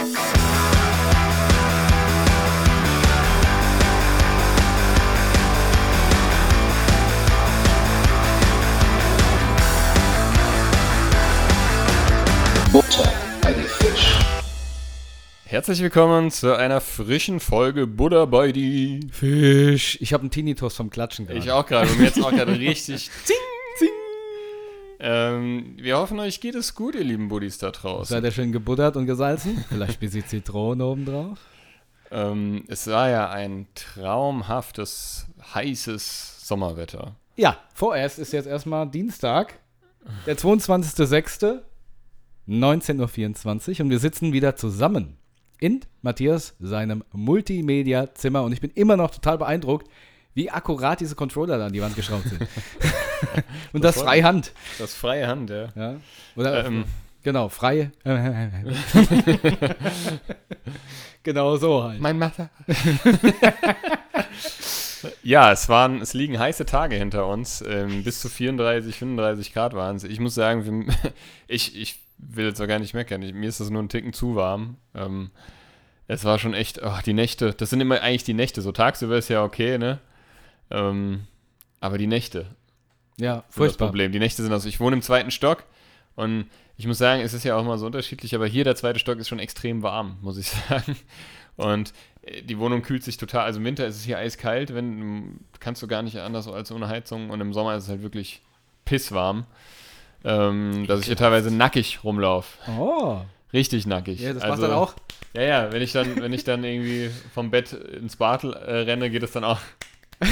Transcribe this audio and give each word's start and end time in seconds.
Butter 0.00 0.08
bei 13.42 13.52
die 13.52 13.60
Fisch. 13.60 14.18
Herzlich 15.44 15.82
willkommen 15.82 16.30
zu 16.30 16.56
einer 16.56 16.80
frischen 16.80 17.38
Folge 17.38 17.86
Buddha 17.86 18.24
bei 18.24 18.52
die. 18.52 19.00
Fisch. 19.12 19.98
Ich 20.00 20.14
habe 20.14 20.22
einen 20.22 20.30
Tinnitus 20.30 20.76
vom 20.76 20.88
Klatschen 20.88 21.26
gerade. 21.26 21.38
Ich 21.38 21.50
auch 21.50 21.66
gerade, 21.66 21.90
und 21.90 21.98
mir 21.98 22.06
jetzt 22.06 22.24
auch 22.24 22.30
gerade 22.30 22.58
richtig 22.58 23.10
zing, 23.24 23.36
zing. 23.36 23.36
Ähm, 25.02 25.76
wir 25.78 25.96
hoffen, 25.96 26.20
euch 26.20 26.40
geht 26.40 26.54
es 26.54 26.74
gut, 26.74 26.94
ihr 26.94 27.04
lieben 27.04 27.28
Buddies 27.28 27.56
da 27.56 27.70
draußen. 27.70 28.14
Seid 28.14 28.24
ihr 28.24 28.32
schön 28.32 28.52
gebuttert 28.52 28.96
und 28.96 29.06
gesalzen? 29.06 29.64
Vielleicht 29.70 29.96
ein 29.96 30.00
bisschen 30.00 30.26
Zitrone 30.26 30.84
oben 30.84 31.06
drauf. 31.06 31.38
Ähm, 32.10 32.64
es 32.68 32.86
war 32.86 33.08
ja 33.08 33.30
ein 33.30 33.66
traumhaftes, 33.74 35.26
heißes 35.54 36.46
Sommerwetter. 36.46 37.16
Ja, 37.36 37.56
vorerst 37.72 38.18
ist 38.18 38.32
jetzt 38.32 38.46
erstmal 38.46 38.90
Dienstag, 38.90 39.58
der 40.26 40.36
22.06., 40.36 41.60
19.24 42.48 43.78
Uhr 43.78 43.84
und 43.84 43.90
wir 43.90 44.00
sitzen 44.00 44.32
wieder 44.32 44.56
zusammen 44.56 45.16
in 45.60 45.80
Matthias 46.02 46.56
seinem 46.58 47.04
Multimedia-Zimmer 47.12 48.42
und 48.42 48.52
ich 48.52 48.60
bin 48.60 48.70
immer 48.72 48.96
noch 48.96 49.12
total 49.12 49.38
beeindruckt, 49.38 49.88
wie 50.34 50.50
akkurat 50.50 51.00
diese 51.00 51.14
Controller 51.14 51.58
da 51.58 51.66
an 51.66 51.72
die 51.72 51.80
Wand 51.80 51.96
geschraubt 51.96 52.28
sind. 52.28 52.40
und 53.72 53.84
das 53.84 53.96
Das 53.96 54.04
freihand. 54.04 54.52
Das 54.78 54.94
freie 54.94 55.26
Hand, 55.26 55.50
ja. 55.50 55.68
Ja? 55.74 55.96
Oder, 56.36 56.66
Ähm. 56.66 56.84
genau, 57.22 57.48
freie. 57.48 57.90
genau 61.22 61.56
so 61.56 61.84
halt. 61.84 62.00
Mein 62.00 62.18
Messer. 62.18 62.50
ja, 65.22 65.52
es 65.52 65.68
waren, 65.68 66.00
es 66.00 66.14
liegen 66.14 66.38
heiße 66.38 66.66
Tage 66.66 66.96
hinter 66.96 67.26
uns. 67.26 67.62
Ähm, 67.66 68.04
bis 68.04 68.20
zu 68.20 68.28
34, 68.28 68.96
35 68.96 69.52
Grad 69.52 69.74
waren 69.74 69.96
es. 69.96 70.04
Ich 70.04 70.20
muss 70.20 70.34
sagen, 70.34 70.86
ich, 71.48 71.76
ich 71.76 72.00
will 72.18 72.46
jetzt 72.46 72.60
auch 72.60 72.66
gar 72.66 72.78
nicht 72.78 72.94
meckern. 72.94 73.22
Ich, 73.22 73.32
mir 73.32 73.48
ist 73.48 73.60
das 73.60 73.70
nur 73.70 73.82
ein 73.82 73.88
Ticken 73.88 74.12
zu 74.12 74.36
warm. 74.36 74.76
Ähm, 74.94 75.30
es 76.06 76.24
war 76.24 76.38
schon 76.38 76.54
echt, 76.54 76.80
oh, 76.82 76.98
die 77.06 77.12
Nächte, 77.12 77.52
das 77.52 77.70
sind 77.70 77.80
immer 77.80 78.00
eigentlich 78.00 78.24
die 78.24 78.34
Nächte. 78.34 78.62
So 78.62 78.72
tagsüber 78.72 79.16
ist 79.16 79.28
ja 79.28 79.44
okay, 79.44 79.78
ne? 79.78 79.98
Ähm, 80.70 81.26
aber 81.80 81.98
die 81.98 82.06
Nächte, 82.06 82.46
Ja, 83.20 83.34
sind 83.34 83.44
das 83.46 83.54
furchtbar. 83.56 83.88
Problem. 83.88 84.12
Die 84.12 84.18
Nächte 84.18 84.42
sind 84.42 84.52
also, 84.52 84.68
ich 84.68 84.80
wohne 84.80 84.96
im 84.96 85.02
zweiten 85.02 85.30
Stock 85.30 85.64
und 86.16 86.46
ich 86.76 86.86
muss 86.86 86.98
sagen, 86.98 87.20
es 87.22 87.34
ist 87.34 87.44
ja 87.44 87.56
auch 87.56 87.62
immer 87.62 87.78
so 87.78 87.86
unterschiedlich, 87.86 88.34
aber 88.34 88.46
hier 88.46 88.64
der 88.64 88.74
zweite 88.74 88.98
Stock 88.98 89.18
ist 89.18 89.28
schon 89.28 89.38
extrem 89.38 89.82
warm, 89.82 90.16
muss 90.22 90.38
ich 90.38 90.48
sagen. 90.68 90.96
Und 91.56 91.92
äh, 92.22 92.42
die 92.42 92.58
Wohnung 92.58 92.82
kühlt 92.82 93.04
sich 93.04 93.16
total, 93.16 93.44
also 93.44 93.58
im 93.60 93.66
Winter 93.66 93.86
ist 93.86 93.96
es 93.96 94.04
hier 94.04 94.18
eiskalt, 94.18 94.74
wenn 94.74 95.40
kannst 95.60 95.82
du 95.82 95.86
gar 95.86 96.02
nicht 96.02 96.18
anders 96.18 96.48
als 96.48 96.72
ohne 96.72 96.88
Heizung 96.88 97.30
und 97.30 97.40
im 97.40 97.52
Sommer 97.52 97.76
ist 97.76 97.84
es 97.84 97.88
halt 97.90 98.02
wirklich 98.02 98.40
pisswarm, 98.84 99.44
ähm, 100.24 100.86
dass 100.86 101.00
ich 101.00 101.06
hier 101.06 101.16
teilweise 101.16 101.54
nackig 101.54 102.02
rumlaufe. 102.02 102.58
Oh, 102.78 103.20
Richtig 103.52 103.86
nackig. 103.86 104.20
ja, 104.20 104.32
das 104.32 104.42
also, 104.42 104.54
macht 104.54 104.70
dann 104.70 104.78
auch. 104.78 104.94
Ja, 105.34 105.42
ja, 105.42 105.72
wenn 105.72 105.82
ich 105.82 105.92
dann, 105.92 106.20
wenn 106.20 106.32
ich 106.32 106.44
dann 106.44 106.64
irgendwie 106.64 107.10
vom 107.34 107.50
Bett 107.50 107.72
ins 107.72 108.16
Bad 108.16 108.44
äh, 108.44 108.48
renne, 108.48 109.10
geht 109.10 109.22
es 109.22 109.32
dann 109.32 109.44
auch. 109.44 109.60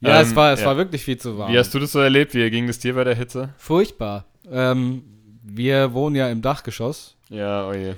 Ja, 0.00 0.20
Ähm, 0.20 0.26
es, 0.26 0.36
war, 0.36 0.52
es 0.52 0.60
ja. 0.60 0.66
war 0.66 0.76
wirklich 0.76 1.02
viel 1.02 1.18
zu 1.18 1.36
warm. 1.38 1.52
Wie 1.52 1.58
hast 1.58 1.74
du 1.74 1.80
das 1.80 1.90
so 1.90 1.98
erlebt? 1.98 2.32
Wie 2.34 2.48
ging 2.50 2.68
es 2.68 2.78
dir 2.78 2.94
bei 2.94 3.02
der 3.02 3.16
Hitze? 3.16 3.52
Furchtbar. 3.56 4.26
Ähm, 4.48 5.02
wir 5.42 5.92
wohnen 5.92 6.14
ja 6.14 6.28
im 6.28 6.40
Dachgeschoss 6.40 7.16
Ja, 7.30 7.68
oh 7.68 7.72
je. 7.72 7.94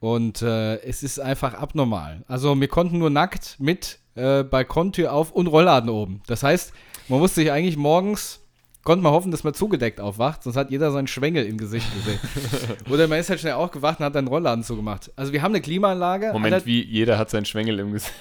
und 0.00 0.40
äh, 0.40 0.76
es 0.82 1.02
ist 1.02 1.18
einfach 1.20 1.52
abnormal. 1.54 2.22
Also 2.28 2.58
wir 2.58 2.68
konnten 2.68 2.98
nur 2.98 3.10
nackt 3.10 3.56
mit 3.58 3.98
äh, 4.14 4.42
Balkontür 4.42 5.12
auf 5.12 5.32
und 5.32 5.46
Rollladen 5.46 5.90
oben. 5.90 6.22
Das 6.26 6.42
heißt, 6.42 6.72
man 7.08 7.18
musste 7.18 7.42
sich 7.42 7.52
eigentlich 7.52 7.76
morgens, 7.76 8.40
konnte 8.84 9.02
man 9.02 9.12
hoffen, 9.12 9.30
dass 9.30 9.42
man 9.44 9.54
zugedeckt 9.54 9.98
aufwacht, 10.00 10.42
sonst 10.42 10.56
hat 10.56 10.70
jeder 10.70 10.92
seinen 10.92 11.06
Schwengel 11.06 11.44
im 11.46 11.56
Gesicht 11.56 11.86
gesehen. 11.94 12.18
Oder 12.90 13.08
man 13.08 13.18
ist 13.18 13.30
halt 13.30 13.40
schnell 13.40 13.54
aufgewacht 13.54 13.98
und 13.98 14.04
hat 14.04 14.16
einen 14.16 14.28
Rollladen 14.28 14.62
zugemacht. 14.62 15.10
Also 15.16 15.32
wir 15.32 15.40
haben 15.42 15.52
eine 15.52 15.62
Klimaanlage. 15.62 16.30
Moment, 16.32 16.66
wie 16.66 16.82
jeder 16.84 17.16
hat 17.18 17.30
seinen 17.30 17.46
Schwengel 17.46 17.78
im 17.78 17.92
Gesicht. 17.92 18.12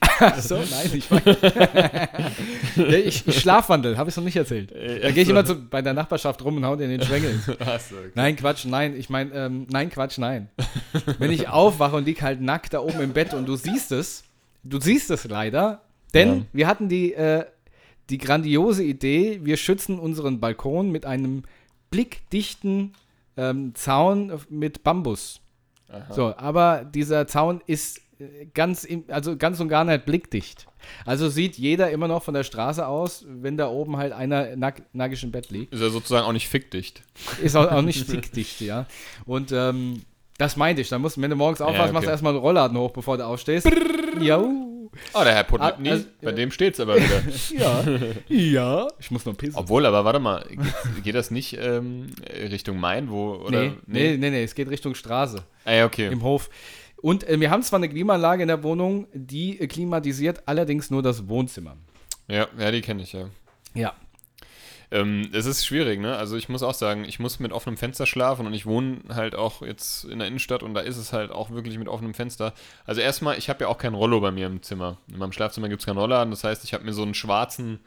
Ach 0.00 0.38
so, 0.38 0.56
nein, 0.56 0.90
ich 0.92 1.10
meine. 1.10 2.08
ich, 3.04 3.26
ich 3.26 3.40
schlafwandel, 3.40 3.96
habe 3.98 4.10
ich 4.10 4.16
noch 4.16 4.24
nicht 4.24 4.36
erzählt. 4.36 4.72
Äh, 4.72 5.00
Da 5.00 5.10
gehe 5.10 5.22
ich 5.22 5.28
immer 5.28 5.44
zu, 5.44 5.56
bei 5.56 5.82
der 5.82 5.94
Nachbarschaft 5.94 6.44
rum 6.44 6.56
und 6.58 6.64
hau 6.64 6.76
dir 6.76 6.84
in 6.84 6.90
den 6.90 7.02
Schwengel. 7.02 7.40
Achso, 7.60 7.94
okay. 7.96 8.10
Nein, 8.14 8.36
Quatsch, 8.36 8.64
nein. 8.66 8.94
Ich 8.96 9.08
meine, 9.10 9.32
ähm, 9.32 9.66
nein, 9.70 9.90
Quatsch, 9.90 10.18
nein. 10.18 10.48
Wenn 11.18 11.30
ich 11.30 11.48
aufwache 11.48 11.96
und 11.96 12.04
lieg 12.04 12.22
halt 12.22 12.40
nackt 12.40 12.74
da 12.74 12.80
oben 12.80 13.00
im 13.00 13.12
Bett 13.12 13.34
und 13.34 13.46
du 13.46 13.56
siehst 13.56 13.92
es, 13.92 14.24
du 14.62 14.80
siehst 14.80 15.10
es 15.10 15.24
leider, 15.24 15.80
denn 16.14 16.28
Ja. 16.36 16.42
wir 16.52 16.66
hatten 16.66 16.88
die, 16.88 17.14
äh, 17.14 17.44
die 18.10 18.18
grandiose 18.18 18.82
Idee, 18.82 19.40
wir 19.42 19.56
schützen 19.56 19.98
unseren 19.98 20.40
Balkon 20.40 20.90
mit 20.90 21.06
einem 21.06 21.44
blickdichten 21.90 22.92
ähm, 23.36 23.74
Zaun 23.74 24.32
mit 24.48 24.82
Bambus. 24.82 25.40
Aha. 25.88 26.12
So, 26.12 26.36
aber 26.36 26.84
dieser 26.84 27.26
Zaun 27.26 27.60
ist 27.66 28.00
äh, 28.18 28.46
ganz, 28.54 28.84
im, 28.84 29.04
also 29.08 29.36
ganz 29.36 29.60
und 29.60 29.68
gar 29.68 29.84
nicht 29.84 30.04
blickdicht. 30.04 30.66
Also 31.04 31.28
sieht 31.28 31.58
jeder 31.58 31.90
immer 31.90 32.08
noch 32.08 32.22
von 32.22 32.34
der 32.34 32.44
Straße 32.44 32.86
aus, 32.86 33.24
wenn 33.28 33.56
da 33.56 33.68
oben 33.68 33.96
halt 33.96 34.12
einer 34.12 34.56
nack, 34.56 34.82
nackig 34.92 35.22
im 35.22 35.30
Bett 35.30 35.50
liegt. 35.50 35.72
Ist 35.72 35.82
ja 35.82 35.90
sozusagen 35.90 36.26
auch 36.26 36.32
nicht 36.32 36.48
fickdicht. 36.48 37.02
Ist 37.42 37.56
auch, 37.56 37.70
auch 37.70 37.82
nicht 37.82 38.10
dickdicht, 38.12 38.60
ja. 38.60 38.86
Und 39.26 39.52
ähm, 39.52 40.02
das 40.38 40.56
meinte 40.56 40.80
ich. 40.80 40.88
Da 40.88 40.98
musst, 40.98 41.20
wenn 41.20 41.30
du 41.30 41.36
morgens 41.36 41.60
aufwachst, 41.60 41.82
okay. 41.82 41.92
machst 41.92 42.06
du 42.06 42.10
erstmal 42.10 42.32
einen 42.32 42.40
Rollladen 42.40 42.78
hoch, 42.78 42.92
bevor 42.92 43.18
du 43.18 43.26
aufstehst. 43.26 43.70
Ja. 44.20 44.42
Oh, 45.14 45.22
der 45.24 45.34
Herr 45.34 45.44
Putnip 45.44 45.70
Ah, 45.86 45.90
also, 45.90 46.04
bei 46.20 46.30
ja. 46.30 46.36
dem 46.36 46.50
steht's 46.50 46.80
aber 46.80 46.96
wieder. 46.96 47.22
Ja. 47.56 47.84
ja. 48.28 48.88
Ich 48.98 49.10
muss 49.10 49.24
noch 49.24 49.36
pissen. 49.36 49.56
Obwohl, 49.56 49.86
aber 49.86 50.04
warte 50.04 50.18
mal, 50.18 50.44
geht, 50.48 51.04
geht 51.04 51.14
das 51.14 51.30
nicht 51.30 51.56
ähm, 51.60 52.08
Richtung 52.28 52.78
Main, 52.78 53.10
wo, 53.10 53.34
oder? 53.34 53.62
nee, 53.62 53.72
nee, 53.86 54.16
nee, 54.16 54.30
nee, 54.30 54.42
es 54.44 54.54
geht 54.54 54.68
Richtung 54.68 54.94
Straße 54.94 55.44
Ah, 55.64 55.72
ja, 55.72 55.86
okay. 55.86 56.08
im 56.08 56.22
Hof. 56.22 56.50
Und 57.02 57.26
äh, 57.28 57.38
wir 57.40 57.50
haben 57.50 57.62
zwar 57.62 57.78
eine 57.78 57.88
Klimaanlage 57.88 58.42
in 58.42 58.48
der 58.48 58.62
Wohnung, 58.62 59.06
die 59.14 59.58
äh, 59.60 59.66
klimatisiert 59.66 60.42
allerdings 60.46 60.90
nur 60.90 61.02
das 61.02 61.28
Wohnzimmer. 61.28 61.76
Ja, 62.28 62.46
ja, 62.58 62.70
die 62.70 62.80
kenne 62.80 63.02
ich, 63.02 63.12
ja. 63.12 63.28
Ja. 63.74 63.94
Ähm, 64.92 65.30
es 65.32 65.46
ist 65.46 65.64
schwierig, 65.64 66.00
ne? 66.00 66.16
Also 66.16 66.36
ich 66.36 66.48
muss 66.48 66.62
auch 66.62 66.74
sagen, 66.74 67.04
ich 67.04 67.20
muss 67.20 67.38
mit 67.38 67.52
offenem 67.52 67.76
Fenster 67.76 68.06
schlafen 68.06 68.46
und 68.46 68.54
ich 68.54 68.66
wohne 68.66 68.98
halt 69.08 69.36
auch 69.36 69.62
jetzt 69.62 70.04
in 70.04 70.18
der 70.18 70.26
Innenstadt 70.26 70.64
und 70.64 70.74
da 70.74 70.80
ist 70.80 70.96
es 70.96 71.12
halt 71.12 71.30
auch 71.30 71.50
wirklich 71.50 71.78
mit 71.78 71.88
offenem 71.88 72.12
Fenster. 72.12 72.54
Also 72.86 73.00
erstmal, 73.00 73.38
ich 73.38 73.48
habe 73.48 73.64
ja 73.64 73.68
auch 73.68 73.78
kein 73.78 73.94
Rollo 73.94 74.20
bei 74.20 74.32
mir 74.32 74.46
im 74.46 74.62
Zimmer. 74.62 74.96
In 75.10 75.18
meinem 75.18 75.32
Schlafzimmer 75.32 75.68
gibt 75.68 75.82
es 75.82 75.86
keinen 75.86 75.98
Rollladen, 75.98 76.32
das 76.32 76.42
heißt, 76.42 76.64
ich 76.64 76.74
habe 76.74 76.84
mir 76.84 76.92
so 76.92 77.02
einen 77.02 77.14
schwarzen, 77.14 77.78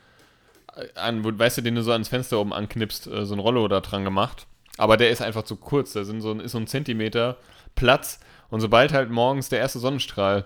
äh, 0.76 0.88
an, 0.98 1.24
weißt 1.38 1.58
du, 1.58 1.62
den 1.62 1.76
du 1.76 1.84
so 1.84 1.92
ans 1.92 2.08
Fenster 2.08 2.40
oben 2.40 2.54
anknipst, 2.54 3.08
äh, 3.08 3.26
so 3.26 3.36
ein 3.36 3.40
Rollo 3.40 3.68
da 3.68 3.82
dran 3.82 4.06
gemacht. 4.06 4.48
Aber 4.78 4.96
der 4.96 5.10
ist 5.10 5.22
einfach 5.22 5.44
zu 5.44 5.58
kurz, 5.58 5.94
da 5.94 6.06
sind 6.06 6.22
so 6.22 6.34
ist 6.34 6.54
so 6.54 6.58
ein 6.58 6.68
Zentimeter 6.68 7.38
Platz 7.76 8.20
und 8.50 8.62
sobald 8.62 8.94
halt 8.94 9.10
morgens 9.10 9.50
der 9.50 9.60
erste 9.60 9.80
Sonnenstrahl 9.80 10.46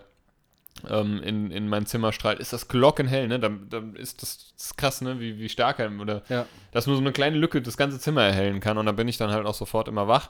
ähm, 0.89 1.21
in, 1.23 1.51
in 1.51 1.67
mein 1.69 1.85
Zimmer 1.85 2.11
strahlt, 2.11 2.39
ist 2.39 2.53
das 2.53 2.67
glockenhell, 2.67 3.27
ne? 3.27 3.39
Dann, 3.39 3.67
dann 3.69 3.95
ist 3.95 4.21
das, 4.21 4.53
das 4.55 4.65
ist 4.67 4.77
krass, 4.77 5.01
ne? 5.01 5.19
Wie, 5.19 5.39
wie 5.39 5.49
stark 5.49 5.79
er, 5.79 5.91
oder 5.99 6.23
Ja. 6.29 6.45
dass 6.71 6.87
nur 6.87 6.95
so 6.95 7.01
eine 7.01 7.11
kleine 7.11 7.37
Lücke 7.37 7.61
das 7.61 7.77
ganze 7.77 7.99
Zimmer 7.99 8.23
erhellen 8.23 8.59
kann 8.59 8.77
und 8.77 8.85
dann 8.85 8.95
bin 8.95 9.07
ich 9.07 9.17
dann 9.17 9.31
halt 9.31 9.45
auch 9.45 9.53
sofort 9.55 9.87
immer 9.87 10.07
wach. 10.07 10.29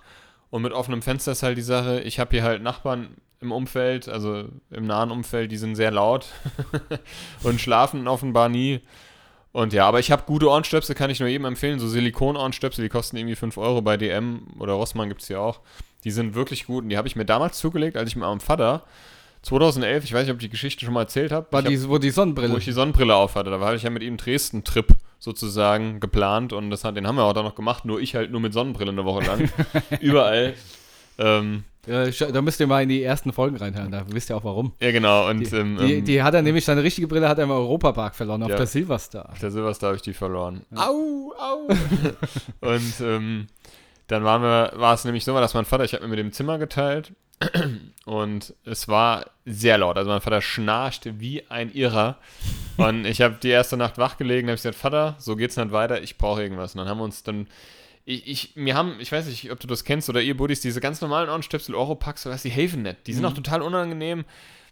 Und 0.50 0.62
mit 0.62 0.72
offenem 0.72 1.02
Fenster 1.02 1.34
ist 1.34 1.44
halt 1.44 1.58
die 1.58 1.62
Sache, 1.62 2.00
ich 2.02 2.20
habe 2.20 2.32
hier 2.32 2.44
halt 2.44 2.62
Nachbarn 2.64 3.10
im 3.42 3.52
Umfeld, 3.52 4.08
also 4.10 4.46
im 4.72 4.86
nahen 4.88 5.12
Umfeld, 5.12 5.52
die 5.52 5.58
sind 5.58 5.76
sehr 5.76 5.92
laut 5.92 6.26
und 7.44 7.60
schlafen 7.62 8.08
offenbar 8.08 8.50
nie. 8.50 8.80
Und 9.52 9.74
ja, 9.74 9.88
aber 9.88 10.00
ich 10.00 10.12
habe 10.12 10.24
gute 10.26 10.50
Ohrenstöpsel, 10.50 10.96
kann 10.96 11.10
ich 11.10 11.20
nur 11.20 11.30
jedem 11.30 11.46
empfehlen. 11.46 11.80
So 11.80 11.88
Silikon-Ohrenstöpsel, 11.88 12.84
die 12.84 12.90
kosten 12.90 13.18
irgendwie 13.18 13.36
5 13.36 13.58
Euro 13.58 13.82
bei 13.82 13.98
DM 13.98 14.48
oder 14.60 14.74
Rossmann 14.74 15.10
gibt 15.10 15.22
es 15.22 15.28
hier 15.28 15.42
auch. 15.42 15.62
Die 16.04 16.12
sind 16.12 16.36
wirklich 16.36 16.66
gut 16.68 16.84
und 16.84 16.90
die 16.90 16.98
habe 16.98 17.08
ich 17.08 17.16
mir 17.16 17.26
damals 17.26 17.58
zugelegt, 17.58 17.98
als 17.98 18.10
ich 18.10 18.16
mit 18.16 18.24
meinem 18.24 18.40
Vater 18.40 18.84
2011, 19.48 20.04
ich 20.04 20.14
weiß 20.14 20.24
nicht, 20.24 20.32
ob 20.32 20.38
ich 20.38 20.46
die 20.46 20.50
Geschichte 20.52 20.84
schon 20.86 20.94
mal 20.94 21.02
erzählt 21.02 21.32
habe, 21.32 21.48
War 21.52 21.62
ich 21.62 21.66
hab- 21.66 21.72
die, 21.72 21.90
wo 21.90 21.98
die 21.98 22.10
Sonnenbrille. 22.10 22.54
wo 22.54 22.58
ich 22.58 22.66
die 22.66 22.72
Sonnenbrille 22.74 23.16
auf 23.16 23.36
hatte. 23.36 23.50
Da 23.50 23.60
hatte 23.60 23.76
ich 23.78 23.84
ja 23.84 23.90
mit 23.90 24.04
ihm 24.04 24.10
einen 24.10 24.18
Dresden-Trip 24.18 24.88
sozusagen 25.20 26.00
geplant 26.00 26.54
und 26.54 26.70
das 26.70 26.84
hat, 26.84 26.96
den 26.98 27.08
haben 27.08 27.16
wir 27.16 27.24
auch 27.24 27.34
dann 27.34 27.46
noch 27.46 27.56
gemacht, 27.56 27.86
nur 27.86 28.00
ich 28.00 28.16
halt 28.16 28.32
nur 28.32 28.40
mit 28.42 28.54
Sonnenbrille 28.54 28.92
eine 28.92 29.06
Woche 29.06 29.26
lang. 29.26 29.50
Überall. 30.02 30.54
Ähm, 31.18 31.64
Ja, 31.88 32.06
da 32.10 32.42
müsst 32.42 32.60
ihr 32.60 32.68
mal 32.68 32.84
in 32.84 32.90
die 32.90 33.02
ersten 33.02 33.32
Folgen 33.34 33.56
reinhören, 33.58 33.90
da 33.92 34.04
wisst 34.10 34.30
ihr 34.30 34.36
auch 34.38 34.44
warum. 34.44 34.74
ja, 34.82 34.92
genau. 34.92 35.30
Und 35.30 35.40
Die, 35.40 35.56
ähm, 35.56 35.78
die, 35.80 35.94
ähm, 35.94 36.06
die 36.06 36.22
hat 36.22 36.34
er 36.34 36.42
nämlich, 36.42 36.66
seine 36.66 36.84
richtige 36.84 37.08
Brille 37.08 37.28
hat 37.30 37.38
er 37.38 37.46
im 37.46 37.52
Europapark 37.52 38.14
verloren, 38.16 38.44
auf 38.44 38.50
Ja. 38.50 38.58
der 38.58 38.68
Silverstar. 38.68 39.30
auf 39.32 39.40
der 39.40 39.50
Silverstar 39.52 39.88
habe 39.90 39.96
ich 39.96 40.02
die 40.04 40.14
verloren. 40.14 40.62
Au, 40.76 41.34
au. 41.40 41.68
und 42.68 42.94
ähm, 43.02 43.48
dann 44.08 44.24
waren 44.24 44.42
wir, 44.42 44.74
war 44.76 44.94
es 44.94 45.06
nämlich 45.06 45.24
so, 45.26 45.34
dass 45.40 45.54
mein 45.54 45.66
Vater, 45.66 45.86
ich 45.86 45.94
habe 45.94 46.04
mir 46.04 46.10
mit 46.10 46.20
dem 46.20 46.32
Zimmer 46.34 46.58
geteilt 46.60 47.14
und 48.06 48.54
es 48.66 48.88
war 48.88 49.28
sehr 49.46 49.78
laut. 49.78 49.98
Also 49.98 50.10
mein 50.10 50.22
Vater 50.22 50.42
schnarchte 50.42 51.20
wie 51.20 51.44
ein 51.50 51.72
Irrer. 51.72 52.18
Und 52.78 53.06
ich 53.06 53.22
habe 53.22 53.38
die 53.42 53.50
erste 53.50 53.78
Nacht 53.78 53.98
wach 53.98 54.18
gelegen, 54.18 54.48
habe 54.48 54.56
ich 54.56 54.62
gesagt, 54.62 54.76
Vater, 54.78 55.16
so 55.20 55.36
geht's 55.36 55.58
nicht 55.58 55.72
weiter, 55.72 56.02
ich 56.02 56.18
brauche 56.18 56.42
irgendwas. 56.42 56.74
Und 56.74 56.80
dann 56.80 56.88
haben 56.88 57.00
wir 57.00 57.04
uns 57.04 57.24
dann 57.24 57.48
ich, 58.10 58.26
ich, 58.26 58.56
mir 58.56 58.74
haben, 58.76 58.96
ich 59.02 59.12
weiß 59.12 59.26
nicht, 59.26 59.52
ob 59.52 59.60
du 59.60 59.68
das 59.68 59.84
kennst 59.84 60.08
oder 60.08 60.22
ihr 60.22 60.38
Buddies, 60.38 60.62
diese 60.62 60.80
ganz 60.80 61.02
normalen 61.02 61.30
Ohrenstöpsel, 61.30 61.76
Oropax, 61.76 62.26
was 62.28 62.42
die 62.44 62.50
helfen 62.50 62.84
nicht. 62.84 63.06
Die 63.06 63.12
sind 63.14 63.24
Mhm. 63.24 63.28
auch 63.30 63.34
total 63.34 63.62
unangenehm, 63.62 64.24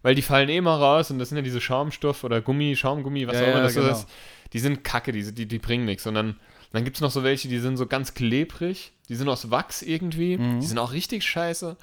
weil 0.03 0.15
die 0.15 0.21
fallen 0.21 0.47
eh 0.47 0.61
mal 0.61 0.77
raus 0.77 1.11
und 1.11 1.19
das 1.19 1.29
sind 1.29 1.37
ja 1.37 1.41
diese 1.41 1.59
Schaumstoff 1.59 2.23
oder 2.23 2.39
Gummi, 2.39 2.77
Schaumgummi, 2.77 3.27
was 3.27 3.35
Ja, 3.35 3.41
auch 3.43 3.47
immer 3.47 3.57
ja, 3.57 3.63
das 3.63 3.73
genau. 3.75 3.89
ist. 3.91 4.07
Die 4.53 4.59
sind 4.59 4.85
kacke, 4.85 5.11
die, 5.11 5.33
die, 5.33 5.47
die 5.47 5.59
bringen 5.59 5.83
nichts. 5.83 6.07
Und 6.07 6.13
dann, 6.13 6.37
dann 6.71 6.85
gibt 6.85 6.95
es 6.95 7.01
noch 7.01 7.11
so 7.11 7.25
welche, 7.25 7.49
die 7.49 7.59
sind 7.59 7.75
so 7.75 7.87
ganz 7.87 8.13
klebrig, 8.13 8.93
die 9.09 9.15
sind 9.15 9.27
aus 9.27 9.51
Wachs 9.51 9.81
irgendwie, 9.81 10.37
Mhm. 10.37 10.61
die 10.61 10.65
sind 10.67 10.77
auch 10.79 10.93
richtig 10.93 11.23
scheiße. 11.23 11.75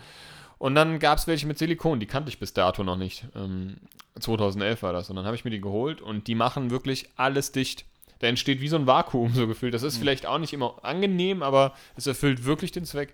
Und 0.62 0.76
dann 0.76 1.00
gab 1.00 1.18
es 1.18 1.26
welche 1.26 1.48
mit 1.48 1.58
Silikon, 1.58 1.98
die 1.98 2.06
kannte 2.06 2.28
ich 2.28 2.38
bis 2.38 2.52
dato 2.52 2.84
noch 2.84 2.96
nicht. 2.96 3.24
Ähm, 3.34 3.78
2011 4.20 4.84
war 4.84 4.92
das. 4.92 5.10
Und 5.10 5.16
dann 5.16 5.24
habe 5.24 5.34
ich 5.34 5.44
mir 5.44 5.50
die 5.50 5.60
geholt 5.60 6.00
und 6.00 6.28
die 6.28 6.36
machen 6.36 6.70
wirklich 6.70 7.08
alles 7.16 7.50
dicht. 7.50 7.84
Da 8.20 8.28
entsteht 8.28 8.60
wie 8.60 8.68
so 8.68 8.76
ein 8.76 8.86
Vakuum 8.86 9.34
so 9.34 9.48
gefühlt. 9.48 9.74
Das 9.74 9.82
ist 9.82 9.96
vielleicht 9.98 10.24
auch 10.24 10.38
nicht 10.38 10.52
immer 10.52 10.76
angenehm, 10.82 11.42
aber 11.42 11.74
es 11.96 12.06
erfüllt 12.06 12.44
wirklich 12.44 12.70
den 12.70 12.84
Zweck. 12.84 13.12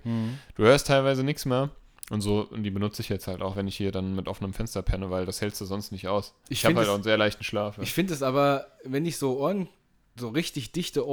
Du 0.56 0.62
hörst 0.62 0.88
teilweise 0.88 1.24
nichts 1.24 1.46
mehr. 1.46 1.70
Und 2.10 2.20
so, 2.20 2.46
und 2.50 2.64
die 2.64 2.70
benutze 2.70 3.00
ich 3.00 3.08
jetzt 3.08 3.26
halt 3.26 3.40
auch, 3.40 3.56
wenn 3.56 3.66
ich 3.66 3.78
hier 3.78 3.92
dann 3.92 4.14
mit 4.14 4.28
offenem 4.28 4.52
Fenster 4.52 4.82
penne, 4.82 5.08
weil 5.08 5.24
das 5.24 5.40
hältst 5.40 5.58
du 5.62 5.64
sonst 5.64 5.90
nicht 5.90 6.06
aus. 6.06 6.34
Ich 6.50 6.58
Ich, 6.58 6.64
habe 6.66 6.76
halt 6.76 6.90
auch 6.90 6.96
einen 6.96 7.02
sehr 7.02 7.16
leichten 7.16 7.44
Schlaf. 7.44 7.78
Ja. 7.78 7.82
Ich 7.82 7.94
finde 7.94 8.12
es 8.12 8.22
aber, 8.22 8.66
wenn 8.84 9.06
ich 9.06 9.16
so 9.16 9.38
Ohren, 9.38 9.70
so 10.16 10.28
richtig 10.28 10.72
dichte 10.72 11.08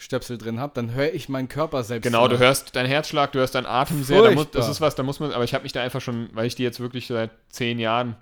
Ohrenstöpsel 0.00 0.38
drin 0.38 0.58
habe, 0.58 0.72
dann 0.74 0.94
höre 0.94 1.12
ich 1.12 1.28
meinen 1.28 1.48
Körper 1.48 1.84
selbst. 1.84 2.04
Genau, 2.04 2.26
du 2.26 2.34
noch. 2.34 2.40
hörst 2.40 2.74
deinen 2.74 2.86
Herzschlag, 2.86 3.32
du 3.32 3.38
hörst 3.38 3.54
deinen 3.54 3.66
Atem 3.66 4.02
sehr. 4.02 4.22
Da 4.22 4.30
muss, 4.30 4.50
das 4.50 4.68
ist 4.68 4.80
was, 4.80 4.94
da 4.94 5.02
muss 5.02 5.20
man, 5.20 5.32
aber 5.32 5.44
ich 5.44 5.52
habe 5.52 5.62
mich 5.62 5.72
da 5.72 5.82
einfach 5.82 6.00
schon, 6.00 6.30
weil 6.32 6.46
ich 6.46 6.54
die 6.54 6.62
jetzt 6.62 6.80
wirklich 6.80 7.06
seit 7.06 7.30
zehn 7.50 7.78
Jahren 7.78 8.16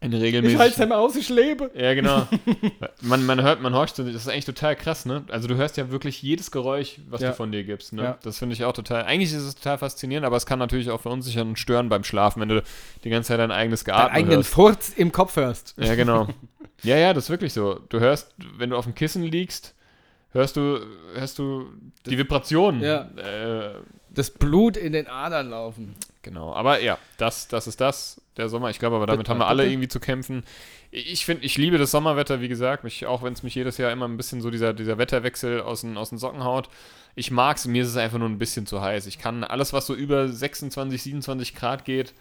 in 0.00 0.12
Ich 0.12 0.20
regelmäßig. 0.20 0.58
halte 0.58 0.84
es 0.84 0.90
aus, 0.90 1.16
ich 1.16 1.30
lebe. 1.30 1.70
Ja, 1.74 1.94
genau. 1.94 2.28
man, 3.00 3.24
man 3.24 3.42
hört, 3.42 3.62
man 3.62 3.74
horcht 3.74 3.98
das 3.98 4.06
ist 4.06 4.28
eigentlich 4.28 4.44
total 4.44 4.76
krass, 4.76 5.06
ne? 5.06 5.24
Also 5.28 5.48
du 5.48 5.56
hörst 5.56 5.76
ja 5.78 5.90
wirklich 5.90 6.22
jedes 6.22 6.50
Geräusch, 6.50 7.00
was 7.08 7.22
Ja. 7.22 7.30
du 7.30 7.34
von 7.34 7.50
dir 7.50 7.64
gibst, 7.64 7.94
ne? 7.94 8.02
Ja. 8.02 8.18
Das 8.22 8.38
finde 8.38 8.52
ich 8.52 8.64
auch 8.64 8.74
total, 8.74 9.04
eigentlich 9.04 9.32
ist 9.32 9.42
es 9.42 9.54
total 9.54 9.78
faszinierend, 9.78 10.26
aber 10.26 10.36
es 10.36 10.44
kann 10.46 10.58
natürlich 10.58 10.90
auch 10.90 11.00
verunsichern 11.00 11.48
und 11.48 11.58
stören 11.58 11.88
beim 11.88 12.04
Schlafen, 12.04 12.40
wenn 12.42 12.50
du 12.50 12.62
die 13.02 13.10
ganze 13.10 13.28
Zeit 13.28 13.40
dein 13.40 13.50
eigenes 13.50 13.82
Deinen 13.82 13.96
Geatme 13.96 14.12
eigenen 14.14 14.36
hörst. 14.36 14.50
Furz 14.50 14.92
im 14.94 15.10
Kopf 15.10 15.36
hörst. 15.36 15.74
Ja, 15.78 15.94
genau. 15.94 16.28
ja, 16.82 16.96
ja, 16.96 17.14
das 17.14 17.24
ist 17.24 17.30
wirklich 17.30 17.54
so. 17.54 17.80
Du 17.88 17.98
hörst, 17.98 18.34
wenn 18.58 18.70
du 18.70 18.76
auf 18.76 18.84
dem 18.84 18.94
Kissen 18.94 19.24
liegst, 19.24 19.74
hörst 20.38 20.56
du, 20.56 20.80
hörst 21.14 21.38
du 21.38 21.66
die 22.06 22.16
Vibration. 22.18 22.80
Ja. 22.80 23.08
Äh, 23.16 23.74
Das 24.10 24.30
Blut 24.30 24.76
in 24.76 24.92
den 24.92 25.06
Adern 25.06 25.50
laufen. 25.50 25.94
Genau, 26.22 26.52
aber 26.54 26.80
ja, 26.82 26.98
das, 27.16 27.48
das 27.48 27.66
ist 27.66 27.80
das, 27.80 28.20
der 28.36 28.48
Sommer. 28.48 28.70
Ich 28.70 28.78
glaube, 28.78 28.96
aber 28.96 29.06
damit 29.06 29.20
Bitte, 29.20 29.30
haben 29.30 29.38
wir 29.38 29.46
alle 29.46 29.62
bitte. 29.62 29.72
irgendwie 29.74 29.88
zu 29.88 30.00
kämpfen. 30.00 30.42
Ich 30.90 31.24
finde, 31.24 31.44
ich 31.44 31.56
liebe 31.58 31.78
das 31.78 31.90
Sommerwetter, 31.90 32.40
wie 32.40 32.48
gesagt, 32.48 32.82
mich, 32.84 33.06
auch 33.06 33.22
wenn 33.22 33.32
es 33.34 33.42
mich 33.42 33.54
jedes 33.54 33.78
Jahr 33.78 33.92
immer 33.92 34.06
ein 34.08 34.16
bisschen 34.16 34.40
so 34.40 34.50
dieser, 34.50 34.72
dieser 34.72 34.98
Wetterwechsel 34.98 35.60
aus 35.60 35.82
den, 35.82 35.96
aus 35.96 36.08
den 36.08 36.18
Socken 36.18 36.42
haut. 36.44 36.68
Ich 37.14 37.30
mag 37.30 37.56
es, 37.58 37.66
mir 37.66 37.82
ist 37.82 37.88
es 37.90 37.96
einfach 37.96 38.18
nur 38.18 38.28
ein 38.28 38.38
bisschen 38.38 38.66
zu 38.66 38.80
heiß. 38.80 39.06
Ich 39.06 39.18
kann 39.18 39.44
alles, 39.44 39.72
was 39.72 39.86
so 39.86 39.94
über 39.94 40.28
26, 40.28 41.02
27 41.02 41.54
Grad 41.54 41.84
geht, 41.84 42.14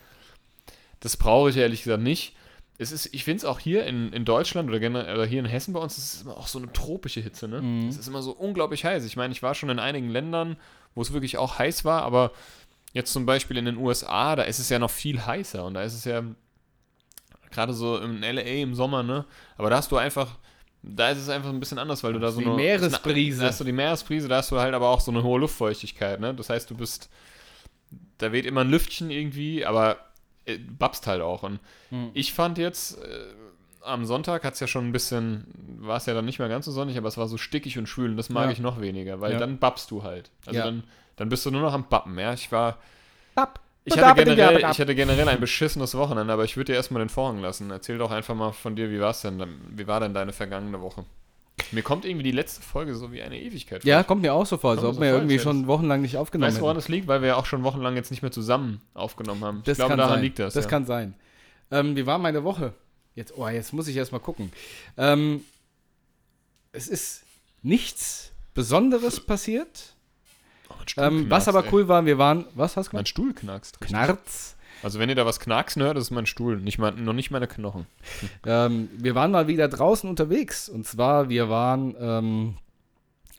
das 0.99 1.17
brauche 1.17 1.49
ich 1.49 1.57
ehrlich 1.57 1.83
gesagt 1.83 2.03
nicht. 2.03 2.35
Es 2.79 2.91
ist, 2.91 3.13
ich 3.13 3.23
finde 3.23 3.37
es 3.37 3.45
auch 3.45 3.59
hier 3.59 3.85
in, 3.85 4.13
in 4.13 4.23
Deutschland 4.23 4.69
oder, 4.69 4.79
generell, 4.79 5.15
oder 5.15 5.25
hier 5.25 5.39
in 5.39 5.45
Hessen 5.45 5.73
bei 5.73 5.79
uns, 5.79 5.97
es 5.97 6.13
ist 6.13 6.21
immer 6.23 6.37
auch 6.37 6.47
so 6.47 6.59
eine 6.59 6.71
tropische 6.73 7.21
Hitze, 7.21 7.47
ne? 7.47 7.61
Mhm. 7.61 7.87
Es 7.87 7.97
ist 7.97 8.07
immer 8.07 8.21
so 8.21 8.31
unglaublich 8.31 8.85
heiß. 8.85 9.03
Ich 9.05 9.17
meine, 9.17 9.31
ich 9.31 9.41
war 9.41 9.55
schon 9.55 9.69
in 9.69 9.79
einigen 9.79 10.09
Ländern, 10.09 10.57
wo 10.93 11.01
es 11.01 11.11
wirklich 11.11 11.37
auch 11.37 11.57
heiß 11.57 11.85
war, 11.85 12.03
aber 12.03 12.31
jetzt 12.93 13.11
zum 13.13 13.25
Beispiel 13.25 13.57
in 13.57 13.65
den 13.65 13.77
USA, 13.77 14.35
da 14.35 14.43
ist 14.43 14.59
es 14.59 14.69
ja 14.69 14.79
noch 14.79 14.91
viel 14.91 15.25
heißer 15.25 15.63
und 15.65 15.73
da 15.73 15.83
ist 15.83 15.93
es 15.93 16.05
ja 16.05 16.23
gerade 17.51 17.73
so 17.73 17.97
in 17.97 18.21
LA 18.21 18.41
im 18.41 18.75
Sommer, 18.75 19.03
ne? 19.03 19.25
Aber 19.57 19.69
da 19.69 19.77
hast 19.77 19.91
du 19.91 19.97
einfach, 19.97 20.37
da 20.83 21.09
ist 21.09 21.19
es 21.19 21.29
einfach 21.29 21.49
ein 21.49 21.59
bisschen 21.59 21.79
anders, 21.79 22.03
weil 22.03 22.13
du 22.13 22.19
da 22.19 22.31
so 22.31 22.39
Die 22.39 22.45
eine 22.45 22.55
Meeresbrise. 22.55 23.41
Da 23.41 23.47
hast 23.47 23.59
du 23.59 23.63
die 23.63 23.71
Meeresbrise, 23.71 24.27
da 24.27 24.37
hast 24.37 24.51
du 24.51 24.59
halt 24.59 24.73
aber 24.73 24.89
auch 24.89 24.99
so 24.99 25.11
eine 25.11 25.23
hohe 25.23 25.39
Luftfeuchtigkeit, 25.39 26.19
ne? 26.19 26.33
Das 26.35 26.49
heißt, 26.49 26.69
du 26.69 26.75
bist, 26.75 27.09
da 28.17 28.31
weht 28.31 28.45
immer 28.45 28.61
ein 28.61 28.69
Lüftchen 28.69 29.09
irgendwie, 29.09 29.65
aber 29.65 29.97
äh, 30.47 30.57
babst 30.57 31.05
halt 31.07 31.21
auch. 31.21 31.43
Und 31.43 31.59
Hm. 31.89 32.09
ich 32.13 32.33
fand 32.33 32.57
jetzt, 32.57 32.97
äh, 33.03 33.25
am 33.81 34.05
Sonntag 34.05 34.43
hat 34.43 34.55
es 34.55 34.59
ja 34.59 34.67
schon 34.67 34.87
ein 34.87 34.91
bisschen, 34.91 35.45
war 35.79 35.97
es 35.97 36.05
ja 36.07 36.13
dann 36.13 36.25
nicht 36.25 36.39
mehr 36.39 36.49
ganz 36.49 36.65
so 36.65 36.71
sonnig, 36.71 36.97
aber 36.97 37.07
es 37.07 37.17
war 37.17 37.27
so 37.27 37.37
stickig 37.37 37.77
und 37.77 37.87
schwül 37.87 38.09
und 38.11 38.17
das 38.17 38.29
mag 38.29 38.45
Ja. 38.45 38.51
ich 38.51 38.59
noch 38.59 38.81
weniger, 38.81 39.21
weil 39.21 39.33
Ja. 39.33 39.39
dann 39.39 39.59
babst 39.59 39.91
du 39.91 40.03
halt. 40.03 40.29
Also 40.45 40.59
Ja. 40.59 40.65
dann, 40.65 40.83
dann 41.15 41.29
bist 41.29 41.45
du 41.45 41.51
nur 41.51 41.61
noch 41.61 41.73
am 41.73 41.87
Bappen, 41.87 42.17
ja. 42.19 42.33
Ich 42.33 42.51
war, 42.51 42.77
Bap. 43.35 43.59
ich 43.85 43.97
hatte, 43.97 44.23
generell, 44.25 44.57
ich 44.71 44.79
hatte 44.81 44.93
generell 44.95 45.29
ein 45.29 45.39
beschissenes 45.39 45.95
Wochenende, 45.95 46.33
aber 46.33 46.43
ich 46.43 46.57
würde 46.57 46.73
dir 46.73 46.75
erstmal 46.75 47.01
den 47.01 47.09
Vorhang 47.09 47.39
lassen. 47.39 47.71
Erzähl 47.71 47.97
doch 47.97 48.11
einfach 48.11 48.35
mal 48.35 48.51
von 48.51 48.75
dir, 48.75 48.89
wie 48.91 48.99
war's 48.99 49.21
denn? 49.21 49.41
Wie 49.71 49.87
war 49.87 49.99
denn 50.01 50.13
deine 50.13 50.33
vergangene 50.33 50.81
Woche? 50.81 51.05
Mir 51.71 51.83
kommt 51.83 52.05
irgendwie 52.05 52.23
die 52.23 52.31
letzte 52.31 52.61
Folge 52.61 52.95
so 52.95 53.11
wie 53.11 53.21
eine 53.21 53.39
Ewigkeit 53.39 53.81
vor. 53.81 53.89
Ja, 53.89 54.03
kommt 54.03 54.21
mir 54.21 54.33
auch 54.33 54.45
so 54.45 54.57
vor, 54.57 54.71
als 54.71 54.83
ob 54.83 54.95
so 54.95 55.01
wir 55.01 55.11
irgendwie 55.11 55.39
schon 55.39 55.67
wochenlang 55.67 56.01
nicht 56.01 56.15
aufgenommen 56.17 56.49
Weißt 56.49 56.59
du, 56.59 56.61
woran 56.61 56.75
das 56.75 56.87
liegt? 56.87 57.07
Weil 57.07 57.21
wir 57.21 57.29
ja 57.29 57.35
auch 57.35 57.45
schon 57.45 57.63
wochenlang 57.63 57.95
jetzt 57.95 58.11
nicht 58.11 58.21
mehr 58.21 58.31
zusammen 58.31 58.81
aufgenommen 58.93 59.43
haben. 59.43 59.61
Das 59.65 59.73
ich 59.73 59.77
glaube, 59.77 59.89
kann 59.89 59.97
daran 59.97 60.13
sein. 60.15 60.23
liegt 60.23 60.39
das. 60.39 60.53
Das 60.53 60.65
ja. 60.65 60.69
kann 60.69 60.85
sein. 60.85 61.15
Ähm, 61.71 61.95
wie 61.95 62.05
war 62.05 62.19
meine 62.19 62.43
Woche? 62.43 62.73
Jetzt, 63.15 63.33
oh, 63.35 63.47
jetzt 63.47 63.73
muss 63.73 63.87
ich 63.87 63.95
erst 63.97 64.11
mal 64.11 64.19
gucken. 64.19 64.51
Ähm, 64.97 65.43
es 66.71 66.87
ist 66.87 67.23
nichts 67.63 68.31
Besonderes 68.53 69.19
passiert. 69.19 69.95
Oh, 70.69 70.73
mein 70.95 71.13
Ähm, 71.13 71.29
was 71.29 71.47
aber 71.47 71.65
ey. 71.65 71.69
cool 71.71 71.87
war, 71.87 72.05
wir 72.05 72.17
waren, 72.17 72.45
was 72.53 72.77
hast 72.77 72.87
du 72.87 72.89
Mein 72.95 73.03
gemacht? 73.03 73.09
Stuhl 73.09 73.33
knackst. 73.33 73.81
Knarz. 73.81 74.56
Also 74.83 74.99
wenn 74.99 75.09
ihr 75.09 75.15
da 75.15 75.25
was 75.25 75.39
knacksen 75.39 75.81
hört, 75.83 75.97
das 75.97 76.05
ist 76.05 76.11
mein 76.11 76.25
Stuhl. 76.25 76.57
Nicht 76.57 76.77
mal, 76.77 76.91
noch 76.91 77.13
nicht 77.13 77.31
meine 77.31 77.47
Knochen. 77.47 77.85
Ähm, 78.45 78.89
wir 78.97 79.13
waren 79.15 79.31
mal 79.31 79.47
wieder 79.47 79.67
draußen 79.67 80.09
unterwegs. 80.09 80.69
Und 80.69 80.85
zwar, 80.87 81.27
wir 81.29 81.49
waren 81.49 81.95
ähm, 81.99 82.53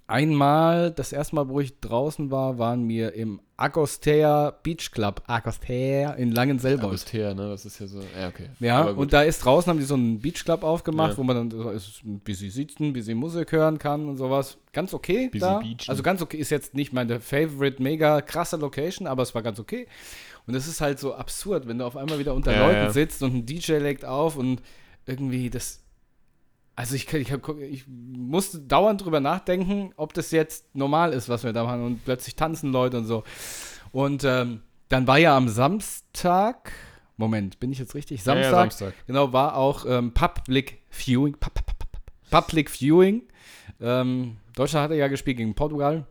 einmal, 0.07 0.91
das 0.91 1.13
erste 1.13 1.35
Mal, 1.37 1.49
wo 1.49 1.61
ich 1.61 1.79
draußen 1.81 2.31
war, 2.31 2.59
waren 2.59 2.89
wir 2.89 3.13
im 3.15 3.41
Agostea 3.57 4.53
Beach 4.63 4.91
Club. 4.93 5.23
Agostea 5.27 6.13
in 6.13 6.31
Langenselbold. 6.33 6.89
Agostea, 6.91 7.35
ne? 7.35 7.49
Das 7.49 7.65
ist 7.67 7.79
ja 7.81 7.87
so. 7.89 8.01
Ja, 8.19 8.29
okay. 8.29 8.51
Ja, 8.61 8.83
und 8.85 9.13
da 9.13 9.23
ist 9.23 9.45
draußen, 9.45 9.69
haben 9.69 9.79
die 9.79 9.85
so 9.85 9.95
einen 9.95 10.21
Beachclub 10.21 10.63
aufgemacht, 10.63 11.13
Ja. 11.13 11.19
wo 11.19 11.25
man 11.25 11.37
dann 11.37 11.51
so 11.51 11.71
ist, 11.71 12.05
ein 12.05 12.21
bisschen 12.21 12.51
sitzen, 12.51 12.85
ein 12.85 12.93
bisschen 12.93 13.19
Musik 13.19 13.51
hören 13.53 13.79
kann 13.79 14.09
und 14.09 14.17
sowas. 14.17 14.59
Ganz 14.73 14.95
okay 14.95 15.29
Bisschen 15.29 15.49
da. 15.49 15.59
beachen. 15.59 15.89
Also 15.89 16.03
ganz 16.03 16.23
okay, 16.23 16.37
ist 16.37 16.51
jetzt 16.51 16.75
nicht 16.75 16.93
meine 16.93 17.21
favorite, 17.21 17.83
mega 17.83 18.21
krasse 18.21 18.57
Location, 18.57 19.07
aber 19.09 19.23
es 19.25 19.35
war 19.35 19.43
ganz 19.43 19.59
okay. 19.59 19.87
Und 20.49 20.55
es 20.55 20.67
ist 20.67 20.81
halt 20.81 20.99
so 20.99 21.15
absurd, 21.15 21.69
wenn 21.69 21.79
du 21.79 21.85
auf 21.85 21.97
einmal 21.97 22.19
wieder 22.19 22.35
unter 22.35 22.53
Ja, 22.53 22.67
Leuten 22.67 22.79
ja. 22.87 22.91
sitzt 22.91 23.23
und 23.23 23.35
ein 23.35 23.47
DJ 23.47 23.75
legt 23.75 24.05
auf 24.05 24.37
und 24.37 24.63
irgendwie 25.07 25.51
das. 25.51 25.85
Also 26.75 26.95
ich, 26.95 27.13
ich, 27.13 27.33
hab, 27.33 27.47
ich 27.61 27.85
musste 27.89 28.61
dauernd 28.61 29.05
drüber 29.05 29.21
nachdenken, 29.21 29.93
ob 29.97 30.15
das 30.15 30.31
jetzt 30.31 30.75
normal 30.75 31.13
ist, 31.13 31.29
was 31.29 31.45
wir 31.45 31.53
da 31.53 31.65
machen. 31.65 31.85
Und 31.85 32.05
plötzlich 32.05 32.35
tanzen 32.35 32.73
Leute 32.73 32.99
und 32.99 33.05
so. 33.05 33.25
Und 33.93 34.25
ähm, 34.25 34.63
dann 34.89 35.07
war 35.07 35.19
ja 35.19 35.37
am 35.37 35.49
Samstag, 35.49 36.73
Moment, 37.17 37.59
bin 37.61 37.73
ich 37.73 37.79
jetzt 37.79 37.95
richtig? 37.95 38.25
Ja, 38.25 38.35
ja, 38.37 38.43
Samstag, 38.51 38.73
Samstag. 38.91 39.07
genau, 39.07 39.33
war 39.33 39.57
auch 39.57 39.85
ähm, 39.87 40.15
Public 40.15 40.79
Viewing. 40.89 41.35
Pu- 41.35 41.51
pu- 41.51 41.63
pu- 41.65 41.75
pu- 41.75 42.31
Public 42.41 42.71
Viewing. 42.71 43.23
Ähm, 43.81 44.37
Deutschland 44.55 44.85
hatte 44.85 44.95
ja 44.95 45.09
gespielt 45.09 45.37
gegen 45.37 45.55
Portugal. 45.55 46.07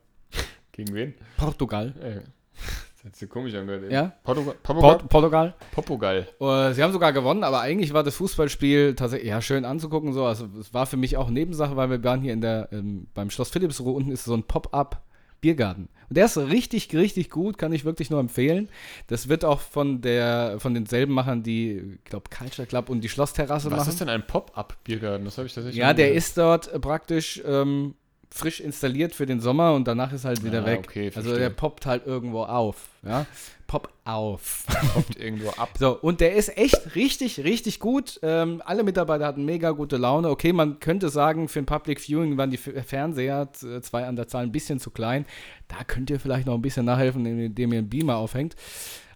Gegen 0.73 0.93
wen? 0.93 1.13
Portugal. 1.37 1.95
Ey, 2.01 2.15
das 2.15 2.86
hat 3.07 3.15
sich 3.15 3.29
komisch 3.29 3.53
angehört. 3.55 3.91
Ja? 3.91 4.13
Portugal? 4.23 4.55
Portugal? 4.61 4.97
Port 4.97 5.09
Portugal. 5.09 5.55
Portugal. 5.71 6.27
Äh, 6.39 6.73
sie 6.73 6.83
haben 6.83 6.91
sogar 6.91 7.13
gewonnen, 7.13 7.43
aber 7.43 7.61
eigentlich 7.61 7.93
war 7.93 8.03
das 8.03 8.15
Fußballspiel 8.15 8.95
tatsächlich 8.95 9.29
ja 9.29 9.41
schön 9.41 9.65
anzugucken. 9.65 10.13
So. 10.13 10.25
Also 10.25 10.47
es 10.59 10.73
war 10.73 10.85
für 10.85 10.97
mich 10.97 11.17
auch 11.17 11.29
Nebensache, 11.29 11.75
weil 11.75 11.89
wir 11.89 12.03
waren 12.03 12.21
hier 12.21 12.33
in 12.33 12.41
der 12.41 12.69
ähm, 12.71 13.07
beim 13.13 13.29
Schloss 13.29 13.49
Philippsruhe 13.49 13.93
unten 13.93 14.11
ist 14.11 14.25
so 14.25 14.33
ein 14.33 14.43
Pop-up 14.43 15.03
Biergarten. 15.39 15.89
Und 16.09 16.17
der 16.17 16.25
ist 16.25 16.37
richtig, 16.37 16.93
richtig 16.95 17.29
gut, 17.29 17.57
kann 17.57 17.71
ich 17.71 17.85
wirklich 17.85 18.09
nur 18.09 18.19
empfehlen. 18.19 18.69
Das 19.07 19.29
wird 19.29 19.45
auch 19.45 19.59
von 19.59 20.01
der 20.01 20.55
von 20.59 20.73
denselben 20.73 21.13
Machern, 21.13 21.43
die, 21.43 21.97
ich 21.97 22.03
glaube, 22.05 22.29
Culture 22.35 22.67
Club 22.67 22.89
und 22.89 23.01
die 23.01 23.09
Schlossterrasse 23.09 23.69
Was 23.71 23.79
machen. 23.79 23.89
ist 23.89 24.01
denn 24.01 24.09
ein 24.09 24.25
Pop-Up-Biergarten? 24.25 25.25
Das 25.25 25.37
habe 25.37 25.47
ich 25.47 25.53
tatsächlich 25.53 25.79
ja, 25.79 25.93
der 25.93 26.07
gehört. 26.07 26.17
ist 26.17 26.37
dort 26.37 26.73
äh, 26.73 26.79
praktisch 26.79 27.41
ähm, 27.45 27.93
frisch 28.29 28.59
installiert 28.59 29.15
für 29.15 29.25
den 29.25 29.39
Sommer 29.39 29.73
und 29.73 29.87
danach 29.87 30.11
ist 30.13 30.25
halt 30.25 30.43
wieder 30.43 30.61
Ah, 30.63 30.65
weg. 30.65 30.79
okay, 30.87 31.11
also 31.15 31.35
der 31.35 31.49
poppt 31.49 31.85
halt 31.85 32.05
irgendwo 32.05 32.43
auf. 32.43 32.89
Ja? 33.03 33.25
Pop 33.67 33.89
auf. 34.05 34.65
Poppt 34.93 35.17
irgendwo 35.19 35.49
ab. 35.49 35.71
So, 35.77 35.97
und 35.99 36.21
der 36.21 36.35
ist 36.35 36.57
echt 36.57 36.95
richtig, 36.95 37.43
richtig 37.43 37.79
gut. 37.79 38.17
Ähm, 38.23 38.61
alle 38.65 38.83
Mitarbeiter 38.83 39.25
hatten 39.25 39.43
mega 39.43 39.71
gute 39.71 39.97
Laune. 39.97 40.29
Okay, 40.29 40.53
man 40.53 40.79
könnte 40.79 41.09
sagen, 41.09 41.49
für 41.49 41.59
ein 41.59 41.65
Public 41.65 41.99
Viewing 41.99 42.37
waren 42.37 42.49
die 42.49 42.57
F- 42.57 42.85
Fernseher, 42.87 43.49
z- 43.51 43.83
zwei 43.83 44.05
an 44.05 44.15
der 44.15 44.27
Zahl, 44.29 44.43
ein 44.43 44.51
bisschen 44.53 44.79
zu 44.79 44.89
klein. 44.89 45.25
Da 45.67 45.83
könnt 45.83 46.09
ihr 46.09 46.19
vielleicht 46.19 46.47
noch 46.47 46.53
ein 46.53 46.61
bisschen 46.61 46.85
nachhelfen, 46.85 47.25
indem 47.25 47.73
ihr 47.73 47.79
einen 47.79 47.89
Beamer 47.89 48.15
aufhängt. 48.17 48.55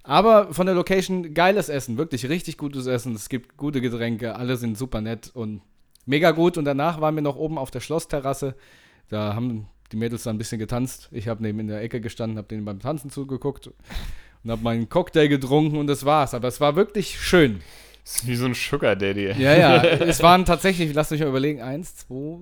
Aber 0.03 0.53
von 0.53 0.65
der 0.65 0.75
Location 0.75 1.33
geiles 1.33 1.69
Essen, 1.69 1.97
wirklich 1.97 2.27
richtig 2.27 2.57
gutes 2.57 2.87
Essen. 2.87 3.13
Es 3.15 3.29
gibt 3.29 3.55
gute 3.55 3.79
Getränke, 3.81 4.35
alle 4.35 4.57
sind 4.57 4.77
super 4.77 4.99
nett 4.99 5.31
und 5.33 5.61
mega 6.05 6.31
gut. 6.31 6.57
Und 6.57 6.65
danach 6.65 6.99
waren 6.99 7.15
wir 7.15 7.21
noch 7.21 7.35
oben 7.37 7.57
auf 7.57 7.71
der 7.71 7.79
Schlossterrasse. 7.81 8.55
Da 9.11 9.35
haben 9.35 9.67
die 9.91 9.97
Mädels 9.97 10.23
da 10.23 10.29
ein 10.29 10.37
bisschen 10.37 10.57
getanzt. 10.57 11.09
Ich 11.11 11.27
habe 11.27 11.43
neben 11.43 11.59
in 11.59 11.67
der 11.67 11.81
Ecke 11.81 11.99
gestanden, 11.99 12.37
habe 12.37 12.47
denen 12.47 12.63
beim 12.63 12.79
Tanzen 12.79 13.09
zugeguckt 13.09 13.67
und 13.67 14.49
habe 14.49 14.63
meinen 14.63 14.87
Cocktail 14.87 15.27
getrunken 15.27 15.75
und 15.75 15.87
das 15.87 16.05
war's. 16.05 16.33
Aber 16.33 16.47
es 16.47 16.61
war 16.61 16.77
wirklich 16.77 17.19
schön. 17.19 17.59
Das 18.05 18.15
ist 18.15 18.27
wie 18.27 18.35
so 18.37 18.45
ein 18.45 18.53
Sugar 18.53 18.95
Daddy. 18.95 19.33
Ja, 19.37 19.53
ja. 19.53 19.83
es 19.83 20.23
waren 20.23 20.45
tatsächlich, 20.45 20.93
lasst 20.93 21.11
mich 21.11 21.19
mal 21.19 21.27
überlegen, 21.27 21.61
eins, 21.61 21.97
zwei, 21.97 22.39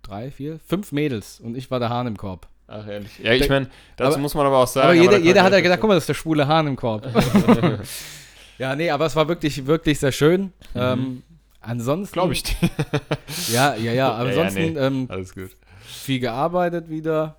drei, 0.00 0.30
vier, 0.30 0.58
fünf 0.66 0.92
Mädels 0.92 1.40
und 1.40 1.58
ich 1.58 1.70
war 1.70 1.78
der 1.78 1.90
Hahn 1.90 2.06
im 2.06 2.16
Korb. 2.16 2.48
Ach, 2.66 2.86
ehrlich. 2.88 3.18
Ja, 3.22 3.34
ich 3.34 3.48
meine, 3.50 3.68
dazu 3.96 4.14
aber- 4.14 4.22
muss 4.22 4.34
man 4.34 4.46
aber 4.46 4.58
auch 4.58 4.66
sagen. 4.66 4.86
aber 4.86 4.94
jeder, 4.94 5.18
da 5.18 5.24
jeder 5.24 5.42
hat 5.42 5.52
ja 5.52 5.60
gedacht, 5.60 5.80
guck 5.80 5.88
mal, 5.88 5.94
das 5.94 6.04
ist 6.04 6.08
der 6.08 6.14
schwule 6.14 6.48
Hahn 6.48 6.68
im 6.68 6.76
Korb. 6.76 7.06
ja, 8.58 8.74
nee, 8.74 8.90
aber 8.90 9.04
es 9.04 9.14
war 9.14 9.28
wirklich, 9.28 9.66
wirklich 9.66 9.98
sehr 9.98 10.12
schön. 10.12 10.54
Ähm, 10.74 11.22
ansonsten. 11.60 12.12
Glaube 12.12 12.32
ich 12.32 12.42
dir. 12.42 12.56
Ja, 13.52 13.74
ja, 13.74 13.92
ja. 13.92 13.92
Ja, 13.92 14.14
Ansonsten 14.14 14.74
ja, 14.76 14.86
ähm, 14.86 15.06
Alles 15.08 15.34
gut. 15.34 15.50
viel 15.84 16.20
gearbeitet 16.20 16.88
wieder. 16.90 17.36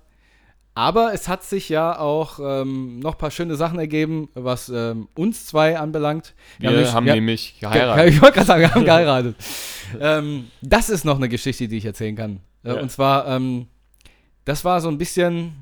Aber 0.74 1.12
es 1.12 1.28
hat 1.28 1.44
sich 1.44 1.68
ja 1.68 1.98
auch 1.98 2.38
ähm, 2.42 2.98
noch 3.00 3.12
ein 3.12 3.18
paar 3.18 3.30
schöne 3.30 3.56
Sachen 3.56 3.78
ergeben, 3.78 4.30
was 4.34 4.70
ähm, 4.70 5.08
uns 5.14 5.46
zwei 5.46 5.78
anbelangt. 5.78 6.34
Wir 6.58 6.70
nämlich- 6.70 6.92
haben 6.94 7.04
wir- 7.06 7.14
nämlich 7.14 7.58
geheiratet. 7.60 8.06
ich 8.14 8.22
wollte 8.22 8.34
gerade 8.36 8.46
sagen, 8.46 8.60
wir 8.62 8.74
haben 8.74 8.84
geheiratet. 8.86 9.36
ähm, 10.00 10.48
das 10.62 10.88
ist 10.88 11.04
noch 11.04 11.16
eine 11.16 11.28
Geschichte, 11.28 11.68
die 11.68 11.76
ich 11.76 11.84
erzählen 11.84 12.16
kann. 12.16 12.40
Äh, 12.64 12.68
Ja. 12.74 12.80
Und 12.80 12.90
zwar, 12.90 13.26
ähm, 13.28 13.66
das 14.46 14.64
war 14.64 14.80
so 14.80 14.88
ein 14.88 14.96
bisschen, 14.96 15.52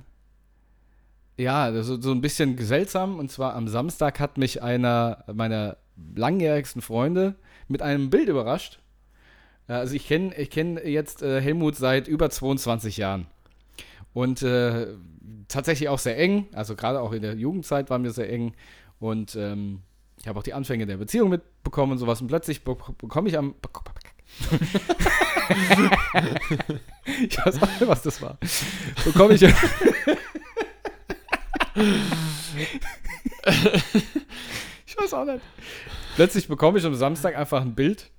ja, 1.37 1.73
so, 1.83 2.01
so 2.01 2.13
ein 2.13 2.21
bisschen 2.21 2.57
seltsam. 2.59 3.19
Und 3.19 3.33
zwar 3.33 3.55
am 3.55 3.67
Samstag 3.69 4.21
hat 4.21 4.39
mich 4.39 4.63
einer 4.63 5.25
meiner 5.33 5.77
langjährigsten 6.15 6.83
Freunde 6.83 7.35
mit 7.71 7.83
einem 7.83 8.11
Bild 8.11 8.29
überrascht. 8.29 8.81
Ja, 9.69 9.79
Also 9.79 9.95
ich 9.95 10.07
kenne 10.07 10.35
ich 10.37 10.51
kenn 10.51 10.79
jetzt 10.85 11.23
äh, 11.23 11.41
Helmut 11.41 11.77
seit 11.77 12.09
über 12.09 12.29
22 12.29 12.97
Jahren. 12.97 13.27
Und 14.13 14.43
äh, 14.43 14.89
tatsächlich 15.47 15.89
auch 15.89 16.01
sehr 16.01 16.19
eng. 16.19 16.49
Also 16.53 16.75
gerade 16.75 17.01
auch 17.01 17.13
in 17.13 17.23
der 17.23 17.35
Jugendzeit 17.35 17.89
waren 17.89 18.03
wir 18.03 18.11
sehr 18.11 18.31
eng. 18.31 18.55
Und 18.99 19.37
ähm, 19.37 19.83
ich 20.19 20.27
habe 20.27 20.39
auch 20.39 20.43
die 20.43 20.53
Anfänge 20.53 20.87
der 20.87 20.97
Beziehung 20.97 21.31
mitbekommen 21.31 21.93
und 21.93 21.99
sowas. 21.99 22.21
Und 22.21 22.27
plötzlich 22.27 22.65
be 22.65 22.77
bekomme 22.99 23.29
ich 23.29 23.39
am. 23.39 23.55
ich 27.29 27.39
weiß 27.39 27.63
auch 27.63 27.69
nicht, 27.69 27.87
was 27.87 28.03
das 28.03 28.21
war. 28.21 28.39
Bekomme 29.05 29.35
ich. 29.35 29.43
ich 29.43 29.55
weiß 34.97 35.15
auch 35.15 35.25
nicht. 35.25 35.41
Plötzlich 36.17 36.49
bekomme 36.49 36.79
ich 36.79 36.85
am 36.85 36.95
Samstag 36.95 37.37
einfach 37.37 37.63
ein 37.63 37.75
Bild 37.75 38.11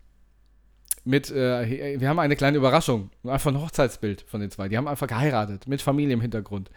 mit, 1.04 1.32
äh, 1.32 2.00
wir 2.00 2.10
haben 2.10 2.20
eine 2.20 2.36
kleine 2.36 2.58
Überraschung, 2.58 3.10
einfach 3.24 3.52
ein 3.52 3.60
Hochzeitsbild 3.60 4.24
von 4.28 4.40
den 4.40 4.52
zwei. 4.52 4.70
Die 4.70 4.78
haben 4.78 4.88
einfach 4.88 5.08
geheiratet, 5.08 5.68
mit 5.68 5.82
Familie 5.82 6.14
im 6.14 6.22
Hintergrund. 6.22 6.70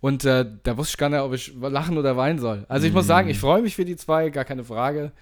Und 0.00 0.24
äh, 0.24 0.46
da 0.62 0.76
wusste 0.76 0.92
ich 0.92 0.98
gar 0.98 1.08
nicht, 1.08 1.20
ob 1.20 1.32
ich 1.34 1.52
lachen 1.60 1.98
oder 1.98 2.16
weinen 2.16 2.38
soll. 2.38 2.64
Also 2.68 2.86
ich 2.86 2.92
muss 2.92 3.06
sagen, 3.06 3.28
ich 3.28 3.38
freue 3.38 3.62
mich 3.62 3.74
für 3.76 3.84
die 3.84 3.96
zwei, 3.96 4.30
gar 4.30 4.44
keine 4.44 4.64
Frage. 4.64 5.12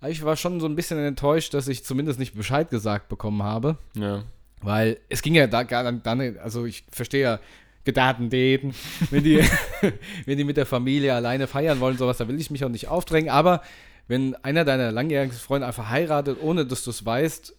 Aber 0.00 0.10
ich 0.10 0.24
war 0.24 0.36
schon 0.36 0.60
so 0.60 0.66
ein 0.66 0.76
bisschen 0.76 0.98
enttäuscht, 0.98 1.54
dass 1.54 1.68
ich 1.68 1.84
zumindest 1.84 2.18
nicht 2.18 2.34
Bescheid 2.34 2.70
gesagt 2.70 3.08
bekommen 3.08 3.42
habe. 3.42 3.78
Ja. 3.94 4.24
Weil 4.60 4.98
es 5.08 5.22
ging 5.22 5.34
ja 5.34 5.46
da 5.46 5.62
gar 5.62 5.84
dann, 5.84 6.02
dann 6.02 6.38
also 6.38 6.64
ich 6.64 6.84
verstehe 6.90 7.22
ja 7.22 7.40
Gedaten 7.84 8.28
daten, 8.28 8.74
wenn 9.10 9.24
die, 9.24 9.40
wenn 10.26 10.36
die 10.36 10.44
mit 10.44 10.56
der 10.56 10.66
Familie 10.66 11.14
alleine 11.14 11.46
feiern 11.46 11.80
wollen, 11.80 11.96
sowas, 11.96 12.18
da 12.18 12.28
will 12.28 12.38
ich 12.38 12.50
mich 12.50 12.64
auch 12.64 12.68
nicht 12.68 12.88
aufdrängen. 12.88 13.30
Aber 13.30 13.62
wenn 14.08 14.34
einer 14.36 14.64
deiner 14.64 14.90
langjährigen 14.90 15.34
Freunde 15.36 15.66
einfach 15.66 15.88
heiratet, 15.90 16.38
ohne 16.42 16.66
dass 16.66 16.82
du 16.84 16.90
es 16.90 17.04
weißt 17.06 17.54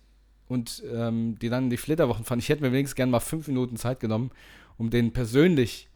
und 0.47 0.83
ähm, 0.93 1.37
die 1.39 1.49
dann 1.49 1.69
die 1.69 1.77
Flitterwochen 1.77 2.25
fand, 2.25 2.41
ich 2.41 2.49
hätte 2.49 2.63
mir 2.63 2.71
wenigstens 2.71 2.95
gerne 2.95 3.11
mal 3.11 3.19
fünf 3.19 3.47
Minuten 3.47 3.77
Zeit 3.77 3.99
genommen, 3.99 4.31
um 4.77 4.89
denen 4.89 5.13
persönlich 5.13 5.87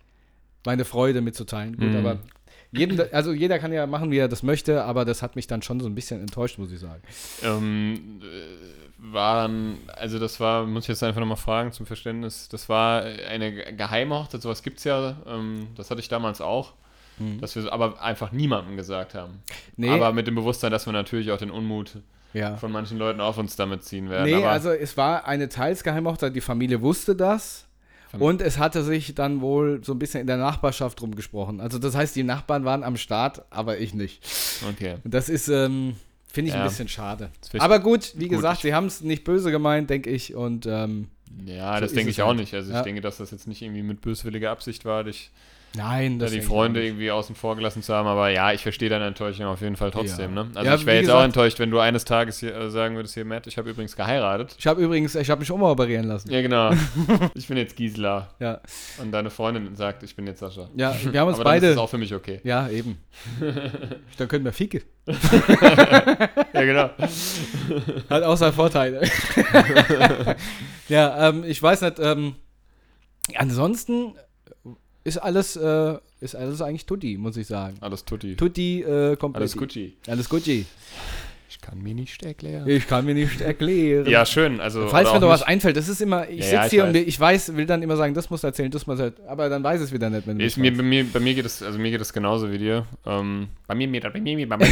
meine 0.65 0.85
Freude 0.85 1.21
mitzuteilen. 1.21 1.75
Gut, 1.77 1.89
Mhm. 1.89 1.95
aber 1.97 2.19
jeden, 2.71 2.99
also 3.13 3.33
jeder 3.33 3.59
kann 3.59 3.71
ja 3.73 3.85
machen, 3.85 4.09
wie 4.11 4.17
er 4.17 4.27
das 4.27 4.41
möchte, 4.43 4.83
aber 4.83 5.05
das 5.05 5.21
hat 5.21 5.35
mich 5.35 5.45
dann 5.47 5.61
schon 5.61 5.79
so 5.79 5.87
ein 5.87 5.95
bisschen 5.95 6.21
enttäuscht, 6.21 6.57
muss 6.57 6.71
ich 6.71 6.79
sagen. 6.79 7.01
Ähm, 7.43 8.21
äh, 8.21 9.13
waren, 9.13 9.77
also 9.95 10.17
das 10.19 10.39
war, 10.39 10.65
muss 10.65 10.83
ich 10.85 10.89
jetzt 10.89 11.03
einfach 11.03 11.19
nochmal 11.19 11.37
fragen 11.37 11.71
zum 11.71 11.85
Verständnis, 11.85 12.47
das 12.49 12.69
war 12.69 13.03
eine 13.03 13.51
ge- 13.53 13.75
geheime 13.75 14.15
Hochzeit, 14.15 14.41
sowas 14.41 14.63
gibt 14.63 14.77
es 14.77 14.85
ja, 14.85 15.17
ähm, 15.27 15.67
das 15.75 15.91
hatte 15.91 15.99
ich 15.99 16.07
damals 16.07 16.39
auch, 16.41 16.73
dass 17.41 17.55
wir 17.55 17.71
aber 17.71 18.01
einfach 18.01 18.31
niemandem 18.31 18.75
gesagt 18.75 19.13
haben. 19.15 19.33
Mhm. 19.33 19.39
Nee. 19.77 19.89
Aber 19.89 20.11
mit 20.13 20.27
dem 20.27 20.35
Bewusstsein, 20.35 20.71
dass 20.71 20.85
wir 20.85 20.93
natürlich 20.93 21.31
auch 21.31 21.37
den 21.37 21.51
Unmut 21.51 21.97
Ja. 22.33 22.57
von 22.57 22.71
manchen 22.71 22.97
Leuten 22.97 23.21
auf 23.21 23.37
uns 23.37 23.55
damit 23.55 23.83
ziehen 23.83 24.09
werden. 24.09 24.25
Nee, 24.25 24.35
aber 24.35 24.49
also 24.49 24.71
es 24.71 24.97
war 24.97 25.25
eine 25.27 25.49
teils 25.49 25.83
geheime 25.83 26.09
Hochzeit, 26.09 26.35
die 26.35 26.41
Familie 26.41 26.81
wusste 26.81 27.15
das. 27.15 27.65
Und 28.19 28.43
es 28.43 28.59
hatte 28.59 28.83
sich 28.83 29.15
dann 29.15 29.41
wohl 29.41 29.83
so 29.83 29.91
ein 29.93 29.97
bisschen 29.97 30.21
in 30.21 30.27
der 30.27 30.37
Nachbarschaft 30.37 31.01
rumgesprochen. 31.01 31.59
Also 31.59 31.79
das 31.79 31.95
heißt, 31.95 32.15
die 32.15 32.21
Nachbarn 32.21 32.63
waren 32.63 32.83
am 32.83 32.95
Start, 32.95 33.43
aber 33.49 33.79
ich 33.79 33.95
nicht. 33.95 34.23
okay. 34.69 34.97
Und 35.03 35.15
das 35.15 35.29
ist, 35.29 35.47
ähm, 35.47 35.95
finde 36.27 36.49
ich, 36.49 36.55
Ja. 36.55 36.61
ein 36.61 36.67
bisschen 36.67 36.87
schade. 36.87 37.31
Ich- 37.51 37.59
Aber 37.59 37.79
gut, 37.79 38.13
wie 38.15 38.27
gut, 38.27 38.37
gesagt, 38.37 38.57
ich- 38.57 38.61
sie 38.61 38.75
haben 38.75 38.85
es 38.85 39.01
nicht 39.01 39.23
böse 39.23 39.49
gemeint, 39.49 39.89
denke 39.89 40.11
ich. 40.11 40.35
Und 40.35 40.67
ähm, 40.67 41.07
Ja, 41.47 41.73
So 41.75 41.81
das 41.81 41.93
denke 41.93 42.11
ich 42.11 42.21
auch 42.21 42.27
halt. 42.27 42.37
nicht. 42.37 42.53
Also 42.53 42.71
Ja. 42.71 42.77
ich 42.77 42.83
denke, 42.83 43.01
dass 43.01 43.17
das 43.17 43.31
jetzt 43.31 43.47
nicht 43.47 43.63
irgendwie 43.63 43.81
mit 43.81 44.01
böswilliger 44.01 44.51
Absicht 44.51 44.85
war, 44.85 45.03
dich 45.03 45.31
nein, 45.75 46.19
da 46.19 46.25
das 46.25 46.31
die 46.31 46.37
denke 46.37 46.43
ich 46.45 46.47
Freunde 46.53 46.79
auch 46.79 46.81
nicht. 46.83 46.89
irgendwie 46.91 47.11
außen 47.11 47.35
vor 47.35 47.55
gelassen 47.55 47.81
zu 47.83 47.93
haben. 47.93 48.07
Aber 48.07 48.29
ja, 48.29 48.51
ich 48.53 48.61
verstehe 48.61 48.89
deine 48.89 49.05
Enttäuschung 49.07 49.45
auf 49.45 49.61
jeden 49.61 49.75
Fall 49.75 49.91
trotzdem. 49.91 50.35
Ja. 50.35 50.43
Ne? 50.43 50.51
Also 50.55 50.69
Ja, 50.69 50.75
ich 50.75 50.85
wäre 50.85 50.97
jetzt 50.97 51.09
auch 51.09 51.13
gesagt- 51.15 51.25
enttäuscht, 51.25 51.59
wenn 51.59 51.71
du 51.71 51.79
eines 51.79 52.05
Tages 52.05 52.39
hier 52.39 52.55
äh, 52.55 52.69
sagen 52.69 52.95
würdest, 52.95 53.13
hier, 53.13 53.25
Matt, 53.25 53.47
ich 53.47 53.57
habe 53.57 53.69
übrigens 53.69 53.95
geheiratet. 53.95 54.55
Ich 54.57 54.67
habe 54.67 54.81
übrigens, 54.81 55.15
ich 55.15 55.29
habe 55.29 55.39
mich 55.39 55.51
umoperieren 55.51 56.07
lassen. 56.07 56.31
Ja, 56.31 56.41
genau. 56.41 56.71
ich 57.35 57.47
bin 57.47 57.57
jetzt 57.57 57.75
Gisela. 57.75 58.29
Ja, 58.39 58.61
Und 59.01 59.11
deine 59.11 59.29
Freundin 59.29 59.75
sagt, 59.75 60.03
ich 60.03 60.15
bin 60.15 60.27
jetzt 60.27 60.39
Sascha. 60.39 60.69
ja 60.75 60.95
wir 61.11 61.19
haben 61.19 61.27
uns 61.29 61.39
Aber 61.39 61.55
ist 61.55 61.61
beide. 61.61 61.67
es 61.71 61.77
auch 61.77 61.89
für 61.89 61.97
mich 61.97 62.13
okay. 62.13 62.39
Ja, 62.43 62.69
eben. 62.69 62.97
dann 64.17 64.27
können 64.27 64.45
wir 64.45 64.53
Fieke. 64.53 64.83
Ja, 66.53 66.61
genau. 66.63 66.89
Hat 68.09 68.23
auch 68.23 68.37
seine 68.37 68.53
Vorteile. 68.53 69.01
ja, 70.89 71.29
ähm, 71.29 71.43
ich 71.45 71.61
weiß 71.61 71.81
nicht, 71.81 71.99
ähm, 71.99 72.35
ansonsten 73.35 74.13
ist 75.03 75.17
alles, 75.17 75.55
äh, 75.55 75.97
ist 76.21 76.35
alles 76.35 76.61
eigentlich 76.61 76.85
Tutti, 76.85 77.17
muss 77.17 77.37
ich 77.37 77.47
sagen. 77.47 77.77
Alles 77.81 78.05
tutti. 78.05 78.35
Tutti, 78.35 78.81
äh, 78.81 79.15
komplett. 79.17 79.41
Alles 79.41 79.57
Gucci. 79.57 79.93
Alles 80.07 80.29
Gucci. 80.29 80.65
Ich 81.53 81.61
kann 81.61 81.83
mir 81.83 81.93
nicht 81.93 82.23
erklären. 82.23 82.67
Ich 82.67 82.87
kann 82.87 83.05
mir 83.05 83.13
nicht 83.13 83.39
erklären. 83.39 84.09
Ja, 84.09 84.25
schön. 84.25 84.59
Also, 84.59 84.87
Falls 84.87 85.13
mir 85.13 85.19
noch 85.19 85.29
was 85.29 85.43
einfällt, 85.43 85.77
das 85.77 85.87
ist 85.87 86.01
immer, 86.01 86.27
ich 86.27 86.39
Ja, 86.39 86.43
sitze 86.43 86.55
ja, 86.55 86.65
ich 86.65 86.71
hier 86.71 86.83
und 86.85 86.95
weiß. 86.95 87.03
ich 87.05 87.19
weiß, 87.19 87.55
will 87.55 87.67
dann 87.67 87.83
immer 87.83 87.95
sagen, 87.95 88.15
das 88.15 88.31
muss 88.31 88.43
erzählen, 88.43 88.71
das 88.71 88.87
muss 88.87 88.97
erzählen, 88.97 89.27
aber 89.27 89.49
dann 89.49 89.63
weiß 89.63 89.79
es 89.81 89.91
wieder 89.93 90.09
nicht, 90.09 90.25
wenn 90.25 90.39
du 90.39 90.43
mich 90.43 90.57
mir, 90.57 90.75
bei, 90.75 90.81
mir, 90.81 91.05
bei 91.05 91.19
mir 91.19 91.35
geht 91.35 91.45
es, 91.45 91.61
also 91.61 91.77
mir 91.77 91.91
geht 91.91 92.01
es 92.01 92.11
genauso 92.11 92.51
wie 92.51 92.57
dir. 92.57 92.87
Ähm, 93.05 93.49
bei 93.67 93.75
mir, 93.75 93.87
mir, 93.87 94.01
bei 94.01 94.19
mir, 94.19 94.35
mir, 94.35 94.49
bei 94.49 94.57
mir. 94.57 94.65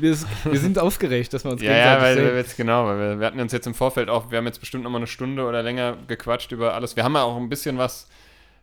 wir, 0.00 0.16
wir 0.50 0.58
sind 0.58 0.80
aufgeregt, 0.80 1.32
dass 1.32 1.44
wir 1.44 1.52
uns 1.52 1.62
ja, 1.62 1.76
ja, 1.76 2.02
weil 2.02 2.16
sehen. 2.16 2.24
wir 2.24 2.36
jetzt 2.36 2.56
genau, 2.56 2.86
weil 2.86 2.98
wir, 2.98 3.20
wir 3.20 3.26
hatten 3.28 3.38
uns 3.38 3.52
jetzt 3.52 3.68
im 3.68 3.74
Vorfeld 3.74 4.08
auch, 4.08 4.32
wir 4.32 4.38
haben 4.38 4.46
jetzt 4.46 4.58
bestimmt 4.58 4.82
nochmal 4.82 4.98
eine 4.98 5.06
Stunde 5.06 5.44
oder 5.44 5.62
länger 5.62 5.96
gequatscht 6.08 6.50
über 6.50 6.74
alles. 6.74 6.96
Wir 6.96 7.04
haben 7.04 7.14
ja 7.14 7.22
auch 7.22 7.36
ein 7.36 7.48
bisschen 7.48 7.78
was 7.78 8.08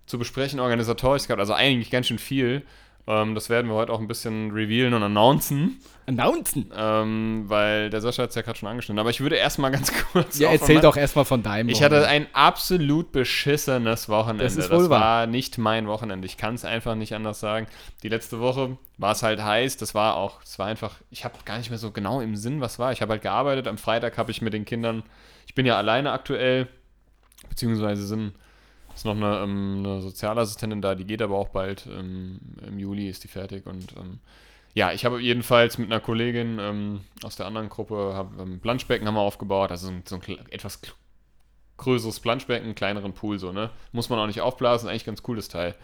zu 0.06 0.20
besprechen, 0.20 0.60
organisatorisch 0.60 1.28
gehabt, 1.28 1.40
also 1.40 1.54
eigentlich 1.54 1.92
ganz 1.92 2.08
schön 2.08 2.20
viel. 2.20 2.64
Ähm, 3.08 3.34
das 3.36 3.50
werden 3.50 3.68
wir 3.68 3.76
heute 3.76 3.92
auch 3.92 4.00
ein 4.00 4.08
bisschen 4.08 4.52
revealen 4.52 4.94
und 4.94 5.02
announcen, 5.02 5.80
Announcen. 6.06 6.72
ähm, 6.76 7.46
weil 7.48 7.90
der 7.90 8.00
Sascha 8.00 8.24
hat 8.24 8.30
es 8.30 8.36
ja 8.36 8.44
gerade 8.44 8.60
schon 8.60 8.70
angeschnitten. 8.70 9.00
Aber 9.00 9.10
ich 9.10 9.22
würde 9.22 9.38
erstmal 9.38 9.72
ganz 9.72 9.92
kurz. 10.12 10.38
Ja, 10.38 10.50
auch 10.50 10.54
erzähl 10.54 10.80
doch 10.82 10.96
erstmal 10.96 11.26
von 11.26 11.42
deinem 11.42 11.70
Ich 11.70 11.82
hatte 11.82 12.08
ein 12.08 12.28
absolut 12.34 13.12
beschissenes 13.12 14.08
Wochenende. 14.08 14.44
Das 14.44 14.56
ist 14.56 14.70
wohl 14.70 14.80
das 14.80 14.90
wahr. 14.90 15.02
war 15.02 15.28
nicht 15.28 15.58
mein 15.58 15.88
Wochenende. 15.88 16.26
Ich 16.28 16.38
kann 16.38 16.54
es 16.56 16.64
einfach 16.64 16.96
nicht 16.96 17.16
anders 17.16 17.40
sagen. 17.40 17.68
Die 18.04 18.10
letzte 18.10 18.40
Woche 18.40 18.78
war 18.98 19.14
es 19.14 19.24
halt 19.24 19.44
heiß. 19.44 19.78
Das 19.78 19.96
war 19.96 20.16
auch, 20.16 20.42
es 20.44 20.60
war 20.60 20.68
einfach, 20.68 20.96
ich 21.10 21.26
habe 21.26 21.36
gar 21.44 21.58
nicht 21.58 21.70
mehr 21.70 21.80
so 21.80 21.92
genau 21.92 22.22
im 22.22 22.36
Sinn, 22.36 22.62
was 22.62 22.78
war. 22.78 22.92
Ich 22.92 23.02
habe 23.02 23.14
halt 23.14 23.24
gearbeitet. 23.24 23.68
Am 23.68 23.78
Freitag 23.80 24.18
habe 24.18 24.30
ich 24.32 24.42
mit 24.42 24.54
den 24.54 24.66
Kindern, 24.66 25.04
ich 25.48 25.56
bin 25.56 25.66
ja 25.66 25.76
alleine 25.78 26.12
aktuell, 26.12 26.68
beziehungsweise 27.50 28.06
sind, 28.06 28.34
ist 29.02 29.06
noch 29.06 29.16
eine, 29.16 29.40
ähm, 29.40 29.78
eine 29.80 30.02
Sozialassistentin 30.02 30.82
da, 30.82 30.94
die 30.94 31.06
geht 31.06 31.22
aber 31.22 31.36
auch 31.36 31.50
bald. 31.50 31.88
Ähm, 31.88 32.40
Im 32.68 32.78
Juli 32.78 33.10
ist 33.10 33.24
die 33.24 33.28
fertig 33.28 33.66
und 33.66 33.96
ähm, 33.98 34.20
ja, 34.74 34.92
ich 34.94 35.06
habe 35.06 35.20
jedenfalls 35.20 35.78
mit 35.78 35.92
einer 35.92 36.00
Kollegin 36.00 36.60
ähm, 36.60 37.02
aus 37.24 37.36
der 37.36 37.48
anderen 37.48 37.68
Gruppe 37.68 38.14
hab, 38.16 38.40
ähm, 38.40 38.60
Planschbecken 38.60 39.08
haben 39.08 39.16
wir 39.16 39.22
aufgebaut, 39.22 39.72
also 39.72 39.88
so 39.88 39.94
ein, 39.94 40.04
so 40.06 40.16
ein 40.16 40.52
etwas 40.52 40.82
größeres 41.78 42.20
Planschbecken, 42.20 42.76
kleineren 42.76 43.14
Pool 43.14 43.40
so, 43.40 43.52
ne? 43.52 43.72
Muss 43.92 44.10
man 44.10 44.20
auch 44.20 44.28
nicht 44.28 44.42
aufblasen, 44.42 44.88
eigentlich 44.88 45.06
ganz 45.06 45.24
cooles 45.24 45.50
Teil. 45.50 45.76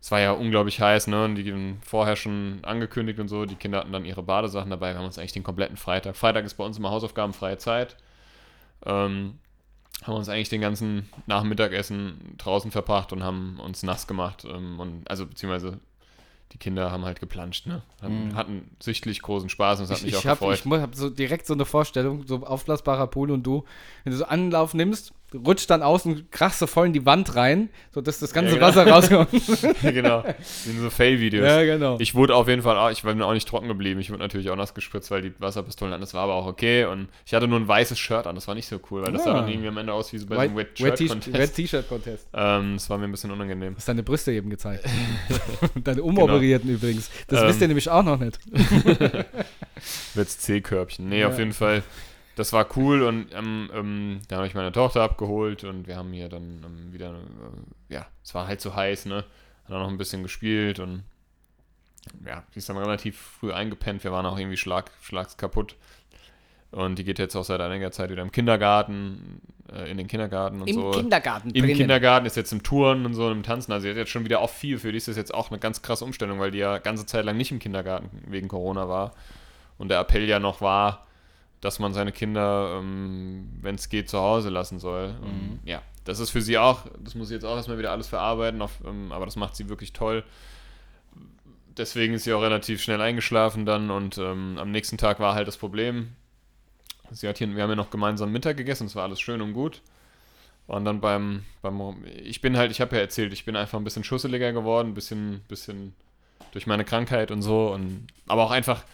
Es 0.00 0.10
war 0.10 0.20
ja 0.20 0.32
unglaublich 0.32 0.78
heiß, 0.78 1.06
ne? 1.06 1.24
Und 1.24 1.36
die 1.36 1.50
haben 1.50 1.78
vorher 1.82 2.16
schon 2.16 2.58
angekündigt 2.64 3.18
und 3.18 3.28
so. 3.28 3.46
Die 3.46 3.54
Kinder 3.54 3.78
hatten 3.78 3.92
dann 3.92 4.04
ihre 4.04 4.22
Badesachen 4.22 4.68
dabei. 4.68 4.92
Wir 4.92 4.98
haben 4.98 5.06
uns 5.06 5.18
eigentlich 5.18 5.32
den 5.32 5.42
kompletten 5.42 5.78
Freitag. 5.78 6.16
Freitag 6.16 6.44
ist 6.44 6.54
bei 6.54 6.64
uns 6.64 6.76
immer 6.76 6.90
hausaufgabenfreie 6.90 7.56
Zeit. 7.56 7.96
Ähm, 8.84 9.38
haben 10.02 10.14
uns 10.14 10.28
eigentlich 10.28 10.48
den 10.48 10.60
ganzen 10.60 11.08
Nachmittagessen 11.26 12.34
draußen 12.38 12.70
verbracht 12.70 13.12
und 13.12 13.22
haben 13.22 13.60
uns 13.60 13.82
nass 13.82 14.06
gemacht. 14.06 14.44
Ähm, 14.44 14.80
und, 14.80 15.08
also 15.10 15.26
beziehungsweise 15.26 15.78
die 16.52 16.58
Kinder 16.58 16.90
haben 16.90 17.04
halt 17.04 17.20
geplanscht, 17.20 17.66
ne? 17.66 17.82
Hatten, 18.02 18.28
Mhm. 18.28 18.34
hatten 18.34 18.76
sichtlich 18.80 19.22
großen 19.22 19.48
Spaß 19.48 19.78
und 19.78 19.84
es 19.84 19.90
hat 19.90 19.98
Ich, 19.98 20.04
mich 20.04 20.12
ich 20.12 20.18
auch 20.18 20.24
habe 20.24 20.40
gefreut. 20.40 20.58
ich 20.58 20.64
mu- 20.64 20.80
hab 20.80 20.94
so 20.94 21.08
direkt 21.08 21.46
so 21.46 21.54
eine 21.54 21.64
Vorstellung, 21.64 22.26
so 22.26 22.44
aufblasbarer 22.44 23.06
Pool 23.06 23.30
und 23.30 23.42
du, 23.44 23.64
wenn 24.04 24.12
du 24.12 24.18
so 24.18 24.24
Anlauf 24.26 24.74
nimmst 24.74 25.12
rutscht 25.34 25.70
dann 25.70 25.82
außen, 25.82 26.28
krachst 26.30 26.58
so 26.58 26.66
voll 26.66 26.86
in 26.86 26.92
die 26.92 27.04
Wand 27.06 27.34
rein, 27.36 27.68
sodass 27.92 28.18
das 28.18 28.32
ganze 28.32 28.54
genau. 28.54 28.66
Wasser 28.66 28.86
rauskommt. 28.86 29.28
genau. 29.82 30.24
In 30.66 30.80
so 30.80 30.90
Fail-Videos. 30.90 31.44
ja, 31.46 31.62
genau. 31.64 31.96
Ich 32.00 32.14
wurde 32.14 32.34
auf 32.34 32.48
jeden 32.48 32.62
Fall 32.62 32.76
auch, 32.78 32.90
ich 32.90 33.02
bin 33.02 33.20
auch 33.22 33.32
nicht 33.32 33.48
trocken 33.48 33.68
geblieben. 33.68 34.00
Ich 34.00 34.10
wurde 34.10 34.20
natürlich 34.22 34.50
auch 34.50 34.56
nass 34.56 34.74
gespritzt, 34.74 35.10
weil 35.10 35.22
die 35.22 35.32
Wasserpistolen 35.38 35.92
an. 35.94 36.00
Das 36.00 36.14
war 36.14 36.22
aber 36.24 36.34
auch 36.34 36.46
okay. 36.46 36.84
Und 36.84 37.08
ich 37.26 37.34
hatte 37.34 37.48
nur 37.48 37.58
ein 37.60 37.68
weißes 37.68 37.98
Shirt 37.98 38.26
an. 38.26 38.34
Das 38.34 38.48
war 38.48 38.54
nicht 38.54 38.66
so 38.68 38.78
cool, 38.90 39.02
weil 39.04 39.12
das 39.12 39.24
sah 39.24 39.32
Ah. 39.32 39.40
dann 39.40 39.48
irgendwie 39.48 39.68
am 39.68 39.76
Ende 39.78 39.92
aus 39.92 40.12
wie 40.12 40.18
so 40.18 40.26
bei 40.26 40.34
so 40.36 40.40
einem 40.42 40.56
Wet- 40.56 40.78
Wet 40.80 40.98
Wet 40.98 40.98
Shirt 40.98 40.98
T- 40.98 41.08
Wet 41.14 41.24
Contest. 41.32 41.56
T-Shirt 41.56 41.88
Contest. 41.88 42.26
Ähm, 42.34 42.74
das 42.74 42.90
war 42.90 42.98
mir 42.98 43.04
ein 43.04 43.10
bisschen 43.12 43.30
unangenehm. 43.30 43.74
Hast 43.76 43.88
deine 43.88 44.02
Brüste 44.02 44.32
eben 44.32 44.50
gezeigt. 44.50 44.84
deine 45.84 46.02
umoperierten 46.02 46.68
übrigens. 46.70 47.10
Das 47.28 47.40
Ähm. 47.42 47.48
wisst 47.48 47.60
ihr 47.60 47.68
nämlich 47.68 47.88
auch 47.90 48.02
noch 48.02 48.18
nicht. 48.18 48.38
Wird's 50.14 50.38
C-Körbchen. 50.38 51.08
Nee, 51.08 51.20
Ja. 51.20 51.28
auf 51.28 51.38
jeden 51.38 51.52
Fall. 51.52 51.82
Das 52.42 52.52
war 52.52 52.66
cool 52.76 53.02
und 53.02 53.32
ähm, 53.32 53.70
ähm, 53.72 54.20
dann 54.26 54.38
habe 54.38 54.48
ich 54.48 54.54
meine 54.54 54.72
Tochter 54.72 55.02
abgeholt 55.02 55.62
und 55.62 55.86
wir 55.86 55.96
haben 55.96 56.12
hier 56.12 56.28
dann 56.28 56.60
ähm, 56.66 56.92
wieder, 56.92 57.10
äh, 57.10 57.94
ja, 57.94 58.06
es 58.24 58.34
war 58.34 58.48
halt 58.48 58.60
so 58.60 58.74
heiß, 58.74 59.06
ne? 59.06 59.18
Hat 59.18 59.70
dann 59.70 59.78
noch 59.78 59.88
ein 59.88 59.96
bisschen 59.96 60.24
gespielt 60.24 60.80
und 60.80 61.04
ja, 62.26 62.42
die 62.52 62.58
ist 62.58 62.68
dann 62.68 62.78
relativ 62.78 63.16
früh 63.16 63.52
eingepennt. 63.52 64.02
Wir 64.02 64.10
waren 64.10 64.26
auch 64.26 64.36
irgendwie 64.36 64.56
schlag, 64.56 64.90
schlags 65.02 65.36
kaputt. 65.36 65.76
Und 66.72 66.98
die 66.98 67.04
geht 67.04 67.20
jetzt 67.20 67.36
auch 67.36 67.44
seit 67.44 67.60
einiger 67.60 67.92
Zeit 67.92 68.10
wieder 68.10 68.22
im 68.22 68.32
Kindergarten, 68.32 69.40
äh, 69.72 69.88
in 69.88 69.96
den 69.96 70.08
Kindergarten 70.08 70.62
und 70.62 70.74
so. 70.74 70.90
Kindergarten 70.90 71.50
Im 71.50 71.66
Kindergarten 71.68 72.26
ist 72.26 72.36
jetzt 72.36 72.52
im 72.52 72.64
Touren 72.64 73.06
und 73.06 73.14
so 73.14 73.26
und 73.26 73.32
im 73.34 73.42
Tanzen. 73.44 73.70
Also 73.70 73.84
sie 73.84 73.90
hat 73.90 73.96
jetzt 73.96 74.10
schon 74.10 74.24
wieder 74.24 74.40
auch 74.40 74.50
viel. 74.50 74.80
Für 74.80 74.90
die 74.90 74.98
ist 74.98 75.06
das 75.06 75.16
jetzt 75.16 75.32
auch 75.32 75.52
eine 75.52 75.60
ganz 75.60 75.80
krasse 75.80 76.04
Umstellung, 76.04 76.40
weil 76.40 76.50
die 76.50 76.58
ja 76.58 76.78
ganze 76.78 77.06
Zeit 77.06 77.24
lang 77.24 77.36
nicht 77.36 77.52
im 77.52 77.60
Kindergarten 77.60 78.10
wegen 78.26 78.48
Corona 78.48 78.88
war. 78.88 79.12
Und 79.78 79.92
der 79.92 80.00
Appell 80.00 80.28
ja 80.28 80.40
noch 80.40 80.60
war, 80.60 81.06
dass 81.62 81.78
man 81.78 81.94
seine 81.94 82.12
Kinder, 82.12 82.76
ähm, 82.78 83.48
wenn 83.62 83.76
es 83.76 83.88
geht, 83.88 84.10
zu 84.10 84.18
Hause 84.18 84.50
lassen 84.50 84.80
soll. 84.80 85.14
Und 85.22 85.60
ja, 85.64 85.80
das 86.04 86.18
ist 86.18 86.30
für 86.30 86.42
sie 86.42 86.58
auch, 86.58 86.86
das 86.98 87.14
muss 87.14 87.28
sie 87.28 87.34
jetzt 87.34 87.44
auch 87.44 87.56
erstmal 87.56 87.78
wieder 87.78 87.92
alles 87.92 88.08
verarbeiten, 88.08 88.60
auf, 88.60 88.72
ähm, 88.84 89.12
aber 89.12 89.24
das 89.24 89.36
macht 89.36 89.54
sie 89.54 89.68
wirklich 89.68 89.92
toll. 89.92 90.24
Deswegen 91.76 92.14
ist 92.14 92.24
sie 92.24 92.34
auch 92.34 92.42
relativ 92.42 92.82
schnell 92.82 93.00
eingeschlafen 93.00 93.64
dann 93.64 93.90
und 93.90 94.18
ähm, 94.18 94.58
am 94.58 94.72
nächsten 94.72 94.98
Tag 94.98 95.20
war 95.20 95.34
halt 95.34 95.46
das 95.46 95.56
Problem. 95.56 96.08
Sie 97.12 97.28
hat 97.28 97.38
hier, 97.38 97.54
wir 97.54 97.62
haben 97.62 97.70
ja 97.70 97.76
noch 97.76 97.90
gemeinsam 97.90 98.32
Mittag 98.32 98.56
gegessen, 98.56 98.88
es 98.88 98.96
war 98.96 99.04
alles 99.04 99.20
schön 99.20 99.40
und 99.40 99.52
gut. 99.52 99.82
Und 100.66 100.84
dann 100.84 101.00
beim, 101.00 101.44
beim 101.60 102.04
ich 102.04 102.40
bin 102.40 102.56
halt, 102.56 102.72
ich 102.72 102.80
habe 102.80 102.96
ja 102.96 103.02
erzählt, 103.02 103.32
ich 103.32 103.44
bin 103.44 103.54
einfach 103.54 103.78
ein 103.78 103.84
bisschen 103.84 104.04
schusseliger 104.04 104.52
geworden, 104.52 104.88
ein 104.88 104.94
bisschen, 104.94 105.42
bisschen 105.46 105.94
durch 106.50 106.66
meine 106.66 106.84
Krankheit 106.84 107.30
und 107.30 107.42
so. 107.42 107.72
Und, 107.72 108.08
aber 108.26 108.44
auch 108.44 108.50
einfach, 108.50 108.84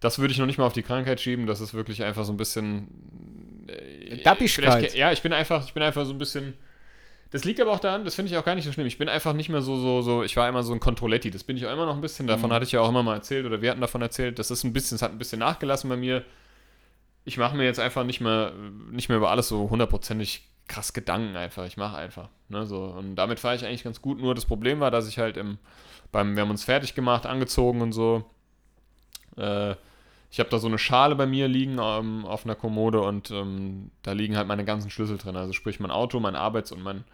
das 0.00 0.18
würde 0.18 0.32
ich 0.32 0.38
noch 0.38 0.46
nicht 0.46 0.58
mal 0.58 0.66
auf 0.66 0.72
die 0.72 0.82
Krankheit 0.82 1.20
schieben, 1.20 1.46
das 1.46 1.60
ist 1.60 1.74
wirklich 1.74 2.02
einfach 2.04 2.24
so 2.24 2.32
ein 2.32 2.36
bisschen. 2.36 3.66
Äh, 3.66 4.22
Dappigkeit. 4.22 4.94
Ja, 4.94 5.12
ich 5.12 5.22
bin 5.22 5.32
einfach, 5.32 5.64
ich 5.64 5.74
bin 5.74 5.82
einfach 5.82 6.04
so 6.04 6.12
ein 6.12 6.18
bisschen. 6.18 6.54
Das 7.30 7.44
liegt 7.44 7.60
aber 7.60 7.72
auch 7.72 7.80
daran, 7.80 8.06
das 8.06 8.14
finde 8.14 8.32
ich 8.32 8.38
auch 8.38 8.44
gar 8.44 8.54
nicht 8.54 8.64
so 8.64 8.72
schlimm. 8.72 8.86
Ich 8.86 8.96
bin 8.96 9.08
einfach 9.08 9.34
nicht 9.34 9.50
mehr 9.50 9.60
so, 9.60 9.76
so, 9.76 10.00
so, 10.00 10.22
ich 10.22 10.34
war 10.36 10.48
immer 10.48 10.62
so 10.62 10.72
ein 10.72 10.80
Controletti, 10.80 11.30
das 11.30 11.44
bin 11.44 11.58
ich 11.58 11.66
auch 11.66 11.72
immer 11.72 11.84
noch 11.84 11.94
ein 11.94 12.00
bisschen, 12.00 12.26
davon 12.26 12.50
hatte 12.52 12.64
ich 12.64 12.72
ja 12.72 12.80
auch 12.80 12.88
immer 12.88 13.02
mal 13.02 13.16
erzählt, 13.16 13.44
oder 13.44 13.60
wir 13.60 13.70
hatten 13.70 13.82
davon 13.82 14.00
erzählt, 14.00 14.38
das 14.38 14.50
ist 14.50 14.64
ein 14.64 14.72
bisschen, 14.72 14.96
es 14.96 15.02
hat 15.02 15.12
ein 15.12 15.18
bisschen 15.18 15.40
nachgelassen 15.40 15.90
bei 15.90 15.96
mir. 15.96 16.24
Ich 17.26 17.36
mache 17.36 17.54
mir 17.54 17.64
jetzt 17.64 17.80
einfach 17.80 18.04
nicht 18.04 18.22
mehr, 18.22 18.52
nicht 18.90 19.10
mehr 19.10 19.18
über 19.18 19.30
alles 19.30 19.48
so 19.48 19.68
hundertprozentig 19.68 20.48
krass 20.68 20.92
Gedanken 20.92 21.36
einfach. 21.36 21.66
Ich 21.66 21.76
mache 21.76 21.96
einfach. 21.96 22.28
Ne, 22.48 22.64
so. 22.66 22.84
Und 22.84 23.16
damit 23.16 23.40
fahre 23.40 23.56
ich 23.56 23.64
eigentlich 23.64 23.84
ganz 23.84 24.00
gut. 24.00 24.20
Nur 24.20 24.34
das 24.34 24.46
Problem 24.46 24.80
war, 24.80 24.90
dass 24.90 25.08
ich 25.08 25.18
halt 25.18 25.36
im, 25.36 25.58
beim, 26.12 26.36
wir 26.36 26.42
haben 26.42 26.50
uns 26.50 26.64
fertig 26.64 26.94
gemacht, 26.94 27.26
angezogen 27.26 27.82
und 27.82 27.92
so. 27.92 28.24
Äh, 29.36 29.74
ich 30.30 30.40
habe 30.40 30.50
da 30.50 30.58
so 30.58 30.68
eine 30.68 30.78
Schale 30.78 31.14
bei 31.14 31.26
mir 31.26 31.48
liegen 31.48 31.78
ähm, 31.80 32.26
auf 32.26 32.44
einer 32.44 32.54
Kommode 32.54 33.00
und 33.00 33.30
ähm, 33.30 33.90
da 34.02 34.12
liegen 34.12 34.36
halt 34.36 34.46
meine 34.46 34.64
ganzen 34.64 34.90
Schlüssel 34.90 35.16
drin. 35.16 35.36
Also 35.36 35.52
sprich 35.52 35.80
mein 35.80 35.90
Auto, 35.90 36.20
mein 36.20 36.36
Arbeits- 36.36 36.70
und 36.70 36.82
mein, 36.82 37.04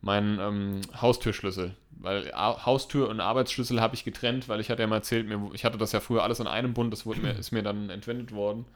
mein 0.00 0.38
ähm, 0.40 0.80
Haustürschlüssel. 1.00 1.74
Weil 1.90 2.32
A 2.32 2.64
Haustür 2.64 3.08
und 3.08 3.20
Arbeitsschlüssel 3.20 3.80
habe 3.80 3.94
ich 3.94 4.04
getrennt, 4.04 4.48
weil 4.48 4.60
ich 4.60 4.70
hatte 4.70 4.82
ja 4.82 4.86
mal 4.86 4.96
erzählt, 4.96 5.26
mir, 5.26 5.50
ich 5.52 5.64
hatte 5.64 5.78
das 5.78 5.92
ja 5.92 6.00
früher 6.00 6.22
alles 6.22 6.38
in 6.38 6.46
einem 6.46 6.74
Bund, 6.74 6.92
das 6.92 7.06
wurde 7.06 7.20
mir, 7.20 7.32
ist 7.38 7.50
mir 7.50 7.62
dann 7.62 7.90
entwendet 7.90 8.32
worden. 8.32 8.66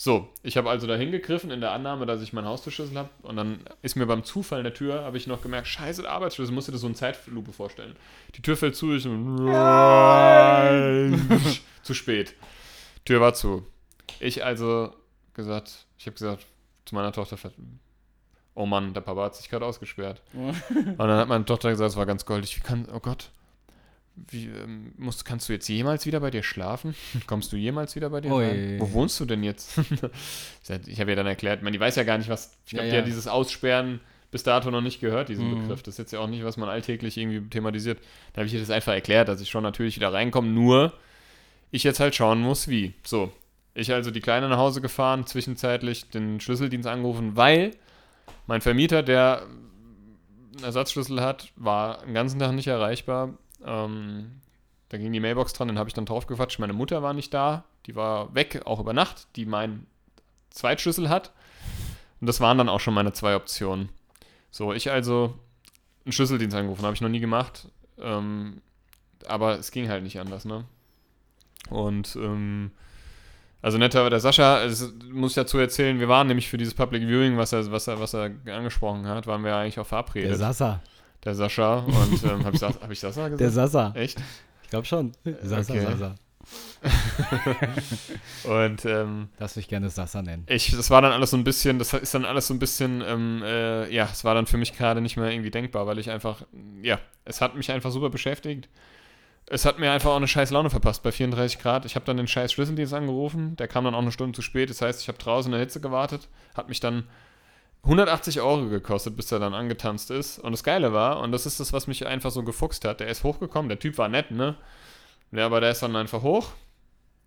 So, 0.00 0.28
ich 0.44 0.56
habe 0.56 0.70
also 0.70 0.86
da 0.86 0.94
hingegriffen 0.94 1.50
in 1.50 1.60
der 1.60 1.72
Annahme, 1.72 2.06
dass 2.06 2.22
ich 2.22 2.32
meinen 2.32 2.46
Haustürschlüssel 2.46 2.96
habe 2.96 3.08
und 3.22 3.36
dann 3.36 3.58
ist 3.82 3.96
mir 3.96 4.06
beim 4.06 4.22
Zufall 4.22 4.60
in 4.60 4.64
der 4.64 4.72
Tür, 4.72 5.02
habe 5.02 5.16
ich 5.16 5.26
noch 5.26 5.42
gemerkt, 5.42 5.66
scheiße, 5.66 6.02
der 6.02 6.12
Arbeitsschlüssel, 6.12 6.54
musst 6.54 6.68
du 6.68 6.72
dir 6.72 6.78
so 6.78 6.86
eine 6.86 6.94
Zeitlupe 6.94 7.52
vorstellen. 7.52 7.96
Die 8.36 8.42
Tür 8.42 8.56
fällt 8.56 8.76
zu, 8.76 8.94
ich 8.94 9.02
so, 9.02 9.10
zu 11.82 11.94
spät. 11.94 12.36
Tür 13.08 13.22
war 13.22 13.32
zu. 13.32 13.64
Ich 14.20 14.44
also 14.44 14.92
gesagt, 15.32 15.86
ich 15.96 16.04
habe 16.04 16.12
gesagt 16.12 16.44
zu 16.84 16.94
meiner 16.94 17.10
Tochter, 17.10 17.38
oh 18.54 18.66
Mann, 18.66 18.92
der 18.92 19.00
Papa 19.00 19.24
hat 19.24 19.34
sich 19.34 19.48
gerade 19.48 19.64
ausgesperrt. 19.64 20.20
Und 20.34 20.98
dann 20.98 21.18
hat 21.18 21.26
meine 21.26 21.46
Tochter 21.46 21.70
gesagt, 21.70 21.90
es 21.92 21.96
war 21.96 22.04
ganz 22.04 22.26
goldig, 22.26 22.54
wie 22.58 22.60
kann, 22.60 22.86
oh 22.92 23.00
Gott, 23.00 23.30
wie, 24.14 24.48
ähm, 24.48 24.92
musst, 24.98 25.24
kannst 25.24 25.48
du 25.48 25.54
jetzt 25.54 25.68
jemals 25.68 26.04
wieder 26.04 26.20
bei 26.20 26.30
dir 26.30 26.42
schlafen? 26.42 26.94
Kommst 27.26 27.50
du 27.50 27.56
jemals 27.56 27.96
wieder 27.96 28.10
bei 28.10 28.20
dir 28.20 28.30
rein? 28.30 28.76
Wo 28.78 28.92
wohnst 28.92 29.18
du 29.20 29.24
denn 29.24 29.42
jetzt? 29.42 29.78
ich 30.86 31.00
habe 31.00 31.10
ihr 31.10 31.16
dann 31.16 31.26
erklärt, 31.26 31.62
man, 31.62 31.72
die 31.72 31.80
weiß 31.80 31.96
ja 31.96 32.02
gar 32.04 32.18
nicht, 32.18 32.28
was, 32.28 32.58
ich 32.66 32.72
Ja, 32.72 32.80
habe 32.80 32.88
ja, 32.88 32.96
ja. 32.96 33.02
dieses 33.02 33.26
Aussperren 33.26 34.00
bis 34.30 34.42
dato 34.42 34.70
noch 34.70 34.82
nicht 34.82 35.00
gehört, 35.00 35.30
diesen 35.30 35.50
Mhm. 35.50 35.60
Begriff. 35.62 35.82
Das 35.82 35.94
ist 35.94 35.98
jetzt 35.98 36.12
ja 36.12 36.18
auch 36.20 36.26
nicht, 36.26 36.44
was 36.44 36.58
man 36.58 36.68
alltäglich 36.68 37.16
irgendwie 37.16 37.48
thematisiert. 37.48 38.00
Da 38.34 38.40
habe 38.40 38.48
ich 38.48 38.52
ihr 38.52 38.60
das 38.60 38.68
einfach 38.68 38.92
erklärt, 38.92 39.28
dass 39.28 39.40
ich 39.40 39.48
schon 39.48 39.62
natürlich 39.62 39.96
wieder 39.96 40.12
reinkomme, 40.12 40.48
nur 40.48 40.92
ich 41.70 41.84
jetzt 41.84 42.00
halt 42.00 42.14
schauen 42.14 42.40
muss, 42.40 42.68
wie. 42.68 42.94
So, 43.04 43.32
ich 43.74 43.92
also 43.92 44.10
die 44.10 44.20
Kleine 44.20 44.48
nach 44.48 44.58
Hause 44.58 44.80
gefahren, 44.80 45.26
zwischenzeitlich 45.26 46.10
den 46.10 46.40
Schlüsseldienst 46.40 46.88
angerufen, 46.88 47.36
weil 47.36 47.76
mein 48.46 48.60
Vermieter, 48.60 49.02
der 49.02 49.42
einen 49.42 50.64
Ersatzschlüssel 50.64 51.20
hat, 51.20 51.52
war 51.56 51.98
den 51.98 52.14
ganzen 52.14 52.38
Tag 52.38 52.52
nicht 52.52 52.66
erreichbar. 52.66 53.34
Ähm, 53.64 54.40
da 54.88 54.96
ging 54.96 55.12
die 55.12 55.20
Mailbox 55.20 55.52
dran, 55.52 55.68
den 55.68 55.78
habe 55.78 55.88
ich 55.88 55.94
dann 55.94 56.06
drauf 56.06 56.26
gequatscht. 56.26 56.58
Meine 56.58 56.72
Mutter 56.72 57.02
war 57.02 57.12
nicht 57.12 57.32
da, 57.34 57.64
die 57.86 57.94
war 57.94 58.34
weg, 58.34 58.62
auch 58.64 58.80
über 58.80 58.92
Nacht, 58.92 59.28
die 59.36 59.46
meinen 59.46 59.86
Zweitschlüssel 60.50 61.08
hat. 61.08 61.32
Und 62.20 62.26
das 62.26 62.40
waren 62.40 62.58
dann 62.58 62.68
auch 62.68 62.80
schon 62.80 62.94
meine 62.94 63.12
zwei 63.12 63.36
Optionen. 63.36 63.90
So, 64.50 64.72
ich 64.72 64.90
also 64.90 65.38
einen 66.04 66.12
Schlüsseldienst 66.12 66.56
angerufen, 66.56 66.84
habe 66.84 66.94
ich 66.94 67.00
noch 67.00 67.08
nie 67.08 67.20
gemacht. 67.20 67.68
Ähm, 67.98 68.62
aber 69.26 69.58
es 69.58 69.70
ging 69.70 69.88
halt 69.88 70.02
nicht 70.02 70.18
anders, 70.18 70.44
ne? 70.44 70.64
Und, 71.70 72.16
ähm, 72.16 72.70
also 73.60 73.76
netter, 73.78 74.08
der 74.08 74.20
Sascha, 74.20 74.62
es 74.62 74.92
muss 75.12 75.32
ich 75.32 75.34
dazu 75.36 75.58
erzählen, 75.58 75.98
wir 75.98 76.08
waren 76.08 76.26
nämlich 76.28 76.48
für 76.48 76.58
dieses 76.58 76.74
Public 76.74 77.02
Viewing, 77.02 77.36
was 77.36 77.52
er, 77.52 77.70
was 77.72 77.88
er, 77.88 77.98
was 78.00 78.14
er 78.14 78.30
angesprochen 78.46 79.06
hat, 79.06 79.26
waren 79.26 79.42
wir 79.44 79.54
eigentlich 79.56 79.78
auch 79.80 79.86
verabredet. 79.86 80.30
Der 80.30 80.36
Sasa. 80.38 80.80
Der 81.24 81.34
Sascha 81.34 81.78
und 81.78 82.22
ähm, 82.24 82.44
habe 82.44 82.56
ich, 82.56 82.62
hab 82.62 82.90
ich 82.90 83.00
Sascha 83.00 83.24
gesagt? 83.24 83.40
Der 83.40 83.50
Sasa. 83.50 83.92
Echt? 83.96 84.20
Ich 84.62 84.70
glaube 84.70 84.86
schon. 84.86 85.12
Sasa, 85.42 85.72
Okay. 85.72 85.84
Sasa. 85.84 86.14
Und 88.44 88.84
ähm, 88.84 89.28
Darfst 89.38 89.56
mich 89.56 89.68
gerne 89.68 89.90
Sasa 89.90 90.22
nennen. 90.22 90.44
ich, 90.48 90.70
das 90.70 90.90
war 90.90 91.02
dann 91.02 91.12
alles 91.12 91.30
so 91.30 91.36
ein 91.36 91.44
bisschen, 91.44 91.78
das 91.78 91.92
ist 91.92 92.14
dann 92.14 92.24
alles 92.24 92.46
so 92.46 92.54
ein 92.54 92.58
bisschen, 92.58 93.02
ähm, 93.06 93.42
äh, 93.44 93.92
ja, 93.92 94.08
es 94.10 94.24
war 94.24 94.34
dann 94.34 94.46
für 94.46 94.56
mich 94.56 94.76
gerade 94.76 95.00
nicht 95.00 95.16
mehr 95.16 95.30
irgendwie 95.30 95.50
denkbar, 95.50 95.86
weil 95.86 95.98
ich 95.98 96.10
einfach, 96.10 96.42
ja, 96.82 96.98
es 97.24 97.40
hat 97.40 97.56
mich 97.56 97.70
einfach 97.70 97.90
super 97.90 98.10
beschäftigt. 98.10 98.68
Es 99.50 99.64
hat 99.64 99.78
mir 99.78 99.90
einfach 99.90 100.10
auch 100.10 100.16
eine 100.16 100.28
scheiß 100.28 100.50
Laune 100.50 100.68
verpasst 100.68 101.02
bei 101.02 101.10
34 101.10 101.58
Grad. 101.58 101.86
Ich 101.86 101.94
habe 101.94 102.04
dann 102.04 102.18
den 102.18 102.28
scheiß 102.28 102.52
Schlüsseldienst 102.52 102.92
angerufen, 102.92 103.56
der 103.56 103.66
kam 103.66 103.84
dann 103.84 103.94
auch 103.94 104.02
eine 104.02 104.12
Stunde 104.12 104.36
zu 104.36 104.42
spät. 104.42 104.68
Das 104.68 104.82
heißt, 104.82 105.00
ich 105.00 105.08
habe 105.08 105.18
draußen 105.18 105.50
in 105.50 105.52
der 105.52 105.60
Hitze 105.60 105.80
gewartet, 105.80 106.28
hat 106.54 106.68
mich 106.68 106.80
dann 106.80 107.08
180 107.84 108.40
Euro 108.42 108.68
gekostet, 108.68 109.16
bis 109.16 109.32
er 109.32 109.38
dann 109.38 109.54
angetanzt 109.54 110.10
ist. 110.10 110.38
Und 110.38 110.52
das 110.52 110.64
Geile 110.64 110.92
war, 110.92 111.20
und 111.20 111.32
das 111.32 111.46
ist 111.46 111.60
das, 111.60 111.72
was 111.72 111.86
mich 111.86 112.06
einfach 112.06 112.30
so 112.30 112.42
gefuchst 112.42 112.84
hat, 112.84 113.00
der 113.00 113.08
ist 113.08 113.24
hochgekommen, 113.24 113.70
der 113.70 113.78
Typ 113.78 113.96
war 113.96 114.08
nett, 114.08 114.30
ne? 114.30 114.56
Ja, 115.32 115.46
aber 115.46 115.60
der 115.60 115.70
ist 115.70 115.82
dann 115.82 115.96
einfach 115.96 116.22
hoch. 116.22 116.50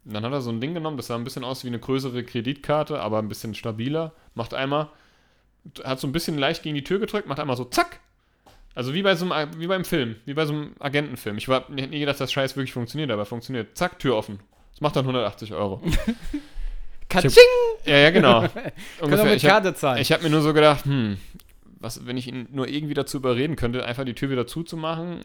Und 0.05 0.13
dann 0.13 0.23
hat 0.23 0.31
er 0.31 0.41
so 0.41 0.51
ein 0.51 0.61
Ding 0.61 0.73
genommen, 0.73 0.97
das 0.97 1.07
sah 1.07 1.15
ein 1.15 1.23
bisschen 1.23 1.43
aus 1.43 1.63
wie 1.63 1.69
eine 1.69 1.79
größere 1.79 2.23
Kreditkarte, 2.23 2.99
aber 2.99 3.19
ein 3.19 3.29
bisschen 3.29 3.55
stabiler. 3.55 4.13
Macht 4.35 4.53
einmal, 4.53 4.89
hat 5.83 5.99
so 5.99 6.07
ein 6.07 6.11
bisschen 6.11 6.37
leicht 6.37 6.63
gegen 6.63 6.75
die 6.75 6.83
Tür 6.83 6.99
gedrückt, 6.99 7.27
macht 7.27 7.39
einmal 7.39 7.57
so 7.57 7.65
zack. 7.65 7.99
Also 8.73 8.93
wie 8.93 9.01
bei 9.03 9.15
so 9.15 9.29
einem, 9.29 9.59
wie 9.59 9.67
beim 9.67 9.83
Film, 9.83 10.15
wie 10.25 10.33
bei 10.33 10.45
so 10.45 10.53
einem 10.53 10.75
Agentenfilm. 10.79 11.37
Ich 11.37 11.47
war, 11.47 11.65
hätte 11.69 11.87
nie 11.89 11.99
gedacht, 11.99 12.19
dass 12.19 12.31
Scheiß 12.31 12.55
wirklich 12.55 12.73
funktioniert, 12.73 13.11
aber 13.11 13.25
funktioniert. 13.25 13.77
Zack, 13.77 13.99
Tür 13.99 14.15
offen. 14.15 14.39
Das 14.71 14.81
macht 14.81 14.95
dann 14.95 15.03
180 15.05 15.53
Euro. 15.53 15.81
Katsching! 17.09 17.33
Ja, 17.85 17.97
ja, 17.97 18.09
genau. 18.11 18.41
Können 18.47 18.53
wir 18.53 18.73
Ungefähr. 19.05 19.25
mit 19.25 19.35
Ich 19.35 19.45
habe 19.45 19.63
Karte 19.63 19.73
zahlen. 19.73 20.03
hab 20.03 20.23
mir 20.23 20.29
nur 20.29 20.41
so 20.41 20.53
gedacht, 20.53 20.85
hm, 20.85 21.17
was, 21.79 22.05
wenn 22.05 22.15
ich 22.15 22.27
ihn 22.27 22.47
nur 22.51 22.67
irgendwie 22.69 22.93
dazu 22.93 23.17
überreden 23.17 23.55
könnte, 23.57 23.85
einfach 23.85 24.05
die 24.05 24.13
Tür 24.13 24.29
wieder 24.29 24.47
zuzumachen, 24.47 25.21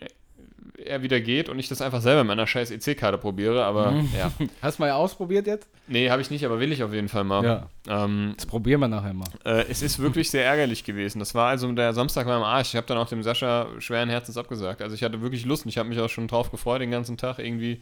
er 0.87 1.03
wieder 1.03 1.21
geht 1.21 1.49
und 1.49 1.59
ich 1.59 1.69
das 1.69 1.81
einfach 1.83 2.01
selber 2.01 2.23
mit 2.25 2.29
meiner 2.29 2.47
scheiß 2.47 2.71
EC-Karte 2.71 3.19
probiere, 3.19 3.65
aber 3.65 3.91
Mhm. 3.93 4.09
ja. 4.19 4.31
Hast 4.63 4.79
du 4.79 4.83
mal 4.83 4.91
ausprobiert 4.93 5.47
jetzt? 5.47 5.69
Nee, 5.89 6.11
habe 6.11 6.21
ich 6.23 6.31
nicht, 6.31 6.45
aber 6.45 6.59
will 6.61 6.73
ich 6.73 6.83
auf 6.83 6.93
jeden 6.93 7.09
Fall 7.09 7.25
mal. 7.25 7.45
Ja. 7.45 7.67
Ähm, 8.05 8.35
Das 8.37 8.47
probieren 8.47 8.81
wir 8.81 8.89
nachher 8.89 9.15
mal. 9.15 9.29
äh, 9.45 9.65
es 9.69 9.83
ist 9.83 9.99
wirklich 9.99 10.31
sehr 10.31 10.45
ärgerlich 10.45 10.85
gewesen. 10.85 11.19
Das 11.21 11.35
war 11.35 11.49
also 11.49 11.71
der 11.73 11.93
Samstag 11.95 12.27
war 12.27 12.37
im 12.37 12.43
Arsch. 12.43 12.69
Ich 12.71 12.77
habe 12.77 12.87
dann 12.87 12.99
auch 12.99 13.09
dem 13.09 13.23
Sascha 13.23 13.69
schweren 13.79 14.09
Herzens 14.09 14.37
abgesagt. 14.37 14.83
Also 14.83 14.95
ich 14.95 15.03
hatte 15.03 15.21
wirklich 15.23 15.45
Lust 15.45 15.65
und 15.65 15.69
ich 15.69 15.79
habe 15.79 15.89
mich 15.89 16.01
auch 16.01 16.09
schon 16.09 16.29
drauf 16.29 16.51
gefreut, 16.51 16.81
den 16.81 16.91
ganzen 16.91 17.17
Tag 17.17 17.39
irgendwie 17.39 17.81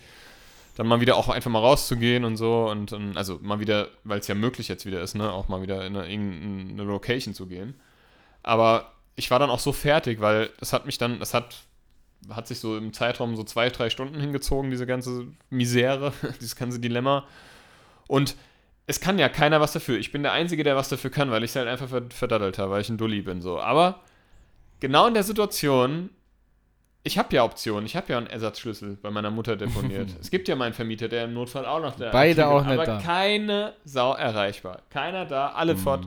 dann 0.76 0.88
mal 0.88 1.00
wieder 1.00 1.16
auch 1.16 1.28
einfach 1.28 1.50
mal 1.52 1.60
rauszugehen 1.60 2.24
und 2.24 2.36
so 2.36 2.66
und, 2.68 2.92
und 2.92 3.16
also 3.16 3.38
mal 3.40 3.60
wieder, 3.60 3.86
weil 4.02 4.18
es 4.18 4.26
ja 4.26 4.34
möglich 4.34 4.66
jetzt 4.66 4.84
wieder 4.86 5.00
ist, 5.02 5.14
ne, 5.14 5.30
auch 5.32 5.46
mal 5.48 5.62
wieder 5.62 5.86
in 5.86 5.96
eine, 5.96 6.10
irgendeine 6.10 6.82
Location 6.82 7.32
zu 7.32 7.46
gehen. 7.46 7.74
Aber 8.42 8.90
ich 9.16 9.30
war 9.30 9.38
dann 9.38 9.50
auch 9.50 9.60
so 9.60 9.72
fertig, 9.72 10.20
weil 10.20 10.50
das 10.58 10.72
hat 10.72 10.84
mich 10.86 10.98
dann, 10.98 11.20
das 11.20 11.32
hat, 11.32 11.58
hat 12.30 12.46
sich 12.46 12.58
so 12.60 12.76
im 12.76 12.92
Zeitraum 12.92 13.36
so 13.36 13.44
zwei, 13.44 13.70
drei 13.70 13.90
Stunden 13.90 14.20
hingezogen, 14.20 14.70
diese 14.70 14.86
ganze 14.86 15.26
Misere, 15.50 16.12
dieses 16.40 16.56
ganze 16.56 16.80
Dilemma. 16.80 17.24
Und 18.06 18.36
es 18.86 19.00
kann 19.00 19.18
ja 19.18 19.28
keiner 19.28 19.60
was 19.60 19.72
dafür. 19.72 19.98
Ich 19.98 20.12
bin 20.12 20.22
der 20.22 20.32
Einzige, 20.32 20.62
der 20.62 20.76
was 20.76 20.88
dafür 20.88 21.10
kann, 21.10 21.30
weil 21.30 21.42
ich 21.42 21.50
es 21.50 21.56
halt 21.56 21.68
einfach 21.68 21.88
verdaddelt 22.10 22.58
habe, 22.58 22.72
weil 22.72 22.82
ich 22.82 22.88
ein 22.88 22.98
Dulli 22.98 23.22
bin. 23.22 23.40
So. 23.40 23.58
Aber 23.58 24.00
genau 24.80 25.06
in 25.06 25.14
der 25.14 25.22
Situation, 25.22 26.10
ich 27.02 27.18
habe 27.18 27.34
ja 27.34 27.44
Optionen. 27.44 27.86
Ich 27.86 27.96
habe 27.96 28.12
ja 28.12 28.18
einen 28.18 28.26
Ersatzschlüssel 28.26 28.96
bei 29.00 29.10
meiner 29.10 29.30
Mutter 29.30 29.56
deponiert. 29.56 30.10
es 30.20 30.30
gibt 30.30 30.48
ja 30.48 30.56
meinen 30.56 30.74
Vermieter, 30.74 31.08
der 31.08 31.24
im 31.24 31.34
Notfall 31.34 31.66
auch 31.66 31.80
noch 31.80 31.96
da 31.96 32.10
Beide 32.10 32.42
ist. 32.42 32.46
auch 32.46 32.64
nicht 32.64 32.72
aber 32.72 32.84
da. 32.84 32.98
keine 32.98 33.74
Sau 33.84 34.14
erreichbar. 34.14 34.82
Keiner 34.90 35.24
da, 35.24 35.48
alle 35.48 35.76
fort. 35.76 36.06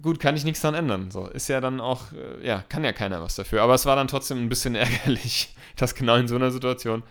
Gut, 0.00 0.20
kann 0.20 0.36
ich 0.36 0.44
nichts 0.44 0.60
dran 0.60 0.74
ändern. 0.74 1.10
So, 1.10 1.26
ist 1.26 1.48
ja 1.48 1.60
dann 1.60 1.80
auch, 1.80 2.12
äh, 2.12 2.46
ja, 2.46 2.62
kann 2.68 2.84
ja 2.84 2.92
keiner 2.92 3.22
was 3.22 3.34
dafür. 3.34 3.62
Aber 3.62 3.74
es 3.74 3.86
war 3.86 3.96
dann 3.96 4.08
trotzdem 4.08 4.38
ein 4.38 4.48
bisschen 4.48 4.74
ärgerlich, 4.76 5.54
dass 5.76 5.94
genau 5.94 6.16
in 6.16 6.28
so 6.28 6.36
einer 6.36 6.50
Situation. 6.50 7.02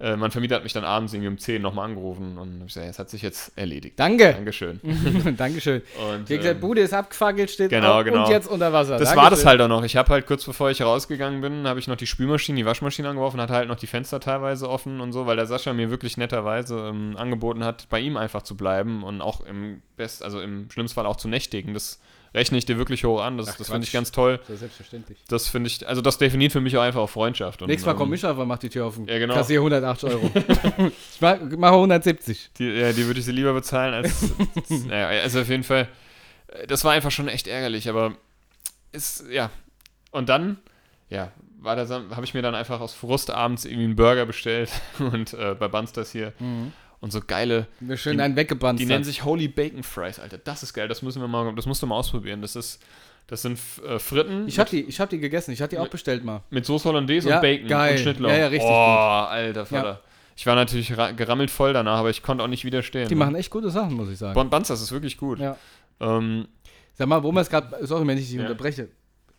Äh, 0.00 0.16
mein 0.16 0.32
Vermieter 0.32 0.56
hat 0.56 0.64
mich 0.64 0.72
dann 0.72 0.84
abends 0.84 1.12
irgendwie 1.12 1.28
um 1.28 1.38
10 1.38 1.62
nochmal 1.62 1.84
angerufen 1.88 2.36
und 2.36 2.62
ich 2.66 2.74
gesagt, 2.74 2.88
es 2.88 2.98
hat 2.98 3.08
sich 3.08 3.22
jetzt 3.22 3.56
erledigt. 3.56 3.98
Danke. 4.00 4.32
Dankeschön. 4.32 4.80
Dankeschön. 5.36 5.82
Und, 6.10 6.28
Wie 6.28 6.36
gesagt, 6.36 6.56
ähm, 6.56 6.60
Bude 6.60 6.80
ist 6.80 6.92
abgefackelt, 6.92 7.50
steht 7.50 7.70
Genau, 7.70 8.00
auf 8.00 8.04
genau. 8.04 8.24
und 8.24 8.30
jetzt 8.30 8.48
unter 8.48 8.72
Wasser. 8.72 8.98
Das 8.98 9.10
Dankeschön. 9.10 9.22
war 9.22 9.30
das 9.30 9.46
halt 9.46 9.60
auch 9.60 9.68
noch. 9.68 9.84
Ich 9.84 9.96
habe 9.96 10.08
halt 10.08 10.26
kurz 10.26 10.44
bevor 10.44 10.70
ich 10.70 10.82
rausgegangen 10.82 11.40
bin, 11.40 11.68
habe 11.68 11.78
ich 11.78 11.86
noch 11.86 11.96
die 11.96 12.08
Spülmaschine, 12.08 12.56
die 12.56 12.66
Waschmaschine 12.66 13.08
angeworfen, 13.08 13.40
hatte 13.40 13.54
halt 13.54 13.68
noch 13.68 13.76
die 13.76 13.86
Fenster 13.86 14.18
teilweise 14.18 14.68
offen 14.68 15.00
und 15.00 15.12
so, 15.12 15.26
weil 15.26 15.36
der 15.36 15.46
Sascha 15.46 15.72
mir 15.72 15.90
wirklich 15.90 16.16
netterweise 16.16 16.88
ähm, 16.88 17.14
angeboten 17.16 17.64
hat, 17.64 17.88
bei 17.88 18.00
ihm 18.00 18.16
einfach 18.16 18.42
zu 18.42 18.56
bleiben 18.56 19.04
und 19.04 19.20
auch 19.20 19.40
im 19.42 19.82
Best, 19.96 20.24
also 20.24 20.40
im 20.40 20.68
schlimmsten 20.70 20.96
Fall 20.96 21.06
auch 21.06 21.16
zu 21.16 21.28
nächtigen. 21.28 21.74
Das 21.74 22.00
rechne 22.34 22.58
ich 22.58 22.64
dir 22.64 22.78
wirklich 22.78 23.04
hoch 23.04 23.20
an. 23.20 23.36
Das, 23.38 23.48
Ach, 23.48 23.56
das 23.56 23.68
finde 23.70 23.84
ich 23.86 23.92
ganz 23.92 24.10
toll. 24.12 24.38
Das 24.38 24.50
ist 24.50 24.60
selbstverständlich. 24.60 25.18
Das 25.28 25.48
finde 25.48 25.68
ich, 25.68 25.86
also 25.86 26.00
das 26.02 26.18
definiert 26.18 26.52
für 26.52 26.60
mich 26.60 26.76
auch 26.76 26.82
einfach 26.82 27.00
auch 27.00 27.10
Freundschaft. 27.10 27.62
Und, 27.62 27.68
Nächstes 27.68 27.86
Mal 27.86 27.92
ähm, 27.92 27.98
kommt 27.98 28.10
Mischa 28.10 28.30
einfach, 28.30 28.46
macht 28.46 28.62
die 28.62 28.68
Tür 28.70 28.86
auf 28.86 28.96
und 28.98 29.08
Ja, 29.10 29.18
genau. 29.18 29.34
kassiere 29.34 29.60
108 29.60 30.04
Euro. 30.04 30.30
ich 31.14 31.20
mach- 31.20 31.40
mache 31.58 31.74
170. 31.74 32.50
Die, 32.58 32.64
ja, 32.68 32.92
die 32.92 33.06
würde 33.06 33.20
ich 33.20 33.26
sie 33.26 33.32
lieber 33.32 33.52
bezahlen 33.52 33.94
als. 33.94 34.30
naja, 34.86 35.08
also 35.22 35.40
auf 35.40 35.48
jeden 35.48 35.64
Fall. 35.64 35.88
äh, 36.48 36.66
Das 36.66 36.84
war 36.84 36.92
einfach 36.92 37.10
schon 37.10 37.28
echt 37.28 37.46
ärgerlich, 37.46 37.88
aber 37.88 38.14
ist, 38.92 39.24
ja. 39.30 39.50
Und 40.10 40.28
dann, 40.28 40.58
ja, 41.08 41.32
war 41.60 41.76
da 41.76 41.88
habe 42.14 42.24
ich 42.24 42.34
mir 42.34 42.42
dann 42.42 42.54
einfach 42.54 42.80
aus 42.80 42.92
Frust 42.92 43.30
abends 43.30 43.64
irgendwie 43.64 43.84
einen 43.84 43.96
Burger 43.96 44.26
bestellt 44.26 44.70
und 44.98 45.32
äh, 45.34 45.54
bei 45.58 45.68
Bunsters 45.68 46.10
hier. 46.12 46.32
Und 47.02 47.12
so 47.12 47.20
geile, 47.26 47.66
Wir 47.80 47.96
schön 47.98 48.16
Die- 48.16 48.22
einen 48.22 48.36
weggebannt. 48.36 48.78
die 48.80 48.86
nennen 48.86 49.04
sich 49.04 49.24
Holy 49.24 49.48
Bacon 49.48 49.82
Fries, 49.82 50.18
Alter. 50.18 50.38
Das 50.38 50.62
ist 50.62 50.72
geil, 50.72 50.88
das 50.88 51.02
müssen 51.02 51.20
wir 51.20 51.28
mal, 51.28 51.54
das 51.54 51.66
musst 51.66 51.82
du 51.82 51.86
mal 51.86 51.96
ausprobieren. 51.96 52.40
Das 52.40 52.56
ist, 52.56 52.80
das 53.26 53.42
sind 53.42 53.58
äh, 53.86 53.98
Fritten 53.98 54.46
Ich 54.48 54.58
hab 54.58 54.70
die, 54.70 54.82
ich 54.84 54.98
hab 55.00 55.10
die 55.10 55.18
gegessen. 55.18 55.50
Ich 55.52 55.60
hab 55.60 55.68
die 55.68 55.78
auch 55.78 55.88
bestellt 55.88 56.24
mal. 56.24 56.42
mit 56.50 56.64
Soße 56.64 56.88
Hollandaise 56.88 57.28
Ja, 57.28 57.36
und 57.36 57.42
Bacon 57.42 57.68
geil. 57.68 57.92
und 57.92 57.98
Schnittlauch. 57.98 58.30
Ja, 58.30 58.36
ja, 58.38 58.46
richtig 58.46 58.68
oh, 58.70 58.72
gut. 58.72 59.30
alter 59.32 59.66
Vater. 59.66 60.00
Ich 60.36 60.46
war 60.46 60.54
natürlich 60.54 60.96
ra- 60.96 61.10
gerammelt 61.10 61.50
voll 61.50 61.72
danach, 61.74 61.98
aber 61.98 62.08
ich 62.10 62.22
konnte 62.22 62.42
auch 62.42 62.48
nicht 62.48 62.64
widerstehen. 62.64 63.08
Die 63.08 63.14
ne? 63.14 63.18
machen 63.18 63.34
echt 63.34 63.50
gute 63.50 63.68
Sachen, 63.70 63.94
muss 63.94 64.08
ich 64.08 64.16
sagen. 64.18 64.34
Bon 64.34 64.48
Bunsters 64.48 64.80
ist 64.80 64.90
wirklich 64.92 65.18
gut. 65.18 65.40
Ja. 65.40 65.56
Ähm, 66.00 66.46
Sag 66.94 67.08
mal, 67.08 67.22
wo 67.22 67.32
wir 67.32 67.40
es 67.40 67.50
gerade, 67.50 67.84
sorry, 67.86 68.06
wenn 68.06 68.16
ich 68.16 68.26
dich 68.28 68.34
Ja. 68.36 68.42
unterbreche. 68.42 68.88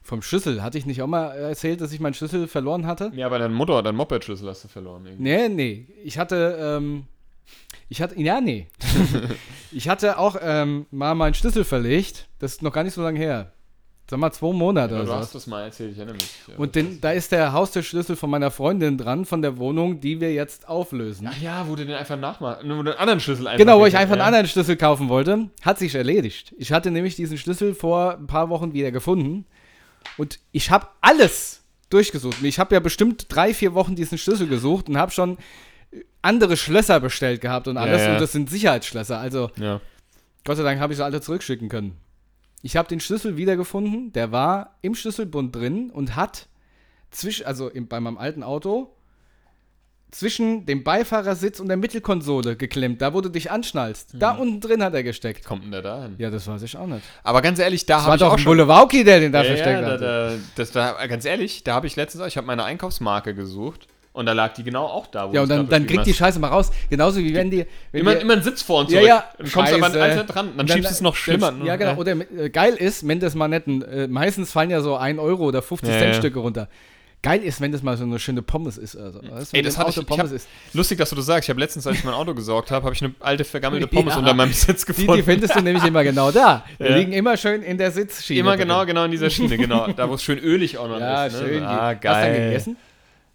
Vom 0.01 0.21
Schlüssel. 0.21 0.61
Hatte 0.61 0.77
ich 0.77 0.85
nicht 0.85 1.01
auch 1.01 1.07
mal 1.07 1.27
erzählt, 1.31 1.79
dass 1.79 1.93
ich 1.93 1.99
meinen 2.01 2.13
Schlüssel 2.13 2.47
verloren 2.47 2.85
hatte? 2.85 3.09
ja, 3.15 3.25
aber 3.25 3.39
dein 3.39 3.53
Mutter, 3.53 3.81
dein 3.81 3.95
Moped-Schlüssel 3.95 4.49
hast 4.49 4.65
du 4.65 4.67
verloren. 4.67 5.05
Irgendwie. 5.05 5.23
Nee, 5.23 5.47
nee. 5.49 5.87
Ich 6.03 6.17
hatte, 6.17 6.57
ähm, 6.59 7.05
ich 7.89 8.01
hatte, 8.01 8.19
ja, 8.19 8.41
nee. 8.41 8.67
ich 9.71 9.89
hatte 9.89 10.17
auch 10.17 10.35
ähm, 10.41 10.85
mal 10.91 11.15
meinen 11.15 11.33
Schlüssel 11.33 11.63
verlegt. 11.63 12.27
Das 12.39 12.53
ist 12.53 12.61
noch 12.61 12.73
gar 12.73 12.83
nicht 12.83 12.93
so 12.93 13.01
lange 13.01 13.19
her. 13.19 13.53
Sag 14.09 14.19
mal, 14.19 14.31
zwei 14.31 14.51
Monate 14.51 14.95
Ja, 14.95 14.99
oder 15.01 15.05
du 15.05 15.11
so. 15.13 15.17
hast 15.17 15.35
das 15.35 15.47
mal 15.47 15.63
erzählt, 15.63 15.93
ich 15.93 15.97
erinnere 15.97 16.15
mich. 16.15 16.29
Ja, 16.47 16.55
Und 16.57 16.75
den, 16.75 16.99
da 16.99 17.11
ist 17.11 17.31
der 17.31 17.53
Haustürschlüssel 17.53 18.17
von 18.17 18.29
meiner 18.29 18.51
Freundin 18.51 18.97
dran, 18.97 19.25
von 19.25 19.41
der 19.41 19.57
Wohnung, 19.57 20.01
die 20.01 20.19
wir 20.19 20.33
jetzt 20.33 20.67
auflösen. 20.67 21.29
Ach 21.31 21.41
ja, 21.41 21.67
wo 21.69 21.75
du 21.75 21.85
den 21.85 21.95
einfach 21.95 22.17
nachmachst. 22.17 22.65
Nur 22.65 22.83
den 22.83 22.95
anderen 22.95 23.21
Schlüssel 23.21 23.47
einfach. 23.47 23.57
Genau, 23.57 23.79
wo 23.79 23.85
ich 23.85 23.95
einfach 23.95 24.13
einen 24.13 24.19
ja. 24.19 24.27
anderen 24.27 24.47
Schlüssel 24.47 24.75
kaufen 24.75 25.07
wollte, 25.07 25.49
hat 25.61 25.79
sich 25.79 25.95
erledigt. 25.95 26.53
Ich 26.57 26.73
hatte 26.73 26.91
nämlich 26.91 27.15
diesen 27.15 27.37
Schlüssel 27.37 27.73
vor 27.73 28.17
ein 28.17 28.27
paar 28.27 28.49
Wochen 28.49 28.73
wieder 28.73 28.91
gefunden 28.91 29.45
und 30.17 30.39
ich 30.51 30.69
habe 30.69 30.87
alles 30.99 31.63
durchgesucht. 31.89 32.43
Ich 32.43 32.59
habe 32.59 32.75
ja 32.75 32.81
bestimmt 32.81 33.27
drei, 33.29 33.53
vier 33.53 33.73
Wochen 33.73 33.95
diesen 33.95 34.17
Schlüssel 34.17 34.47
gesucht 34.47 34.89
und 34.89 34.97
habe 34.97 35.11
schon 35.11 35.37
andere 36.21 36.57
Schlösser 36.57 36.99
bestellt 36.99 37.41
gehabt 37.41 37.67
und 37.67 37.77
alles. 37.77 38.01
Ja, 38.01 38.07
ja. 38.07 38.13
Und 38.13 38.21
das 38.21 38.31
sind 38.31 38.49
Sicherheitsschlösser. 38.49 39.19
Also 39.19 39.51
Ja. 39.57 39.81
Gott 40.45 40.57
sei 40.57 40.63
Dank 40.63 40.79
habe 40.79 40.93
ich 40.93 40.97
sie 40.97 41.05
alle 41.05 41.21
zurückschicken 41.21 41.69
können. 41.69 41.97
Ich 42.61 42.77
habe 42.77 42.87
den 42.87 42.99
Schlüssel 42.99 43.37
wiedergefunden, 43.37 44.13
der 44.13 44.31
war 44.31 44.77
im 44.81 44.95
Schlüsselbund 44.95 45.55
drin 45.55 45.89
und 45.89 46.15
hat 46.15 46.47
zwischen, 47.11 47.45
also 47.45 47.69
im, 47.69 47.87
bei 47.87 47.99
meinem 47.99 48.17
alten 48.17 48.41
Auto, 48.43 48.95
zwischen 50.11 50.65
dem 50.65 50.83
Beifahrersitz 50.83 51.59
und 51.59 51.67
der 51.67 51.77
Mittelkonsole 51.77 52.55
geklemmt, 52.55 53.01
da 53.01 53.13
wo 53.13 53.21
du 53.21 53.29
dich 53.29 53.49
anschnallst. 53.51 54.11
Da 54.13 54.31
unten 54.31 54.61
drin 54.61 54.83
hat 54.83 54.93
er 54.93 55.03
gesteckt. 55.03 55.43
Kommt 55.43 55.63
denn 55.63 55.71
der 55.71 55.81
da 55.81 56.03
hin? 56.03 56.15
Ja, 56.19 56.29
das 56.29 56.47
weiß 56.47 56.61
ich 56.61 56.77
auch 56.77 56.85
nicht. 56.85 57.03
Aber 57.23 57.41
ganz 57.41 57.57
ehrlich, 57.59 57.85
da 57.85 57.95
Das 57.95 58.01
habe 58.03 58.09
war 58.09 58.15
ich 58.15 58.19
doch 58.19 58.27
auch 58.27 58.33
ein 58.33 58.39
schon. 58.39 58.57
Der 59.05 59.19
den 59.19 59.31
da 59.31 59.43
versteckt 59.43 59.81
ja, 59.81 59.81
da, 59.81 59.91
hat. 59.93 60.01
da, 60.01 60.35
das, 60.55 60.71
da, 60.71 61.07
ganz 61.07 61.25
ehrlich, 61.25 61.63
da 61.63 61.73
habe 61.73 61.87
ich 61.87 61.95
letztens, 61.95 62.25
ich 62.27 62.37
habe 62.37 62.45
meine 62.45 62.63
Einkaufsmarke 62.63 63.33
gesucht 63.33 63.87
und 64.13 64.25
da 64.27 64.31
lag 64.33 64.53
die 64.53 64.63
genau 64.63 64.85
auch 64.85 65.07
da. 65.07 65.29
wo 65.29 65.33
Ja, 65.33 65.39
du 65.39 65.41
und 65.43 65.49
dann, 65.49 65.69
dann 65.69 65.87
kriegt 65.87 66.05
die. 66.05 66.13
Scheiße 66.13 66.39
mal 66.39 66.47
raus. 66.47 66.71
Genauso 66.89 67.19
wie 67.19 67.33
wenn 67.33 67.51
die. 67.51 67.65
Wenn 67.91 68.01
Immer, 68.01 68.15
die, 68.15 68.21
immer 68.21 68.33
ein 68.33 68.43
Sitz 68.43 68.61
vor 68.61 68.79
und 68.81 68.89
Ja, 68.91 68.97
zurück. 68.99 69.07
ja, 69.09 69.23
Du 69.39 69.49
kommst 69.51 69.73
aber 69.73 69.85
Scheiße. 69.91 70.21
an 70.21 70.27
dran, 70.27 70.49
dann 70.57 70.67
schiebst 70.67 70.89
du 70.89 70.93
es 70.93 71.01
noch 71.01 71.15
schlimmer. 71.15 71.51
ne? 71.51 71.65
Ja, 71.65 71.75
genau. 71.75 71.95
Oder 71.95 72.13
äh, 72.37 72.49
geil 72.49 72.75
ist, 72.75 73.07
wenn 73.07 73.19
das 73.19 73.35
mal 73.35 73.47
nicht 73.49 73.67
ein, 73.67 73.81
äh, 73.81 74.07
meistens 74.07 74.51
fallen 74.51 74.69
ja 74.69 74.81
so 74.81 74.95
1 74.95 75.19
Euro 75.19 75.43
oder 75.45 75.61
50 75.61 75.89
Ja, 75.91 75.99
Cent. 75.99 76.15
Stücke 76.15 76.39
runter. 76.39 76.69
Geil 77.25 77.41
ist, 77.41 77.61
wenn 77.61 77.71
das 77.71 77.81
mal 77.81 77.95
so 77.95 78.03
eine 78.03 78.19
schöne 78.19 78.41
Pommes 78.41 78.77
ist. 78.77 78.97
Also, 78.97 79.21
weißt, 79.23 79.53
Ey, 79.55 79.61
das 79.61 79.77
hatte 79.77 79.91
ich, 79.91 79.97
Auto 79.97 80.13
ich 80.13 80.19
hab, 80.19 80.29
ist. 80.29 80.45
Lustig, 80.73 80.97
dass 80.97 81.09
du 81.09 81.15
das 81.15 81.25
sagst. 81.25 81.45
Ich 81.45 81.49
habe 81.49 81.59
letztens, 81.61 81.87
als 81.87 81.97
ich 81.99 82.03
mein 82.03 82.13
Auto 82.13 82.33
gesorgt 82.35 82.69
habe, 82.69 82.83
habe 82.85 82.93
ich 82.93 83.01
eine 83.01 83.13
alte 83.21 83.45
vergammelte 83.45 83.87
Pommes 83.95 84.13
Ja. 84.13 84.19
unter 84.19 84.33
meinem 84.33 84.51
Sitz 84.51 84.81
Die, 84.81 84.87
gefunden. 84.87 85.13
die 85.15 85.23
findest 85.23 85.55
du 85.55 85.61
nämlich 85.61 85.85
immer 85.85 86.03
genau 86.03 86.31
da. 86.31 86.65
Die 86.79 86.83
Ja. 86.83 86.97
liegen 86.97 87.13
immer 87.13 87.37
schön 87.37 87.63
in 87.63 87.77
der 87.77 87.91
Sitzschiene. 87.91 88.41
Immer 88.41 88.57
drin. 88.57 88.67
genau, 88.67 88.85
genau 88.85 89.05
in 89.05 89.11
dieser 89.11 89.29
Schiene, 89.29 89.57
genau. 89.57 89.87
Da, 89.95 90.09
wo 90.09 90.15
es 90.15 90.21
schön 90.23 90.37
ölig 90.37 90.77
auch 90.77 90.89
noch 90.89 90.99
Ja, 90.99 91.25
ist. 91.27 91.41
Ne? 91.41 91.47
schön. 91.47 91.63
Ah, 91.63 91.87
Hast 91.87 91.95
du 91.95 91.99
geil. 92.01 92.33
dann 92.33 92.43
gegessen? 92.49 92.77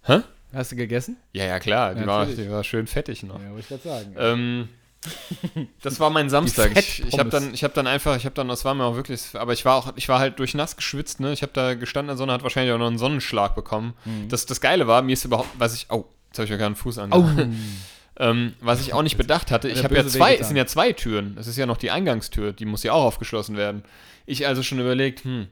Hä? 0.03 0.19
Hast 0.53 0.71
du 0.71 0.75
gegessen? 0.75 1.17
Ja, 1.33 1.45
ja, 1.45 1.59
klar. 1.59 1.93
Die, 1.93 2.01
Ja, 2.01 2.07
war, 2.07 2.25
die 2.25 2.49
war 2.49 2.63
schön 2.63 2.87
fettig 2.87 3.23
noch. 3.23 3.39
Ja, 3.39 3.49
wollte 3.51 3.59
ich 3.59 3.67
gerade 3.67 3.83
sagen. 3.83 4.15
Ähm, 4.17 4.69
das 5.81 5.99
war 5.99 6.09
mein 6.09 6.29
Samstag. 6.29 6.77
Ich, 6.77 7.03
ich 7.05 7.19
habe 7.19 7.29
dann, 7.29 7.53
ich 7.53 7.63
habe 7.63 7.73
dann 7.73 7.87
einfach, 7.87 8.17
ich 8.17 8.25
habe 8.25 8.35
dann, 8.35 8.47
das 8.47 8.65
war 8.65 8.73
mir 8.73 8.83
auch 8.83 8.95
wirklich, 8.95 9.21
aber 9.33 9.53
ich 9.53 9.63
war 9.63 9.75
auch, 9.75 9.93
ich 9.95 10.09
war 10.09 10.19
halt 10.19 10.39
durchnass 10.39 10.75
geschwitzt. 10.75 11.19
Ne, 11.19 11.31
ich 11.31 11.41
habe 11.41 11.53
da 11.53 11.75
gestanden 11.75 12.09
in 12.09 12.15
der 12.15 12.17
Sonne, 12.17 12.33
hat 12.33 12.43
wahrscheinlich 12.43 12.73
auch 12.73 12.79
noch 12.79 12.87
einen 12.87 12.97
Sonnenschlag 12.97 13.55
bekommen. 13.55 13.93
Mhm. 14.05 14.27
Das, 14.29 14.45
das 14.45 14.59
Geile 14.59 14.87
war, 14.87 15.01
mir 15.01 15.13
ist 15.13 15.23
überhaupt, 15.23 15.49
was 15.57 15.75
ich, 15.75 15.87
oh, 15.89 16.05
jetzt 16.27 16.39
habe 16.39 16.45
ich 16.45 16.51
mir 16.51 16.57
gerade 16.57 16.67
einen 16.67 16.75
Fuß 16.75 16.97
angemacht. 16.97 17.47
Ähm, 18.21 18.53
was 18.59 18.81
ich 18.81 18.93
auch 18.93 19.01
nicht 19.01 19.15
bedacht 19.15 19.49
hatte, 19.49 19.69
ich 19.69 19.81
habe 19.81 19.95
ja 19.95 20.05
zwei, 20.05 20.35
es 20.35 20.49
sind 20.49 20.57
ja 20.57 20.65
zwei 20.65 20.91
Türen. 20.91 21.37
Es 21.39 21.47
ist 21.47 21.57
ja 21.57 21.65
noch 21.65 21.77
die 21.77 21.89
Eingangstür, 21.89 22.51
die 22.51 22.65
muss 22.65 22.83
ja 22.83 22.91
auch 22.91 23.05
aufgeschlossen 23.05 23.55
werden. 23.55 23.83
Ich 24.25 24.45
also 24.45 24.61
schon 24.61 24.77
überlegt, 24.77 25.23
hm, 25.23 25.47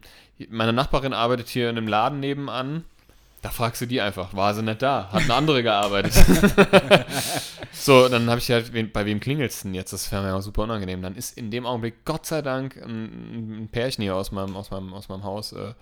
meine 0.50 0.74
Nachbarin 0.74 1.14
arbeitet 1.14 1.48
hier 1.48 1.70
in 1.70 1.78
einem 1.78 1.88
Laden 1.88 2.20
nebenan. 2.20 2.84
Da 3.48 3.54
fragst 3.54 3.80
du 3.80 3.86
die 3.86 4.02
einfach, 4.02 4.34
war 4.34 4.54
sie 4.54 4.62
nicht 4.62 4.82
da? 4.82 5.08
Hat 5.10 5.24
eine 5.24 5.34
andere 5.34 5.64
gearbeitet. 5.64 6.14
so, 7.72 8.10
dann 8.10 8.30
habe 8.30 8.40
ich 8.40 8.52
halt, 8.52 8.92
bei 8.92 9.06
wem 9.06 9.22
klingelt's 9.22 9.62
denn 9.62 9.74
jetzt? 9.74 9.94
Das 9.94 10.12
wäre 10.12 10.22
mir 10.22 10.36
auch 10.36 10.42
super 10.42 10.64
unangenehm. 10.64 11.02
Dann 11.02 11.16
ist 11.16 11.38
in 11.38 11.50
dem 11.50 11.66
Augenblick, 11.66 12.04
Gott 12.04 12.26
sei 12.26 12.42
Dank, 12.42 12.76
ein, 12.76 13.64
ein 13.64 13.70
Pärchen 13.72 14.02
hier 14.02 14.18
aus 14.18 14.34
meinem, 14.34 14.58
aus 14.58 14.70
meinem, 14.70 14.94
aus 14.94 15.08
meinem 15.08 15.24
Haus 15.24 15.54
äh, 15.54 15.74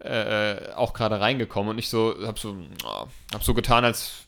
äh, 0.00 0.72
auch 0.74 0.94
gerade 0.94 1.20
reingekommen 1.20 1.70
und 1.70 1.78
ich 1.78 1.88
so, 1.88 2.12
hab 2.26 2.40
so, 2.40 2.56
oh, 2.84 3.06
hab 3.32 3.44
so 3.44 3.54
getan, 3.54 3.84
als 3.84 4.26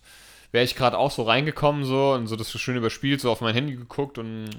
wäre 0.52 0.64
ich 0.64 0.76
gerade 0.76 0.96
auch 0.96 1.10
so 1.10 1.24
reingekommen 1.24 1.82
so 1.82 2.12
und 2.12 2.28
so 2.28 2.36
das 2.36 2.48
so 2.48 2.60
schön 2.60 2.76
überspielt, 2.76 3.20
so 3.20 3.32
auf 3.32 3.40
mein 3.40 3.54
Handy 3.54 3.74
geguckt 3.74 4.18
und 4.18 4.50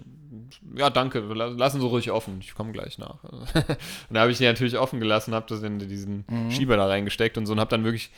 ja, 0.75 0.89
danke, 0.89 1.19
la- 1.19 1.47
lassen 1.47 1.79
Sie 1.81 1.88
ruhig 1.88 2.12
offen, 2.12 2.38
ich 2.41 2.55
komme 2.55 2.71
gleich 2.71 2.97
nach. 2.97 3.23
und 3.23 3.65
da 4.12 4.21
habe 4.21 4.31
ich 4.31 4.38
die 4.38 4.45
natürlich 4.45 4.77
offen 4.77 4.99
gelassen, 4.99 5.33
habe 5.33 5.45
das 5.49 5.62
in 5.63 5.79
diesen 5.79 6.25
Schieber 6.49 6.77
da 6.77 6.85
reingesteckt 6.88 7.38
und 7.38 7.45
so 7.45 7.53
und 7.53 7.59
habe 7.59 7.69
dann 7.69 7.83
wirklich 7.83 8.12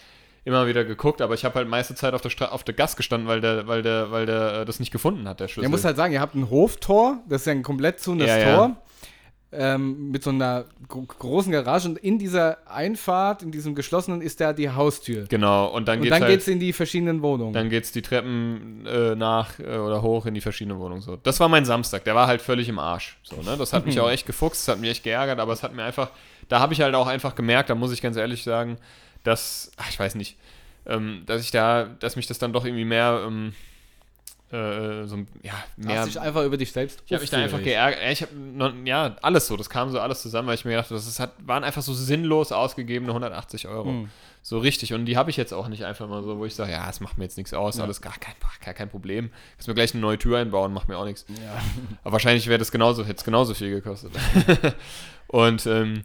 immer 0.43 0.65
wieder 0.67 0.83
geguckt, 0.83 1.21
aber 1.21 1.35
ich 1.35 1.45
habe 1.45 1.55
halt 1.55 1.67
meiste 1.67 1.93
Zeit 1.93 2.13
auf 2.15 2.21
der, 2.21 2.29
Stra 2.31 2.45
auf 2.45 2.63
der 2.63 2.73
Gas 2.73 2.95
gestanden, 2.95 3.27
weil 3.27 3.41
der, 3.41 3.67
weil 3.67 3.83
der, 3.83 4.11
weil 4.11 4.25
der 4.25 4.61
äh, 4.61 4.65
das 4.65 4.79
nicht 4.79 4.91
gefunden 4.91 5.27
hat, 5.27 5.39
der 5.39 5.47
Schlüssel. 5.47 5.65
Ihr 5.65 5.69
muss 5.69 5.85
halt 5.85 5.97
sagen, 5.97 6.13
ihr 6.13 6.21
habt 6.21 6.33
ein 6.35 6.49
Hoftor, 6.49 7.19
das 7.29 7.41
ist 7.41 7.45
ja 7.47 7.51
ein 7.51 7.61
komplett 7.63 7.99
zunes 7.99 8.27
Ja, 8.27 8.37
ja. 8.37 8.75
Ähm, 9.53 10.11
mit 10.11 10.23
so 10.23 10.29
einer 10.29 10.63
gro 10.87 11.01
großen 11.01 11.51
Garage 11.51 11.89
und 11.89 11.97
in 11.97 12.17
dieser 12.17 12.57
Einfahrt, 12.71 13.43
in 13.43 13.51
diesem 13.51 13.75
geschlossenen, 13.75 14.21
ist 14.21 14.39
da 14.39 14.53
die 14.53 14.69
Haustür. 14.69 15.25
genau, 15.27 15.67
und 15.67 15.89
dann 15.89 15.97
Und 15.97 16.03
geht's 16.03 16.13
dann 16.13 16.21
halt, 16.21 16.31
geht's 16.31 16.47
in 16.47 16.59
die 16.61 16.71
verschiedenen 16.71 17.21
Wohnungen. 17.21 17.51
Dann 17.51 17.69
geht's 17.69 17.91
die 17.91 18.01
Treppen 18.01 18.85
äh, 18.85 19.13
nach 19.15 19.59
äh, 19.59 19.77
oder 19.77 20.01
hoch 20.01 20.25
in 20.25 20.33
die 20.35 20.41
verschiedenen 20.41 20.79
Wohnungen. 20.79 21.01
So. 21.01 21.17
Das 21.17 21.41
war 21.41 21.49
mein 21.49 21.65
Samstag. 21.65 22.05
Der 22.05 22.15
war 22.15 22.27
halt 22.27 22.41
völlig 22.41 22.69
im 22.69 22.79
Arsch. 22.79 23.17
So, 23.23 23.35
ne? 23.41 23.57
Das 23.57 23.73
hat 23.73 23.85
mich 23.85 23.99
auch 23.99 24.09
echt 24.09 24.25
gefuchst, 24.25 24.65
das 24.65 24.75
hat 24.75 24.79
mich 24.79 24.89
echt 24.91 25.03
geärgert, 25.03 25.39
aber 25.39 25.51
es 25.51 25.63
hat 25.63 25.75
mir 25.75 25.83
einfach, 25.83 26.11
da 26.47 26.59
habe 26.61 26.73
ich 26.73 26.79
halt 26.79 26.95
auch 26.95 27.07
einfach 27.07 27.35
gemerkt, 27.35 27.69
da 27.69 27.75
muss 27.75 27.91
ich 27.91 28.01
ganz 28.01 28.15
ehrlich 28.15 28.43
sagen, 28.43 28.77
dass, 29.23 29.71
ach, 29.75 29.89
ich 29.89 29.99
weiß 29.99 30.15
nicht, 30.15 30.37
ähm, 30.85 31.23
dass 31.25 31.41
ich 31.41 31.51
da, 31.51 31.89
dass 31.99 32.15
mich 32.15 32.27
das 32.27 32.39
dann 32.39 32.53
doch 32.53 32.63
irgendwie 32.63 32.85
mehr, 32.85 33.23
ähm, 33.27 33.53
äh, 34.51 35.05
so 35.07 35.15
ein, 35.15 35.27
ja, 35.43 35.53
mehr. 35.77 35.99
Hast 35.99 36.07
dich 36.09 36.19
einfach 36.19 36.43
über 36.43 36.57
dich 36.57 36.71
selbst 36.71 37.01
Ich 37.05 37.13
habe 37.13 37.21
mich 37.21 37.29
da 37.29 37.37
einfach 37.37 37.61
geärgert. 37.63 38.01
Ja, 38.03 38.09
Ich 38.11 38.21
habe, 38.21 38.31
ja, 38.85 39.15
alles 39.21 39.47
so. 39.47 39.55
Das 39.55 39.69
kam 39.69 39.89
so 39.89 39.99
alles 39.99 40.21
zusammen, 40.21 40.47
weil 40.47 40.55
ich 40.55 40.65
mir 40.65 40.71
gedacht 40.71 40.87
habe, 40.87 40.95
das 40.95 41.19
hat, 41.19 41.33
waren 41.45 41.63
einfach 41.63 41.81
so 41.81 41.93
sinnlos 41.93 42.51
ausgegebene 42.51 43.11
180 43.11 43.67
Euro. 43.67 43.89
Hm. 43.89 44.09
So 44.41 44.57
richtig. 44.59 44.93
Und 44.93 45.05
die 45.05 45.17
habe 45.17 45.29
ich 45.29 45.37
jetzt 45.37 45.53
auch 45.53 45.67
nicht 45.67 45.85
einfach 45.85 46.07
mal 46.09 46.23
so, 46.23 46.37
wo 46.37 46.45
ich 46.45 46.55
sage, 46.55 46.71
ja, 46.71 46.89
es 46.89 46.99
macht 46.99 47.17
mir 47.17 47.23
jetzt 47.25 47.37
nichts 47.37 47.53
aus, 47.53 47.77
Ja. 47.77 47.83
alles 47.83 48.01
gar 48.01 48.17
kein, 48.17 48.33
gar 48.65 48.73
kein 48.73 48.89
Problem. 48.89 49.29
Kannst 49.55 49.67
mir 49.67 49.73
gleich 49.75 49.93
eine 49.93 50.01
neue 50.01 50.17
Tür 50.17 50.39
einbauen, 50.39 50.73
macht 50.73 50.87
mir 50.89 50.97
auch 50.97 51.05
nichts. 51.05 51.25
Ja. 51.29 51.61
Aber 52.03 52.13
wahrscheinlich 52.13 52.47
wäre 52.47 52.59
das 52.59 52.71
genauso, 52.71 53.03
hätte 53.03 53.17
es 53.19 53.23
genauso 53.23 53.53
viel 53.53 53.69
gekostet. 53.69 54.11
Und 55.27 55.65
ähm, 55.65 56.01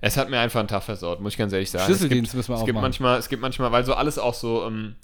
es 0.00 0.16
hat 0.16 0.30
mir 0.30 0.38
einfach 0.40 0.60
einen 0.60 0.68
Tag 0.68 0.82
versaut, 0.84 1.20
muss 1.20 1.32
ich 1.34 1.38
ganz 1.38 1.52
ehrlich 1.52 1.70
sagen. 1.70 1.84
Schlüsseldienst 1.84 2.34
müssen 2.34 2.48
wir 2.48 2.54
es 2.54 2.60
auch 2.62 2.64
gibt 2.64 2.74
machen. 2.76 2.82
manchmal, 2.82 3.18
es 3.18 3.28
gibt 3.28 3.42
manchmal, 3.42 3.70
weil 3.72 3.84
so 3.84 3.92
alles 3.94 4.18
auch 4.18 4.34
so, 4.34 4.66
ähm, 4.66 4.94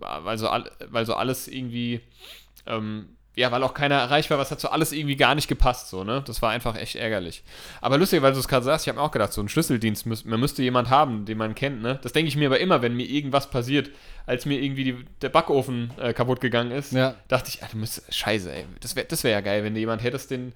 weil 0.00 0.38
so, 0.38 0.48
all, 0.48 0.70
weil 0.88 1.06
so 1.06 1.14
alles 1.14 1.46
irgendwie, 1.48 2.00
ähm, 2.66 3.10
ja, 3.36 3.52
weil 3.52 3.62
auch 3.62 3.74
keiner 3.74 3.94
erreicht 3.94 4.28
war, 4.28 4.38
was 4.38 4.50
hat 4.50 4.60
so 4.60 4.68
alles 4.68 4.92
irgendwie 4.92 5.14
gar 5.16 5.34
nicht 5.36 5.46
gepasst, 5.48 5.88
so, 5.88 6.02
ne? 6.04 6.22
Das 6.26 6.42
war 6.42 6.50
einfach 6.50 6.76
echt 6.76 6.96
ärgerlich. 6.96 7.44
Aber 7.80 7.96
lustig, 7.96 8.20
weil 8.22 8.32
du 8.32 8.38
es 8.38 8.48
gerade 8.48 8.64
sagst, 8.64 8.84
ich 8.84 8.88
habe 8.88 8.98
mir 8.98 9.04
auch 9.04 9.12
gedacht, 9.12 9.32
so 9.32 9.40
ein 9.40 9.48
Schlüsseldienst, 9.48 10.04
müß, 10.04 10.24
man 10.24 10.40
müsste 10.40 10.62
jemand 10.62 10.90
haben, 10.90 11.24
den 11.24 11.38
man 11.38 11.54
kennt, 11.54 11.80
ne? 11.80 12.00
Das 12.02 12.12
denke 12.12 12.28
ich 12.28 12.36
mir 12.36 12.46
aber 12.48 12.58
immer, 12.58 12.82
wenn 12.82 12.96
mir 12.96 13.06
irgendwas 13.06 13.48
passiert, 13.48 13.90
als 14.26 14.46
mir 14.46 14.60
irgendwie 14.60 14.84
die, 14.84 14.96
der 15.22 15.28
Backofen 15.28 15.92
äh, 15.98 16.12
kaputt 16.12 16.40
gegangen 16.40 16.72
ist, 16.72 16.92
Ja. 16.92 17.14
dachte 17.28 17.48
ich, 17.48 17.62
ah, 17.62 17.68
du 17.70 17.78
musst, 17.78 18.02
scheiße, 18.12 18.52
ey, 18.52 18.64
das 18.80 18.96
wäre 18.96 19.06
das 19.06 19.22
wär 19.24 19.30
ja 19.30 19.40
geil, 19.40 19.62
wenn 19.64 19.74
du 19.74 19.80
jemand 19.80 20.02
hättest, 20.02 20.32
den, 20.32 20.52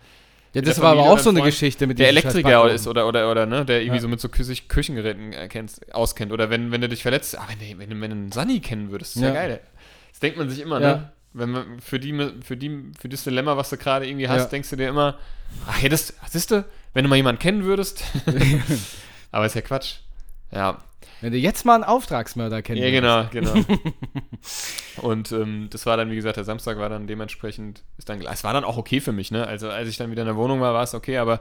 Ja, 0.55 0.63
das 0.63 0.81
war 0.81 0.93
aber 0.93 1.03
auch 1.11 1.19
so 1.19 1.31
eine 1.31 1.41
Freund, 1.41 1.53
Geschichte 1.53 1.87
mit 1.87 1.99
der 1.99 2.09
Elektriker 2.09 2.71
ist 2.71 2.87
oder, 2.87 3.07
oder, 3.09 3.31
oder, 3.31 3.45
ne, 3.45 3.65
der 3.65 3.81
irgendwie 3.83 3.97
Ja. 3.97 4.03
so 4.03 4.09
mit 4.09 4.21
so 4.21 4.29
Küche- 4.29 4.63
Küchengeräten 4.69 5.33
äh, 5.33 5.49
kennst, 5.49 5.93
auskennt. 5.95 6.33
Oder 6.33 6.49
wenn, 6.49 6.71
wenn 6.71 6.81
du 6.81 6.89
dich 6.89 7.03
verletzt, 7.03 7.37
ah, 7.39 7.47
wenn, 7.49 7.59
du- 7.59 7.79
wenn, 7.79 7.91
du- 7.91 8.01
wenn 8.01 8.11
du 8.11 8.17
einen 8.17 8.33
Sunny 8.33 8.61
kennen 8.61 8.91
würdest, 8.91 9.17
ist 9.17 9.23
ja, 9.23 9.29
Ja. 9.29 9.35
geil. 9.35 9.61
Das 10.11 10.21
denkt 10.21 10.39
man 10.39 10.49
sich 10.49 10.61
immer, 10.61 10.81
Ja. 10.81 10.95
ne? 10.95 11.13
Wenn 11.37 11.51
man 11.51 11.81
für 11.81 11.99
die, 11.99 12.13
für 12.45 12.57
die, 12.57 12.93
für 12.97 13.09
das 13.09 13.25
Dilemma, 13.25 13.57
was 13.57 13.69
du 13.71 13.77
gerade 13.77 14.07
irgendwie 14.07 14.29
hast, 14.29 14.51
denkst 14.51 14.71
du 14.71 14.77
dir 14.77 14.89
immer, 14.89 15.19
ach, 15.67 15.83
hättest, 15.83 16.15
siehst 16.31 16.53
du, 16.53 16.65
wenn 16.93 17.03
du 17.03 17.09
mal 17.11 17.17
jemanden 17.17 17.41
kennen 17.41 17.65
würdest. 17.65 18.05
Aber 19.33 19.47
ist 19.47 19.55
ja 19.57 19.61
Quatsch. 19.63 19.97
Ja, 20.53 20.79
Wenn 21.21 21.33
du 21.33 21.39
jetzt 21.39 21.65
mal 21.65 21.75
einen 21.75 21.85
Auftragsmörder 21.85 22.63
kennen 22.63 22.83
ja 22.83 22.91
genau, 22.91 23.25
genau. 23.31 23.55
Und 25.03 25.33
ähm, 25.33 25.69
das 25.71 25.87
war 25.87 25.97
dann, 25.97 26.11
wie 26.11 26.17
gesagt, 26.17 26.37
der 26.37 26.45
Samstag 26.45 26.79
war 26.79 26.89
dann 26.89 27.07
dementsprechend, 27.07 27.83
ist 27.99 28.09
dann, 28.09 28.21
es 28.21 28.45
war 28.45 28.53
dann 28.53 28.65
auch 28.65 28.77
okay 28.77 29.01
für 29.01 29.13
mich, 29.13 29.31
ne? 29.31 29.47
Also 29.47 29.71
als 29.71 29.89
ich 29.89 29.97
dann 29.97 30.11
wieder 30.11 30.23
in 30.23 30.29
der 30.29 30.37
Wohnung 30.37 30.61
war, 30.61 30.75
war 30.75 30.83
es 30.83 30.95
okay, 30.95 31.19
aber 31.19 31.41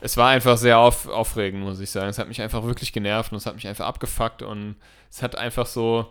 es 0.00 0.16
war 0.16 0.28
einfach 0.30 0.58
sehr 0.58 0.78
auf, 0.78 1.08
aufregend, 1.08 1.62
muss 1.62 1.80
ich 1.80 1.90
sagen. 1.90 2.08
Es 2.08 2.18
hat 2.18 2.28
mich 2.28 2.42
einfach 2.42 2.64
wirklich 2.64 2.92
genervt 2.92 3.32
und 3.32 3.38
es 3.38 3.46
hat 3.46 3.54
mich 3.54 3.66
einfach 3.66 3.86
abgefuckt 3.86 4.42
und 4.42 4.76
es 5.10 5.22
hat 5.22 5.36
einfach 5.36 5.66
so, 5.66 6.06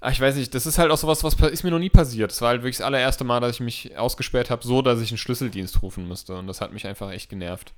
ach, 0.00 0.12
ich 0.12 0.20
weiß 0.20 0.36
nicht, 0.36 0.54
das 0.54 0.66
ist 0.66 0.78
halt 0.78 0.90
auch 0.90 0.96
sowas, 0.96 1.24
was 1.24 1.34
ist 1.50 1.64
mir 1.64 1.70
noch 1.70 1.78
nie 1.78 1.90
passiert. 1.90 2.30
Es 2.30 2.40
war 2.40 2.50
halt 2.50 2.62
wirklich 2.62 2.78
das 2.78 2.86
allererste 2.86 3.24
Mal, 3.24 3.40
dass 3.40 3.52
ich 3.52 3.60
mich 3.60 3.96
ausgesperrt 3.96 4.50
habe, 4.50 4.64
so, 4.64 4.82
dass 4.82 5.00
ich 5.00 5.10
einen 5.10 5.18
Schlüsseldienst 5.18 5.82
rufen 5.82 6.06
müsste 6.06 6.34
und 6.34 6.46
das 6.46 6.60
hat 6.60 6.72
mich 6.72 6.86
einfach 6.86 7.10
echt 7.10 7.30
genervt. 7.30 7.72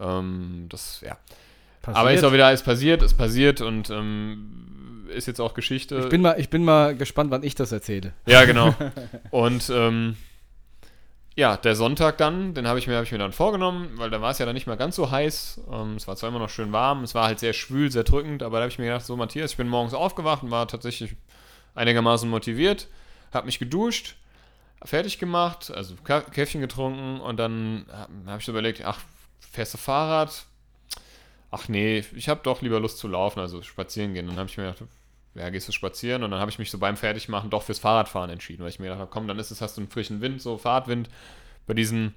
Ähm, 0.00 0.66
das, 0.68 1.00
ja. 1.02 1.18
Passiert. 1.82 1.98
Aber 2.00 2.12
ist 2.12 2.24
auch 2.24 2.32
wieder 2.32 2.46
alles 2.46 2.62
passiert, 2.62 3.02
ist 3.02 3.14
passiert 3.14 3.60
und 3.60 3.90
ähm, 3.90 5.08
ist 5.12 5.26
jetzt 5.26 5.40
auch 5.40 5.52
Geschichte. 5.54 5.98
ich, 5.98 6.08
bin 6.08 6.22
mal, 6.22 6.38
ich 6.38 6.48
bin 6.48 6.64
mal 6.64 6.96
gespannt, 6.96 7.30
wann 7.30 7.42
ich 7.42 7.54
das 7.54 7.72
erzähle. 7.72 8.12
Ja, 8.26 8.44
genau. 8.44 8.74
Und 9.30 9.68
ähm, 9.74 10.16
ja, 11.34 11.56
der 11.56 11.74
Sonntag 11.74 12.18
dann, 12.18 12.54
den 12.54 12.66
habe 12.68 12.78
ich, 12.78 12.86
mir- 12.86 12.96
hab 12.96 13.04
ich 13.04 13.12
mir 13.12 13.18
dann 13.18 13.32
vorgenommen, 13.32 13.90
weil 13.96 14.10
da 14.10 14.20
war 14.20 14.30
es 14.30 14.38
ja 14.38 14.46
dann 14.46 14.54
nicht 14.54 14.66
mehr 14.66 14.76
ganz 14.76 14.96
so 14.96 15.10
heiß. 15.10 15.60
Ähm, 15.72 15.96
es 15.96 16.06
war 16.06 16.16
zwar 16.16 16.28
immer 16.30 16.38
noch 16.38 16.50
schön 16.50 16.72
warm, 16.72 17.02
es 17.04 17.14
war 17.14 17.24
halt 17.26 17.38
sehr 17.40 17.52
schwül, 17.52 17.90
sehr 17.90 18.04
drückend, 18.04 18.42
aber 18.42 18.58
da 18.58 18.62
habe 18.64 18.70
ich 18.72 18.78
mir 18.78 18.84
gedacht, 18.86 19.04
so 19.04 19.16
Matthias, 19.16 19.52
ich 19.52 19.56
bin 19.56 19.68
morgens 19.68 19.94
aufgewacht 19.94 20.42
und 20.42 20.50
war 20.50 20.68
tatsächlich 20.68 21.16
einigermaßen 21.74 22.28
motiviert, 22.28 22.86
habe 23.32 23.46
mich 23.46 23.58
geduscht, 23.58 24.16
fertig 24.84 25.18
gemacht, 25.18 25.70
also 25.74 25.94
Käffchen 26.04 26.60
getrunken 26.60 27.20
und 27.20 27.38
dann 27.38 27.86
habe 27.90 28.12
hab 28.26 28.40
ich 28.40 28.44
so 28.46 28.52
überlegt, 28.52 28.82
ach, 28.84 28.98
fährst 29.52 29.72
du 29.74 29.78
Fahrrad? 29.78 30.44
Ach 31.52 31.68
nee, 31.68 32.02
ich 32.16 32.28
habe 32.28 32.40
doch 32.42 32.62
lieber 32.62 32.80
Lust 32.80 32.98
zu 32.98 33.06
laufen, 33.06 33.38
also 33.38 33.62
spazieren 33.62 34.14
gehen. 34.14 34.26
Dann 34.26 34.36
habe 34.36 34.48
ich 34.48 34.56
mir 34.56 34.64
gedacht, 34.64 34.82
ja, 35.34 35.48
gehst 35.50 35.68
du 35.68 35.72
spazieren? 35.72 36.22
Und 36.22 36.30
dann 36.30 36.40
habe 36.40 36.50
ich 36.50 36.58
mich 36.58 36.70
so 36.70 36.78
beim 36.78 36.96
Fertigmachen 36.96 37.50
doch 37.50 37.62
fürs 37.62 37.78
Fahrradfahren 37.78 38.30
entschieden, 38.30 38.62
weil 38.62 38.70
ich 38.70 38.78
mir 38.78 38.86
gedacht 38.86 39.00
habe, 39.00 39.10
komm, 39.10 39.28
dann 39.28 39.38
ist 39.38 39.50
es, 39.50 39.60
hast 39.60 39.76
du 39.76 39.82
einen 39.82 39.90
frischen 39.90 40.20
Wind, 40.20 40.42
so 40.42 40.58
Fahrtwind 40.58 41.08
bei 41.66 41.74
diesen 41.74 42.14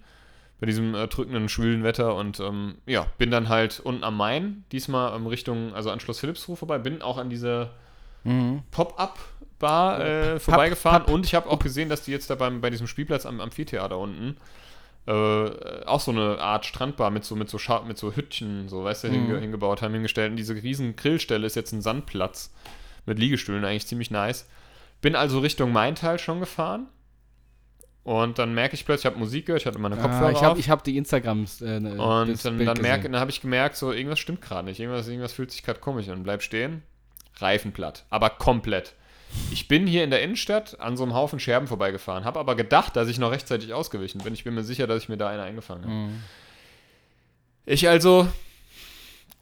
bei 0.59 0.65
diesem 0.67 0.95
äh, 0.95 1.07
drückenden, 1.07 1.49
schwülen 1.49 1.83
Wetter. 1.83 2.15
Und 2.15 2.39
ähm, 2.39 2.75
ja, 2.85 3.07
bin 3.17 3.29
dann 3.29 3.49
halt 3.49 3.81
unten 3.81 4.03
am 4.03 4.15
Main, 4.17 4.63
diesmal 4.71 5.15
ähm, 5.15 5.27
Richtung, 5.27 5.73
also 5.73 5.91
an 5.91 5.99
Schloss 5.99 6.19
Philippsruhe 6.19 6.55
vorbei, 6.55 6.77
bin 6.77 7.01
auch 7.01 7.17
an 7.17 7.29
diese 7.29 7.71
Pop-Up-Bar 8.71 9.99
äh, 9.99 10.39
vorbeigefahren. 10.39 11.03
und 11.13 11.25
ich 11.25 11.35
habe 11.35 11.49
auch 11.49 11.59
gesehen, 11.59 11.89
dass 11.89 12.03
die 12.03 12.11
jetzt 12.11 12.29
da 12.29 12.35
beim, 12.35 12.61
bei 12.61 12.69
diesem 12.69 12.87
Spielplatz 12.87 13.25
am 13.25 13.41
Amphitheater 13.41 13.97
unten 13.97 14.37
äh, 15.07 15.83
auch 15.85 15.99
so 15.99 16.11
eine 16.11 16.39
Art 16.39 16.65
Strandbar 16.65 17.11
mit 17.11 17.23
so, 17.25 17.35
mit 17.35 17.49
so, 17.49 17.57
Scha 17.57 17.81
mit 17.81 17.97
so 17.97 18.15
Hüttchen, 18.15 18.69
so, 18.69 18.83
weißt 18.83 19.03
du, 19.03 19.07
hinge 19.09 19.39
hingebaut 19.39 19.81
haben, 19.81 19.93
hingestellt. 19.93 20.31
Und 20.31 20.37
diese 20.37 20.55
riesen 20.55 20.95
Grillstelle 20.95 21.45
ist 21.45 21.55
jetzt 21.55 21.71
ein 21.73 21.81
Sandplatz 21.81 22.51
mit 23.05 23.19
Liegestühlen, 23.19 23.63
eigentlich 23.63 23.87
ziemlich 23.87 24.09
nice. 24.09 24.47
Bin 25.01 25.15
also 25.15 25.39
Richtung 25.39 25.71
Maintal 25.71 26.17
schon 26.17 26.39
gefahren. 26.39 26.87
Und 28.03 28.37
dann 28.37 28.53
merke 28.53 28.75
ich 28.75 28.85
plötzlich, 28.85 29.05
ich 29.05 29.11
habe 29.11 29.19
Musik 29.19 29.47
gehört, 29.47 29.61
ich 29.63 29.65
hatte 29.67 29.79
meine 29.79 29.95
Kopfhörer 29.95 30.27
Ah, 30.27 30.31
ich 30.31 30.37
auf. 30.37 30.43
habe 30.43 30.59
ich 30.59 30.69
hab 30.69 30.83
die 30.83 30.95
Instagrams. 30.97 31.61
Äh, 31.61 31.79
ne, 31.79 31.91
Und 32.01 32.45
dann, 32.45 32.63
dann, 32.63 32.75
dann 32.75 33.15
habe 33.19 33.31
ich 33.31 33.41
gemerkt, 33.41 33.77
so 33.77 33.91
irgendwas 33.91 34.19
stimmt 34.19 34.41
gerade 34.41 34.65
nicht. 34.65 34.79
Irgendwas, 34.79 35.07
irgendwas 35.07 35.33
fühlt 35.33 35.51
sich 35.51 35.63
gerade 35.63 35.79
komisch 35.79 36.07
an. 36.09 36.21
Bleib 36.21 36.43
stehen. 36.43 36.83
Reifen 37.37 37.71
platt. 37.71 38.05
Aber 38.11 38.29
komplett. 38.29 38.93
Ich 39.51 39.67
bin 39.67 39.87
hier 39.87 40.03
in 40.03 40.09
der 40.09 40.21
Innenstadt 40.21 40.79
an 40.79 40.97
so 40.97 41.03
einem 41.03 41.13
Haufen 41.13 41.39
Scherben 41.39 41.67
vorbeigefahren. 41.67 42.25
Habe 42.25 42.39
aber 42.39 42.55
gedacht, 42.55 42.95
dass 42.95 43.07
ich 43.07 43.19
noch 43.19 43.31
rechtzeitig 43.31 43.73
ausgewichen 43.73 44.19
bin. 44.21 44.33
Ich 44.33 44.43
bin 44.43 44.53
mir 44.53 44.63
sicher, 44.63 44.87
dass 44.87 45.03
ich 45.03 45.09
mir 45.09 45.17
da 45.17 45.29
eine 45.29 45.43
eingefangen 45.43 45.83
habe. 45.83 45.93
Mhm. 45.93 46.23
Ich 47.65 47.87
also. 47.87 48.27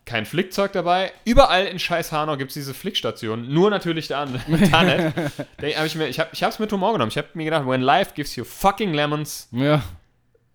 Kein 0.05 0.25
Flickzeug 0.25 0.73
dabei. 0.73 1.13
Überall 1.23 1.65
in 1.65 1.79
scheiß 1.79 2.11
Hanau 2.11 2.35
gibt 2.35 2.49
es 2.51 2.55
diese 2.55 2.73
Flickstationen. 2.73 3.53
Nur 3.53 3.69
natürlich 3.69 4.09
da, 4.09 4.25
da 4.71 4.83
nicht. 4.83 5.15
Da 5.57 5.67
hab 5.79 5.85
ich 5.85 5.95
mir, 5.95 6.07
ich 6.09 6.19
habe 6.19 6.29
es 6.33 6.59
mit 6.59 6.71
Humor 6.73 6.91
genommen. 6.91 7.09
Ich 7.09 7.17
habe 7.17 7.29
mir 7.35 7.45
gedacht, 7.45 7.65
when 7.65 7.79
life 7.81 8.11
gives 8.13 8.35
you 8.35 8.43
fucking 8.43 8.93
lemons, 8.93 9.47
Ja. 9.51 9.81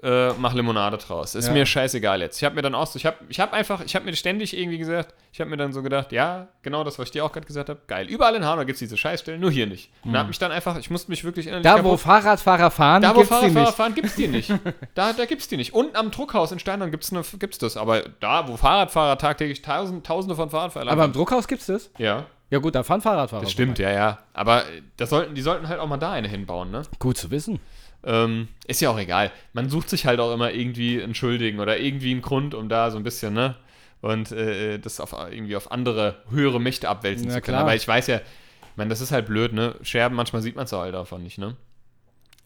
Äh, 0.02 0.32
mach 0.34 0.54
Limonade 0.54 0.96
draus. 0.96 1.34
Ist 1.34 1.48
Ja. 1.48 1.52
mir 1.52 1.66
scheißegal 1.66 2.20
jetzt. 2.20 2.38
Ich 2.38 2.44
habe 2.44 2.54
mir 2.54 2.62
dann 2.62 2.74
auch 2.74 2.86
so, 2.86 2.96
ich 2.96 3.04
habe 3.06 3.16
ich 3.28 3.40
hab 3.40 3.52
einfach, 3.52 3.82
ich 3.84 3.94
habe 3.96 4.04
mir 4.04 4.14
ständig 4.14 4.56
irgendwie 4.56 4.78
gesagt, 4.78 5.12
ich 5.32 5.40
habe 5.40 5.50
mir 5.50 5.56
dann 5.56 5.72
so 5.72 5.82
gedacht, 5.82 6.12
ja, 6.12 6.48
genau 6.62 6.84
das, 6.84 6.98
was 6.98 7.06
ich 7.06 7.10
dir 7.12 7.24
auch 7.24 7.32
gerade 7.32 7.46
gesagt 7.46 7.68
habe, 7.68 7.80
geil. 7.88 8.06
Überall 8.08 8.34
in 8.36 8.44
Hanau 8.44 8.60
gibt 8.64 8.74
es 8.74 8.78
diese 8.78 8.96
Scheißstellen, 8.96 9.40
nur 9.40 9.50
hier 9.50 9.66
nicht. 9.66 9.90
Und 10.04 10.12
da 10.12 10.20
hab 10.20 10.28
mich 10.28 10.38
dann 10.38 10.52
einfach, 10.52 10.78
ich 10.78 10.88
musste 10.90 11.10
mich 11.10 11.24
wirklich 11.24 11.46
innerlich 11.48 11.64
Da, 11.64 11.78
wo 11.82 11.90
kaputt- 11.96 12.00
Fahrradfahrer 12.00 12.70
fahren, 12.70 13.02
da, 13.02 13.10
wo 13.10 13.14
gibt's 13.20 13.28
die 13.28 13.34
Fahrradfahrer 13.34 13.66
nicht. 13.66 13.76
fahren, 13.76 13.94
gibt's 13.94 14.14
die 14.14 14.28
nicht. 14.28 14.52
Da, 14.94 15.12
da 15.12 15.24
gibt's 15.24 15.48
die 15.48 15.56
nicht. 15.56 15.74
Unten 15.74 15.96
am 15.96 16.10
Druckhaus 16.10 16.52
in 16.52 16.58
Steinern 16.58 16.90
gibt's, 16.90 17.10
ne, 17.12 17.22
gibt's 17.38 17.58
das. 17.58 17.76
Aber 17.76 18.02
da, 18.20 18.46
wo 18.48 18.56
Fahrradfahrer 18.56 19.18
tagtäglich 19.18 19.62
tausend, 19.62 20.06
tausende 20.06 20.34
von 20.36 20.50
Fahrradfahrern 20.50 20.88
Aber 20.88 21.04
im 21.04 21.12
Druckhaus 21.12 21.46
gibt's 21.48 21.66
das? 21.66 21.90
Ja, 21.98 22.26
Ja 22.50 22.58
gut, 22.60 22.74
da 22.74 22.82
fahren 22.82 23.00
Fahrradfahrer. 23.00 23.42
das 23.42 23.52
stimmt, 23.52 23.78
ja, 23.78 23.90
ja. 23.90 24.18
Aber 24.32 24.62
äh, 24.62 24.82
das 24.96 25.10
sollten, 25.10 25.34
die 25.34 25.42
sollten 25.42 25.68
halt 25.68 25.80
auch 25.80 25.86
mal 25.88 25.96
da 25.98 26.12
eine 26.12 26.28
hinbauen, 26.28 26.70
ne? 26.70 26.82
Gut 26.98 27.18
zu 27.18 27.30
wissen. 27.30 27.60
Ähm, 28.08 28.48
ist 28.66 28.80
ja 28.80 28.88
auch 28.88 28.98
egal. 28.98 29.30
Man 29.52 29.68
sucht 29.68 29.90
sich 29.90 30.06
halt 30.06 30.18
auch 30.18 30.32
immer 30.32 30.50
irgendwie 30.52 31.02
einen 31.02 31.14
Schuldigen 31.14 31.60
oder 31.60 31.78
irgendwie 31.78 32.10
einen 32.10 32.22
Grund, 32.22 32.54
um 32.54 32.70
da 32.70 32.90
so 32.90 32.96
ein 32.96 33.04
bisschen, 33.04 33.34
ne? 33.34 33.54
Und 34.00 34.32
äh, 34.32 34.78
das 34.78 34.98
auf, 34.98 35.12
irgendwie 35.12 35.56
auf 35.56 35.70
andere 35.70 36.22
höhere 36.30 36.58
Mächte 36.58 36.88
abwälzen 36.88 37.26
Na 37.28 37.34
zu 37.34 37.40
können. 37.42 37.56
klar. 37.56 37.62
Aber 37.62 37.74
ich 37.74 37.86
weiß 37.86 38.06
ja, 38.06 38.16
ich 38.16 38.76
meine, 38.76 38.88
das 38.88 39.02
ist 39.02 39.12
halt 39.12 39.26
blöd, 39.26 39.52
ne? 39.52 39.74
Scherben, 39.82 40.16
manchmal 40.16 40.40
sieht 40.40 40.56
man 40.56 40.64
es 40.64 40.72
halt 40.72 40.94
davon 40.94 41.22
nicht, 41.22 41.36
ne? 41.36 41.56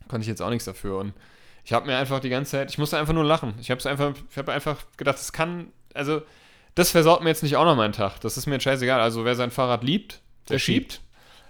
Konnte 0.09 0.23
ich 0.23 0.29
jetzt 0.29 0.43
auch 0.43 0.51
nichts 0.51 0.65
dafür. 0.65 0.99
Und 0.99 1.13
ich 1.65 1.73
habe 1.73 1.87
mir 1.87 1.97
einfach 1.97 2.19
die 2.19 2.29
ganze 2.29 2.53
Zeit, 2.53 2.71
ich 2.71 2.79
musste 2.79 2.99
einfach 2.99 3.13
nur 3.15 3.25
lachen. 3.25 3.55
Ich 3.61 3.71
habe 3.71 3.89
einfach, 3.89 4.15
ich 4.31 4.37
habe 4.37 4.53
einfach 4.53 4.83
gedacht, 4.97 5.19
das 5.19 5.33
kann, 5.33 5.69
also, 5.95 6.23
das 6.75 6.91
versaut 6.91 7.23
mir 7.23 7.29
jetzt 7.29 7.45
nicht 7.45 7.57
auch 7.57 7.65
noch 7.65 7.77
meinen 7.77 7.93
Tag. 7.93 8.19
Das 8.21 8.37
ist 8.37 8.47
mir 8.47 8.55
jetzt 8.55 8.65
scheißegal. 8.65 9.01
Also, 9.01 9.25
wer 9.25 9.37
sein 9.37 9.53
Fahrrad 9.53 9.85
liebt, 9.85 10.21
der, 10.49 10.55
Der 10.55 10.59
schiebt. 10.59 11.03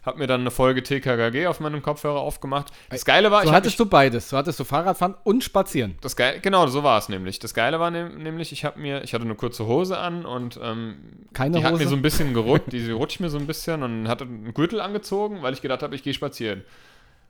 Hab 0.04 0.18
mir 0.18 0.26
dann 0.26 0.40
eine 0.40 0.50
Folge 0.50 0.82
TKKG 0.82 1.46
auf 1.46 1.60
meinem 1.60 1.80
Kopfhörer 1.80 2.18
aufgemacht. 2.20 2.72
Das 2.90 3.04
Geile 3.04 3.30
war, 3.30 3.42
So 3.42 3.48
ich 3.48 3.54
hattest 3.54 3.78
du 3.78 3.86
beides. 3.86 4.28
So 4.30 4.36
hattest 4.36 4.58
du 4.58 4.64
Fahrradfahren 4.64 5.14
und 5.22 5.44
Spazieren. 5.44 5.94
das 6.00 6.16
Geile, 6.16 6.40
genau, 6.40 6.66
so 6.66 6.82
war 6.82 6.98
es 6.98 7.08
nämlich. 7.08 7.38
Das 7.38 7.54
Geile 7.54 7.78
war 7.78 7.90
nehm, 7.92 8.20
nämlich, 8.22 8.50
ich 8.50 8.64
habe 8.64 8.80
mir, 8.80 9.04
ich 9.04 9.14
hatte 9.14 9.24
eine 9.24 9.36
kurze 9.36 9.66
Hose 9.66 9.96
an 9.98 10.24
und 10.26 10.58
ähm, 10.62 10.96
Keine 11.32 11.58
die 11.58 11.64
hat 11.64 11.72
Hose? 11.74 11.84
mir 11.84 11.88
so 11.88 11.94
ein 11.96 12.02
bisschen 12.02 12.34
gerutscht, 12.34 12.72
die 12.72 12.90
rutscht 12.90 13.20
mir 13.20 13.30
so 13.30 13.38
ein 13.38 13.46
bisschen 13.46 13.82
und 13.84 14.08
hatte 14.08 14.24
einen 14.24 14.52
Gürtel 14.54 14.80
angezogen, 14.80 15.42
weil 15.42 15.52
ich 15.52 15.62
gedacht 15.62 15.82
habe, 15.84 15.94
ich 15.94 16.02
gehe 16.02 16.14
spazieren. 16.14 16.64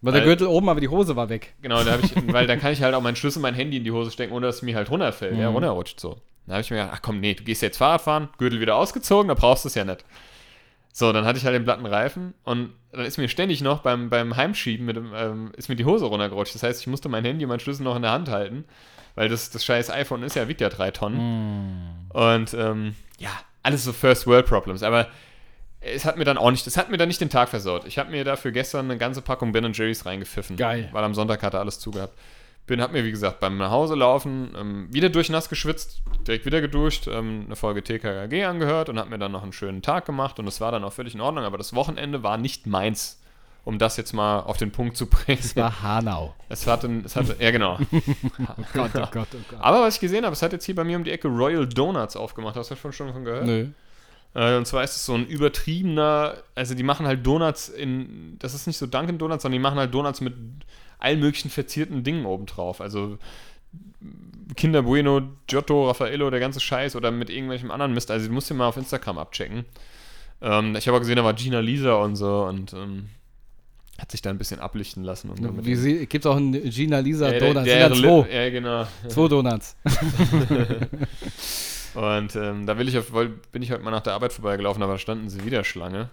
War 0.00 0.12
der 0.12 0.22
Weil- 0.22 0.28
Gürtel 0.28 0.46
oben, 0.46 0.68
aber 0.70 0.80
die 0.80 0.88
Hose 0.88 1.14
war 1.14 1.28
weg. 1.28 1.52
Genau, 1.60 1.84
da 1.84 1.98
ich, 2.02 2.12
weil 2.32 2.46
dann 2.46 2.58
kann 2.58 2.72
ich 2.72 2.82
halt 2.82 2.94
auch 2.94 3.02
meinen 3.02 3.16
Schlüssel, 3.16 3.40
mein 3.40 3.54
Handy 3.54 3.76
in 3.76 3.84
die 3.84 3.92
Hose 3.92 4.10
stecken, 4.10 4.32
ohne 4.32 4.46
dass 4.46 4.56
es 4.56 4.62
mir 4.62 4.74
halt 4.76 4.90
runterfällt, 4.90 5.36
ja, 5.38 5.48
Mhm. 5.50 5.56
runterrutscht 5.56 6.00
so. 6.00 6.16
Da 6.46 6.54
habe 6.54 6.62
ich 6.62 6.70
mir 6.70 6.78
gedacht, 6.78 6.92
ach 6.96 7.02
komm, 7.02 7.20
nee, 7.20 7.34
du 7.34 7.44
gehst 7.44 7.62
jetzt 7.62 7.76
Fahrrad 7.76 8.00
fahren, 8.00 8.28
Gürtel 8.38 8.60
wieder 8.60 8.74
ausgezogen, 8.76 9.28
da 9.28 9.34
brauchst 9.34 9.64
du 9.64 9.68
es 9.68 9.74
ja 9.76 9.84
nicht. 9.84 10.04
So, 10.92 11.12
dann 11.12 11.24
hatte 11.24 11.38
ich 11.38 11.44
halt 11.46 11.54
den 11.54 11.64
platten 11.64 11.86
Reifen 11.86 12.34
und 12.44 12.74
dann 12.92 13.06
ist 13.06 13.16
mir 13.16 13.28
ständig 13.28 13.62
noch 13.62 13.80
beim, 13.80 14.10
beim 14.10 14.36
Heimschieben 14.36 14.84
mit 14.84 14.96
dem, 14.96 15.12
ähm, 15.14 15.52
ist 15.56 15.70
mir 15.70 15.76
die 15.76 15.86
Hose 15.86 16.04
runtergerutscht. 16.04 16.54
Das 16.54 16.62
heißt, 16.62 16.80
ich 16.82 16.86
musste 16.86 17.08
mein 17.08 17.24
Handy 17.24 17.44
und 17.44 17.48
meinen 17.48 17.60
Schlüssel 17.60 17.82
noch 17.82 17.96
in 17.96 18.02
der 18.02 18.10
Hand 18.12 18.28
halten, 18.28 18.64
weil 19.14 19.30
das, 19.30 19.50
das 19.50 19.64
scheiß 19.64 19.90
iPhone 19.90 20.22
ist 20.22 20.36
ja, 20.36 20.48
wiegt 20.48 20.60
ja 20.60 20.68
drei 20.68 20.90
Tonnen. 20.90 22.08
Und 22.10 22.52
ähm, 22.54 22.94
ja, 23.18 23.30
alles 23.62 23.84
so 23.84 23.92
First 23.92 24.26
World 24.26 24.46
Problems. 24.46 24.82
Aber 24.82 25.08
es 25.80 26.04
hat 26.04 26.18
mir 26.18 26.24
dann 26.24 26.36
auch 26.36 26.50
nicht, 26.50 26.66
es 26.66 26.76
hat 26.76 26.90
mir 26.90 26.98
dann 26.98 27.08
nicht 27.08 27.20
den 27.20 27.30
Tag 27.30 27.48
versaut. 27.48 27.86
Ich 27.86 27.98
habe 27.98 28.10
mir 28.10 28.24
dafür 28.24 28.52
gestern 28.52 28.90
eine 28.90 28.98
ganze 28.98 29.22
Packung 29.22 29.52
Ben 29.52 29.72
Jerry's 29.72 30.04
reingepfiffen. 30.04 30.56
Geil. 30.56 30.88
Weil 30.92 31.04
am 31.04 31.14
Sonntag 31.14 31.42
hatte 31.42 31.58
alles 31.58 31.78
zugehabt. 31.80 32.18
Bin, 32.66 32.80
hab 32.80 32.92
mir, 32.92 33.04
wie 33.04 33.10
gesagt, 33.10 33.40
beim 33.40 33.58
Nachhauselaufen 33.58 34.54
ähm, 34.56 34.88
wieder 34.92 35.08
durchnass 35.08 35.48
geschwitzt, 35.48 36.00
direkt 36.26 36.46
wieder 36.46 36.60
geduscht, 36.60 37.08
ähm, 37.08 37.42
eine 37.46 37.56
Folge 37.56 37.82
TKKG 37.82 38.44
angehört 38.44 38.88
und 38.88 38.98
hab 38.98 39.10
mir 39.10 39.18
dann 39.18 39.32
noch 39.32 39.42
einen 39.42 39.52
schönen 39.52 39.82
Tag 39.82 40.06
gemacht 40.06 40.38
und 40.38 40.46
es 40.46 40.60
war 40.60 40.70
dann 40.70 40.84
auch 40.84 40.92
völlig 40.92 41.14
in 41.14 41.20
Ordnung, 41.20 41.44
aber 41.44 41.58
das 41.58 41.74
Wochenende 41.74 42.22
war 42.22 42.38
nicht 42.38 42.68
meins, 42.68 43.20
um 43.64 43.78
das 43.78 43.96
jetzt 43.96 44.12
mal 44.12 44.40
auf 44.40 44.58
den 44.58 44.70
Punkt 44.70 44.96
zu 44.96 45.06
bringen. 45.10 45.40
Es 45.40 45.56
war 45.56 45.82
Hanau. 45.82 46.34
Es 46.48 46.66
hatte, 46.68 47.02
es 47.04 47.16
hatte, 47.16 47.36
ja 47.40 47.50
genau. 47.50 47.78
Oh 48.38 48.64
Gott, 48.72 48.90
oh 48.94 49.08
Gott, 49.10 49.28
oh 49.34 49.38
Gott. 49.50 49.60
Aber 49.60 49.82
was 49.82 49.96
ich 49.96 50.00
gesehen 50.00 50.24
habe, 50.24 50.32
es 50.32 50.42
hat 50.42 50.52
jetzt 50.52 50.64
hier 50.64 50.76
bei 50.76 50.84
mir 50.84 50.96
um 50.96 51.02
die 51.04 51.10
Ecke 51.10 51.26
Royal 51.26 51.66
Donuts 51.66 52.16
aufgemacht. 52.16 52.56
Hast 52.56 52.70
du 52.70 52.76
schon 52.76 52.92
schon 52.92 53.12
von 53.12 53.24
gehört? 53.24 53.46
Nö. 53.46 53.66
Äh, 54.34 54.56
und 54.56 54.66
zwar 54.66 54.84
ist 54.84 54.96
es 54.96 55.04
so 55.04 55.14
ein 55.14 55.26
übertriebener, 55.26 56.36
also 56.54 56.74
die 56.74 56.82
machen 56.82 57.06
halt 57.06 57.26
Donuts 57.26 57.68
in, 57.68 58.36
das 58.38 58.54
ist 58.54 58.66
nicht 58.66 58.78
so 58.78 58.86
Dunkin' 58.86 59.18
Donuts, 59.18 59.42
sondern 59.42 59.58
die 59.58 59.62
machen 59.62 59.78
halt 59.78 59.92
Donuts 59.92 60.20
mit 60.20 60.34
allen 61.02 61.20
möglichen 61.20 61.50
verzierten 61.50 62.02
Dingen 62.04 62.24
obendrauf. 62.26 62.80
Also 62.80 63.18
Kinder 64.56 64.82
Bueno, 64.82 65.22
Giotto, 65.46 65.86
Raffaello, 65.88 66.30
der 66.30 66.40
ganze 66.40 66.60
Scheiß 66.60 66.96
oder 66.96 67.10
mit 67.10 67.30
irgendwelchem 67.30 67.70
anderen 67.70 67.94
Mist. 67.94 68.10
Also 68.10 68.26
du 68.28 68.32
musst 68.32 68.50
dir 68.50 68.54
mal 68.54 68.66
auf 68.68 68.76
Instagram 68.76 69.18
abchecken. 69.18 69.64
Ähm, 70.40 70.76
ich 70.76 70.86
habe 70.88 70.96
auch 70.96 71.00
gesehen, 71.00 71.16
da 71.16 71.24
war 71.24 71.34
Gina 71.34 71.60
Lisa 71.60 71.94
und 71.94 72.16
so 72.16 72.44
und 72.44 72.72
ähm, 72.72 73.08
hat 73.98 74.10
sich 74.10 74.20
da 74.22 74.30
ein 74.30 74.38
bisschen 74.38 74.60
ablichten 74.60 75.04
lassen. 75.04 75.30
Und 75.30 75.42
damit 75.42 75.64
Wie 75.64 75.76
sie, 75.76 76.06
gibt's 76.06 76.26
auch 76.26 76.36
einen 76.36 76.52
Gina 76.70 76.98
Lisa 76.98 77.26
Ja, 77.26 77.38
der- 77.38 77.40
Donuts. 77.40 77.64
der 77.64 77.94
Sind 77.94 78.04
ja 78.04 78.22
zwei. 78.24 78.30
Ja, 78.34 78.50
genau. 78.50 78.86
Zwei 79.08 79.28
Donuts. 79.28 79.76
Und 81.94 82.34
ähm, 82.36 82.66
da 82.66 82.78
will 82.78 82.88
ich 82.88 82.96
auf, 82.96 83.10
bin 83.10 83.62
ich 83.62 83.70
heute 83.70 83.82
mal 83.82 83.90
nach 83.90 84.00
der 84.00 84.14
Arbeit 84.14 84.32
vorbeigelaufen, 84.32 84.82
aber 84.82 84.92
da 84.94 84.98
standen 84.98 85.28
sie 85.28 85.44
wieder 85.44 85.62
Schlange. 85.62 86.08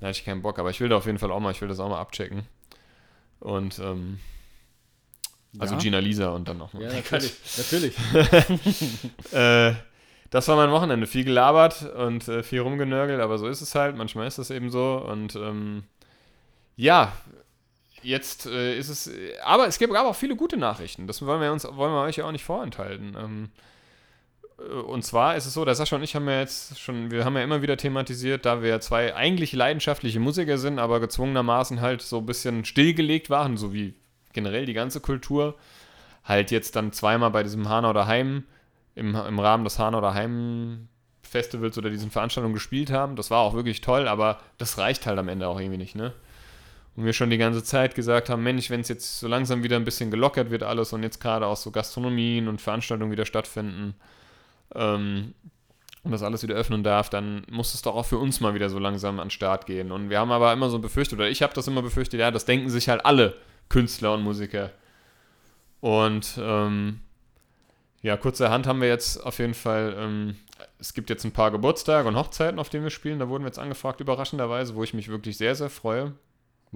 Da 0.00 0.08
hatte 0.08 0.18
ich 0.18 0.24
keinen 0.26 0.42
Bock, 0.42 0.58
aber 0.58 0.68
ich 0.70 0.78
will 0.80 0.90
da 0.90 0.96
auf 0.98 1.06
jeden 1.06 1.18
Fall 1.18 1.30
auch 1.30 1.40
mal, 1.40 1.52
ich 1.52 1.60
will 1.62 1.68
das 1.68 1.80
auch 1.80 1.88
mal 1.88 1.98
abchecken. 1.98 2.42
Und 3.40 3.78
ähm, 3.78 4.18
also 5.58 5.74
Ja. 5.74 5.80
Gina 5.80 5.98
Lisa 5.98 6.28
und 6.30 6.48
dann 6.48 6.58
nochmal. 6.58 6.82
Ja, 6.82 6.92
natürlich. 6.92 7.34
natürlich. 7.56 7.94
äh, 9.32 9.74
das 10.30 10.48
war 10.48 10.56
mein 10.56 10.70
Wochenende. 10.70 11.06
Viel 11.06 11.24
gelabert 11.24 11.82
und 11.94 12.28
äh, 12.28 12.42
viel 12.42 12.60
rumgenörgelt, 12.60 13.20
aber 13.20 13.38
so 13.38 13.46
ist 13.46 13.60
es 13.60 13.74
halt. 13.74 13.96
Manchmal 13.96 14.26
ist 14.26 14.38
es 14.38 14.50
eben 14.50 14.70
so. 14.70 14.96
Und 14.96 15.36
ähm, 15.36 15.84
ja, 16.76 17.12
jetzt 18.02 18.46
äh, 18.46 18.76
ist 18.76 18.88
es. 18.88 19.10
Aber 19.44 19.66
es 19.66 19.78
gab 19.78 19.90
auch 19.90 20.16
viele 20.16 20.36
gute 20.36 20.56
Nachrichten. 20.56 21.06
Das 21.06 21.24
wollen 21.24 21.40
wir 21.40 21.52
uns, 21.52 21.64
wollen 21.64 21.92
wir 21.92 22.02
euch 22.02 22.16
ja 22.16 22.26
auch 22.26 22.32
nicht 22.32 22.44
vorenthalten. 22.44 23.16
Ähm, 23.18 23.44
äh, 23.44 23.66
und 24.58 25.04
zwar 25.04 25.36
ist 25.36 25.44
es 25.44 25.52
so, 25.52 25.64
der 25.64 25.74
Sascha 25.74 25.96
und 25.96 26.02
ich 26.02 26.14
haben 26.14 26.28
ja 26.28 26.40
jetzt 26.40 26.78
schon, 26.80 27.10
wir 27.10 27.24
haben 27.24 27.36
ja 27.36 27.44
immer 27.44 27.60
wieder 27.60 27.76
thematisiert, 27.76 28.46
da 28.46 28.62
wir 28.62 28.80
zwei 28.80 29.14
eigentlich 29.14 29.52
leidenschaftliche 29.52 30.18
Musiker 30.18 30.56
sind, 30.56 30.78
aber 30.78 30.98
gezwungenermaßen 31.00 31.80
halt 31.82 32.00
so 32.00 32.18
ein 32.18 32.26
bisschen 32.26 32.64
stillgelegt 32.64 33.28
waren, 33.28 33.58
so 33.58 33.74
wie 33.74 33.94
generell 34.32 34.64
die 34.64 34.72
ganze 34.72 35.00
Kultur, 35.00 35.56
halt 36.24 36.50
jetzt 36.50 36.74
dann 36.74 36.92
zweimal 36.92 37.30
bei 37.30 37.42
diesem 37.42 37.68
Hanau 37.68 37.92
daheim 37.92 38.44
im, 38.94 39.14
im 39.14 39.38
Rahmen 39.38 39.64
des 39.64 39.78
Hanau 39.78 40.00
daheim 40.00 40.88
Festivals 41.22 41.76
oder 41.76 41.90
diesen 41.90 42.10
Veranstaltungen 42.10 42.54
gespielt 42.54 42.90
haben. 42.90 43.16
Das 43.16 43.30
war 43.30 43.40
auch 43.40 43.52
wirklich 43.54 43.82
toll, 43.82 44.08
aber 44.08 44.40
das 44.56 44.78
reicht 44.78 45.06
halt 45.06 45.18
am 45.18 45.28
Ende 45.28 45.48
auch 45.48 45.60
irgendwie 45.60 45.78
nicht, 45.78 45.94
ne? 45.94 46.14
Und 46.96 47.04
wir 47.04 47.12
schon 47.12 47.28
die 47.28 47.36
ganze 47.36 47.62
Zeit 47.62 47.94
gesagt 47.94 48.30
haben, 48.30 48.42
Mensch, 48.42 48.70
wenn 48.70 48.80
es 48.80 48.88
jetzt 48.88 49.20
so 49.20 49.28
langsam 49.28 49.62
wieder 49.62 49.76
ein 49.76 49.84
bisschen 49.84 50.10
gelockert 50.10 50.50
wird 50.50 50.62
alles 50.62 50.94
und 50.94 51.02
jetzt 51.02 51.20
gerade 51.20 51.46
auch 51.46 51.58
so 51.58 51.70
Gastronomien 51.70 52.48
und 52.48 52.62
Veranstaltungen 52.62 53.12
wieder 53.12 53.26
stattfinden 53.26 53.94
ähm, 54.74 55.34
und 56.02 56.12
das 56.12 56.22
alles 56.22 56.42
wieder 56.42 56.54
öffnen 56.54 56.84
darf, 56.84 57.10
dann 57.10 57.44
muss 57.50 57.74
es 57.74 57.82
doch 57.82 57.96
auch 57.96 58.06
für 58.06 58.18
uns 58.18 58.40
mal 58.40 58.54
wieder 58.54 58.70
so 58.70 58.78
langsam 58.78 59.18
an 59.18 59.26
den 59.26 59.30
Start 59.30 59.66
gehen. 59.66 59.90
Und 59.90 60.08
wir 60.08 60.20
haben 60.20 60.30
aber 60.30 60.52
immer 60.52 60.70
so 60.70 60.78
befürchtet, 60.78 61.18
oder 61.18 61.28
ich 61.28 61.42
habe 61.42 61.52
das 61.52 61.66
immer 61.66 61.82
befürchtet, 61.82 62.20
ja, 62.20 62.30
das 62.30 62.44
denken 62.44 62.70
sich 62.70 62.88
halt 62.88 63.04
alle 63.04 63.34
Künstler 63.68 64.14
und 64.14 64.22
Musiker. 64.22 64.70
Und 65.80 66.38
ähm, 66.40 67.00
ja, 68.02 68.16
kurzerhand 68.16 68.66
haben 68.66 68.80
wir 68.80 68.88
jetzt 68.88 69.24
auf 69.24 69.38
jeden 69.40 69.54
Fall, 69.54 69.96
ähm, 69.98 70.36
es 70.78 70.94
gibt 70.94 71.10
jetzt 71.10 71.24
ein 71.24 71.32
paar 71.32 71.50
Geburtstage 71.50 72.06
und 72.06 72.16
Hochzeiten, 72.16 72.60
auf 72.60 72.68
denen 72.68 72.84
wir 72.84 72.90
spielen. 72.90 73.18
Da 73.18 73.28
wurden 73.28 73.42
wir 73.42 73.48
jetzt 73.48 73.58
angefragt, 73.58 74.00
überraschenderweise, 74.00 74.76
wo 74.76 74.84
ich 74.84 74.94
mich 74.94 75.08
wirklich 75.08 75.36
sehr, 75.36 75.56
sehr 75.56 75.70
freue. 75.70 76.12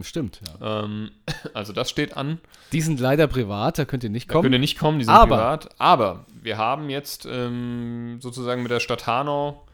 Stimmt, 0.03 0.41
ja. 0.61 0.85
Ähm, 0.85 1.11
also 1.55 1.73
das 1.73 1.91
steht 1.91 2.17
an. 2.17 2.39
Die 2.73 2.81
sind 2.81 3.01
leider 3.01 3.27
privat, 3.27 3.79
da 3.79 3.85
könnt 3.85 4.03
ihr 4.05 4.11
nicht 4.11 4.29
Da 4.31 4.35
könnt 4.35 4.45
ihr 4.47 4.51
kommen. 4.51 4.61
nicht 4.61 4.79
kommen, 4.79 4.99
die 4.99 5.05
sind 5.05 5.15
Aber- 5.15 5.37
privat. 5.37 5.69
Aber 5.79 6.25
wir 6.43 6.57
haben 6.59 6.89
jetzt 6.91 7.27
ähm, 7.31 8.19
sozusagen 8.21 8.63
mit 8.63 8.71
der 8.71 8.81
Stadt 8.81 9.07
Hanau 9.07 9.67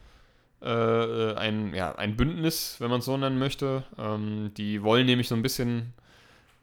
äh, 0.61 1.33
ein, 1.35 1.73
ja, 1.73 1.95
ein 1.95 2.17
Bündnis, 2.17 2.75
wenn 2.79 2.89
man 2.89 2.99
es 2.99 3.05
so 3.05 3.15
nennen 3.15 3.39
möchte. 3.39 3.83
Ähm, 3.97 4.51
die 4.57 4.83
wollen 4.83 5.05
nämlich 5.05 5.27
so 5.27 5.35
ein 5.35 5.43
bisschen 5.43 5.93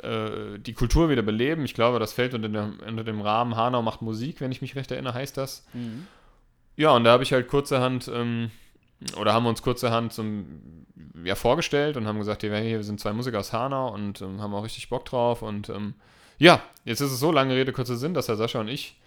äh, 0.02 0.58
die 0.58 0.72
Kultur 0.74 1.08
wieder 1.08 1.22
beleben. 1.22 1.64
Ich 1.64 1.74
glaube, 1.74 1.98
das 2.00 2.12
fällt 2.12 2.34
unter 2.34 2.48
dem, 2.48 2.80
unter 2.86 3.04
dem 3.04 3.20
Rahmen 3.20 3.56
Hanau 3.56 3.80
macht 3.82 4.02
Musik, 4.02 4.40
wenn 4.40 4.52
ich 4.52 4.60
mich 4.62 4.74
recht 4.76 4.90
erinnere, 4.90 5.14
heißt 5.14 5.36
das. 5.36 5.64
Ja, 6.76 6.90
und 6.90 7.04
da 7.04 7.12
habe 7.12 7.22
ich 7.22 7.32
halt 7.32 7.46
kurzerhand, 7.48 8.10
ähm, 8.12 8.50
oder 9.18 9.32
haben 9.32 9.44
wir 9.44 9.50
uns 9.50 9.62
kurzerhand 9.62 10.12
zum, 10.12 10.86
ja, 11.24 11.34
vorgestellt 11.34 11.96
und 11.96 12.06
haben 12.06 12.18
gesagt, 12.18 12.42
hier, 12.42 12.52
wir 12.52 12.82
sind 12.82 13.00
zwei 13.00 13.12
Musiker 13.12 13.40
aus 13.40 13.52
Hanau 13.52 13.92
und 13.92 14.20
ähm, 14.20 14.40
haben 14.40 14.54
auch 14.54 14.64
richtig 14.64 14.88
Bock 14.88 15.04
drauf. 15.04 15.42
Und 15.42 15.68
ähm, 15.68 15.94
ja, 16.38 16.62
jetzt 16.84 17.00
ist 17.00 17.12
es 17.12 17.20
so, 17.20 17.32
lange 17.32 17.54
Rede, 17.54 17.72
kurzer 17.72 17.96
Sinn, 17.96 18.14
dass 18.14 18.26
der 18.26 18.36
Sascha 18.36 18.60
und 18.60 18.68
ich 18.68 18.98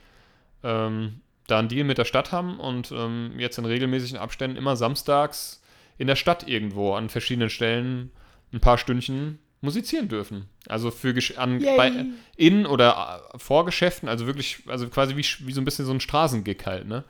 ähm, 0.64 1.22
da 1.48 1.60
einen 1.60 1.70
Deal 1.70 1.86
mit 1.86 1.98
der 1.98 2.06
Stadt 2.06 2.32
haben 2.32 2.60
und 2.60 2.92
ähm, 2.92 3.34
jetzt 3.38 3.58
in 3.58 3.66
regelmäßigen 3.66 4.18
Abständen 4.18 4.58
immer 4.58 4.76
samstags 4.76 5.62
in 5.98 6.08
der 6.08 6.16
Stadt 6.16 6.48
irgendwo 6.48 6.94
an 6.94 7.10
verschiedenen 7.10 7.50
Stellen 7.50 8.12
ein 8.54 8.60
paar 8.60 8.78
Stündchen 8.78 9.40
musizieren 9.62 10.08
dürfen. 10.08 10.46
Also 10.68 10.92
für 10.92 11.16
an, 11.38 11.64
bei, 11.78 12.06
in 12.36 12.66
oder 12.66 13.30
äh, 13.34 13.40
vor 13.40 13.66
Geschäften, 13.66 14.08
also 14.08 14.28
wirklich, 14.28 14.64
also 14.68 14.88
quasi 14.88 15.16
wie, 15.16 15.26
wie 15.48 15.54
so 15.54 15.62
ein 15.62 15.66
bisschen 15.66 15.86
so 15.86 15.92
ein 15.92 16.00
Straßengig 16.00 16.66
halt, 16.66 16.88
ne? 16.88 17.04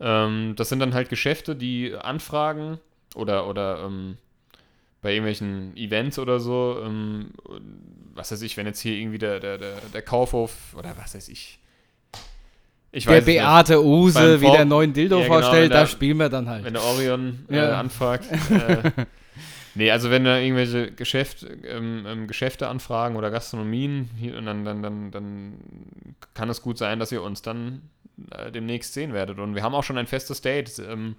Ähm, 0.00 0.54
das 0.56 0.68
sind 0.68 0.80
dann 0.80 0.94
halt 0.94 1.08
Geschäfte, 1.08 1.54
die 1.56 1.94
anfragen 1.94 2.78
oder, 3.14 3.46
oder 3.48 3.84
ähm, 3.86 4.16
bei 5.02 5.12
irgendwelchen 5.12 5.76
Events 5.76 6.18
oder 6.18 6.40
so, 6.40 6.78
ähm, 6.84 7.30
was 8.14 8.32
weiß 8.32 8.42
ich, 8.42 8.56
wenn 8.56 8.66
jetzt 8.66 8.80
hier 8.80 8.94
irgendwie 8.94 9.18
der, 9.18 9.38
der, 9.40 9.58
der, 9.58 9.74
der 9.92 10.02
Kaufhof 10.02 10.52
oder 10.76 10.94
was 10.98 11.14
weiß 11.14 11.28
ich. 11.28 11.58
Ich 12.90 13.06
Der 13.06 13.18
es 13.18 13.26
nicht. 13.26 13.36
Beate 13.38 13.84
Use 13.84 14.18
wieder 14.40 14.48
Vor- 14.50 14.58
einen 14.60 14.70
neuen 14.70 14.92
Dildo 14.92 15.16
Ja, 15.18 15.22
genau, 15.24 15.34
vorstellt, 15.34 15.72
der- 15.72 15.80
da 15.80 15.86
spielen 15.86 16.16
wir 16.18 16.28
dann 16.28 16.48
halt. 16.48 16.64
Wenn 16.64 16.74
der 16.74 16.82
Orion 16.84 17.44
äh, 17.50 17.56
Ja. 17.56 17.78
anfragt. 17.80 18.24
Äh, 18.50 18.90
nee, 19.74 19.90
also 19.90 20.10
wenn 20.10 20.24
da 20.24 20.38
irgendwelche 20.38 20.92
Geschäft, 20.92 21.44
ähm, 21.64 22.04
ähm, 22.06 22.26
Geschäfte 22.28 22.68
anfragen 22.68 23.16
oder 23.16 23.32
Gastronomien, 23.32 24.08
hier, 24.16 24.40
dann, 24.40 24.64
dann, 24.64 24.82
dann, 24.82 25.10
dann 25.10 25.54
kann 26.34 26.48
es 26.48 26.62
gut 26.62 26.78
sein, 26.78 27.00
dass 27.00 27.10
ihr 27.10 27.22
uns 27.22 27.42
dann 27.42 27.82
äh, 28.30 28.50
demnächst 28.50 28.94
sehen 28.94 29.12
werdet. 29.12 29.38
Und 29.38 29.54
wir 29.54 29.62
haben 29.62 29.74
auch 29.74 29.84
schon 29.84 29.98
ein 29.98 30.06
festes 30.06 30.40
Date. 30.40 30.78
Ähm, 30.78 31.16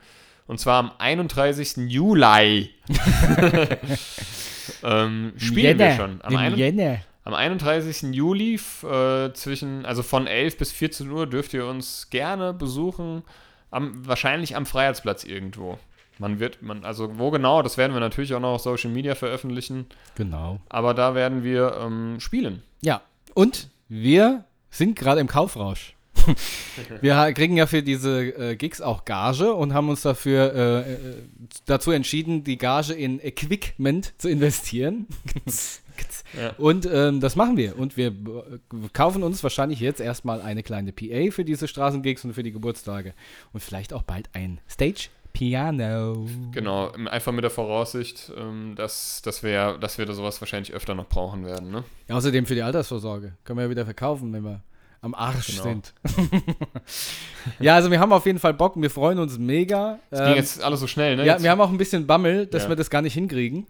und 0.47 0.59
zwar 0.59 0.79
am 0.79 0.91
31. 0.97 1.89
Juli. 1.89 2.69
ähm, 4.83 5.33
spielen 5.37 5.79
wir 5.79 5.91
schon. 5.95 6.19
Am, 6.21 6.35
ein, 6.35 6.55
Jänner. 6.55 6.99
am 7.23 7.33
31. 7.33 8.13
Juli 8.13 8.55
äh, 8.55 9.33
zwischen, 9.33 9.85
also 9.85 10.03
von 10.03 10.27
11 10.27 10.57
bis 10.57 10.71
14 10.71 11.09
Uhr 11.09 11.27
dürft 11.27 11.53
ihr 11.53 11.65
uns 11.65 12.09
gerne 12.11 12.53
besuchen. 12.53 13.23
Am, 13.71 14.05
wahrscheinlich 14.07 14.55
am 14.55 14.65
Freiheitsplatz 14.65 15.23
irgendwo. 15.23 15.79
Man 16.19 16.39
wird, 16.39 16.61
man, 16.61 16.85
also 16.85 17.17
wo 17.17 17.31
genau, 17.31 17.61
das 17.61 17.77
werden 17.77 17.93
wir 17.93 17.99
natürlich 17.99 18.33
auch 18.33 18.39
noch 18.39 18.53
auf 18.53 18.61
Social 18.61 18.91
Media 18.91 19.15
veröffentlichen. 19.15 19.87
Genau. 20.15 20.59
Aber 20.69 20.93
da 20.93 21.15
werden 21.15 21.43
wir 21.43 21.75
ähm, 21.81 22.19
spielen. 22.19 22.63
Ja, 22.81 23.01
und 23.33 23.69
wir 23.89 24.45
sind 24.69 24.95
gerade 24.95 25.19
im 25.19 25.27
Kaufrausch. 25.27 25.94
wir 27.01 27.33
kriegen 27.33 27.57
ja 27.57 27.67
für 27.67 27.83
diese 27.83 28.21
äh, 28.21 28.55
Gigs 28.55 28.81
auch 28.81 29.05
Gage 29.05 29.53
und 29.53 29.73
haben 29.73 29.89
uns 29.89 30.01
dafür 30.01 30.53
äh, 30.53 30.93
äh, 30.93 30.97
dazu 31.65 31.91
entschieden, 31.91 32.43
die 32.43 32.57
Gage 32.57 32.93
in 32.93 33.19
Equipment 33.19 34.13
zu 34.17 34.29
investieren. 34.29 35.07
Ja. 36.37 36.53
Und 36.57 36.85
ähm, 36.91 37.21
das 37.21 37.37
machen 37.37 37.55
wir. 37.55 37.79
Und 37.79 37.95
wir 37.95 38.07
äh, 38.07 38.11
kaufen 38.91 39.23
uns 39.23 39.41
wahrscheinlich 39.43 39.79
jetzt 39.79 40.01
erstmal 40.01 40.41
eine 40.41 40.63
kleine 40.63 40.91
PA 40.91 41.31
für 41.31 41.45
diese 41.45 41.69
Straßengigs 41.69 42.25
und 42.25 42.33
für 42.33 42.43
die 42.43 42.51
Geburtstage. 42.51 43.13
Und 43.53 43.61
vielleicht 43.61 43.93
auch 43.93 44.03
bald 44.03 44.29
ein 44.33 44.59
Stage 44.69 45.07
Piano. 45.35 46.27
Genau, 46.53 46.93
ähm, 46.95 47.07
einfach 47.09 47.33
mit 47.33 47.43
der 47.43 47.51
Voraussicht, 47.51 48.31
ähm, 48.37 48.73
dass, 48.75 49.21
dass, 49.21 49.43
wir, 49.43 49.77
dass 49.77 49.97
wir 49.97 50.05
da 50.05 50.13
sowas 50.13 50.41
wahrscheinlich 50.41 50.73
öfter 50.73 50.95
noch 50.95 51.09
brauchen 51.09 51.45
werden. 51.45 51.71
Ne? 51.71 51.83
Ja, 52.07 52.15
außerdem 52.15 52.45
für 52.45 52.55
die 52.55 52.61
Altersvorsorge. 52.61 53.33
Können 53.43 53.59
wir 53.59 53.65
ja 53.65 53.69
wieder 53.69 53.85
verkaufen, 53.85 54.31
wenn 54.31 54.43
wir 54.43 54.63
am 55.05 55.13
Arsch 55.15 55.47
Genau. 55.47 55.63
sind. 55.63 55.93
ja, 57.59 57.75
also 57.75 57.91
wir 57.91 57.99
haben 57.99 58.11
auf 58.11 58.25
jeden 58.25 58.39
Fall 58.39 58.53
Bock 58.53 58.75
und 58.75 58.81
wir 58.81 58.89
freuen 58.89 59.19
uns 59.19 59.37
mega. 59.37 59.99
Das 60.09 60.19
Ähm, 60.19 60.25
ging 60.27 60.35
jetzt 60.37 60.61
alles 60.63 60.79
so 60.79 60.87
schnell, 60.87 61.15
ne? 61.15 61.25
ja, 61.25 61.33
Jetzt- 61.33 61.43
wir 61.43 61.51
haben 61.51 61.61
auch 61.61 61.69
ein 61.69 61.77
bisschen 61.77 62.07
Bammel, 62.07 62.47
dass 62.47 62.63
Ja. 62.63 62.69
wir 62.69 62.75
das 62.75 62.89
gar 62.89 63.01
nicht 63.01 63.13
hinkriegen. 63.13 63.67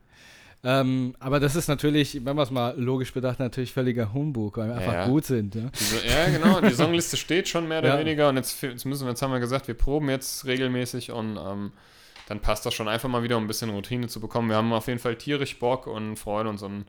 Ähm, 0.64 1.14
aber 1.20 1.40
das 1.40 1.56
ist 1.56 1.68
natürlich, 1.68 2.26
wenn 2.26 2.36
man 2.36 2.44
es 2.44 2.50
mal 2.52 2.74
logisch 2.80 3.14
bedacht, 3.14 3.40
natürlich 3.40 3.72
völliger 3.72 4.14
Humbug, 4.14 4.58
weil 4.58 4.70
wir 4.70 4.76
einfach 4.78 4.94
ja. 4.94 5.08
gut 5.08 5.26
sind. 5.26 5.54
Ja? 5.54 5.70
Diese, 5.78 6.08
ja, 6.08 6.30
genau. 6.30 6.60
Die 6.62 6.72
Songliste 6.74 7.18
steht 7.18 7.48
schon 7.48 7.68
mehr 7.68 7.80
oder 7.80 8.00
weniger. 8.00 8.30
Und 8.30 8.38
jetzt, 8.38 8.60
jetzt 8.64 8.84
müssen 8.86 9.06
wir, 9.06 9.10
jetzt 9.12 9.22
haben 9.22 9.32
wir 9.32 9.40
gesagt, 9.40 9.68
wir 9.68 9.76
proben 9.76 10.10
jetzt 10.10 10.46
regelmäßig 10.46 11.12
und 11.12 11.38
ähm, 11.38 11.72
dann 12.28 12.40
passt 12.40 12.66
das 12.66 12.74
schon 12.74 12.88
einfach 12.88 13.10
mal 13.10 13.22
wieder, 13.22 13.38
um 13.38 13.44
ein 13.44 13.48
bisschen 13.48 13.70
Routine 13.70 14.08
zu 14.08 14.20
bekommen. 14.20 14.50
Wir 14.50 14.56
haben 14.56 14.74
auf 14.74 14.88
jeden 14.88 14.98
Fall 15.00 15.18
tierisch 15.18 15.60
Bock 15.60 15.86
und 15.86 16.16
freuen 16.16 16.48
uns 16.48 16.64
und 16.64 16.86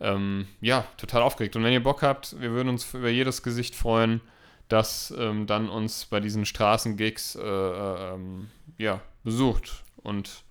ähm, 0.00 0.46
ja, 0.60 0.86
total 0.96 1.22
aufgeregt. 1.22 1.56
Und 1.56 1.64
wenn 1.64 1.72
ihr 1.72 1.82
Bock 1.82 2.02
habt, 2.02 2.40
wir 2.40 2.50
würden 2.50 2.68
uns 2.68 2.92
über 2.94 3.08
jedes 3.08 3.42
Gesicht 3.42 3.74
freuen, 3.74 4.20
das 4.68 5.14
ähm, 5.16 5.46
dann 5.46 5.68
uns 5.68 6.06
bei 6.06 6.20
diesen 6.20 6.44
Straßengigs 6.44 7.36
äh, 7.36 7.40
äh, 7.40 8.14
ähm, 8.14 8.50
ja, 8.78 9.00
besucht 9.22 9.84
und 10.02 10.42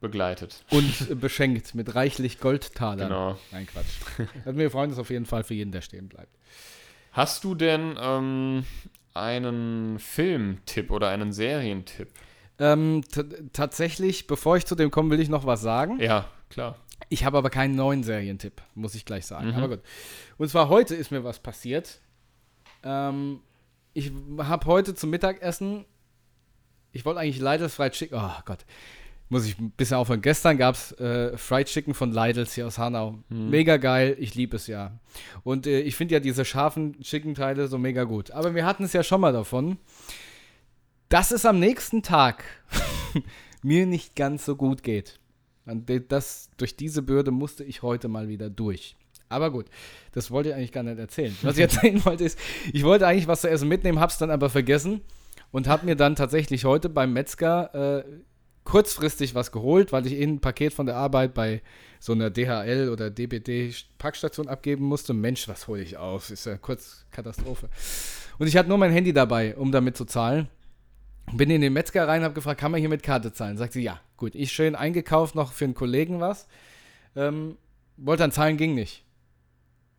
begleitet. 0.00 0.64
Und 0.70 1.20
beschenkt 1.20 1.74
mit 1.74 1.94
reichlich 1.94 2.38
Goldtalern. 2.38 3.08
Genau. 3.08 3.38
Nein, 3.52 3.66
Quatsch. 3.66 4.28
Also 4.44 4.58
wir 4.58 4.70
freuen 4.70 4.90
uns 4.90 4.98
auf 4.98 5.10
jeden 5.10 5.26
Fall 5.26 5.44
für 5.44 5.54
jeden, 5.54 5.72
der 5.72 5.80
stehen 5.80 6.08
bleibt. 6.08 6.36
Hast 7.12 7.44
du 7.44 7.54
denn 7.54 7.96
ähm, 7.98 8.64
einen 9.14 9.98
Filmtipp 9.98 10.90
oder 10.90 11.08
einen 11.08 11.32
Serientipp? 11.32 12.08
Ähm, 12.58 13.02
tatsächlich, 13.52 14.26
bevor 14.26 14.56
ich 14.56 14.66
zu 14.66 14.74
dem 14.74 14.90
komme, 14.90 15.10
will 15.10 15.20
ich 15.20 15.28
noch 15.28 15.46
was 15.46 15.60
sagen. 15.60 15.98
Ja, 16.00 16.28
klar. 16.50 16.76
Ich 17.08 17.24
habe 17.24 17.38
aber 17.38 17.50
keinen 17.50 17.74
neuen 17.74 18.02
Serientipp, 18.02 18.62
muss 18.74 18.94
ich 18.94 19.04
gleich 19.04 19.26
sagen. 19.26 19.48
Mhm. 19.48 19.54
Aber 19.54 19.68
gut. 19.68 19.80
Und 20.38 20.48
zwar 20.48 20.68
heute 20.68 20.94
ist 20.94 21.10
mir 21.10 21.24
was 21.24 21.40
passiert. 21.40 22.00
Ähm, 22.82 23.40
ich 23.92 24.12
habe 24.38 24.66
heute 24.66 24.94
zum 24.94 25.10
Mittagessen, 25.10 25.84
ich 26.92 27.04
wollte 27.04 27.20
eigentlich 27.20 27.40
Lidl's 27.40 27.74
Fried 27.74 27.92
Chicken, 27.92 28.18
oh 28.18 28.40
Gott, 28.44 28.64
muss 29.28 29.46
ich 29.46 29.58
ein 29.58 29.70
bisschen 29.70 29.96
aufhören. 29.96 30.20
Gestern 30.20 30.58
gab 30.58 30.74
es 30.74 30.92
äh, 30.92 31.36
Fried 31.36 31.66
Chicken 31.66 31.94
von 31.94 32.12
Lidl's 32.12 32.54
hier 32.54 32.66
aus 32.66 32.78
Hanau. 32.78 33.18
Mega 33.28 33.78
geil, 33.78 34.16
ich 34.18 34.34
liebe 34.34 34.56
es 34.56 34.66
ja. 34.66 34.98
Und 35.42 35.66
äh, 35.66 35.80
ich 35.80 35.96
finde 35.96 36.14
ja 36.14 36.20
diese 36.20 36.44
scharfen 36.44 37.00
Chicken-Teile 37.00 37.68
so 37.68 37.78
mega 37.78 38.04
gut. 38.04 38.30
Aber 38.30 38.54
wir 38.54 38.64
hatten 38.64 38.84
es 38.84 38.92
ja 38.92 39.02
schon 39.02 39.20
mal 39.20 39.32
davon, 39.32 39.78
dass 41.08 41.30
es 41.30 41.46
am 41.46 41.58
nächsten 41.58 42.02
Tag 42.02 42.44
mir 43.62 43.86
nicht 43.86 44.16
ganz 44.16 44.44
so 44.44 44.56
gut 44.56 44.82
geht. 44.82 45.18
Und 45.66 45.90
das, 46.08 46.50
durch 46.56 46.76
diese 46.76 47.02
Bürde 47.02 47.30
musste 47.30 47.64
ich 47.64 47.82
heute 47.82 48.08
mal 48.08 48.28
wieder 48.28 48.50
durch. 48.50 48.96
Aber 49.28 49.50
gut, 49.50 49.66
das 50.12 50.30
wollte 50.30 50.50
ich 50.50 50.54
eigentlich 50.54 50.72
gar 50.72 50.82
nicht 50.82 50.98
erzählen. 50.98 51.36
Was 51.42 51.56
ich 51.56 51.62
erzählen 51.62 52.04
wollte 52.04 52.24
ist, 52.24 52.38
ich 52.72 52.84
wollte 52.84 53.06
eigentlich 53.06 53.26
was 53.26 53.40
zu 53.40 53.48
essen 53.48 53.68
mitnehmen, 53.68 54.00
hab's 54.00 54.18
dann 54.18 54.30
aber 54.30 54.50
vergessen 54.50 55.00
und 55.50 55.68
hab 55.68 55.84
mir 55.84 55.96
dann 55.96 56.16
tatsächlich 56.16 56.64
heute 56.64 56.88
beim 56.88 57.12
Metzger 57.12 58.02
äh, 58.02 58.04
kurzfristig 58.64 59.34
was 59.34 59.52
geholt, 59.52 59.92
weil 59.92 60.06
ich 60.06 60.14
eh 60.14 60.24
ein 60.24 60.40
Paket 60.40 60.74
von 60.74 60.86
der 60.86 60.96
Arbeit 60.96 61.34
bei 61.34 61.62
so 62.00 62.12
einer 62.12 62.30
DHL 62.30 62.90
oder 62.90 63.10
DPD 63.10 63.74
Packstation 63.98 64.48
abgeben 64.48 64.84
musste. 64.84 65.14
Mensch, 65.14 65.48
was 65.48 65.68
hole 65.68 65.82
ich 65.82 65.96
auf? 65.96 66.30
Ist 66.30 66.46
ja 66.46 66.56
kurz 66.56 67.06
Katastrophe. 67.10 67.68
Und 68.38 68.46
ich 68.46 68.56
hatte 68.56 68.68
nur 68.68 68.78
mein 68.78 68.92
Handy 68.92 69.12
dabei, 69.12 69.56
um 69.56 69.70
damit 69.70 69.96
zu 69.96 70.04
zahlen. 70.04 70.48
Bin 71.32 71.50
in 71.50 71.60
den 71.60 71.72
Metzger 71.72 72.06
rein, 72.06 72.22
habe 72.22 72.34
gefragt, 72.34 72.60
kann 72.60 72.70
man 72.70 72.80
hier 72.80 72.88
mit 72.88 73.02
Karte 73.02 73.32
zahlen? 73.32 73.56
Sagt 73.56 73.72
sie, 73.72 73.82
ja. 73.82 74.00
Gut, 74.16 74.34
ich 74.34 74.52
schön 74.52 74.74
eingekauft, 74.74 75.34
noch 75.34 75.52
für 75.52 75.64
einen 75.64 75.74
Kollegen 75.74 76.20
was. 76.20 76.46
Ähm, 77.16 77.56
wollte 77.96 78.22
dann 78.22 78.32
zahlen, 78.32 78.56
ging 78.56 78.74
nicht. 78.74 79.04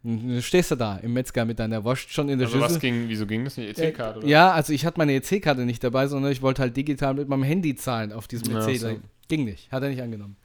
Dann 0.04 0.42
stehst 0.42 0.70
du 0.72 0.76
da 0.76 0.98
im 0.98 1.14
Metzger 1.14 1.46
mit 1.46 1.58
deiner 1.60 1.84
Wurst 1.84 2.12
schon 2.14 2.30
in 2.30 2.38
der 2.38 2.48
Also 2.48 2.60
was 2.60 2.74
Schüssel. 2.74 2.82
ging, 2.82 3.10
wieso 3.10 3.26
ging 3.26 3.44
das 3.44 3.58
nicht? 3.58 3.78
EC-Karte, 3.80 4.20
oder? 4.20 4.28
Ja, 4.28 4.52
also 4.52 4.72
ich 4.72 4.86
hatte 4.86 5.00
meine 5.00 5.14
EC-Karte 5.14 5.66
nicht 5.66 5.84
dabei, 5.84 6.08
sondern 6.08 6.32
ich 6.32 6.42
wollte 6.42 6.62
halt 6.62 6.78
digital 6.78 7.16
mit 7.16 7.28
meinem 7.28 7.44
Handy 7.44 7.76
zahlen 7.76 8.14
auf 8.14 8.28
diesem 8.28 8.54
Ja, 8.54 8.68
EC. 8.68 8.78
so. 8.80 9.00
Ging 9.28 9.46
nicht, 9.46 9.72
hat 9.72 9.82
er 9.82 9.90
nicht 9.90 10.02
angenommen. 10.02 10.38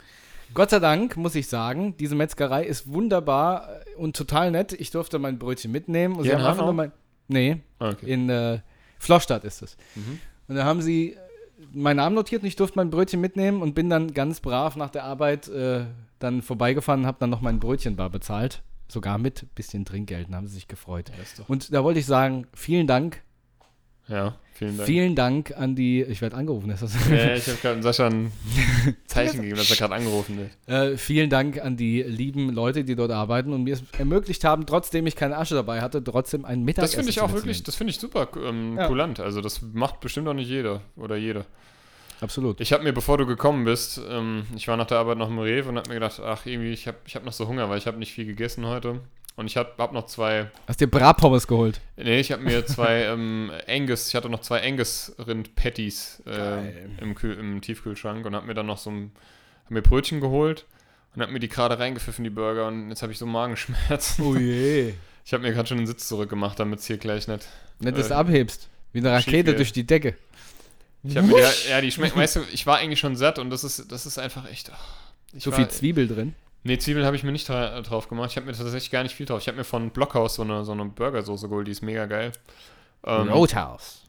Gott 0.54 0.70
sei 0.70 0.78
Dank, 0.80 1.16
muss 1.16 1.34
ich 1.34 1.46
sagen, 1.46 1.94
diese 1.98 2.14
Metzgerei 2.16 2.64
ist 2.64 2.90
wunderbar 2.92 3.68
äh, 3.86 3.94
und 3.96 4.16
total 4.16 4.50
nett. 4.50 4.72
Ich 4.72 4.90
durfte 4.90 5.18
mein 5.18 5.38
Brötchen 5.38 5.70
mitnehmen. 5.70 6.16
Und 6.16 6.24
Hier 6.24 6.32
sie 6.32 6.38
haben 6.42 6.50
einfach 6.50 6.64
nur 6.64 6.72
mein. 6.74 6.92
Nee, 7.28 7.58
Ah, 7.78 7.90
okay. 7.90 8.10
in 8.12 8.28
äh, 8.30 8.58
Flostadt 8.98 9.44
ist 9.44 9.62
es. 9.62 9.76
Mhm. 9.94 10.18
Und 10.50 10.56
da 10.56 10.64
haben 10.64 10.82
sie 10.82 11.12
äh, 11.12 11.16
meinen 11.72 11.98
Namen 11.98 12.16
notiert 12.16 12.42
und 12.42 12.48
ich 12.48 12.56
durfte 12.56 12.76
mein 12.76 12.90
Brötchen 12.90 13.20
mitnehmen 13.20 13.62
und 13.62 13.74
bin 13.74 13.88
dann 13.88 14.12
ganz 14.12 14.40
brav 14.40 14.74
nach 14.74 14.90
der 14.90 15.04
Arbeit 15.04 15.46
äh, 15.46 15.84
dann 16.18 16.42
vorbeigefahren 16.42 17.02
und 17.02 17.06
habe 17.06 17.18
dann 17.20 17.30
noch 17.30 17.40
mein 17.40 17.60
Brötchenbar 17.60 18.10
bezahlt. 18.10 18.60
Sogar 18.88 19.18
mit 19.18 19.54
bisschen 19.54 19.84
Trinkgeld, 19.84 20.26
dann 20.26 20.34
haben 20.34 20.48
sie 20.48 20.54
sich 20.54 20.66
gefreut. 20.66 21.12
Und 21.46 21.72
da 21.72 21.84
wollte 21.84 22.00
ich 22.00 22.06
sagen, 22.06 22.48
vielen 22.52 22.88
Dank. 22.88 23.22
Ja, 24.10 24.34
vielen 24.54 24.76
Dank. 24.76 24.86
Vielen 24.88 25.14
Dank 25.14 25.56
an 25.56 25.74
die, 25.76 26.02
ich 26.02 26.20
werde 26.20 26.36
angerufen, 26.36 26.68
ist 26.70 26.82
das? 26.82 26.94
Ja, 27.08 27.34
ich 27.34 27.46
habe 27.46 27.58
gerade 27.62 27.82
Sascha 27.82 28.06
ein 28.08 28.32
Zeichen 29.06 29.40
gegeben, 29.40 29.56
dass 29.56 29.70
er 29.70 29.76
gerade 29.76 29.94
angerufen 29.94 30.36
wird. 30.38 30.50
äh, 30.68 30.96
vielen 30.98 31.30
Dank 31.30 31.60
an 31.64 31.76
die 31.76 32.02
lieben 32.02 32.50
Leute, 32.50 32.84
die 32.84 32.96
dort 32.96 33.12
arbeiten 33.12 33.52
und 33.52 33.62
mir 33.62 33.74
es 33.74 33.84
ermöglicht 33.98 34.42
haben, 34.44 34.66
trotzdem 34.66 35.06
ich 35.06 35.14
keine 35.16 35.36
Asche 35.38 35.54
dabei 35.54 35.80
hatte, 35.80 36.02
trotzdem 36.02 36.44
ein 36.44 36.64
Mittagessen 36.64 36.90
Das 36.90 36.94
finde 37.06 37.10
ich 37.10 37.20
auch 37.20 37.32
wirklich, 37.32 37.62
das 37.62 37.76
finde 37.76 37.92
ich 37.92 37.98
super 38.00 38.28
ähm, 38.44 38.76
Ja. 38.76 38.86
kulant. 38.88 39.20
Also 39.20 39.40
das 39.40 39.62
macht 39.62 40.00
bestimmt 40.00 40.26
auch 40.28 40.34
nicht 40.34 40.48
jeder 40.50 40.80
oder 40.96 41.16
jede. 41.16 41.44
Absolut. 42.20 42.60
Ich 42.60 42.72
habe 42.74 42.82
mir, 42.84 42.92
bevor 42.92 43.16
du 43.16 43.24
gekommen 43.24 43.64
bist, 43.64 44.00
ähm, 44.10 44.42
ich 44.54 44.68
war 44.68 44.76
nach 44.76 44.86
der 44.86 44.98
Arbeit 44.98 45.16
noch 45.16 45.28
im 45.30 45.38
Rewe 45.38 45.68
und 45.70 45.78
habe 45.78 45.88
mir 45.88 45.94
gedacht, 45.94 46.20
ach 46.22 46.44
irgendwie, 46.44 46.72
ich 46.72 46.86
habe 46.86 46.98
ich 47.06 47.16
hab 47.16 47.24
noch 47.24 47.32
so 47.32 47.48
Hunger, 47.48 47.70
weil 47.70 47.78
ich 47.78 47.86
habe 47.86 47.98
nicht 47.98 48.12
viel 48.12 48.26
gegessen 48.26 48.66
heute. 48.66 49.00
Und 49.36 49.46
ich 49.46 49.56
habe 49.56 49.72
hab 49.78 49.92
noch 49.92 50.06
zwei, 50.06 50.50
Hast 50.66 50.80
dir 50.80 50.86
Bratpommes 50.90 51.46
geholt? 51.46 51.80
nee, 51.96 52.20
ich 52.20 52.30
habe 52.32 52.42
mir 52.42 52.66
zwei 52.66 53.04
ähm, 53.04 53.50
Angus, 53.66 54.08
ich 54.08 54.14
hatte 54.14 54.28
noch 54.28 54.40
zwei 54.40 54.62
Angus-Rind-Patties 54.66 56.22
äh, 56.26 56.84
im, 57.00 57.16
im 57.16 57.60
Tiefkühlschrank 57.60 58.26
und 58.26 58.34
habe 58.34 58.46
mir 58.46 58.54
dann 58.54 58.66
noch 58.66 58.78
so 58.78 58.90
ein, 58.90 59.12
hab 59.64 59.70
mir 59.70 59.82
Brötchen 59.82 60.20
geholt 60.20 60.66
und 61.14 61.22
habe 61.22 61.32
mir 61.32 61.40
die 61.40 61.48
gerade 61.48 61.78
reingepfiffen, 61.78 62.22
die 62.24 62.30
Burger, 62.30 62.66
und 62.68 62.88
jetzt 62.90 63.02
habe 63.02 63.12
ich 63.12 63.18
so 63.18 63.26
Magenschmerzen. 63.26 64.24
Oh 64.24 64.36
je. 64.36 64.94
Ich 65.22 65.34
habe 65.34 65.42
mir 65.44 65.52
gerade 65.52 65.68
schon 65.68 65.76
den 65.76 65.86
Sitz 65.86 66.08
zurückgemacht, 66.08 66.58
damit 66.58 66.80
es 66.80 66.86
hier 66.86 66.96
gleich 66.96 67.28
nicht. 67.28 67.46
Nicht, 67.78 67.96
dass 67.96 68.06
Äh, 68.06 68.08
du 68.08 68.16
abhebst. 68.16 68.68
Wie 68.92 68.98
eine 68.98 69.12
Rakete 69.12 69.54
durch 69.54 69.70
die 69.70 69.86
Decke. 69.86 70.16
Ich 71.04 71.16
habe 71.16 71.26
mir, 71.28 71.38
ja, 71.40 71.50
ja, 71.68 71.80
die 71.80 71.92
schmecken, 71.92 72.18
weißt 72.18 72.36
du, 72.36 72.40
ich 72.52 72.66
war 72.66 72.78
eigentlich 72.78 72.98
schon 72.98 73.14
satt 73.14 73.38
und 73.38 73.50
das 73.50 73.62
ist, 73.62 73.92
das 73.92 74.06
ist 74.06 74.18
einfach 74.18 74.50
echt. 74.50 74.72
ich 75.32 75.44
So 75.44 75.52
war, 75.52 75.58
viel 75.58 75.68
Zwiebel 75.68 76.08
drin. 76.08 76.34
Nee, 76.62 76.78
Zwiebeln 76.78 77.06
habe 77.06 77.16
ich 77.16 77.22
mir 77.22 77.32
nicht 77.32 77.48
dra 77.48 77.80
drauf 77.80 78.08
gemacht. 78.08 78.30
Ich 78.30 78.36
habe 78.36 78.46
mir 78.46 78.52
tatsächlich 78.52 78.90
gar 78.90 79.02
nicht 79.02 79.14
viel 79.14 79.26
drauf. 79.26 79.40
Ich 79.40 79.48
habe 79.48 79.58
mir 79.58 79.64
von 79.64 79.90
Blockhaus 79.90 80.34
so 80.34 80.42
eine, 80.42 80.64
so 80.64 80.72
eine 80.72 80.84
Burgersoße 80.84 81.48
geholt, 81.48 81.66
die 81.66 81.72
ist 81.72 81.82
mega 81.82 82.06
geil. 82.06 82.32
Ähm, 83.04 83.28
Roadhouse. 83.28 84.02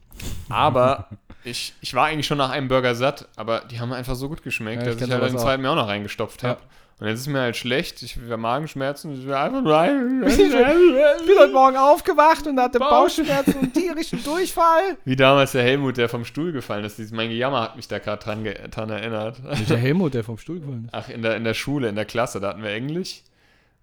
aber 0.50 1.08
ich, 1.44 1.72
ich 1.80 1.94
war 1.94 2.06
eigentlich 2.06 2.26
schon 2.26 2.38
nach 2.38 2.50
einem 2.50 2.68
Burger 2.68 2.94
satt, 2.94 3.28
aber 3.36 3.60
die 3.60 3.80
haben 3.80 3.92
einfach 3.92 4.14
so 4.14 4.28
gut 4.28 4.42
geschmeckt, 4.42 4.82
Ja, 4.82 4.88
ich 4.88 4.94
dass 4.94 5.02
ich 5.02 5.10
kenn 5.10 5.20
halt 5.20 5.32
den 5.32 5.38
zweiten 5.38 5.62
mir 5.62 5.70
auch 5.70 5.76
noch 5.76 5.88
reingestopft 5.88 6.42
Ja. 6.42 6.58
Und 7.02 7.08
jetzt 7.08 7.18
ist 7.22 7.26
mir 7.26 7.40
halt 7.40 7.56
schlecht, 7.56 8.00
ich 8.02 8.14
habe 8.16 8.36
Magenschmerzen, 8.36 9.12
ich 9.18 9.26
will 9.26 9.34
einfach 9.34 9.60
nur. 9.60 9.72
Ich 10.30 10.36
bin 10.38 11.36
heute 11.38 11.52
Morgen 11.52 11.76
aufgewacht 11.76 12.46
und 12.46 12.60
hatte 12.60 12.78
Bauchschmerzen 12.78 13.54
und 13.58 13.74
tierischen 13.74 14.22
Durchfall. 14.22 14.96
Wie 15.04 15.16
damals 15.16 15.50
der 15.50 15.64
Helmut, 15.64 15.96
der 15.96 16.08
vom 16.08 16.24
Stuhl 16.24 16.52
gefallen 16.52 16.84
ist. 16.84 16.98
Dieses- 16.98 17.10
Mein 17.10 17.28
Gejammer 17.28 17.60
hat 17.60 17.74
mich 17.74 17.88
da 17.88 17.98
gerade 17.98 18.22
dran, 18.22 18.44
dran 18.70 18.90
erinnert. 18.90 19.40
Der 19.68 19.76
Helmut, 19.78 20.14
der 20.14 20.22
vom 20.22 20.38
Stuhl 20.38 20.60
gefallen 20.60 20.84
ist. 20.84 20.90
Ach, 20.94 21.08
in 21.08 21.22
der, 21.22 21.34
in 21.36 21.42
der 21.42 21.54
Schule, 21.54 21.88
in 21.88 21.96
der 21.96 22.04
Klasse, 22.04 22.38
da 22.38 22.50
hatten 22.50 22.62
wir 22.62 22.70
Englisch. 22.70 23.22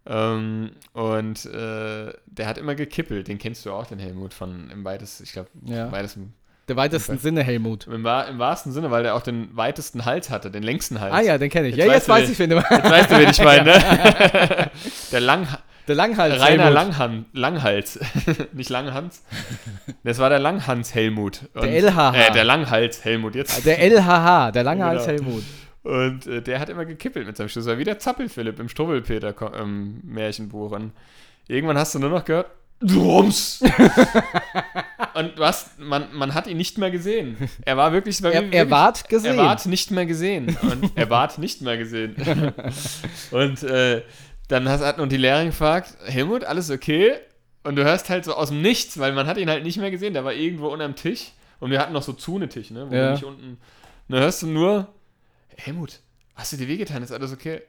Ähm, 0.05 0.71
und 0.93 1.45
äh, 1.45 2.13
der 2.25 2.47
hat 2.47 2.57
immer 2.57 2.75
gekippelt. 2.75 3.27
Den 3.27 3.37
kennst 3.37 3.65
du 3.65 3.71
auch, 3.73 3.85
den 3.85 3.99
Helmut, 3.99 4.33
von 4.33 4.69
im 4.71 4.85
weitesten, 4.85 5.23
ich 5.25 5.33
glaube, 5.33 5.49
Ja. 5.65 5.87
im 5.87 5.91
weitesten, 5.91 6.33
Der 6.69 6.75
weitesten 6.77 7.17
Sinne 7.17 7.43
Helmut. 7.43 7.87
im, 7.87 7.93
im 7.95 8.03
wahrsten 8.05 8.71
Sinne, 8.71 8.91
weil 8.91 9.03
der 9.03 9.15
auch 9.15 9.21
den 9.23 9.49
weitesten 9.57 10.05
Hals 10.05 10.29
hatte, 10.29 10.51
den 10.51 10.63
längsten 10.63 11.01
Hals. 11.01 11.13
Ah 11.13 11.21
ja, 11.21 11.37
den 11.37 11.49
kenne 11.49 11.67
ich. 11.67 11.75
Jetzt 11.75 11.87
ja, 11.87 11.93
jetzt 11.93 12.07
weiß 12.07 12.29
ich, 12.29 12.39
wen 12.39 12.51
du 12.51 12.55
Jetzt 12.57 12.69
weißt 12.69 13.11
du, 13.11 13.17
wen 13.19 13.29
ich 13.29 13.39
meine, 13.43 13.63
ne? 13.65 14.71
der 15.11 15.19
Lang, 15.19 15.47
Der 15.87 15.95
Langhals 15.95 16.39
Rainer 16.39 16.65
Helmut. 16.65 16.73
Langhan, 16.75 17.25
Langhals. 17.33 17.99
Nicht 18.53 18.69
Langhans. 18.69 19.23
Das 20.03 20.19
war 20.19 20.29
der 20.29 20.37
Langhans 20.39 20.93
Helmut. 20.93 21.41
Und, 21.55 21.63
Der 21.63 21.81
LHH. 21.81 22.13
Äh, 22.15 22.31
der 22.31 22.43
Langhals 22.43 23.03
Helmut, 23.03 23.33
jetzt. 23.35 23.65
Der 23.65 23.79
LHH, 23.79 24.51
der 24.51 24.63
Langhals 24.63 25.05
Genau. 25.07 25.23
Helmut. 25.25 25.43
Und 25.81 26.27
äh, 26.27 26.41
der 26.43 26.59
hat 26.59 26.69
immer 26.69 26.85
gekippelt 26.85 27.25
mit 27.25 27.35
seinem 27.37 27.49
Schlüssel. 27.49 27.71
War 27.71 27.77
wie 27.79 27.83
der 27.85 27.97
Zappelphilipp 27.97 28.59
im 28.59 28.69
Struwwelpeter 28.69 29.33
ähm, 29.59 30.01
Märchenbuch. 30.03 30.71
Und 30.71 30.91
irgendwann 31.47 31.77
hast 31.79 31.95
du 31.95 31.99
nur 31.99 32.11
noch 32.11 32.25
gehört, 32.25 32.51
Drums! 32.81 33.61
und 35.13 35.37
du 35.37 35.43
hast, 35.43 35.77
man, 35.79 36.07
man 36.13 36.33
hat 36.33 36.47
ihn 36.47 36.55
nicht 36.57 36.77
mehr 36.77 36.91
gesehen. 36.91 37.35
Er 37.65 37.75
war 37.75 37.91
wirklich, 37.91 38.21
war 38.23 38.31
Er, 38.31 38.41
wirklich 38.41 38.55
er 38.57 38.69
ward 38.69 39.09
gesehen. 39.09 39.37
er 39.37 39.45
ward 39.45 39.65
nicht 39.65 39.91
mehr 39.91 40.05
gesehen. 40.05 40.57
Und 40.61 40.91
er 40.95 41.09
ward 41.09 41.37
nicht 41.39 41.61
mehr 41.61 41.77
gesehen. 41.77 42.15
und 43.31 43.63
äh, 43.63 44.03
dann 44.47 44.69
hast, 44.69 44.81
hat 44.83 44.97
nun 44.97 45.09
die 45.09 45.17
Lehrerin 45.17 45.47
gefragt, 45.47 45.95
Helmut, 46.05 46.45
alles 46.45 46.71
okay? 46.71 47.15
Und 47.63 47.75
du 47.75 47.83
hörst 47.83 48.09
halt 48.09 48.23
so 48.23 48.33
aus 48.33 48.47
dem 48.49 48.61
Nichts, 48.61 48.97
weil 48.97 49.11
man 49.11 49.27
hat 49.27 49.37
ihn 49.37 49.49
halt 49.49 49.63
nicht 49.63 49.77
mehr 49.77 49.91
gesehen. 49.91 50.13
Der 50.13 50.23
war 50.23 50.33
irgendwo 50.33 50.69
unterm 50.69 50.95
Tisch. 50.95 51.31
Und 51.59 51.71
wir 51.71 51.79
hatten 51.81 51.91
noch 51.91 52.03
so 52.03 52.13
Zune-Tisch, 52.13 52.71
ne? 52.71 52.89
Wo 52.89 52.95
Ja. 52.95 53.11
nicht 53.11 53.25
unten. 53.25 53.43
Und 53.49 53.57
dann 54.07 54.21
hörst 54.21 54.41
du 54.41 54.47
nur, 54.47 54.87
Helmut, 55.57 55.99
hast 56.35 56.53
du 56.53 56.57
dir 56.57 56.69
wehgetan? 56.69 57.03
Ist 57.03 57.11
alles 57.11 57.33
okay? 57.33 57.61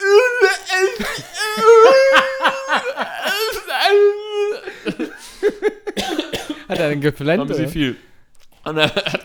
Hat 6.68 6.78
er 6.78 6.90
denn 6.90 7.00
geplant? 7.00 7.40
Haben 7.40 7.52
sie 7.54 7.62
oder? 7.62 7.70
viel. 7.70 7.96
Und 8.64 8.76
dann 8.76 8.90
hat, 8.90 9.24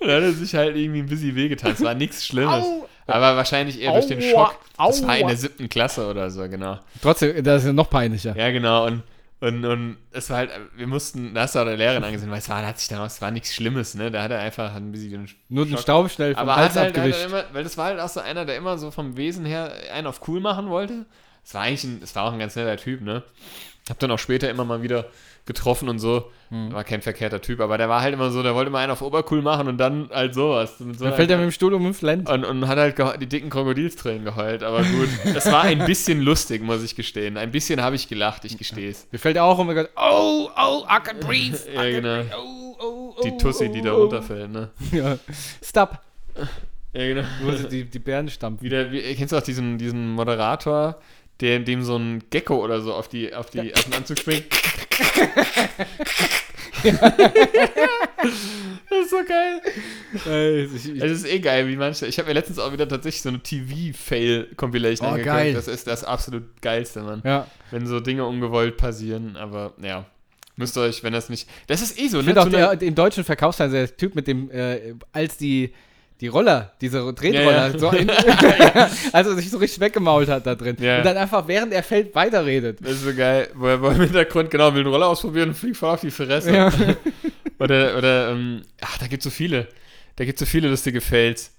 dann 0.00 0.08
hat 0.10 0.22
er 0.22 0.32
sich 0.32 0.54
halt 0.54 0.76
irgendwie 0.76 1.00
ein 1.00 1.06
bisschen 1.06 1.34
wehgetan. 1.34 1.72
Es 1.72 1.82
war 1.82 1.94
nichts 1.94 2.26
Schlimmes. 2.26 2.64
Au. 2.64 2.88
Aber 3.06 3.36
wahrscheinlich 3.36 3.80
eher 3.80 3.92
durch 3.92 4.06
den 4.06 4.20
Aua. 4.20 4.46
Schock. 4.46 4.60
Das 4.76 5.02
war 5.06 5.16
in 5.16 5.24
Aua. 5.24 5.28
der 5.28 5.36
siebten 5.36 5.68
Klasse 5.68 6.06
oder 6.08 6.30
so, 6.30 6.48
genau. 6.48 6.78
Trotzdem, 7.02 7.42
das 7.42 7.62
ist 7.62 7.66
ja 7.68 7.72
noch 7.72 7.88
peinlicher. 7.90 8.36
Ja, 8.36 8.50
genau. 8.50 8.86
Und, 8.86 9.02
Und, 9.40 9.64
und 9.64 9.96
es 10.10 10.30
war 10.30 10.38
halt, 10.38 10.50
wir 10.76 10.86
mussten, 10.86 11.32
da 11.34 11.42
hast 11.42 11.54
du 11.54 11.60
auch 11.60 11.64
der 11.64 11.76
Lehrerin 11.76 12.02
angesehen, 12.04 12.30
weil 12.30 12.38
es 12.38 12.48
war, 12.48 12.66
hat 12.66 12.78
sich 12.78 12.88
dann, 12.88 13.00
es 13.06 13.22
war 13.22 13.30
nichts 13.30 13.54
Schlimmes, 13.54 13.94
ne? 13.94 14.10
Da 14.10 14.22
hat 14.24 14.30
er 14.30 14.40
einfach 14.40 14.74
ein 14.74 14.90
bisschen 14.92 15.28
Nur 15.48 15.64
den. 15.64 15.78
Staub 15.78 16.10
schnell 16.10 16.34
vom 16.34 16.42
Aber 16.42 16.56
Hals 16.56 16.74
halt, 16.76 16.96
abgewischt. 16.96 17.20
er 17.20 17.26
immer, 17.26 17.44
weil 17.52 17.62
das 17.64 17.76
war 17.78 17.86
halt 17.86 18.00
auch 18.00 18.08
so 18.08 18.20
einer, 18.20 18.44
der 18.44 18.56
immer 18.56 18.78
so 18.78 18.90
vom 18.90 19.16
Wesen 19.16 19.44
her 19.44 19.72
einen 19.94 20.06
auf 20.06 20.26
cool 20.28 20.40
machen 20.40 20.68
wollte. 20.70 21.06
Es 21.44 21.54
war 21.54 21.62
eigentlich 21.62 21.84
ein, 21.84 22.00
es 22.02 22.14
war 22.16 22.24
auch 22.24 22.32
ein 22.32 22.38
ganz 22.38 22.56
netter 22.56 22.76
Typ, 22.76 23.00
ne? 23.00 23.22
Hab 23.90 23.98
dann 23.98 24.10
auch 24.10 24.18
später 24.18 24.50
immer 24.50 24.64
mal 24.64 24.82
wieder 24.82 25.06
getroffen 25.48 25.88
und 25.88 25.98
so. 25.98 26.30
Hm. 26.50 26.72
War 26.72 26.84
kein 26.84 27.02
verkehrter 27.02 27.40
Typ, 27.40 27.60
aber 27.60 27.76
der 27.78 27.88
war 27.88 28.00
halt 28.00 28.14
immer 28.14 28.30
so, 28.30 28.42
der 28.42 28.54
wollte 28.54 28.68
immer 28.68 28.78
einen 28.78 28.92
auf 28.92 29.02
Obercool 29.02 29.42
machen 29.42 29.66
und 29.66 29.78
dann 29.78 30.10
halt 30.12 30.34
sowas. 30.34 30.80
Und 30.80 30.98
so 30.98 31.04
Dann 31.04 31.14
fällt 31.14 31.30
er 31.30 31.38
mit 31.38 31.44
dem 31.44 31.50
Stuhl 31.50 31.74
um 31.74 31.82
den 31.82 31.94
Flend. 31.94 32.28
und, 32.28 32.44
und 32.44 32.68
hat 32.68 32.78
halt 32.78 33.20
die 33.20 33.26
dicken 33.26 33.50
Krokodilstränen 33.50 34.24
geheult, 34.24 34.62
aber 34.62 34.82
gut. 34.82 35.08
Das 35.34 35.50
war 35.50 35.62
ein 35.62 35.84
bisschen 35.84 36.20
lustig, 36.20 36.62
muss 36.62 36.82
ich 36.82 36.94
gestehen. 36.94 37.36
Ein 37.36 37.50
bisschen 37.50 37.82
habe 37.82 37.96
ich 37.96 38.08
gelacht, 38.08 38.44
ich 38.44 38.56
gestehe 38.56 38.90
es. 38.90 39.06
Mir 39.10 39.18
fällt 39.18 39.38
auch 39.38 39.58
um, 39.58 39.68
oh, 39.68 40.50
oh, 40.56 40.84
I 40.84 41.00
can 41.02 41.18
breathe. 41.26 41.58
I 41.70 41.74
Ja, 41.74 41.82
genau. 42.00 42.22
breathe. 42.22 42.34
Oh, 42.36 42.76
oh, 42.80 43.14
oh, 43.16 43.22
Die 43.22 43.36
Tussi, 43.36 43.70
die 43.70 43.82
da 43.82 43.92
oh, 43.92 43.96
oh. 43.96 44.00
runterfällt, 44.02 44.50
ne? 44.50 44.70
Ja. 44.92 45.18
Stop. 45.62 45.98
Ja, 46.92 47.06
genau. 47.06 47.22
Sie 47.56 47.68
die, 47.68 47.84
die 47.84 47.98
Bären 47.98 48.28
stampfen. 48.28 48.64
Wieder, 48.64 48.90
wie, 48.90 49.00
kennst 49.14 49.32
du 49.32 49.36
auch 49.36 49.42
diesen, 49.42 49.78
diesen 49.78 50.12
Moderator, 50.12 50.96
der 51.40 51.60
dem 51.60 51.82
so 51.82 51.96
ein 51.96 52.22
Gecko 52.30 52.62
oder 52.64 52.80
so 52.80 52.94
auf, 52.94 53.08
die, 53.08 53.34
auf, 53.34 53.50
die, 53.50 53.74
auf 53.74 53.84
den 53.84 53.94
Anzug 53.94 54.18
springt? 54.18 54.44
das 58.90 59.00
ist 59.02 59.10
so 59.10 59.16
geil. 59.26 59.60
Es 61.02 61.10
ist 61.22 61.26
eh 61.26 61.38
geil, 61.40 61.68
wie 61.68 61.76
manche. 61.76 62.06
Ich 62.06 62.18
habe 62.18 62.28
mir 62.28 62.34
letztens 62.34 62.58
auch 62.58 62.72
wieder 62.72 62.88
tatsächlich 62.88 63.22
so 63.22 63.28
eine 63.28 63.40
TV-Fail-Compilation 63.40 65.06
Oh, 65.08 65.12
angeguckt. 65.12 65.34
geil. 65.34 65.54
Das 65.54 65.68
ist 65.68 65.86
das 65.86 66.04
absolut 66.04 66.44
geilste, 66.60 67.02
Mann. 67.02 67.22
ja. 67.24 67.46
Wenn 67.70 67.86
so 67.86 68.00
Dinge 68.00 68.24
ungewollt 68.26 68.76
passieren, 68.76 69.36
aber 69.36 69.74
ja. 69.82 70.06
Müsst 70.56 70.76
ihr 70.76 70.82
euch, 70.82 71.04
wenn 71.04 71.12
das 71.12 71.28
nicht. 71.28 71.48
Das 71.68 71.82
ist 71.82 71.98
eh 72.00 72.08
so, 72.08 72.18
Ich 72.18 72.26
ne? 72.26 72.34
finde 72.34 72.40
auch 72.66 72.74
der, 72.76 72.82
im 72.82 72.94
deutschen 72.94 73.22
Verkaufsfernseher, 73.22 73.86
der 73.86 73.96
Typ 73.96 74.16
mit 74.16 74.26
dem, 74.26 74.50
äh, 74.50 74.94
als 75.12 75.36
die, 75.36 75.72
die 76.20 76.26
Roller, 76.28 76.72
diese 76.80 77.14
Tretroller, 77.14 77.68
Ja, 77.68 77.68
ja. 77.68 77.78
so 77.78 77.90
in, 77.90 78.10
als 78.10 79.26
er 79.26 79.36
sich 79.36 79.50
so 79.50 79.58
richtig 79.58 79.80
weggemault 79.80 80.28
hat 80.28 80.46
da 80.46 80.54
drin. 80.54 80.76
Ja. 80.80 80.98
Und 80.98 81.06
dann 81.06 81.16
einfach, 81.16 81.46
während 81.46 81.72
er 81.72 81.82
fällt, 81.82 82.14
weiterredet. 82.14 82.78
Das 82.80 82.92
ist 82.92 83.04
so 83.04 83.14
geil, 83.14 83.48
wo 83.54 83.66
er 83.66 83.74
im 83.74 84.00
Hintergrund, 84.00 84.50
genau, 84.50 84.74
will 84.74 84.80
einen 84.80 84.92
Roller 84.92 85.06
ausprobieren 85.06 85.50
und 85.50 85.54
fliegt 85.54 85.76
voll 85.76 85.90
auf 85.90 86.00
die 86.00 86.10
Fresse. 86.10 86.72
Oder, 87.60 87.98
oder, 87.98 88.30
ähm, 88.30 88.62
ach, 88.80 88.98
da 88.98 89.08
gibt 89.08 89.20
so 89.20 89.30
viele. 89.30 89.66
Da 90.14 90.24
gibt 90.24 90.38
so 90.38 90.46
viele 90.46 90.68
lustige 90.68 91.00
Fails. 91.00 91.50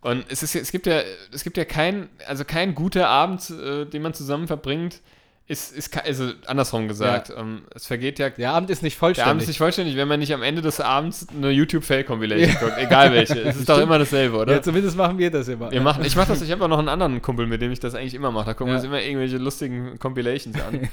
Und 0.00 0.24
es, 0.30 0.42
ist, 0.42 0.54
es 0.54 0.72
gibt 0.72 0.86
ja, 0.86 1.02
es 1.32 1.44
gibt 1.44 1.58
ja 1.58 1.66
kein, 1.66 2.08
also 2.26 2.44
kein 2.46 2.74
guter 2.74 3.08
Abend, 3.08 3.50
äh, 3.50 3.84
den 3.84 4.00
man 4.00 4.14
zusammen 4.14 4.46
verbringt, 4.46 5.00
ist, 5.46 5.76
ist 5.76 5.94
also 6.06 6.30
andersrum 6.46 6.88
gesagt. 6.88 7.30
Ähm, 7.36 7.64
es 7.74 7.86
vergeht 7.86 8.18
ja, 8.18 8.30
Der 8.30 8.52
Abend 8.52 8.70
ist 8.70 8.82
nicht 8.82 8.94
der 8.96 9.00
vollständig. 9.00 9.28
Abend 9.30 9.42
ist 9.42 9.48
nicht 9.48 9.58
vollständig, 9.58 9.94
wenn 9.96 10.08
man 10.08 10.18
nicht 10.18 10.32
am 10.32 10.42
Ende 10.42 10.62
des 10.62 10.80
Abends 10.80 11.26
eine 11.36 11.50
YouTube-Fail-Compilation 11.50 12.56
guckt, 12.60 12.78
egal 12.78 13.12
welche. 13.12 13.40
Es 13.42 13.56
ist 13.60 13.68
doch 13.68 13.78
immer 13.78 13.98
dasselbe, 13.98 14.38
oder? 14.38 14.54
ja, 14.54 14.62
zumindest 14.62 14.96
machen 14.96 15.18
wir 15.18 15.30
das 15.30 15.46
immer. 15.48 15.70
Wir 15.70 15.82
machen, 15.82 16.02
ich 16.02 16.16
mache 16.16 16.28
das, 16.28 16.40
ich 16.40 16.50
habe 16.50 16.64
auch 16.64 16.68
noch 16.68 16.78
einen 16.78 16.88
anderen 16.88 17.20
Kumpel, 17.20 17.46
mit 17.46 17.60
dem 17.60 17.72
ich 17.72 17.80
das 17.80 17.94
eigentlich 17.94 18.14
immer 18.14 18.30
mache. 18.30 18.46
Da 18.46 18.54
gucken 18.54 18.68
wir 18.68 18.72
Ja. 18.72 18.78
uns 18.78 18.86
immer 18.86 19.02
irgendwelche 19.02 19.36
lustigen 19.36 19.98
Compilations 19.98 20.56
an. 20.62 20.88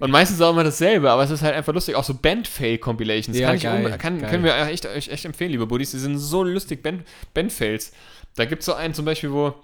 Und 0.00 0.10
meistens 0.10 0.38
auch 0.42 0.50
immer 0.50 0.64
dasselbe, 0.64 1.10
aber 1.10 1.22
es 1.24 1.30
ist 1.30 1.40
halt 1.42 1.54
einfach 1.54 1.72
lustig. 1.72 1.94
Auch 1.94 2.04
so 2.04 2.12
Band-Fail-Compilations. 2.14 3.38
Ja, 3.38 3.46
kann 3.48 3.56
ich 3.56 3.62
geil, 3.62 3.98
kann, 3.98 4.20
geil. 4.20 4.30
können 4.30 4.44
wir 4.44 4.54
echt, 4.66 4.84
euch 4.86 5.08
echt 5.08 5.24
empfehlen, 5.24 5.50
liebe 5.52 5.66
Buddies. 5.66 5.92
Die 5.92 5.98
sind 5.98 6.18
so 6.18 6.42
lustig, 6.44 6.82
Band- 6.82 7.04
Band-Fails. 7.32 7.92
Da 8.36 8.44
gibt 8.44 8.60
es 8.60 8.66
so 8.66 8.74
einen 8.74 8.92
zum 8.94 9.04
Beispiel, 9.04 9.32
wo, 9.32 9.54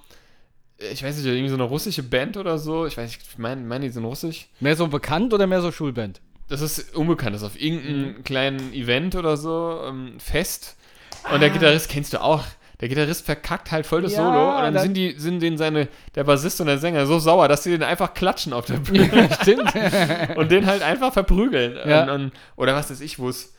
ich 0.93 1.03
weiß 1.03 1.16
nicht, 1.16 1.26
irgendwie 1.26 1.49
so 1.49 1.55
eine 1.55 1.64
russische 1.64 2.03
Band 2.03 2.37
oder 2.37 2.59
so. 2.59 2.87
Ich 2.87 2.97
weiß 2.97 3.09
nicht, 3.11 3.20
ich 3.31 3.39
meine, 3.39 3.61
mein, 3.61 3.83
die 3.83 3.91
sind 3.91 4.05
russisch. 4.05 4.47
Mehr 4.61 4.76
so 4.76 4.87
bekannt 4.89 5.33
oder 5.35 5.47
mehr 5.47 5.61
so 5.61 5.70
Schulband? 5.72 6.20
Das 6.49 6.61
ist 6.62 6.97
unbekannt, 6.97 7.35
das 7.35 7.43
ist 7.43 7.47
auf 7.47 7.61
irgendeinem 7.61 8.09
Mhm. 8.18 8.24
kleinen 8.24 8.72
Event 8.72 9.14
oder 9.14 9.37
so, 9.37 9.81
ähm, 9.87 10.14
Fest. 10.18 10.76
Und 11.24 11.35
Ah. 11.35 11.39
der 11.39 11.51
Gitarrist 11.51 11.89
kennst 11.89 12.12
du 12.12 12.20
auch. 12.22 12.45
Der 12.81 12.89
Gitarrist 12.89 13.26
verkackt 13.26 13.70
halt 13.72 13.85
voll 13.85 14.01
das 14.01 14.12
Ja, 14.14 14.24
Solo 14.24 14.57
und 14.57 14.62
dann, 14.62 14.74
dann- 14.74 14.83
sind 14.85 14.95
die, 14.95 15.14
sind 15.18 15.41
denen 15.41 15.59
seine, 15.59 15.87
der 16.14 16.24
Bassist 16.24 16.61
und 16.62 16.66
der 16.66 16.78
Sänger 16.78 17.05
so 17.07 17.18
sauer, 17.18 17.47
dass 17.47 17.62
sie 17.62 17.70
den 17.72 17.83
einfach 17.83 18.14
klatschen 18.14 18.55
auf 18.55 18.64
der 18.64 18.78
Bühne 18.78 19.11
Ja, 19.14 19.35
stimmt. 19.43 19.70
und 20.37 20.51
den 20.51 20.64
halt 20.66 20.83
einfach 20.83 21.12
verprügeln. 21.12 21.76
Ja. 21.87 22.05
Und, 22.05 22.09
und, 22.11 22.33
oder 22.57 22.74
was 22.74 22.91
weiß 22.91 23.03
ich, 23.03 23.18
wo 23.18 23.28
es 23.28 23.53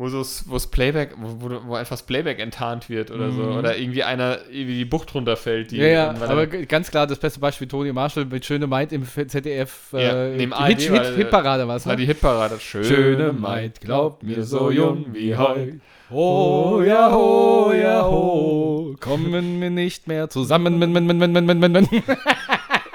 wo 0.00 0.08
so 0.08 0.24
wo 0.46 0.56
es 0.56 0.66
Playback, 0.66 1.10
wo, 1.18 1.50
wo, 1.66 1.74
einfach 1.74 1.92
das 1.92 2.04
Playback 2.04 2.38
enttarnt 2.38 2.88
wird 2.88 3.10
oder 3.10 3.30
so. 3.30 3.42
Mhm. 3.42 3.58
Oder 3.58 3.76
irgendwie 3.76 4.02
einer 4.02 4.38
irgendwie 4.50 4.78
die 4.78 4.86
Bucht 4.86 5.14
runterfällt. 5.14 5.72
Die, 5.72 5.76
ja, 5.76 5.86
ja, 5.86 6.08
aber 6.10 6.50
er- 6.50 6.64
ganz 6.64 6.90
klar, 6.90 7.06
das 7.06 7.18
beste 7.18 7.38
Beispiel 7.38 7.68
Toni 7.68 7.92
Marshall 7.92 8.24
mit 8.24 8.46
Schöne 8.46 8.66
Maid 8.66 8.92
im 8.92 9.04
ZDF. 9.06 9.88
Ja, 9.92 9.98
äh, 9.98 10.38
Hit, 10.38 10.52
ARD 10.54 10.80
Hit, 10.80 10.90
war 10.90 11.04
Hitparade 11.04 11.68
war 11.68 11.76
es, 11.76 11.82
das 11.82 11.90
war 11.90 11.96
ne? 11.96 12.00
die 12.00 12.06
Hitparade. 12.06 12.58
Schöne 12.60 13.34
Maid, 13.34 13.82
glaubt 13.82 14.22
mir 14.22 14.42
so 14.42 14.70
jung 14.70 15.04
wie 15.12 15.36
heut. 15.36 15.74
Oh 16.10 16.82
ja, 16.82 17.14
oh 17.14 17.70
ja, 17.70 18.06
oh, 18.06 18.96
kommen 18.98 19.60
wir 19.60 19.70
nicht 19.70 20.08
mehr 20.08 20.30
zusammen. 20.30 20.78
Min, 20.78 20.92
min, 20.92 21.04
min, 21.04 21.18
min, 21.18 21.30
min, 21.30 21.44
min, 21.44 21.58
min, 21.60 21.72
min. 21.72 21.88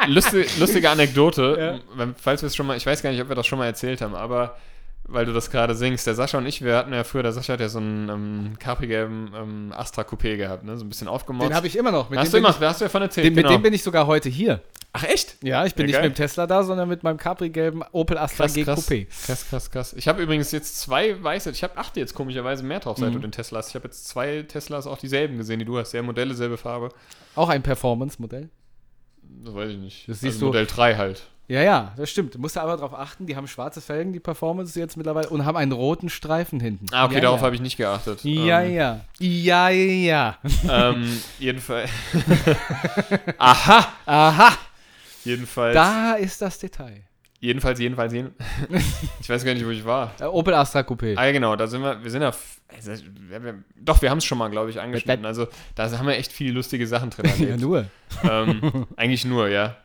Lustige, 0.08 0.47
lustige 0.60 0.89
Anekdote, 0.89 1.80
wenn- 1.95 2.16
falls 2.16 2.41
wir 2.41 2.47
es 2.47 2.56
schon 2.56 2.66
mal, 2.66 2.78
ich 2.78 2.86
weiß 2.88 3.03
gar 3.03 3.12
nicht, 3.12 3.22
ob 3.22 3.30
wir 3.30 3.36
das 3.36 3.45
schon 3.45 3.60
mal 3.60 3.68
erzählt 3.68 4.01
haben, 4.01 4.16
aber 4.16 4.58
weil 5.08 5.26
du 5.26 5.34
das 5.34 5.49
gerade 5.51 5.76
singst, 5.76 6.08
der 6.08 6.16
Sascha 6.16 6.38
und 6.38 6.45
ich, 6.45 6.64
wir 6.64 6.76
hatten 6.76 6.93
ja 6.93 7.03
früher, 7.03 7.24
der 7.24 7.32
Sascha 7.32 7.53
hat 7.53 7.60
ja 7.60 7.70
so 7.70 7.80
einen 7.80 8.10
ähm, 8.10 8.60
Capri-gelben 8.60 9.32
ähm, 9.36 9.74
Astra 9.76 10.01
Coupé 10.03 10.38
gehabt, 10.38 10.64
ne? 10.64 10.78
so 10.78 10.84
ein 10.86 10.89
bisschen 10.89 11.08
aufgemotzt. 11.08 11.49
Den 11.49 11.56
habe 11.56 11.68
ich 11.68 11.78
immer 11.78 11.91
noch. 11.91 12.10
Mit 12.10 12.20
hast 12.20 12.28
dem 12.34 12.43
du 12.43 12.49
immer, 12.49 12.60
hast 12.60 12.82
du 12.82 12.86
ja 12.86 12.89
von 12.89 13.01
ich, 13.01 13.08
erzählt, 13.08 13.26
den, 13.28 13.36
mit 13.36 13.43
genau. 13.45 13.58
dem 13.58 13.62
bin 13.64 13.74
ich 13.74 13.84
sogar 13.84 14.08
heute 14.08 14.30
hier. 14.30 14.62
Ach 14.93 15.03
echt? 15.03 15.36
Ja, 15.43 15.66
ich 15.66 15.76
bin 15.76 15.84
Ja, 15.84 15.88
nicht 15.88 15.95
geil. 15.95 16.03
mit 16.10 16.18
dem 16.18 16.24
Tesla 16.24 16.47
da, 16.47 16.64
sondern 16.64 16.88
mit 16.88 17.03
meinem 17.03 17.18
Capri-gelben 17.18 17.84
Opel 17.91 18.18
Astra 18.18 18.47
G 18.47 18.64
krass. 18.64 18.88
Coupé. 18.89 19.08
Krass, 19.26 19.45
krass, 19.49 19.70
krass. 19.72 19.93
Ich 19.97 20.08
habe 20.08 20.22
übrigens 20.24 20.51
jetzt 20.51 20.80
zwei 20.80 21.22
weiße, 21.22 21.51
ich 21.51 21.64
habe 21.64 21.78
achte 21.78 21.99
jetzt 21.99 22.14
komischerweise 22.16 22.64
mehr 22.64 22.80
drauf, 22.80 22.97
seit 22.97 23.10
Mhm. 23.10 23.14
du 23.16 23.20
den 23.20 23.32
Tesla 23.32 23.60
hast. 23.60 23.70
Ich 23.70 23.76
habe 23.76 23.86
jetzt 23.86 24.08
zwei 24.08 24.43
Teslas 24.43 24.88
auch 24.88 24.97
dieselben 24.97 25.38
gesehen, 25.38 25.60
die 25.60 25.66
du 25.66 25.78
hast. 25.78 25.91
Selbe 25.91 26.08
Modelle, 26.08 26.34
selbe 26.34 26.58
Farbe. 26.58 26.89
Auch 27.36 27.49
ein 27.49 27.62
Performance-Modell. 27.62 28.49
Das 29.43 29.53
weiß 29.55 29.69
ich 29.71 29.77
nicht. 29.77 30.09
Das 30.09 30.19
siehst 30.19 30.36
also 30.36 30.39
du- 30.39 30.45
Modell 30.47 30.65
3 30.65 30.95
halt. 30.95 31.23
Ja, 31.47 31.61
ja, 31.61 31.93
das 31.95 32.09
stimmt. 32.09 32.33
Du 32.33 32.39
musst 32.39 32.57
aber 32.57 32.75
darauf 32.75 32.95
achten, 32.95 33.27
die 33.27 33.36
haben 33.36 33.47
schwarze 33.47 33.79
Felgen, 33.79 34.11
die 34.13 34.19
Performance 34.19 34.79
jetzt 34.79 34.97
mittlerweile, 34.97 35.29
und 35.29 35.45
haben 35.45 35.57
einen 35.57 35.73
roten 35.73 36.09
Streifen 36.09 36.59
hinten. 36.59 36.88
Ah, 36.91 37.05
okay, 37.05 37.15
ja, 37.15 37.21
darauf 37.21 37.41
ja. 37.41 37.45
habe 37.45 37.53
ich 37.55 37.61
nicht 37.61 37.77
geachtet. 37.77 38.23
Ja, 38.23 38.61
ähm, 38.61 38.73
ja. 38.73 39.01
Ja, 39.19 39.69
ja. 39.69 40.38
ähm, 40.67 41.21
jedenfalls. 41.39 41.91
Aha! 43.38 43.88
Aha, 44.07 44.57
Jedenfalls. 45.23 45.75
da 45.75 46.13
ist 46.13 46.41
das 46.41 46.57
Detail. 46.57 47.03
Jedenfalls, 47.45 47.79
jedenfalls, 47.79 48.11
jeden. 48.13 48.33
ich 49.21 49.29
weiß 49.29 49.45
gar 49.45 49.53
nicht, 49.53 49.65
wo 49.65 49.69
ich 49.69 49.85
war. 49.85 50.11
Äh, 50.19 50.23
Opel 50.25 50.53
Astra 50.55 50.79
Coupé. 50.81 51.13
Ah, 51.15 51.31
genau, 51.31 51.55
da 51.55 51.67
sind 51.67 51.81
wir, 51.83 52.03
wir 52.03 52.09
sind 52.09 52.23
ja, 52.23 52.31
also, 52.75 52.91
wir, 53.29 53.43
wir, 53.43 53.63
doch, 53.79 54.01
wir 54.01 54.09
haben 54.09 54.17
es 54.17 54.25
schon 54.25 54.37
mal, 54.39 54.49
glaube 54.49 54.71
ich, 54.71 54.79
angeschnitten. 54.81 55.25
Also, 55.25 55.47
da 55.75 55.89
haben 55.97 56.07
wir 56.07 56.15
echt 56.17 56.31
viele 56.31 56.53
lustige 56.53 56.87
Sachen 56.87 57.11
drin 57.11 57.31
Ja, 57.49 57.55
nur. 57.57 57.85
ähm, 58.29 58.87
eigentlich 58.97 59.25
nur, 59.25 59.47
ja. 59.49 59.75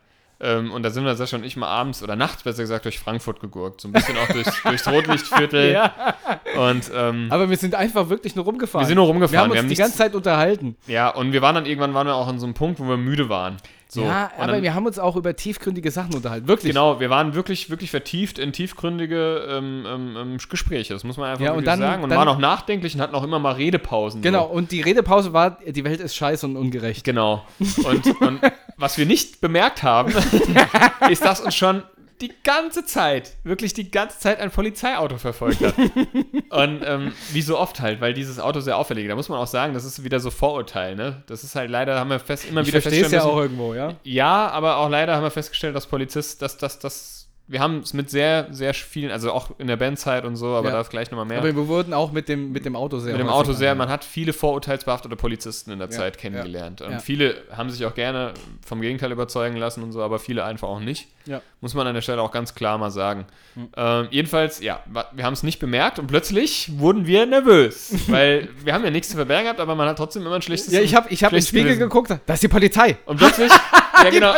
Ähm, 0.43 0.71
und 0.71 0.81
da 0.81 0.89
sind 0.89 1.05
wir 1.05 1.13
Sascha 1.13 1.37
und 1.37 1.43
ich 1.43 1.55
mal 1.55 1.67
abends 1.67 2.01
oder 2.01 2.15
nachts, 2.15 2.41
besser 2.41 2.63
gesagt, 2.63 2.85
durch 2.85 2.97
Frankfurt 2.97 3.39
gegurkt. 3.41 3.79
So 3.81 3.87
ein 3.87 3.91
bisschen 3.91 4.17
auch 4.17 4.27
durch, 4.27 4.47
durchs 4.63 4.87
Rotlichtviertel. 4.87 5.71
Ja. 5.71 6.15
Und 6.57 6.89
ähm, 6.95 7.27
Aber 7.29 7.47
wir 7.51 7.57
sind 7.57 7.75
einfach 7.75 8.09
wirklich 8.09 8.35
nur 8.35 8.45
rumgefahren. 8.45 8.83
wir 8.83 8.87
sind 8.87 8.95
nur 8.95 9.05
wir 9.05 9.11
rumgefahren. 9.11 9.51
haben 9.51 9.51
uns 9.51 9.61
die 9.61 9.67
nichts- 9.67 9.79
ganze 9.81 9.97
Zeit 9.99 10.15
unterhalten. 10.15 10.75
Ja, 10.87 11.09
und 11.09 11.31
wir 11.31 11.43
waren 11.43 11.53
dann 11.53 11.67
irgendwann 11.67 11.93
waren 11.93 12.07
wir 12.07 12.15
auch 12.15 12.27
an 12.27 12.39
so 12.39 12.47
einem 12.47 12.55
Punkt, 12.55 12.79
wo 12.79 12.85
wir 12.89 12.97
müde 12.97 13.29
waren. 13.29 13.57
So. 13.93 14.03
ja, 14.03 14.31
aber 14.37 14.53
dann, 14.53 14.63
wir 14.63 14.73
haben 14.73 14.85
uns 14.85 14.97
auch 14.99 15.17
über 15.17 15.35
tiefgründige 15.35 15.91
Sachen 15.91 16.13
unterhalten. 16.15 16.47
Wirklich. 16.47 16.71
Genau, 16.71 17.01
wir 17.01 17.09
waren 17.09 17.33
wirklich, 17.33 17.69
wirklich 17.69 17.91
vertieft 17.91 18.39
in 18.39 18.53
tiefgründige 18.53 19.45
ähm, 19.49 19.85
ähm, 19.85 20.15
ähm, 20.17 20.37
Gespräche. 20.49 20.93
Das 20.93 21.03
muss 21.03 21.17
man 21.17 21.31
einfach 21.31 21.43
Ja, 21.43 21.51
und 21.51 21.65
dann- 21.67 21.79
sagen. 21.79 22.01
Und 22.01 22.09
dann- 22.09 22.17
waren 22.19 22.29
auch 22.29 22.37
nachdenklich 22.37 22.95
und 22.95 23.01
hatten 23.01 23.15
auch 23.15 23.23
immer 23.23 23.39
mal 23.39 23.51
Redepausen. 23.51 24.21
Genau, 24.21 24.47
So. 24.47 24.53
und 24.53 24.71
die 24.71 24.79
Redepause 24.79 25.33
war, 25.33 25.57
die 25.65 25.83
Welt 25.83 25.99
ist 25.99 26.15
scheiße 26.15 26.45
und 26.45 26.55
ungerecht. 26.55 27.03
Genau. 27.03 27.43
Und, 27.83 28.21
und 28.21 28.39
was 28.77 28.97
wir 28.97 29.05
nicht 29.05 29.41
bemerkt 29.41 29.83
haben, 29.83 30.13
ist, 31.09 31.25
dass 31.25 31.41
uns 31.41 31.53
schon 31.55 31.83
die 32.21 32.31
ganze 32.43 32.85
Zeit, 32.85 33.35
wirklich 33.43 33.73
die 33.73 33.89
ganze 33.89 34.19
Zeit 34.19 34.39
ein 34.39 34.51
Polizeiauto 34.51 35.17
verfolgt 35.17 35.61
hat. 35.61 35.73
Und 36.49 36.81
ähm, 36.85 37.13
wie 37.31 37.41
so 37.41 37.57
oft 37.57 37.81
halt, 37.81 38.01
weil 38.01 38.13
dieses 38.13 38.39
Auto 38.39 38.59
sehr 38.59 38.77
auffällig 38.77 39.05
ist. 39.05 39.09
Da 39.09 39.15
muss 39.15 39.29
man 39.29 39.39
auch 39.39 39.47
sagen, 39.47 39.73
das 39.73 39.83
ist 39.83 40.03
wieder 40.03 40.19
so 40.19 40.29
Vorurteil, 40.29 40.95
ne? 40.95 41.23
Das 41.27 41.43
ist 41.43 41.55
halt 41.55 41.69
leider, 41.69 41.99
haben 41.99 42.09
wir 42.09 42.19
fest, 42.19 42.45
immer 42.47 42.61
Ich 42.61 42.67
wieder 42.67 42.77
es 42.77 42.83
feststellen 42.83 43.11
ja 43.11 43.23
auch 43.23 43.37
irgendwo, 43.37 43.73
ja. 43.73 43.95
Ja, 44.03 44.49
aber 44.49 44.77
auch 44.77 44.89
leider 44.89 45.15
haben 45.15 45.23
wir 45.23 45.31
festgestellt, 45.31 45.75
dass 45.75 45.87
Polizist, 45.87 46.41
dass 46.41 46.57
das, 46.57 46.79
das, 46.79 47.20
wir 47.51 47.59
haben 47.59 47.79
es 47.79 47.93
mit 47.93 48.09
sehr, 48.09 48.47
sehr 48.51 48.73
vielen, 48.73 49.11
also 49.11 49.33
auch 49.33 49.51
in 49.59 49.67
der 49.67 49.75
Bandzeit 49.75 50.23
und 50.23 50.37
so, 50.37 50.55
aber 50.55 50.69
Ja. 50.69 50.75
da 50.75 50.81
ist 50.81 50.89
gleich 50.89 51.11
nochmal 51.11 51.25
mehr. 51.25 51.39
Aber 51.39 51.53
wir 51.53 51.67
wurden 51.67 51.93
auch 51.93 52.13
mit 52.13 52.29
dem, 52.29 52.53
mit 52.53 52.63
dem 52.63 52.77
Auto 52.77 52.97
sehr 52.99 53.11
mit 53.11 53.19
dem 53.21 53.27
Auto 53.27 53.51
sehr, 53.51 53.75
man 53.75 53.89
hat 53.89 54.05
viele 54.05 54.31
vorurteilsbehaftete 54.31 55.17
Polizisten 55.17 55.71
in 55.71 55.79
der 55.79 55.89
Ja, 55.89 55.97
Zeit 55.97 56.15
ja, 56.15 56.21
kennengelernt. 56.21 56.81
Und 56.81 56.91
ja. 56.91 56.99
viele 56.99 57.35
haben 57.55 57.69
sich 57.69 57.85
auch 57.85 57.93
gerne 57.93 58.33
vom 58.65 58.79
Gegenteil 58.79 59.11
überzeugen 59.11 59.57
lassen 59.57 59.83
und 59.83 59.91
so, 59.91 60.01
aber 60.01 60.17
viele 60.17 60.45
einfach 60.45 60.69
auch 60.69 60.79
nicht. 60.79 61.09
Muss 61.59 61.73
man 61.75 61.85
an 61.85 61.93
der 61.93 62.01
Stelle 62.01 62.21
auch 62.21 62.31
ganz 62.31 62.55
klar 62.55 62.77
mal 62.77 62.89
sagen. 62.89 63.25
Hm. 63.53 63.69
Ähm, 63.75 64.07
jedenfalls, 64.09 64.61
ja, 64.61 64.79
wir 65.11 65.23
haben 65.23 65.33
es 65.33 65.43
nicht 65.43 65.59
bemerkt 65.59 65.99
und 65.99 66.07
plötzlich 66.07 66.79
wurden 66.79 67.05
wir 67.05 67.25
nervös, 67.25 67.93
weil 68.07 68.49
wir 68.63 68.73
haben 68.73 68.83
ja 68.83 68.89
nichts 68.91 69.09
zu 69.09 69.15
verbergen 69.15 69.43
gehabt, 69.43 69.59
aber 69.59 69.75
man 69.75 69.87
hat 69.87 69.97
trotzdem 69.97 70.25
immer 70.25 70.35
ein 70.35 70.41
schlechtes 70.41 70.73
Ja, 70.73 70.81
ich 70.81 70.95
habe 70.95 71.09
ich 71.09 71.23
hab 71.23 71.33
ins 71.33 71.49
schlechtes 71.49 71.71
Spiegel 71.73 71.77
geguckt, 71.77 72.17
da 72.25 72.33
ist 72.33 72.41
die 72.41 72.47
Polizei. 72.47 72.97
Und 73.05 73.17
plötzlich, 73.17 73.51
ja, 74.03 74.09
genau. 74.09 74.33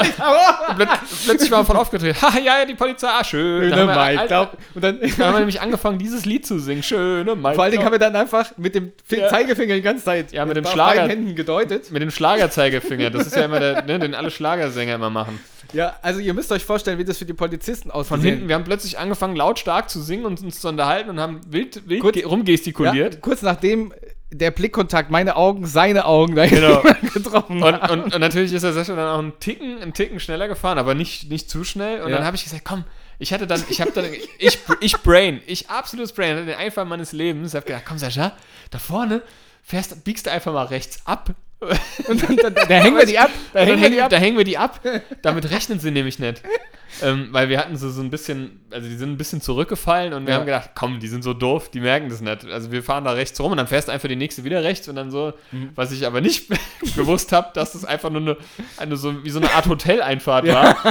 Plöt 0.75 0.89
plötzlich 1.25 1.51
war 1.51 1.59
man 1.59 1.65
voll 1.65 1.77
aufgedreht. 1.77 2.21
Ha, 2.21 2.37
ja, 2.39 2.59
ja, 2.59 2.65
die 2.65 2.73
Polizei, 2.75 3.07
ah, 3.07 3.23
schön. 3.23 3.69
Dann 3.69 3.79
haben 3.79 3.87
wir, 3.89 3.95
Mai, 3.95 4.17
Alter, 4.17 4.27
glaub, 4.27 4.57
und 4.75 4.83
dann, 4.83 4.99
dann 4.99 5.09
haben 5.27 5.33
wir 5.33 5.39
nämlich 5.39 5.61
angefangen, 5.61 5.99
dieses 5.99 6.25
Lied 6.25 6.45
zu 6.45 6.59
singen. 6.59 6.83
Schöne 6.83 7.35
Mai. 7.35 7.53
vor 7.53 7.63
allen 7.63 7.71
Dingen 7.71 7.85
haben 7.85 7.91
wir 7.91 7.99
dann 7.99 8.15
einfach 8.15 8.51
mit 8.57 8.75
dem 8.75 8.91
Ja. 9.09 9.29
Zeigefinger 9.29 9.75
die 9.75 9.81
ganze 9.81 10.03
Zeit 10.03 10.31
Ja, 10.31 10.45
mit 10.45 10.57
dem 10.57 10.65
auf 10.65 10.71
Schlager. 10.71 11.07
Händen 11.07 11.35
gedeutet. 11.35 11.91
mit 11.91 12.01
dem 12.01 12.11
Schlagerzeigefinger. 12.11 13.09
Das 13.09 13.27
ist 13.27 13.35
ja 13.35 13.45
immer 13.45 13.59
der, 13.59 13.83
ne, 13.83 13.99
den 13.99 14.15
alle 14.15 14.31
Schlagersänger 14.31 14.95
immer 14.95 15.09
machen. 15.09 15.39
Ja, 15.71 15.95
also 16.03 16.19
ihr 16.19 16.33
müsst 16.35 16.51
euch 16.51 16.63
vorstellen, 16.63 16.99
wie 16.99 17.05
das 17.05 17.17
für 17.17 17.25
die 17.25 17.33
Polizisten 17.33 17.89
Von 17.89 17.99
aussieht. 18.01 18.21
hinten, 18.21 18.47
wir 18.47 18.53
haben 18.55 18.63
plötzlich 18.63 18.99
angefangen, 18.99 19.35
lautstark 19.35 19.89
zu 19.89 20.01
singen 20.01 20.25
und 20.25 20.39
uns 20.41 20.59
zu 20.61 20.67
unterhalten 20.67 21.09
und 21.09 21.19
haben 21.19 21.41
wild, 21.47 21.87
wild 21.89 22.01
Kurz- 22.01 22.13
ge- 22.13 22.23
ja, 22.23 22.29
rumgestikuliert. 22.29 23.21
kurz 23.21 23.41
nachdem 23.41 23.91
der 24.33 24.51
Blickkontakt 24.51 25.09
meine 25.11 25.35
Augen, 25.35 25.65
seine 25.65 26.05
Augen 26.05 26.35
da 26.35 26.45
Genau. 26.45 26.81
getroffen 27.13 27.61
Und, 27.63 27.75
und, 27.89 28.13
und 28.15 28.19
natürlich 28.19 28.51
ist 28.53 28.63
der 28.63 28.73
Sascha 28.73 28.95
dann 28.95 29.07
auch 29.07 29.19
einen 29.19 29.39
Ticken, 29.39 29.81
einen 29.81 29.93
Ticken 29.93 30.19
schneller 30.19 30.47
gefahren, 30.47 30.77
aber 30.77 30.95
nicht, 30.95 31.29
nicht 31.29 31.49
zu 31.49 31.63
schnell. 31.63 32.01
Und 32.01 32.09
Ja. 32.09 32.17
dann 32.17 32.25
habe 32.25 32.35
ich 32.35 32.43
gesagt, 32.43 32.63
komm, 32.65 32.83
ich 33.19 33.31
hatte 33.31 33.47
dann, 33.47 33.63
ich 33.69 33.79
habe 33.79 33.91
dann, 33.91 34.05
ich, 34.39 34.57
ich 34.81 34.97
Brain, 34.97 35.41
ich 35.45 35.69
absolutes 35.69 36.13
Brain, 36.13 36.35
hatte 36.35 36.45
den 36.47 36.55
Einfall 36.57 36.85
meines 36.85 37.11
Lebens. 37.11 37.51
Ich 37.51 37.55
habe 37.55 37.65
gedacht, 37.65 37.83
komm 37.87 37.97
Sascha, 37.97 38.33
da 38.71 38.79
vorne 38.79 39.21
fährst, 39.63 40.03
biegst 40.03 40.25
du 40.25 40.31
einfach 40.31 40.51
mal 40.51 40.65
rechts 40.65 40.99
ab. 41.05 41.29
Und 42.09 42.21
dann, 42.21 42.35
dann, 42.35 42.53
da 42.55 42.65
hängen 42.75 42.97
wir 42.97 43.05
die 43.05 43.17
ab. 43.17 43.29
Da 43.53 43.59
Da 43.59 43.65
hängen 43.71 43.81
wir 43.81 43.89
die 43.89 44.01
ab. 44.01 44.09
da 44.09 44.17
hängen 44.17 44.37
wir 44.37 44.43
die 44.43 44.57
ab. 44.57 44.81
Damit 45.21 45.49
rechnen 45.49 45.79
sie 45.79 45.91
nämlich 45.91 46.19
nicht. 46.19 46.41
Ähm, 47.01 47.29
weil 47.31 47.49
wir 47.49 47.57
hatten 47.59 47.75
so, 47.75 47.89
so 47.89 48.01
ein 48.01 48.09
bisschen, 48.11 48.61
also 48.71 48.87
die 48.87 48.95
sind 48.95 49.09
ein 49.11 49.17
bisschen 49.17 49.41
zurückgefallen 49.41 50.13
und 50.13 50.25
wir 50.27 50.33
Ja. 50.33 50.39
haben 50.39 50.45
gedacht, 50.45 50.69
komm, 50.75 50.99
die 50.99 51.07
sind 51.07 51.23
so 51.23 51.33
doof, 51.33 51.69
die 51.69 51.79
merken 51.79 52.09
das 52.09 52.21
nicht. 52.21 52.45
Also 52.45 52.71
wir 52.71 52.83
fahren 52.83 53.03
da 53.03 53.11
rechts 53.11 53.39
rum 53.39 53.51
und 53.51 53.57
dann 53.57 53.67
fährst 53.67 53.87
du 53.87 53.91
einfach 53.91 54.07
die 54.07 54.15
nächste 54.15 54.43
wieder 54.43 54.63
rechts 54.63 54.87
und 54.87 54.95
dann 54.95 55.09
so, 55.09 55.33
Mhm. 55.51 55.69
was 55.75 55.91
ich 55.91 56.05
aber 56.05 56.21
nicht 56.21 56.49
gewusst 56.95 57.31
habe, 57.31 57.49
dass 57.53 57.73
das 57.73 57.83
einfach 57.85 58.09
nur 58.09 58.21
eine, 58.21 58.37
eine 58.77 58.95
so, 58.97 59.23
wie 59.23 59.29
so 59.31 59.39
eine 59.39 59.51
Art 59.53 59.67
Hoteleinfahrt 59.67 60.47
war. 60.47 60.75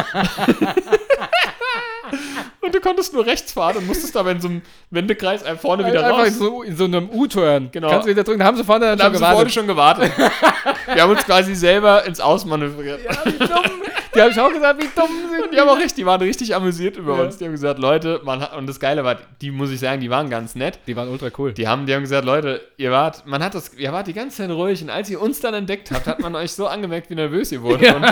und 2.61 2.75
du 2.75 2.81
konntest 2.81 3.13
nur 3.13 3.25
rechts 3.27 3.53
fahren 3.53 3.77
und 3.77 3.87
musstest 3.87 4.17
aber 4.17 4.31
in 4.33 4.41
so 4.41 4.49
einem 4.49 4.63
Wendekreis 4.91 5.43
einfach 5.45 5.63
vorne 5.63 5.87
wieder 5.87 6.05
Einfach 6.05 6.19
raus. 6.21 6.29
in 6.29 6.35
so, 6.35 6.63
in 6.63 6.77
so 6.77 6.85
einem 6.85 7.09
U-Turn. 7.11 7.69
Genau. 7.73 7.89
Kannst 7.91 8.07
du 8.07 8.11
wieder 8.11 8.25
drücken. 8.25 8.39
Da 8.41 8.45
haben 8.47 8.57
sie 8.57 8.65
vorne 8.65 8.87
dann 8.97 8.99
Da 8.99 9.05
haben 9.05 9.15
schon 9.15 9.23
sie 9.25 9.31
vorne 9.33 9.51
gewartet. 9.67 10.13
schon 10.13 10.19
gewartet. 10.19 10.95
wir 10.95 11.03
haben 11.03 11.11
uns 11.13 11.25
quasi 11.25 11.55
selber 11.55 12.05
ins 12.05 12.21
Ausmanövriert. 12.21 13.01
Ja, 13.05 13.11
wie 13.25 13.39
dumm. 13.39 13.82
Die 14.15 14.21
haben 14.21 14.39
auch 14.39 14.53
gesagt, 14.53 14.83
wie 14.83 14.89
dumm 14.95 15.09
sind 15.31 15.55
Die 15.55 15.59
haben 15.61 15.69
auch 15.69 15.77
richtig, 15.77 15.95
die 15.95 16.07
waren 16.07 16.21
richtig 16.21 16.55
amüsiert 16.55 16.97
über 16.97 17.17
Ja. 17.17 17.23
uns. 17.25 17.39
Die 17.39 17.45
haben 17.45 17.53
gesagt, 17.53 17.79
Leute, 17.79 18.21
man 18.25 18.41
hat, 18.41 18.55
und 18.57 18.67
das 18.67 18.79
Geile 18.79 19.05
war, 19.05 19.17
die 19.41 19.51
muss 19.51 19.71
ich 19.71 19.81
sagen, 19.81 20.01
die 20.01 20.11
waren 20.11 20.29
ganz 20.29 20.55
nett. 20.55 20.79
Die 20.87 20.95
waren 20.97 21.09
ultra 21.09 21.29
cool. 21.39 21.53
Die 21.53 21.67
haben, 21.67 21.87
die 21.87 21.95
haben 21.95 22.03
gesagt, 22.03 22.25
Leute, 22.27 22.61
ihr 22.77 22.91
wart, 22.91 23.27
man 23.27 23.43
hat 23.43 23.55
das, 23.55 23.73
ihr 23.75 23.91
wart 23.93 24.07
die 24.07 24.13
ganze 24.13 24.37
Zeit 24.39 24.51
ruhig 24.51 24.83
und 24.83 24.91
als 24.91 25.09
ihr 25.09 25.21
uns 25.21 25.41
dann 25.41 25.55
entdeckt 25.55 25.91
habt, 25.91 26.07
hat 26.07 26.21
man 26.21 26.35
euch 26.37 26.53
so 26.53 26.67
angemerkt, 26.67 27.09
wie 27.11 27.15
nervös 27.15 27.53
ihr 27.53 27.63
wurdet. 27.63 27.95
Und, 27.95 28.05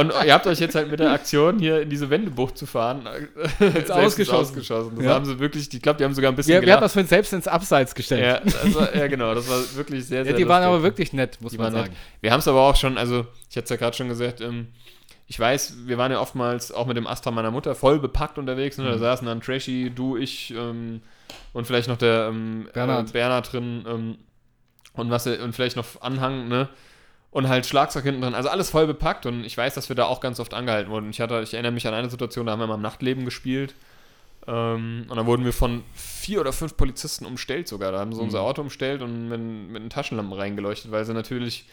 und 0.00 0.12
ihr 0.24 0.32
habt 0.32 0.46
euch 0.46 0.60
jetzt 0.60 0.74
halt 0.76 0.90
mit 0.90 1.00
der 1.00 1.10
Aktion 1.10 1.58
hier 1.58 1.82
in 1.82 1.90
diese 1.90 2.08
Wendebucht 2.08 2.56
zu 2.56 2.66
fahren, 2.66 3.08
selbst 3.58 3.90
ausgeschossen. 3.90 4.40
ausgeschossen. 4.40 4.92
Das 4.96 5.04
Ja. 5.04 5.14
haben 5.14 5.24
sie 5.24 5.38
wirklich, 5.40 5.72
ich 5.72 5.82
glaube, 5.82 5.98
die 5.98 6.04
haben 6.04 6.14
sogar 6.14 6.30
ein 6.30 6.36
bisschen 6.36 6.54
Wir, 6.54 6.62
wir 6.62 6.72
haben 6.74 6.80
das 6.82 6.92
für 6.92 7.00
uns 7.00 7.08
selbst 7.08 7.32
ins 7.32 7.48
Abseits 7.48 7.94
gestellt. 7.94 8.42
ja, 8.44 8.74
war, 8.74 8.94
ja, 8.94 9.06
genau, 9.08 9.34
das 9.34 9.48
war 9.48 9.58
wirklich 9.74 10.04
sehr, 10.06 10.22
sehr 10.24 10.32
Ja, 10.32 10.36
die 10.38 10.46
waren 10.48 10.62
lustig. 10.62 10.74
aber 10.74 10.82
wirklich 10.82 11.12
nett, 11.12 11.38
muss 11.40 11.52
Die 11.52 11.58
man 11.58 11.66
waren 11.66 11.72
sagen. 11.74 11.88
nett. 11.88 11.98
Wir 12.20 12.30
haben 12.32 12.40
es 12.40 12.46
aber 12.48 12.60
auch 12.60 12.76
schon, 12.76 12.96
also 12.96 13.26
ich 13.50 13.56
hatte 13.56 13.64
es 13.64 13.70
ja 13.70 13.76
gerade 13.76 13.96
schon 13.96 14.08
gesagt, 14.08 14.40
ähm, 14.40 14.68
ich 15.28 15.38
weiß, 15.38 15.86
wir 15.86 15.98
waren 15.98 16.10
ja 16.10 16.20
oftmals 16.20 16.72
auch 16.72 16.86
mit 16.86 16.96
dem 16.96 17.06
Astra 17.06 17.30
meiner 17.30 17.50
Mutter 17.50 17.74
voll 17.74 17.98
bepackt 18.00 18.38
unterwegs. 18.38 18.78
Ne? 18.78 18.84
Mhm. 18.84 18.88
Da 18.88 18.98
saßen 18.98 19.26
dann 19.26 19.40
Trashy, 19.40 19.92
du, 19.94 20.16
ich 20.16 20.52
ähm, 20.56 21.02
und 21.52 21.66
vielleicht 21.66 21.88
noch 21.88 21.98
der 21.98 22.28
ähm, 22.30 22.68
Bernhard. 22.72 23.10
Äh, 23.10 23.12
Bernhard 23.12 23.52
drin 23.52 23.84
ähm, 23.86 24.18
und 24.94 25.10
was 25.10 25.26
und 25.26 25.54
vielleicht 25.54 25.76
noch 25.76 26.00
Anhang, 26.00 26.48
ne? 26.48 26.68
Und 27.30 27.46
halt 27.48 27.66
Schlagzeug 27.66 28.04
hinten 28.04 28.22
drin. 28.22 28.34
Also 28.34 28.48
alles 28.48 28.70
voll 28.70 28.86
bepackt 28.86 29.26
und 29.26 29.44
ich 29.44 29.56
weiß, 29.56 29.74
dass 29.74 29.90
wir 29.90 29.96
da 29.96 30.06
auch 30.06 30.20
ganz 30.20 30.40
oft 30.40 30.54
angehalten 30.54 30.90
wurden. 30.90 31.10
Ich, 31.10 31.20
hatte, 31.20 31.40
ich 31.42 31.52
erinnere 31.52 31.72
mich 31.72 31.86
an 31.86 31.92
eine 31.92 32.08
Situation, 32.08 32.46
da 32.46 32.52
haben 32.52 32.60
wir 32.60 32.66
mal 32.66 32.76
im 32.76 32.82
Nachtleben 32.82 33.26
gespielt. 33.26 33.74
Ähm, 34.46 35.04
und 35.08 35.14
dann 35.14 35.26
wurden 35.26 35.44
wir 35.44 35.52
von 35.52 35.84
vier 35.92 36.40
oder 36.40 36.54
fünf 36.54 36.78
Polizisten 36.78 37.26
umstellt 37.26 37.68
sogar. 37.68 37.92
Da 37.92 37.98
haben 37.98 38.14
sie 38.14 38.20
unser 38.20 38.40
Auto 38.40 38.62
umstellt 38.62 39.02
und 39.02 39.28
mit, 39.28 39.40
mit 39.40 39.82
den 39.82 39.90
Taschenlampen 39.90 40.32
reingeleuchtet, 40.32 40.90
weil 40.90 41.04
sie 41.04 41.12
natürlich, 41.12 41.66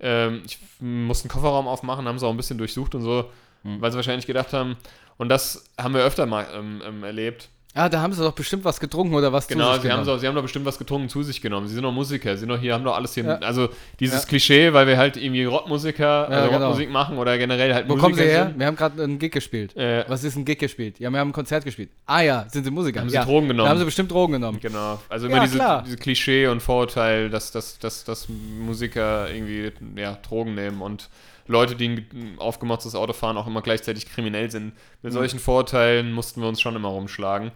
ähm, 0.00 0.42
ich 0.44 0.58
musste 0.80 1.24
einen 1.24 1.32
Kofferraum 1.32 1.68
aufmachen, 1.68 2.06
haben 2.06 2.18
sie 2.18 2.26
auch 2.26 2.30
ein 2.30 2.36
bisschen 2.36 2.58
durchsucht 2.58 2.94
und 2.94 3.02
so, 3.02 3.30
weil 3.62 3.90
sie 3.90 3.96
wahrscheinlich 3.96 4.26
gedacht 4.26 4.52
haben, 4.52 4.76
und 5.18 5.28
das 5.28 5.64
haben 5.76 5.94
wir 5.94 6.02
öfter 6.02 6.26
mal 6.26 6.46
ähm, 6.54 6.80
ähm, 6.86 7.04
erlebt. 7.04 7.50
Ah, 7.74 7.88
da 7.88 8.00
haben 8.00 8.12
sie 8.12 8.22
doch 8.22 8.32
bestimmt 8.32 8.64
was 8.64 8.80
getrunken 8.80 9.14
oder 9.14 9.32
was 9.32 9.46
Genau, 9.46 9.72
sich 9.74 9.82
sie 9.82 9.88
haben, 9.90 10.00
genommen. 10.00 10.04
so, 10.06 10.18
sie 10.18 10.26
haben 10.26 10.34
doch 10.34 10.42
bestimmt 10.42 10.64
was 10.64 10.78
getrunken 10.78 11.08
zu 11.08 11.22
sich 11.22 11.40
genommen. 11.40 11.68
Sie 11.68 11.74
sind 11.74 11.84
doch 11.84 11.92
Musiker, 11.92 12.32
sie 12.34 12.40
sind 12.40 12.48
doch 12.48 12.58
hier, 12.58 12.74
haben 12.74 12.82
doch 12.82 12.96
alles 12.96 13.14
hier. 13.14 13.24
Ja. 13.24 13.34
Also 13.36 13.68
dieses 14.00 14.22
Ja. 14.22 14.28
Klischee, 14.28 14.72
weil 14.72 14.86
wir 14.86 14.96
halt 14.96 15.16
irgendwie 15.16 15.44
Rockmusiker, 15.44 16.28
also 16.28 16.50
genau. 16.50 16.64
Rockmusik 16.66 16.90
machen 16.90 17.18
oder 17.18 17.36
generell 17.38 17.72
halt 17.74 17.88
Wo 17.88 17.96
kommen 17.96 18.14
sie 18.14 18.22
her? 18.24 18.46
sind. 18.46 18.58
Wir 18.58 18.66
haben 18.66 18.74
gerade 18.76 19.00
einen 19.02 19.18
Gig 19.18 19.30
gespielt. 19.32 19.76
Äh, 19.76 20.04
Was 20.08 20.24
ist 20.24 20.34
ein 20.36 20.44
Gig 20.44 20.58
gespielt? 20.58 20.98
Ja, 20.98 21.10
wir 21.10 21.20
haben 21.20 21.28
ein 21.28 21.32
Konzert 21.32 21.64
gespielt. 21.64 21.90
Ah 22.06 22.22
ja, 22.22 22.46
sind 22.48 22.64
sie 22.64 22.70
Musiker? 22.70 23.00
Haben 23.00 23.10
sie 23.10 23.14
ja. 23.16 23.24
Drogen 23.24 23.48
genommen. 23.48 23.66
Da 23.66 23.70
haben 23.70 23.78
sie 23.78 23.84
bestimmt 23.84 24.10
Drogen 24.10 24.32
genommen. 24.32 24.58
Genau, 24.60 24.98
also 25.08 25.26
Ja, 25.28 25.34
immer 25.36 25.44
diese, 25.44 25.56
klar. 25.56 25.82
diese 25.84 25.98
Klischee 25.98 26.46
und 26.48 26.60
Vorurteil, 26.62 27.28
dass, 27.30 27.52
dass, 27.52 27.78
dass, 27.78 28.02
dass 28.02 28.28
Musiker 28.28 29.30
irgendwie 29.30 29.70
ja, 29.94 30.18
Drogen 30.26 30.54
nehmen 30.54 30.80
und 30.80 31.08
Leute, 31.48 31.74
die 31.74 31.88
ein 31.88 32.36
aufgemotztes 32.38 32.94
Auto 32.94 33.12
fahren, 33.12 33.36
auch 33.36 33.46
immer 33.46 33.62
gleichzeitig 33.62 34.08
kriminell 34.08 34.50
sind. 34.50 34.66
Mhm. 34.66 34.72
Mit 35.02 35.12
solchen 35.12 35.38
Vorurteilen 35.38 36.12
mussten 36.12 36.40
wir 36.40 36.48
uns 36.48 36.60
schon 36.60 36.76
immer 36.76 36.88
rumschlagen. 36.88 37.50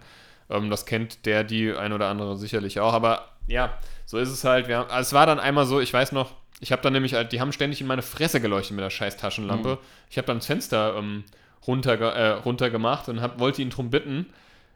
Ähm, 0.49 0.69
das 0.69 0.85
kennt 0.85 1.25
der, 1.25 1.43
die 1.43 1.71
ein 1.73 1.93
oder 1.93 2.07
andere 2.07 2.37
sicherlich 2.37 2.79
auch. 2.79 2.93
Aber 2.93 3.29
ja, 3.47 3.77
so 4.05 4.17
ist 4.17 4.29
es 4.29 4.43
halt. 4.43 4.67
Wir 4.67 4.79
haben, 4.79 4.89
also 4.89 5.07
es 5.07 5.13
war 5.13 5.25
dann 5.25 5.39
einmal 5.39 5.65
so, 5.65 5.79
ich 5.79 5.93
weiß 5.93 6.11
noch, 6.11 6.31
ich 6.59 6.71
habe 6.71 6.81
dann 6.81 6.93
nämlich, 6.93 7.13
halt, 7.13 7.31
die 7.31 7.41
haben 7.41 7.51
ständig 7.51 7.81
in 7.81 7.87
meine 7.87 8.01
Fresse 8.01 8.41
geleuchtet 8.41 8.75
mit 8.75 8.83
der 8.83 8.89
scheiß 8.89 9.17
Taschenlampe. 9.17 9.79
Ich 10.09 10.17
habe 10.17 10.25
dann 10.25 10.37
das 10.37 10.45
Fenster 10.45 10.95
ähm, 10.97 11.23
runter, 11.67 11.99
äh, 11.99 12.29
runter 12.31 12.69
gemacht 12.69 13.09
und 13.09 13.21
hab, 13.21 13.39
wollte 13.39 13.61
ihn 13.61 13.69
drum 13.69 13.89
bitten, 13.89 14.27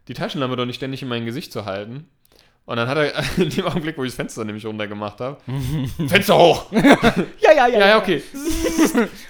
die 0.07 0.13
Taschenlampe 0.13 0.55
doch 0.55 0.65
nicht 0.65 0.77
ständig 0.77 1.01
in 1.01 1.07
mein 1.07 1.25
Gesicht 1.25 1.51
zu 1.51 1.65
halten. 1.65 2.09
Und 2.67 2.75
dann 2.75 2.89
hat 2.89 2.97
er 2.97 3.13
in 3.37 3.49
dem 3.49 3.65
Augenblick, 3.65 3.97
wo 3.97 4.03
ich 4.03 4.09
das 4.11 4.17
Fenster 4.17 4.43
nämlich 4.43 4.65
runter 4.65 4.87
gemacht 4.87 5.19
habe, 5.21 5.37
Fenster 6.07 6.37
hoch! 6.37 6.65
Ja, 6.71 7.53
ja, 7.55 7.67
Ja, 7.67 7.87
ja, 7.87 7.97
okay. 7.97 8.21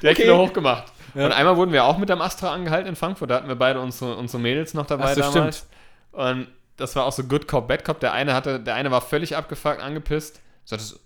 Direkt 0.02 0.20
Okay. 0.20 0.24
wieder 0.24 0.38
hochgemacht. 0.38 0.92
Ja. 1.14 1.28
Und 1.28 1.32
einmal 1.32 1.56
wurden 1.56 1.72
wir 1.72 1.84
auch 1.86 1.98
mit 2.00 2.10
dem 2.10 2.20
Astra 2.20 2.52
angehalten 2.52 2.90
in 2.90 2.96
Frankfurt. 2.96 3.30
Da 3.30 3.36
hatten 3.36 3.48
wir 3.48 3.56
beide 3.56 3.80
unsere, 3.80 4.16
unsere 4.18 4.42
Mädels 4.42 4.74
noch 4.74 4.88
dabei 4.88 5.12
Ach 5.12 5.16
so, 5.16 5.22
damals. 5.22 5.68
Und 6.12 6.48
das 6.78 6.96
war 6.96 7.06
auch 7.06 7.12
so 7.12 7.24
Good 7.24 7.48
Cop, 7.48 7.68
Bad 7.68 7.86
Cop. 7.86 8.00
Der 8.00 8.14
eine 8.14 8.34
hatte, 8.34 8.60
der 8.60 8.74
eine 8.76 8.90
war 8.92 9.02
völlig 9.02 9.36
abgefuckt, 9.36 9.82
angepisst. 9.82 10.42
Sagt, 10.66 10.82
das, 10.82 11.00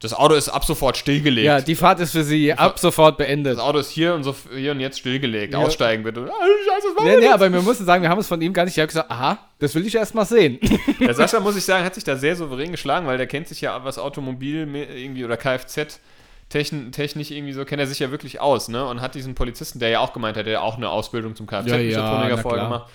das 0.00 0.14
Auto 0.14 0.34
ist 0.34 0.48
ab 0.48 0.64
sofort 0.64 0.96
stillgelegt. 0.96 1.46
Ja, 1.46 1.60
die 1.60 1.74
Fahrt 1.74 2.00
ist 2.00 2.12
für 2.12 2.24
sie 2.24 2.54
ab 2.54 2.78
sofort 2.78 3.18
beendet. 3.18 3.54
das 3.54 3.60
Auto 3.60 3.78
ist 3.78 3.90
hier 3.90 4.14
und 4.14 4.24
so 4.24 4.34
hier 4.54 4.72
und 4.72 4.80
jetzt 4.80 4.98
stillgelegt. 4.98 5.52
Ja. 5.52 5.60
Aussteigen 5.60 6.02
bitte. 6.02 6.30
Ah, 6.30 6.44
Scheiße, 6.66 6.88
das 6.88 6.96
war 6.96 7.04
Nee, 7.04 7.20
nee, 7.20 7.28
aber 7.28 7.52
wir 7.52 7.60
mussten 7.60 7.84
sagen, 7.84 8.02
wir 8.02 8.08
haben 8.08 8.18
es 8.18 8.26
von 8.26 8.40
ihm 8.40 8.52
gar 8.54 8.64
nicht. 8.64 8.74
Ich 8.74 8.80
habe 8.80 8.88
gesagt, 8.88 9.10
aha, 9.10 9.38
das 9.58 9.74
will 9.74 9.86
ich 9.86 9.94
erst 9.94 10.14
mal 10.14 10.24
sehen. 10.24 10.58
Der 11.00 11.14
Sascha, 11.14 11.38
muss 11.40 11.56
ich 11.56 11.64
sagen, 11.64 11.84
hat 11.84 11.94
sich 11.94 12.04
da 12.04 12.16
sehr 12.16 12.34
souverän 12.34 12.70
geschlagen, 12.70 13.06
weil 13.06 13.18
der 13.18 13.26
kennt 13.26 13.48
sich 13.48 13.60
ja, 13.60 13.84
was 13.84 13.98
Automobil 13.98 14.66
irgendwie 14.74 15.24
oder 15.24 15.36
Kfz 15.36 16.00
techn, 16.50 16.92
technisch 16.92 17.30
irgendwie 17.30 17.52
so, 17.52 17.64
kennt 17.64 17.80
er 17.80 17.86
sich 17.86 17.98
ja 17.98 18.10
wirklich 18.10 18.40
aus, 18.40 18.68
ne? 18.68 18.84
Und 18.84 19.00
hat 19.00 19.14
diesen 19.14 19.34
Polizisten, 19.34 19.78
der 19.78 19.88
ja 19.88 20.00
auch 20.00 20.12
gemeint 20.12 20.36
hat, 20.36 20.46
der 20.46 20.54
ja 20.54 20.60
auch 20.60 20.76
eine 20.76 20.88
Ausbildung 20.90 21.34
zum 21.36 21.46
Ja, 21.46 21.60
ja, 21.60 21.76
Kfz-Mechatroniker 21.76 22.36
na 22.36 22.42
vorher 22.42 22.64
gemacht. 22.64 22.90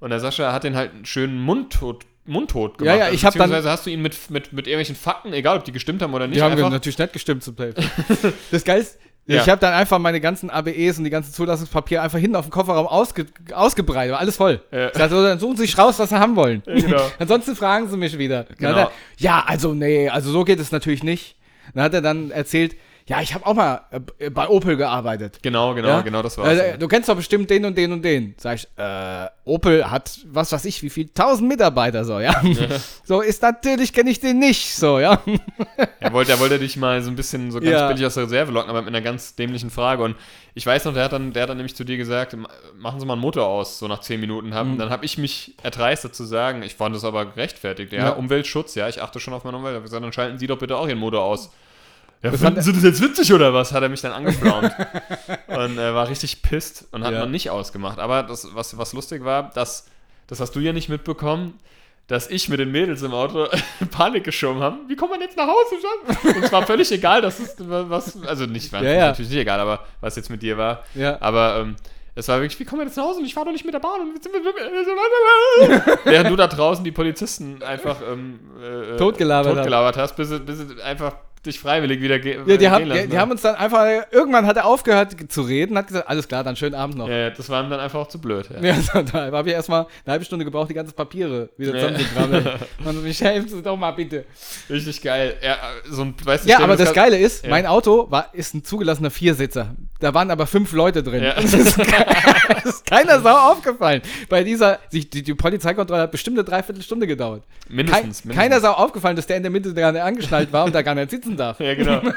Und 0.00 0.10
der 0.10 0.20
Sascha 0.20 0.52
hat 0.52 0.64
den 0.64 0.76
halt 0.76 0.92
einen 0.92 1.04
schönen 1.04 1.40
Mundtot, 1.40 2.04
Mundtot 2.26 2.80
Ja, 2.80 2.96
ja, 2.96 3.08
ich 3.10 3.24
hab 3.24 3.34
dann- 3.34 3.48
Beziehungsweise 3.50 3.70
hast 3.70 3.86
du 3.86 3.90
ihn 3.90 4.00
mit, 4.02 4.30
mit, 4.30 4.52
mit 4.52 4.66
irgendwelchen 4.66 4.96
Fakten, 4.96 5.32
egal 5.32 5.58
ob 5.58 5.64
die 5.64 5.72
gestimmt 5.72 6.02
haben 6.02 6.14
oder 6.14 6.26
nicht, 6.26 6.38
Die 6.38 6.42
haben 6.42 6.58
natürlich 6.58 6.98
nicht 6.98 7.12
gestimmt 7.12 7.42
zum 7.42 7.56
Teil. 7.56 7.74
Das 8.50 8.64
Geilste, 8.64 8.98
Ja. 9.26 9.42
ich 9.42 9.48
habe 9.48 9.60
dann 9.60 9.74
einfach 9.74 9.98
meine 9.98 10.20
ganzen 10.20 10.48
ABEs 10.50 10.98
und 10.98 11.04
die 11.04 11.10
ganzen 11.10 11.32
Zulassungspapiere 11.34 12.00
einfach 12.02 12.18
hinten 12.18 12.36
auf 12.36 12.46
dem 12.46 12.50
Kofferraum 12.50 12.86
ausge 12.86 13.26
ausgebreitet, 13.52 14.12
war 14.12 14.20
alles 14.20 14.36
voll. 14.36 14.62
Ja. 14.72 14.88
Ich 14.88 14.94
sagte, 14.94 15.14
so, 15.16 15.22
dann 15.22 15.38
suchen 15.38 15.56
Sie 15.56 15.66
sich 15.66 15.76
raus, 15.78 15.98
was 15.98 16.08
Sie 16.08 16.18
haben 16.18 16.34
wollen. 16.36 16.62
Ja, 16.66 16.74
genau. 16.74 17.02
Ansonsten 17.18 17.54
fragen 17.56 17.88
Sie 17.88 17.96
mich 17.98 18.16
wieder. 18.18 18.46
Genau. 18.58 18.76
er, 18.76 18.90
ja, 19.18 19.44
also 19.46 19.74
nee, 19.74 20.08
also 20.08 20.30
so 20.30 20.44
geht 20.44 20.60
es 20.60 20.72
natürlich 20.72 21.02
nicht. 21.02 21.36
Dann 21.74 21.84
hat 21.84 21.94
er 21.94 22.00
dann 22.02 22.30
erzählt, 22.30 22.76
ja, 23.06 23.20
ich 23.20 23.34
habe 23.34 23.44
auch 23.46 23.54
mal 23.54 23.82
äh, 24.18 24.30
bei 24.30 24.48
Opel 24.48 24.76
gearbeitet. 24.76 25.38
Genau, 25.42 25.74
genau, 25.74 25.88
ja? 25.88 26.00
genau, 26.00 26.22
das 26.22 26.38
war 26.38 26.50
äh, 26.50 26.78
Du 26.78 26.88
kennst 26.88 27.08
doch 27.08 27.16
bestimmt 27.16 27.50
den 27.50 27.64
und 27.66 27.76
den 27.76 27.92
und 27.92 28.02
den. 28.02 28.34
Sag 28.38 28.56
ich, 28.56 28.68
äh, 28.76 29.26
Opel 29.44 29.90
hat, 29.90 30.18
was 30.26 30.52
weiß 30.52 30.64
ich, 30.64 30.82
wie 30.82 30.88
viel, 30.90 31.08
tausend 31.08 31.48
Mitarbeiter, 31.48 32.04
so, 32.04 32.18
ja. 32.20 32.40
so 33.04 33.20
ist 33.20 33.42
natürlich, 33.42 33.92
kenne 33.92 34.10
ich 34.10 34.20
den 34.20 34.38
nicht, 34.38 34.74
so, 34.74 34.98
ja. 34.98 35.20
Er 36.00 36.12
wollte, 36.12 36.32
er 36.32 36.40
wollte 36.40 36.58
dich 36.58 36.76
mal 36.76 37.02
so 37.02 37.10
ein 37.10 37.16
bisschen 37.16 37.50
so 37.50 37.60
ganz 37.60 37.70
Ja. 37.72 37.88
billig 37.88 38.04
aus 38.06 38.14
der 38.14 38.24
Reserve 38.24 38.52
locken, 38.52 38.68
aber 38.70 38.80
mit 38.82 38.88
einer 38.88 39.00
ganz 39.02 39.34
dämlichen 39.34 39.70
Frage. 39.70 40.02
Und 40.02 40.16
ich 40.54 40.66
weiß 40.66 40.84
noch, 40.84 40.92
der 40.94 41.04
hat 41.04 41.12
dann, 41.12 41.32
der 41.32 41.44
hat 41.44 41.50
dann 41.50 41.56
nämlich 41.56 41.74
zu 41.74 41.84
dir 41.84 41.96
gesagt, 41.96 42.36
"Ma- 42.36 42.48
machen 42.76 43.00
Sie 43.00 43.06
mal 43.06 43.14
einen 43.14 43.22
Motor 43.22 43.46
aus, 43.46 43.78
so 43.78 43.88
nach 43.88 44.00
10 44.00 44.20
Minuten. 44.20 44.54
Hab, 44.54 44.66
Dann 44.78 44.90
habe 44.90 45.04
ich 45.06 45.16
mich 45.18 45.54
erdreistet 45.62 46.14
zu 46.14 46.24
sagen, 46.24 46.62
ich 46.62 46.74
fand 46.74 46.94
das 46.94 47.04
aber 47.04 47.24
gerechtfertigt. 47.26 47.92
Ja, 47.92 47.98
Ja. 48.04 48.10
Umweltschutz, 48.10 48.74
ja, 48.74 48.86
ich 48.88 49.00
achte 49.02 49.18
schon 49.18 49.32
auf 49.34 49.44
meine 49.44 49.56
Umwelt. 49.56 49.72
Ich 49.72 49.76
habe 49.76 49.84
gesagt, 49.84 50.04
dann 50.04 50.12
schalten 50.12 50.38
Sie 50.38 50.46
doch 50.46 50.58
bitte 50.58 50.76
auch 50.76 50.86
Ihren 50.86 50.98
Motor 50.98 51.22
aus. 51.22 51.50
Ja, 52.24 52.30
Das 52.30 52.40
finden 52.40 52.56
hat- 52.56 52.64
Sie 52.64 52.72
das 52.72 52.82
jetzt 52.82 53.00
witzig 53.02 53.32
oder 53.32 53.52
was? 53.54 53.72
Hat 53.72 53.82
er 53.82 53.88
mich 53.88 54.00
dann 54.00 54.12
angeflaumt. 54.12 54.72
und 55.46 55.78
äh, 55.78 55.94
war 55.94 56.08
richtig 56.08 56.42
pisst 56.42 56.86
und 56.90 57.04
hat 57.04 57.12
Ja. 57.12 57.20
man 57.20 57.30
nicht 57.30 57.50
ausgemacht. 57.50 57.98
Aber 57.98 58.22
das, 58.22 58.48
was, 58.54 58.76
was 58.78 58.92
lustig 58.94 59.24
war, 59.24 59.50
das, 59.54 59.86
das 60.26 60.40
hast 60.40 60.52
du 60.56 60.60
ja 60.60 60.72
nicht 60.72 60.88
mitbekommen. 60.88 61.58
dass 62.06 62.28
ich 62.28 62.50
mit 62.50 62.58
den 62.60 62.70
Mädels 62.70 63.00
im 63.02 63.12
Auto 63.14 63.46
Panik 63.90 64.24
geschoben 64.24 64.60
habe. 64.60 64.76
Wie 64.88 64.94
kommt 64.96 65.10
man 65.12 65.20
jetzt 65.22 65.36
nach 65.38 65.46
Hause? 65.46 65.76
John? 65.82 66.34
Und 66.36 66.44
es 66.44 66.52
war 66.52 66.66
völlig 66.66 66.92
egal, 66.92 67.22
dass 67.22 67.38
es 67.40 67.56
was, 67.58 68.22
also 68.26 68.44
nicht, 68.44 68.70
war 68.74 68.82
Ja, 68.82 68.90
ja. 68.92 69.06
natürlich 69.06 69.30
nicht 69.30 69.40
egal, 69.40 69.58
aber 69.60 69.80
was 70.02 70.14
jetzt 70.16 70.28
mit 70.30 70.42
dir 70.42 70.58
war. 70.58 70.82
Ja. 70.94 71.16
Aber 71.20 71.56
ähm, 71.60 71.76
es 72.14 72.28
war 72.28 72.40
wirklich, 72.40 72.60
wie 72.60 72.64
kommen 72.66 72.80
wir 72.82 72.86
jetzt 72.86 72.96
nach 72.98 73.04
Hause? 73.04 73.20
Und 73.20 73.24
ich 73.24 73.32
fahre 73.32 73.46
doch 73.46 73.52
nicht 73.52 73.64
mit 73.64 73.72
der 73.72 73.80
Bahn. 73.80 74.00
Und 74.02 74.20
Während 76.04 76.30
du 76.30 76.36
da 76.36 76.46
draußen 76.46 76.84
die 76.84 76.92
Polizisten 76.92 77.62
einfach 77.62 77.96
ähm, 78.06 78.38
äh, 78.62 78.96
Totgelabert 78.96 79.54
totgelabert 79.56 79.96
hast, 79.96 80.14
bis 80.16 80.28
bis 80.44 80.58
sie 80.58 80.82
einfach 80.82 81.14
dich 81.46 81.60
freiwillig 81.60 82.00
wieder 82.00 82.18
ge 82.18 82.36
Ja, 82.36 82.42
die, 82.44 82.56
gehen 82.58 82.70
haben, 82.70 82.86
lassen 82.86 83.02
die, 83.02 83.08
die 83.08 83.18
haben 83.18 83.30
uns 83.30 83.42
dann 83.42 83.54
einfach, 83.54 83.84
irgendwann 84.10 84.46
hat 84.46 84.56
er 84.56 84.66
aufgehört 84.66 85.14
zu 85.28 85.42
reden, 85.42 85.76
hat 85.76 85.86
gesagt, 85.88 86.08
alles 86.08 86.26
klar, 86.28 86.42
dann 86.44 86.56
schönen 86.56 86.74
Abend 86.74 86.96
noch. 86.96 87.08
ja, 87.08 87.30
das 87.30 87.48
war 87.48 87.62
ihm 87.62 87.70
dann 87.70 87.80
einfach 87.80 88.00
auch 88.00 88.08
zu 88.08 88.20
blöd. 88.20 88.48
Ja. 88.50 88.60
Ja, 88.74 88.80
so, 88.80 89.02
da 89.02 89.30
habe 89.30 89.48
ich 89.48 89.54
erstmal 89.54 89.86
eine 90.04 90.12
halbe 90.12 90.24
Stunde 90.24 90.44
gebraucht, 90.44 90.70
die 90.70 90.74
ganzen 90.74 90.94
Papiere 90.94 91.50
wieder 91.56 91.72
zusammenzukrabbeln. 91.72 92.48
Und 92.84 93.02
mich 93.04 93.20
helfen 93.20 93.48
Sie 93.48 93.62
doch 93.62 93.76
mal 93.76 93.90
bitte. 93.92 94.24
Richtig 94.70 95.02
geil. 95.02 95.36
Ja, 95.42 95.56
so 95.88 96.02
ein, 96.02 96.14
weißt 96.24 96.46
Ja, 96.46 96.60
aber 96.60 96.76
das 96.76 96.86
grad- 96.92 96.94
Geile 97.10 97.18
ist, 97.18 97.46
mein 97.46 97.66
Auto 97.66 98.10
war, 98.10 98.30
ist 98.32 98.54
ein 98.54 98.64
zugelassener 98.64 99.10
Viersitzer. 99.10 99.74
Da 100.00 100.12
waren 100.14 100.30
aber 100.30 100.46
fünf 100.46 100.72
Leute 100.72 101.02
drin. 101.02 101.22
Ja. 101.22 101.34
Das, 101.44 101.52
ist, 101.52 101.78
das 101.78 102.64
ist 102.64 102.86
keiner 102.86 103.20
Sau 103.20 103.36
aufgefallen. 103.52 104.02
Bei 104.28 104.42
dieser, 104.44 104.78
sich- 104.90 105.08
die, 105.10 105.22
die 105.22 105.34
Polizeikontrolle 105.34 106.02
hat 106.02 106.10
bestimmt 106.10 106.38
eine 106.38 106.44
Dreiviertelstunde 106.44 107.06
gedauert. 107.06 107.42
Mindestens, 107.68 107.92
Kein, 107.94 108.02
mindestens. 108.06 108.34
Keiner 108.34 108.60
Sau 108.60 108.72
aufgefallen, 108.72 109.16
dass 109.16 109.26
der 109.26 109.36
in 109.36 109.42
der 109.42 109.50
Mitte 109.52 109.72
gar 109.74 109.92
nicht 109.92 110.02
angeschnallt 110.02 110.52
war 110.52 110.64
und 110.64 110.74
da 110.74 110.82
gar 110.82 110.94
nicht 110.94 111.10
sitzen 111.10 111.33
darf. 111.36 111.60
Ja, 111.60 111.74
genau. 111.74 112.02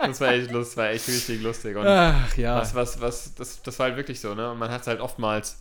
Das 0.00 0.20
war 0.20 0.28
echt 0.28 0.50
lustig, 0.50 0.76
war 0.78 0.90
echt 0.90 1.08
richtig 1.08 1.42
lustig. 1.42 1.76
Und 1.76 1.86
Ach 1.86 2.36
ja. 2.36 2.56
was, 2.56 2.74
was, 2.74 3.00
was, 3.00 3.34
das, 3.34 3.62
das 3.62 3.78
war 3.78 3.88
halt 3.88 3.96
wirklich 3.96 4.20
so, 4.20 4.34
ne? 4.34 4.50
Und 4.52 4.58
man 4.58 4.70
hat 4.70 4.82
es 4.82 4.86
halt 4.86 5.00
oftmals 5.00 5.60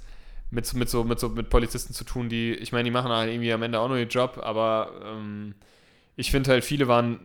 mit, 0.52 0.74
mit, 0.74 0.90
so, 0.90 1.04
mit, 1.04 1.20
so, 1.20 1.30
mit 1.30 1.50
Polizisten 1.50 1.94
zu 1.94 2.04
tun, 2.04 2.30
die, 2.30 2.54
ich 2.54 2.72
meine, 2.72 2.86
die 2.86 2.92
machen 2.92 3.12
halt 3.12 3.30
irgendwie 3.30 3.52
am 3.52 3.64
Ende 3.64 3.80
auch 3.80 3.88
nur 3.88 3.98
ihren 3.98 4.10
Job, 4.10 4.40
aber 4.42 4.92
ähm, 5.04 5.56
ich 6.16 6.32
finde 6.32 6.52
halt, 6.52 6.64
viele 6.64 6.88
waren. 6.88 7.20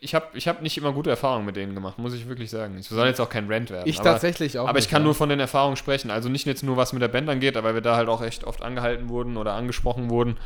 Ich 0.00 0.14
habe 0.14 0.26
ich 0.34 0.48
hab 0.48 0.62
nicht 0.62 0.76
immer 0.76 0.92
gute 0.92 1.10
Erfahrungen 1.10 1.46
mit 1.46 1.56
denen 1.56 1.74
gemacht, 1.74 1.98
muss 1.98 2.12
ich 2.12 2.28
wirklich 2.28 2.50
sagen. 2.50 2.76
Ich 2.78 2.88
soll 2.88 3.06
jetzt 3.06 3.20
auch 3.20 3.30
kein 3.30 3.50
Rant 3.50 3.70
werden. 3.70 3.88
Ich 3.88 4.00
aber, 4.00 4.10
tatsächlich 4.10 4.58
auch. 4.58 4.68
Aber 4.68 4.78
ich 4.78 4.88
kann 4.88 5.02
ja. 5.02 5.04
nur 5.04 5.14
von 5.14 5.28
den 5.28 5.38
Erfahrungen 5.38 5.76
sprechen. 5.76 6.10
Also 6.10 6.28
nicht 6.28 6.44
jetzt 6.44 6.64
nur, 6.64 6.76
was 6.76 6.92
mit 6.92 7.02
der 7.02 7.08
Band 7.08 7.28
angeht, 7.28 7.54
weil 7.54 7.74
wir 7.74 7.80
da 7.80 7.96
halt 7.96 8.08
auch 8.08 8.20
echt 8.20 8.44
oft 8.44 8.62
angehalten 8.62 9.08
wurden 9.08 9.36
oder 9.36 9.54
angesprochen 9.54 10.10
wurden 10.10 10.38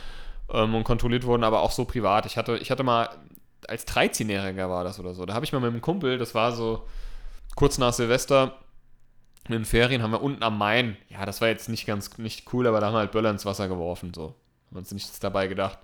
ähm, 0.52 0.74
und 0.74 0.84
kontrolliert 0.84 1.24
wurden, 1.24 1.44
aber 1.44 1.62
auch 1.62 1.70
so 1.70 1.84
privat. 1.84 2.26
Ich 2.26 2.36
hatte, 2.36 2.58
ich 2.58 2.70
hatte 2.70 2.82
mal, 2.82 3.08
als 3.68 3.86
13-Jähriger 3.86 4.68
war 4.68 4.84
das 4.84 4.98
oder 4.98 5.14
so, 5.14 5.26
da 5.26 5.34
habe 5.34 5.44
ich 5.44 5.52
mal 5.52 5.60
mit 5.60 5.70
einem 5.70 5.80
Kumpel, 5.80 6.18
das 6.18 6.34
war 6.34 6.52
so 6.52 6.86
kurz 7.56 7.78
nach 7.78 7.92
Silvester, 7.92 8.56
in 9.46 9.52
den 9.52 9.64
Ferien 9.64 10.02
haben 10.02 10.12
wir 10.12 10.22
unten 10.22 10.42
am 10.42 10.58
Main, 10.58 10.96
ja, 11.08 11.26
das 11.26 11.40
war 11.40 11.48
jetzt 11.48 11.68
nicht 11.68 11.86
ganz 11.86 12.18
nicht 12.18 12.52
cool, 12.52 12.66
aber 12.66 12.80
da 12.80 12.86
haben 12.86 12.94
wir 12.94 13.00
halt 13.00 13.12
Böller 13.12 13.30
ins 13.30 13.46
Wasser 13.46 13.68
geworfen, 13.68 14.12
so. 14.14 14.34
Haben 14.70 14.78
uns 14.78 14.92
nichts 14.92 15.18
dabei 15.18 15.48
gedacht. 15.48 15.78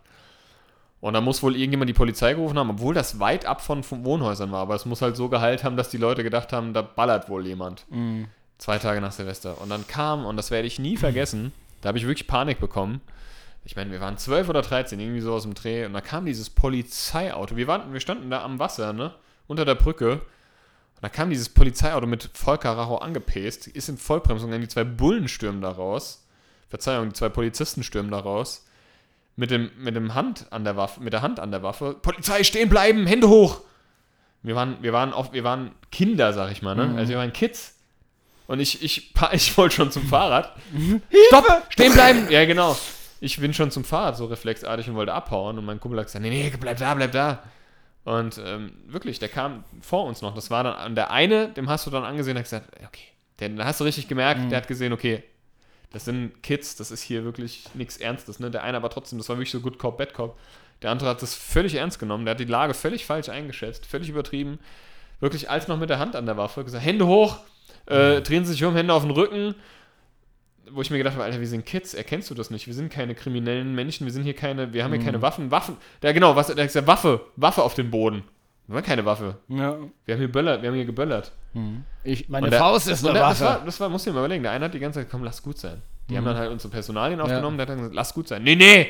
Und 1.00 1.14
da 1.14 1.20
muss 1.20 1.42
wohl 1.42 1.56
irgendjemand 1.56 1.88
die 1.88 1.94
Polizei 1.94 2.34
gerufen 2.34 2.58
haben, 2.58 2.70
obwohl 2.70 2.94
das 2.94 3.20
weit 3.20 3.44
ab 3.44 3.60
von, 3.60 3.82
von 3.82 4.04
Wohnhäusern 4.04 4.50
war, 4.52 4.60
aber 4.60 4.74
es 4.74 4.86
muss 4.86 5.02
halt 5.02 5.16
so 5.16 5.28
geheilt 5.28 5.64
haben, 5.64 5.76
dass 5.76 5.90
die 5.90 5.98
Leute 5.98 6.22
gedacht 6.22 6.52
haben, 6.52 6.72
da 6.72 6.82
ballert 6.82 7.28
wohl 7.28 7.46
jemand. 7.46 7.84
Mhm. 7.90 8.28
Zwei 8.58 8.78
Tage 8.78 9.00
nach 9.00 9.12
Silvester. 9.12 9.60
Und 9.60 9.68
dann 9.68 9.86
kam, 9.86 10.24
und 10.24 10.36
das 10.36 10.50
werde 10.50 10.66
ich 10.66 10.78
nie 10.78 10.96
vergessen, 10.96 11.52
da 11.80 11.88
habe 11.88 11.98
ich 11.98 12.06
wirklich 12.06 12.26
Panik 12.26 12.58
bekommen. 12.58 13.00
Ich 13.66 13.74
meine, 13.74 13.90
wir 13.90 14.00
waren 14.00 14.16
12 14.16 14.48
oder 14.48 14.62
13, 14.62 14.98
irgendwie 15.00 15.20
so 15.20 15.34
aus 15.34 15.42
dem 15.42 15.54
Dreh, 15.54 15.84
und 15.84 15.92
da 15.92 16.00
kam 16.00 16.24
dieses 16.24 16.50
Polizeiauto. 16.50 17.56
Wir, 17.56 17.66
waren, 17.66 17.92
wir 17.92 17.98
standen 17.98 18.30
da 18.30 18.44
am 18.44 18.60
Wasser, 18.60 18.92
ne? 18.92 19.12
Unter 19.48 19.64
der 19.64 19.74
Brücke. 19.74 20.12
Und 20.12 21.02
da 21.02 21.08
kam 21.08 21.30
dieses 21.30 21.48
Polizeiauto 21.48 22.06
mit 22.06 22.30
Vollkaracho 22.32 22.98
angepäst, 22.98 23.66
ist 23.66 23.88
in 23.88 23.98
Vollbremsung, 23.98 24.52
dann 24.52 24.60
die 24.60 24.68
zwei 24.68 24.84
Bullen 24.84 25.26
stürmen 25.26 25.62
da 25.62 25.70
raus. 25.70 26.24
Verzeihung, 26.68 27.08
die 27.08 27.14
zwei 27.14 27.28
Polizisten 27.28 27.82
stürmen 27.82 28.12
da 28.12 28.20
raus. 28.20 28.64
Mit 29.34 29.50
dem, 29.50 29.70
mit 29.78 29.96
dem 29.96 30.14
Hand 30.14 30.46
an 30.50 30.62
der 30.62 30.76
Waffe, 30.76 31.02
mit 31.02 31.12
der 31.12 31.22
Hand 31.22 31.40
an 31.40 31.50
der 31.50 31.64
Waffe. 31.64 31.96
Polizei, 32.00 32.44
stehen 32.44 32.68
bleiben, 32.68 33.04
Hände 33.06 33.28
hoch! 33.28 33.62
Wir 34.44 34.54
waren, 34.54 34.76
wir 34.80 34.92
waren, 34.92 35.12
auch, 35.12 35.32
wir 35.32 35.42
waren 35.42 35.72
Kinder, 35.90 36.32
sag 36.32 36.52
ich 36.52 36.62
mal, 36.62 36.76
ne? 36.76 36.94
Also 36.96 37.10
wir 37.10 37.18
waren 37.18 37.32
Kids. 37.32 37.74
Und 38.46 38.60
ich, 38.60 38.80
ich, 38.84 39.12
ich 39.32 39.58
wollte 39.58 39.74
schon 39.74 39.90
zum 39.90 40.06
Fahrrad. 40.06 40.54
Stopp! 41.26 41.44
Stehen 41.70 41.92
bleiben! 41.92 42.30
Ja, 42.30 42.44
genau. 42.44 42.76
Ich 43.20 43.40
bin 43.40 43.54
schon 43.54 43.70
zum 43.70 43.84
Fahrrad 43.84 44.16
so 44.16 44.26
reflexartig 44.26 44.88
und 44.88 44.96
wollte 44.96 45.12
abhauen. 45.12 45.58
Und 45.58 45.64
mein 45.64 45.80
Kumpel 45.80 45.98
hat 45.98 46.06
gesagt, 46.06 46.22
nee, 46.22 46.30
nee, 46.30 46.52
bleib 46.58 46.78
da, 46.78 46.94
bleib 46.94 47.12
da. 47.12 47.42
Und 48.04 48.40
ähm, 48.44 48.72
wirklich, 48.86 49.18
der 49.18 49.28
kam 49.28 49.64
vor 49.80 50.04
uns 50.04 50.22
noch. 50.22 50.34
Das 50.34 50.50
war 50.50 50.62
dann, 50.64 50.86
und 50.86 50.94
der 50.94 51.10
eine, 51.10 51.48
dem 51.48 51.68
hast 51.68 51.86
du 51.86 51.90
dann 51.90 52.04
angesehen, 52.04 52.36
hat 52.36 52.44
gesagt, 52.44 52.68
okay. 52.84 53.02
Den, 53.40 53.56
da 53.56 53.66
hast 53.66 53.80
du 53.80 53.84
richtig 53.84 54.08
gemerkt, 54.08 54.50
der 54.50 54.56
hat 54.56 54.68
gesehen, 54.68 54.94
okay, 54.94 55.22
das 55.92 56.04
sind 56.04 56.42
Kids, 56.42 56.76
das 56.76 56.90
ist 56.90 57.02
hier 57.02 57.24
wirklich 57.24 57.64
nichts 57.74 57.96
Ernstes. 57.96 58.40
Ne? 58.40 58.50
Der 58.50 58.62
eine 58.62 58.76
aber 58.76 58.90
trotzdem, 58.90 59.18
das 59.18 59.28
war 59.28 59.36
wirklich 59.36 59.50
so 59.50 59.60
Good 59.60 59.78
Cop, 59.78 59.98
Bad 59.98 60.14
Cop. 60.14 60.38
Der 60.82 60.90
andere 60.90 61.08
hat 61.10 61.22
das 61.22 61.34
völlig 61.34 61.74
ernst 61.74 61.98
genommen. 61.98 62.24
Der 62.24 62.32
hat 62.32 62.40
die 62.40 62.44
Lage 62.44 62.74
völlig 62.74 63.06
falsch 63.06 63.28
eingeschätzt, 63.28 63.86
völlig 63.86 64.08
übertrieben. 64.08 64.58
Wirklich 65.20 65.48
als 65.48 65.68
noch 65.68 65.78
mit 65.78 65.90
der 65.90 65.98
Hand 65.98 66.14
an 66.14 66.26
der 66.26 66.36
Waffe 66.36 66.64
gesagt, 66.64 66.84
Hände 66.84 67.06
hoch, 67.06 67.38
äh, 67.86 68.20
drehen 68.20 68.44
Sie 68.44 68.52
sich 68.52 68.64
um, 68.64 68.74
Hände 68.74 68.92
auf 68.92 69.02
den 69.02 69.10
Rücken. 69.10 69.54
Wo 70.70 70.80
ich 70.82 70.90
mir 70.90 70.98
gedacht 70.98 71.14
habe, 71.14 71.24
Alter, 71.24 71.38
wir 71.40 71.46
sind 71.46 71.64
Kids, 71.64 71.94
erkennst 71.94 72.28
du 72.30 72.34
das 72.34 72.50
nicht? 72.50 72.66
Wir 72.66 72.74
sind 72.74 72.90
keine 72.92 73.14
kriminellen 73.14 73.74
Menschen, 73.74 74.04
wir 74.06 74.12
sind 74.12 74.24
hier 74.24 74.34
keine, 74.34 74.72
wir 74.72 74.82
haben 74.84 74.92
hier 74.92 75.02
keine 75.02 75.22
Waffen. 75.22 75.50
Waffen, 75.50 75.76
der 76.02 76.12
genau, 76.12 76.34
was, 76.36 76.48
der 76.48 76.56
hat 76.56 76.66
gesagt, 76.68 76.86
Waffe, 76.86 77.20
Waffe 77.36 77.62
auf 77.62 77.74
den 77.74 77.90
Boden. 77.90 78.24
Wir 78.66 78.76
haben 78.76 78.84
keine 78.84 79.04
Waffe. 79.04 79.36
Ja. 79.48 79.76
Wir 80.04 80.14
haben 80.14 80.18
hier 80.20 80.32
böllert, 80.32 80.60
wir 80.62 80.68
haben 80.70 80.74
hier 80.76 80.84
geböllert. 80.84 81.30
Ich, 82.02 82.28
meine 82.28 82.50
der- 82.50 82.58
Faust 82.58 82.88
ist 82.88 83.04
eine 83.04 83.14
der, 83.14 83.28
das, 83.28 83.40
war, 83.40 83.48
Waffe. 83.56 83.62
das 83.66 83.78
war, 83.80 83.88
musst 83.88 84.06
du 84.06 84.10
dir 84.10 84.14
mal 84.14 84.20
überlegen, 84.20 84.42
der 84.42 84.52
eine 84.52 84.64
hat 84.64 84.74
die 84.74 84.80
ganze 84.80 84.98
Zeit, 85.00 85.08
komm, 85.10 85.22
lass 85.22 85.40
gut 85.42 85.56
sein. 85.58 85.80
Die 86.10 86.16
haben 86.16 86.24
Mhm. 86.24 86.28
dann 86.28 86.36
halt 86.38 86.50
unsere 86.50 86.70
Personalien 86.72 87.20
aufgenommen, 87.20 87.56
der 87.58 87.62
hat 87.62 87.70
dann 87.70 87.78
gesagt, 87.78 87.94
lass 87.94 88.12
gut 88.14 88.26
sein. 88.28 88.42
Nee, 88.42 88.56
nee! 88.56 88.88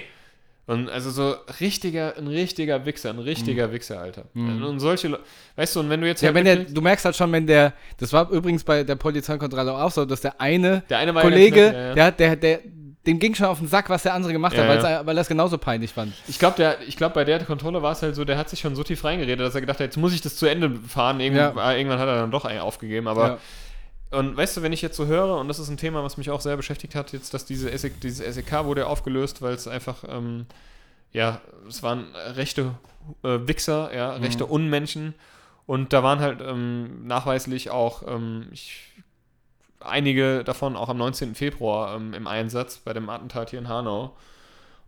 Und 0.68 0.90
also 0.90 1.10
so 1.10 1.34
richtiger, 1.60 2.14
ein 2.18 2.26
richtiger 2.26 2.84
Wichser, 2.86 3.10
ein 3.10 3.20
richtiger 3.20 3.70
Wichser, 3.72 4.00
Alter. 4.00 4.24
Und 4.34 4.80
solche, 4.80 5.06
Le- 5.08 5.20
weißt 5.54 5.76
du, 5.76 5.80
und 5.80 5.90
wenn 5.90 6.00
du 6.00 6.08
jetzt 6.08 6.22
Mhm. 6.22 6.26
Ja, 6.26 6.34
halt 6.34 6.44
wenn 6.44 6.44
der, 6.44 6.74
du 6.74 6.80
merkst 6.80 7.04
halt 7.04 7.14
schon, 7.14 7.30
wenn 7.30 7.46
der, 7.46 7.72
das 7.98 8.12
war 8.12 8.28
übrigens 8.30 8.64
bei 8.64 8.82
der 8.82 8.96
Polizeikontrolle 8.96 9.72
auch 9.72 9.90
so, 9.92 10.04
dass 10.04 10.20
der 10.22 10.40
eine, 10.40 10.82
Der 10.90 10.98
eine 10.98 11.12
Kollege, 11.12 11.66
ja, 11.66 11.72
ja. 11.72 11.94
der 11.94 12.04
hat, 12.06 12.18
der, 12.20 12.36
der, 12.36 12.58
dem 13.06 13.20
ging 13.20 13.32
schon 13.36 13.46
auf 13.46 13.60
den 13.60 13.68
Sack, 13.68 13.88
was 13.90 14.02
der 14.02 14.14
andere 14.14 14.32
gemacht 14.32 14.58
hat, 14.58 14.82
ja. 14.82 15.06
weil 15.06 15.16
er 15.16 15.20
es 15.20 15.28
genauso 15.28 15.56
peinlich 15.58 15.92
fand. 15.92 16.12
Ich 16.26 16.40
glaube, 16.40 16.56
der, 16.56 16.78
ich 16.88 16.96
glaub, 16.96 17.14
bei 17.14 17.22
der 17.24 17.38
Kontrolle 17.44 17.80
war 17.80 17.92
es 17.92 18.02
halt 18.02 18.16
so, 18.16 18.24
der 18.24 18.36
hat 18.36 18.50
sich 18.50 18.58
schon 18.58 18.74
so 18.74 18.82
tief 18.82 19.04
reingeredet, 19.04 19.46
dass 19.46 19.54
er 19.54 19.60
gedacht 19.60 19.78
hat, 19.78 19.84
jetzt 19.86 19.96
muss 19.96 20.12
ich 20.12 20.20
das 20.20 20.34
zu 20.34 20.46
Ende 20.46 20.72
fahren. 20.88 21.20
Irgendwann, 21.20 21.56
Ja. 21.56 21.72
irgendwann 21.76 22.00
hat 22.00 22.08
er 22.08 22.16
dann 22.16 22.32
doch 22.32 22.44
aufgegeben. 22.44 23.06
Aber. 23.06 23.38
Und 24.16 24.34
weißt 24.34 24.56
du, 24.56 24.62
wenn 24.62 24.72
ich 24.72 24.80
jetzt 24.80 24.96
so 24.96 25.06
höre, 25.06 25.36
und 25.38 25.48
das 25.48 25.58
ist 25.58 25.68
ein 25.68 25.76
Thema, 25.76 26.02
was 26.02 26.16
mich 26.16 26.30
auch 26.30 26.40
sehr 26.40 26.56
beschäftigt 26.56 26.94
hat, 26.94 27.12
jetzt, 27.12 27.34
dass 27.34 27.44
diese 27.44 27.76
SEK, 27.76 28.00
dieses 28.00 28.34
SEK 28.34 28.64
wurde 28.64 28.86
aufgelöst, 28.86 29.42
weil 29.42 29.52
es 29.52 29.68
einfach, 29.68 30.04
ähm, 30.08 30.46
ja, 31.12 31.42
es 31.68 31.82
waren 31.82 32.14
rechte 32.14 32.74
äh, 33.22 33.40
Wichser, 33.46 33.94
ja, 33.94 34.14
rechte 34.14 34.46
Unmenschen. 34.46 35.14
Und 35.66 35.92
da 35.92 36.02
waren 36.02 36.20
halt 36.20 36.40
ähm, 36.40 37.06
nachweislich 37.06 37.70
auch 37.70 38.04
ähm, 38.06 38.46
ich, 38.52 38.92
einige 39.80 40.44
davon 40.44 40.76
auch 40.76 40.88
am 40.88 40.96
19. 40.96 41.34
Februar 41.34 41.96
ähm, 41.96 42.14
im 42.14 42.26
Einsatz 42.26 42.78
bei 42.78 42.94
dem 42.94 43.10
Attentat 43.10 43.50
hier 43.50 43.58
in 43.58 43.68
Hanau. 43.68 44.16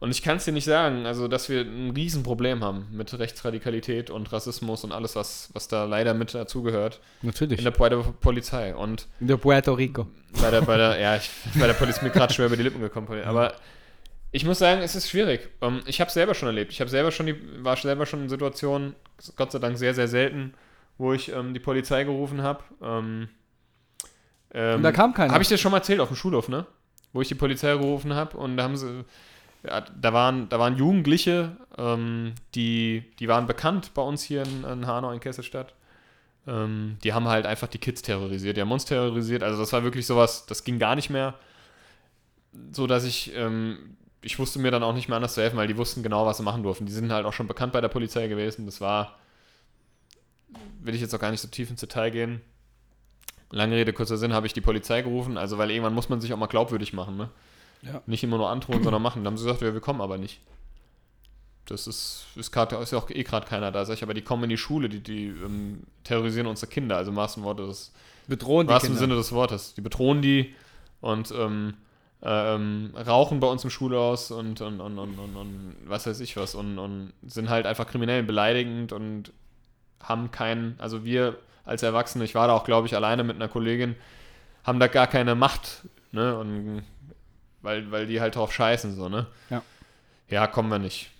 Und 0.01 0.13
ich 0.13 0.23
kann 0.23 0.37
es 0.37 0.45
dir 0.45 0.53
nicht 0.53 0.65
sagen, 0.65 1.07
also 1.07 1.27
dass 1.27 1.49
wir 1.49 1.63
ein 1.63 1.91
Riesenproblem 1.91 2.63
haben 2.63 2.87
mit 2.93 3.19
Rechtsradikalität 3.19 4.11
und 4.11 4.33
Rassismus 4.33 4.85
und 4.85 4.93
alles, 4.93 5.17
was, 5.17 5.51
was 5.55 5.67
da 5.67 5.85
leider 5.85 6.15
mit 6.15 6.35
dazugehört 6.35 7.01
Natürlich. 7.23 7.59
in 7.59 7.65
der, 7.65 7.89
der 7.89 7.97
Polizei. 8.21 8.75
Und 8.77 9.09
In 9.19 9.27
der 9.27 9.39
Puerto 9.39 9.73
Rico. 9.75 10.07
bei 10.41 10.53
der, 10.53 10.63
bei 10.63 10.77
der, 10.77 11.01
ja, 11.01 11.17
ich, 11.17 11.29
bei 11.59 11.67
der 11.67 11.75
Polizei 11.75 12.05
mir 12.05 12.11
gerade 12.11 12.33
schwer 12.33 12.47
über 12.47 12.57
die 12.57 12.63
Lippen 12.63 12.81
gekommen. 12.81 13.09
Aber 13.25 13.55
ich 14.31 14.45
muss 14.45 14.59
sagen, 14.59 14.83
es 14.83 14.95
ist 14.95 15.09
schwierig. 15.11 15.49
Ähm, 15.63 15.81
ich 15.87 16.01
habe 16.01 16.09
es 16.09 16.15
selber 16.15 16.35
schon 16.35 16.49
erlebt. 16.49 16.71
Ich 16.73 16.81
habe 16.81 16.91
selber 16.91 17.11
schon 17.11 17.27
die, 17.27 17.65
war 17.65 17.77
selber 17.77 18.07
schon 18.07 18.23
in 18.23 18.29
Situationen, 18.29 18.95
Gott 19.37 19.51
sei 19.51 19.59
Dank 19.59 19.79
sehr, 19.79 19.95
sehr 19.95 20.07
selten, 20.07 20.55
wo 20.97 21.13
ich 21.13 21.33
ähm, 21.33 21.55
die 21.55 21.61
Polizei 21.61 22.05
gerufen 22.05 22.43
habe. 22.43 22.63
Ähm, 22.81 23.29
ähm, 24.53 24.77
Und 24.77 24.83
da 24.83 24.93
kam 24.93 25.13
keiner. 25.13 25.33
Habe 25.33 25.43
ich 25.43 25.49
dir 25.49 25.59
schon 25.59 25.73
mal 25.73 25.79
erzählt 25.79 26.01
auf 26.01 26.09
dem 26.09 26.17
Schulhof, 26.17 26.49
ne? 26.49 26.67
Wo 27.13 27.21
ich 27.23 27.29
die 27.29 27.35
Polizei 27.35 27.73
gerufen 27.73 28.15
habe 28.15 28.37
und 28.37 28.57
da 28.59 28.65
haben 28.65 28.77
sie, 28.77 29.05
da 29.69 30.13
waren, 30.13 30.49
da 30.49 30.59
waren 30.59 30.77
Jugendliche, 30.77 31.57
ähm, 31.77 32.35
die, 32.55 33.05
die 33.19 33.29
waren 33.29 33.47
bekannt 33.47 33.93
bei 33.95 34.03
uns 34.03 34.23
hier 34.23 34.43
in, 34.43 34.65
in 34.65 34.87
Hanau, 34.87 35.11
in 35.11 35.21
Kesselstadt. 35.21 35.75
Ähm, 36.47 36.97
die 37.05 37.13
haben 37.13 37.29
halt 37.29 37.47
einfach 37.47 37.69
die 37.69 37.79
Kids 37.79 38.03
terrorisiert, 38.03 38.57
die 38.57 38.61
haben 38.61 38.73
uns 38.73 38.85
terrorisiert. 38.85 39.43
Also 39.43 39.61
das 39.61 39.73
war 39.73 39.85
wirklich 39.85 40.07
sowas, 40.07 40.47
das 40.47 40.65
ging 40.65 40.79
gar 40.79 40.97
nicht 40.97 41.11
mehr. 41.11 41.35
So 42.73 42.87
dass 42.87 43.05
ich, 43.05 43.35
ähm, 43.35 43.97
ich 44.23 44.39
wusste 44.39 44.59
mir 44.59 44.71
dann 44.71 44.83
auch 44.83 44.95
nicht 44.95 45.09
mehr 45.09 45.17
anders 45.17 45.35
zu 45.35 45.43
helfen, 45.43 45.57
weil 45.57 45.69
die 45.69 45.77
wussten 45.77 46.03
genau, 46.03 46.27
was 46.27 46.39
sie 46.39 46.43
machen 46.43 46.63
durften. 46.63 46.87
Die 46.87 46.93
sind 46.93 47.13
halt 47.13 47.27
auch 47.27 47.33
schon 47.33 47.47
bekannt 47.47 47.73
bei 47.73 47.81
der 47.81 47.89
Polizei 47.89 48.29
gewesen. 48.29 48.67
Das 48.67 48.81
war, 48.81 49.19
will 50.81 50.95
ich 50.95 51.01
jetzt 51.01 51.15
auch 51.15 51.21
gar 51.21 51.31
nicht 51.31 51.41
so 51.41 51.49
tief 51.49 51.71
ins 51.71 51.81
Detail 51.81 52.11
gehen. 52.11 52.41
Lange 53.51 53.77
Rede, 53.77 53.93
kurzer 53.93 54.17
Sinn, 54.17 54.33
habe 54.33 54.47
ich 54.47 54.53
die 54.53 54.61
Polizei 54.61 55.03
gerufen, 55.03 55.39
also 55.39 55.57
weil 55.57 55.71
irgendwann 55.71 55.95
muss 55.95 56.09
man 56.09 56.21
sich 56.21 56.33
auch 56.33 56.39
mal 56.39 56.47
glaubwürdig 56.47 56.93
machen, 56.93 57.17
ne? 57.17 57.31
Ja. 57.83 58.03
Nicht 58.07 58.25
immer 58.25 58.39
nur 58.39 58.51
androhen, 58.51 58.83
sondern 58.83 59.03
machen. 59.03 59.23
Dann 59.25 59.33
haben 59.33 59.39
sie 59.39 59.45
gesagt, 59.45 59.63
ja, 59.63 59.73
wir 59.73 59.81
kommen 59.81 60.01
aber 60.01 60.19
nicht. 60.19 60.41
Das 61.67 61.87
ist, 61.87 62.27
ist, 62.35 62.51
grad, 62.51 62.73
ist 62.73 62.93
ja 62.93 62.99
auch 62.99 63.11
eh 63.11 63.23
gerade 63.23 63.47
keiner 63.47 63.71
da. 63.71 63.85
Sag 63.85 63.95
ich, 63.95 64.03
aber 64.03 64.15
die 64.15 64.23
kommen 64.23 64.45
in 64.45 64.51
die 64.51 64.57
Schule, 64.57 64.89
die, 64.89 65.01
die 65.01 65.27
ähm, 65.27 65.83
terrorisieren 66.03 66.47
unsere 66.47 66.71
Kinder, 66.71 66.97
also 66.97 67.11
im 67.11 67.17
wahrsten 67.17 67.43
Worte 67.43 67.67
des, 67.67 67.93
Bedrohen 68.29 68.69
im 68.69 68.75
die 68.75 68.81
Kinder. 68.81 68.99
Sinne 68.99 69.15
des 69.17 69.33
Wortes. 69.33 69.75
Die 69.75 69.81
bedrohen 69.81 70.23
die 70.23 70.55
und 71.01 71.33
ähm, 71.33 71.75
ähm, 72.23 72.93
rauchen 72.95 73.41
bei 73.41 73.47
uns 73.47 73.65
im 73.65 73.71
Schulhaus 73.71 74.31
und, 74.31 74.61
und, 74.61 74.81
und, 74.81 74.99
und, 74.99 75.19
und, 75.19 75.37
und 75.37 75.77
was 75.87 76.07
weiß 76.07 76.21
ich 76.21 76.37
was 76.37 76.55
und, 76.55 76.79
und 76.79 77.13
sind 77.23 77.49
halt 77.49 77.67
einfach 77.67 77.87
kriminell 77.87 78.23
beleidigend 78.23 78.93
und 78.93 79.33
haben 80.03 80.31
keinen, 80.31 80.75
also 80.79 81.05
wir 81.05 81.39
als 81.65 81.83
Erwachsene, 81.83 82.25
ich 82.25 82.35
war 82.35 82.49
da 82.49 82.55
auch, 82.55 82.65
glaube 82.65 82.87
ich, 82.87 82.97
alleine 82.97 83.25
mit 83.25 83.37
einer 83.37 83.49
Kollegin, 83.49 83.95
haben 84.65 84.81
da 84.81 84.89
gar 84.89 85.07
keine 85.07 85.35
Macht, 85.35 85.85
ne? 86.13 86.37
Und 86.39 86.83
weil, 87.63 87.91
weil 87.91 88.07
die 88.07 88.21
halt 88.21 88.37
drauf 88.37 88.53
scheißen, 88.53 88.95
so, 88.95 89.09
ne? 89.09 89.27
Ja. 89.51 89.63
Ja, 90.29 90.47
kommen 90.47 90.69
wir 90.71 90.79
nicht. 90.79 91.11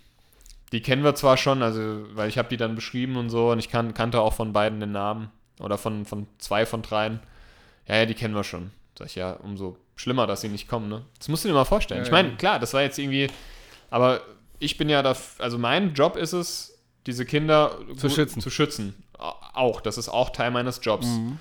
Die 0.71 0.81
kennen 0.81 1.03
wir 1.03 1.15
zwar 1.15 1.35
schon, 1.37 1.63
also, 1.63 2.05
weil 2.15 2.29
ich 2.29 2.37
habe 2.37 2.49
die 2.49 2.57
dann 2.57 2.75
beschrieben 2.75 3.15
und 3.17 3.29
so 3.29 3.51
und 3.51 3.59
ich 3.59 3.69
kan 3.69 3.93
kannte 3.93 4.21
auch 4.21 4.33
von 4.33 4.53
beiden 4.53 4.79
den 4.79 4.91
Namen. 4.91 5.31
Oder 5.59 5.77
von, 5.77 6.05
von 6.05 6.27
zwei 6.37 6.65
von 6.65 6.81
dreien. 6.83 7.19
Ja, 7.87 7.97
ja, 7.97 8.05
die 8.05 8.13
kennen 8.13 8.33
wir 8.35 8.43
schon. 8.45 8.71
Sag 8.97 9.07
ich, 9.07 9.15
ja, 9.15 9.33
umso 9.33 9.77
schlimmer, 9.95 10.25
dass 10.27 10.41
sie 10.41 10.47
nicht 10.47 10.67
kommen, 10.69 10.87
ne? 10.87 11.03
Das 11.17 11.27
musst 11.27 11.43
du 11.43 11.49
dir 11.49 11.53
mal 11.53 11.65
vorstellen. 11.65 11.99
Ja, 12.01 12.05
ich 12.05 12.11
meine, 12.11 12.35
klar, 12.37 12.59
das 12.59 12.73
war 12.73 12.81
jetzt 12.81 12.97
irgendwie, 12.99 13.27
aber 13.89 14.21
ich 14.59 14.77
bin 14.77 14.87
ja 14.89 15.01
da, 15.01 15.15
also 15.39 15.57
mein 15.57 15.93
Job 15.95 16.15
ist 16.15 16.31
es, 16.33 16.79
diese 17.07 17.25
Kinder 17.25 17.77
Zu 17.97 18.09
schützen. 18.09 18.39
zu 18.41 18.49
schützen. 18.49 18.93
Au- 19.17 19.33
Auch, 19.53 19.81
das 19.81 19.97
ist 19.97 20.07
auch 20.07 20.29
Teil 20.29 20.51
meines 20.51 20.79
Jobs. 20.83 21.07
Mhm. 21.07 21.39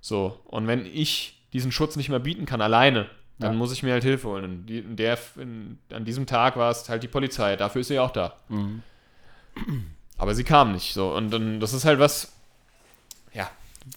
So, 0.00 0.38
und 0.44 0.66
wenn 0.66 0.86
ich 0.86 1.42
diesen 1.52 1.72
Schutz 1.72 1.96
nicht 1.96 2.08
mehr 2.08 2.20
bieten 2.20 2.46
kann, 2.46 2.62
alleine, 2.62 3.10
dann 3.38 3.52
Ja. 3.52 3.58
muss 3.58 3.72
ich 3.72 3.82
mir 3.82 3.92
halt 3.92 4.02
Hilfe 4.04 4.28
holen. 4.28 4.66
Die, 4.66 4.78
in 4.78 4.96
der, 4.96 5.18
in, 5.36 5.78
an 5.92 6.04
diesem 6.04 6.26
Tag 6.26 6.56
war 6.56 6.70
es 6.70 6.88
halt 6.88 7.02
die 7.02 7.08
Polizei, 7.08 7.56
dafür 7.56 7.80
ist 7.82 7.88
sie 7.88 7.98
auch 7.98 8.10
da. 8.10 8.36
Mhm. 8.48 8.82
Aber 10.16 10.34
sie 10.34 10.44
kam 10.44 10.72
nicht 10.72 10.92
so. 10.94 11.14
Und 11.14 11.30
dann, 11.30 11.60
das 11.60 11.72
ist 11.72 11.84
halt 11.84 11.98
was, 11.98 12.32
ja, 13.32 13.50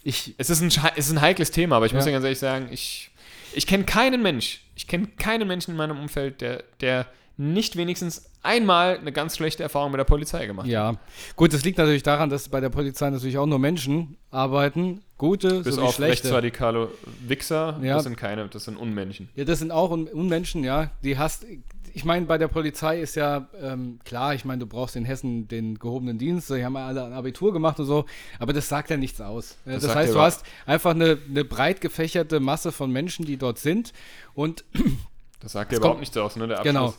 Ich, 0.04 0.36
es 0.38 0.50
ist 0.50 0.62
ein, 0.62 0.68
es 0.96 1.06
ist 1.08 1.12
ein 1.12 1.22
heikles 1.22 1.52
Thema, 1.52 1.78
aber 1.78 1.86
ich 1.86 1.94
muss 1.94 2.06
Ja. 2.06 2.12
ja 2.12 2.16
ganz 2.18 2.24
ehrlich 2.26 2.40
sagen, 2.40 2.70
ich, 2.72 3.12
ich 3.54 3.68
kenne 3.68 3.84
keinen 3.84 4.22
Mensch, 4.22 4.62
ich 4.76 4.88
kenne 4.88 5.08
keinen 5.18 5.48
Menschen 5.48 5.72
in 5.72 5.78
meinem 5.78 6.00
Umfeld, 6.00 6.42
der, 6.42 6.64
der 6.80 7.06
nicht 7.42 7.76
wenigstens 7.76 8.30
einmal 8.44 8.98
eine 9.00 9.12
ganz 9.12 9.36
schlechte 9.36 9.64
Erfahrung 9.64 9.92
mit 9.92 9.98
der 10.00 10.04
Polizei 10.06 10.46
gemacht 10.46 10.68
ja. 10.68 10.96
Gut, 11.36 11.54
das 11.54 11.64
liegt 11.64 11.78
natürlich 11.80 12.04
daran, 12.04 12.30
dass 12.30 12.50
bei 12.50 12.60
der 12.60 12.70
Polizei 12.70 13.10
natürlich 13.10 13.38
auch 13.40 13.48
nur 13.48 13.58
Menschen 13.58 14.18
arbeiten. 14.30 15.02
Gute 15.18 15.62
Bis 15.62 15.76
sowie 15.76 15.86
auf 15.88 15.96
schlechte. 15.96 16.26
rechtsradikale 16.26 16.90
Wichser, 17.28 17.80
Ja. 17.82 17.96
das 17.96 18.04
sind 18.04 18.16
keine, 18.18 18.48
das 18.48 18.66
sind 18.66 18.78
Unmenschen. 18.78 19.30
Ja, 19.36 19.44
das 19.46 19.60
sind 19.60 19.72
auch 19.72 19.90
Un 19.92 20.08
Unmenschen, 20.08 20.64
ja. 20.64 20.92
Die 21.04 21.18
hast. 21.18 21.46
Ich 21.94 22.06
meine, 22.06 22.26
bei 22.26 22.38
der 22.38 22.48
Polizei 22.48 23.02
ist 23.02 23.16
ja 23.16 23.48
ähm, 23.62 24.00
klar, 24.06 24.34
ich 24.34 24.46
meine, 24.46 24.60
du 24.60 24.66
brauchst 24.66 24.96
in 24.96 25.04
Hessen 25.04 25.48
den 25.50 25.78
gehobenen 25.78 26.18
Dienst, 26.18 26.50
die 26.50 26.64
haben 26.64 26.76
ja 26.76 26.88
alle 26.88 27.04
ein 27.04 27.12
Abitur 27.14 27.52
gemacht 27.52 27.80
und 27.80 27.86
so, 27.86 28.06
aber 28.40 28.54
das 28.54 28.70
sagt 28.70 28.90
ja 28.92 28.98
nichts 28.98 29.20
aus. 29.20 29.58
Äh, 29.66 29.74
Das 29.74 29.84
sagt 29.84 29.96
heißt, 29.96 30.10
ja 30.10 30.14
du 30.14 30.22
hast 30.22 30.44
einfach 30.66 30.92
eine, 30.92 31.18
eine 31.30 31.44
breit 31.44 31.82
gefächerte 31.82 32.40
Masse 32.40 32.72
von 32.72 32.92
Menschen, 32.92 33.26
die 33.26 33.36
dort 33.38 33.58
sind 33.60 33.92
und 34.36 34.64
Das 35.42 35.52
sagt 35.54 35.72
ja 35.74 35.80
überhaupt 35.80 35.96
kommt- 35.96 36.00
nichts 36.02 36.16
aus, 36.18 36.36
ne? 36.38 36.48
Der 36.48 36.62
Genau. 36.62 36.94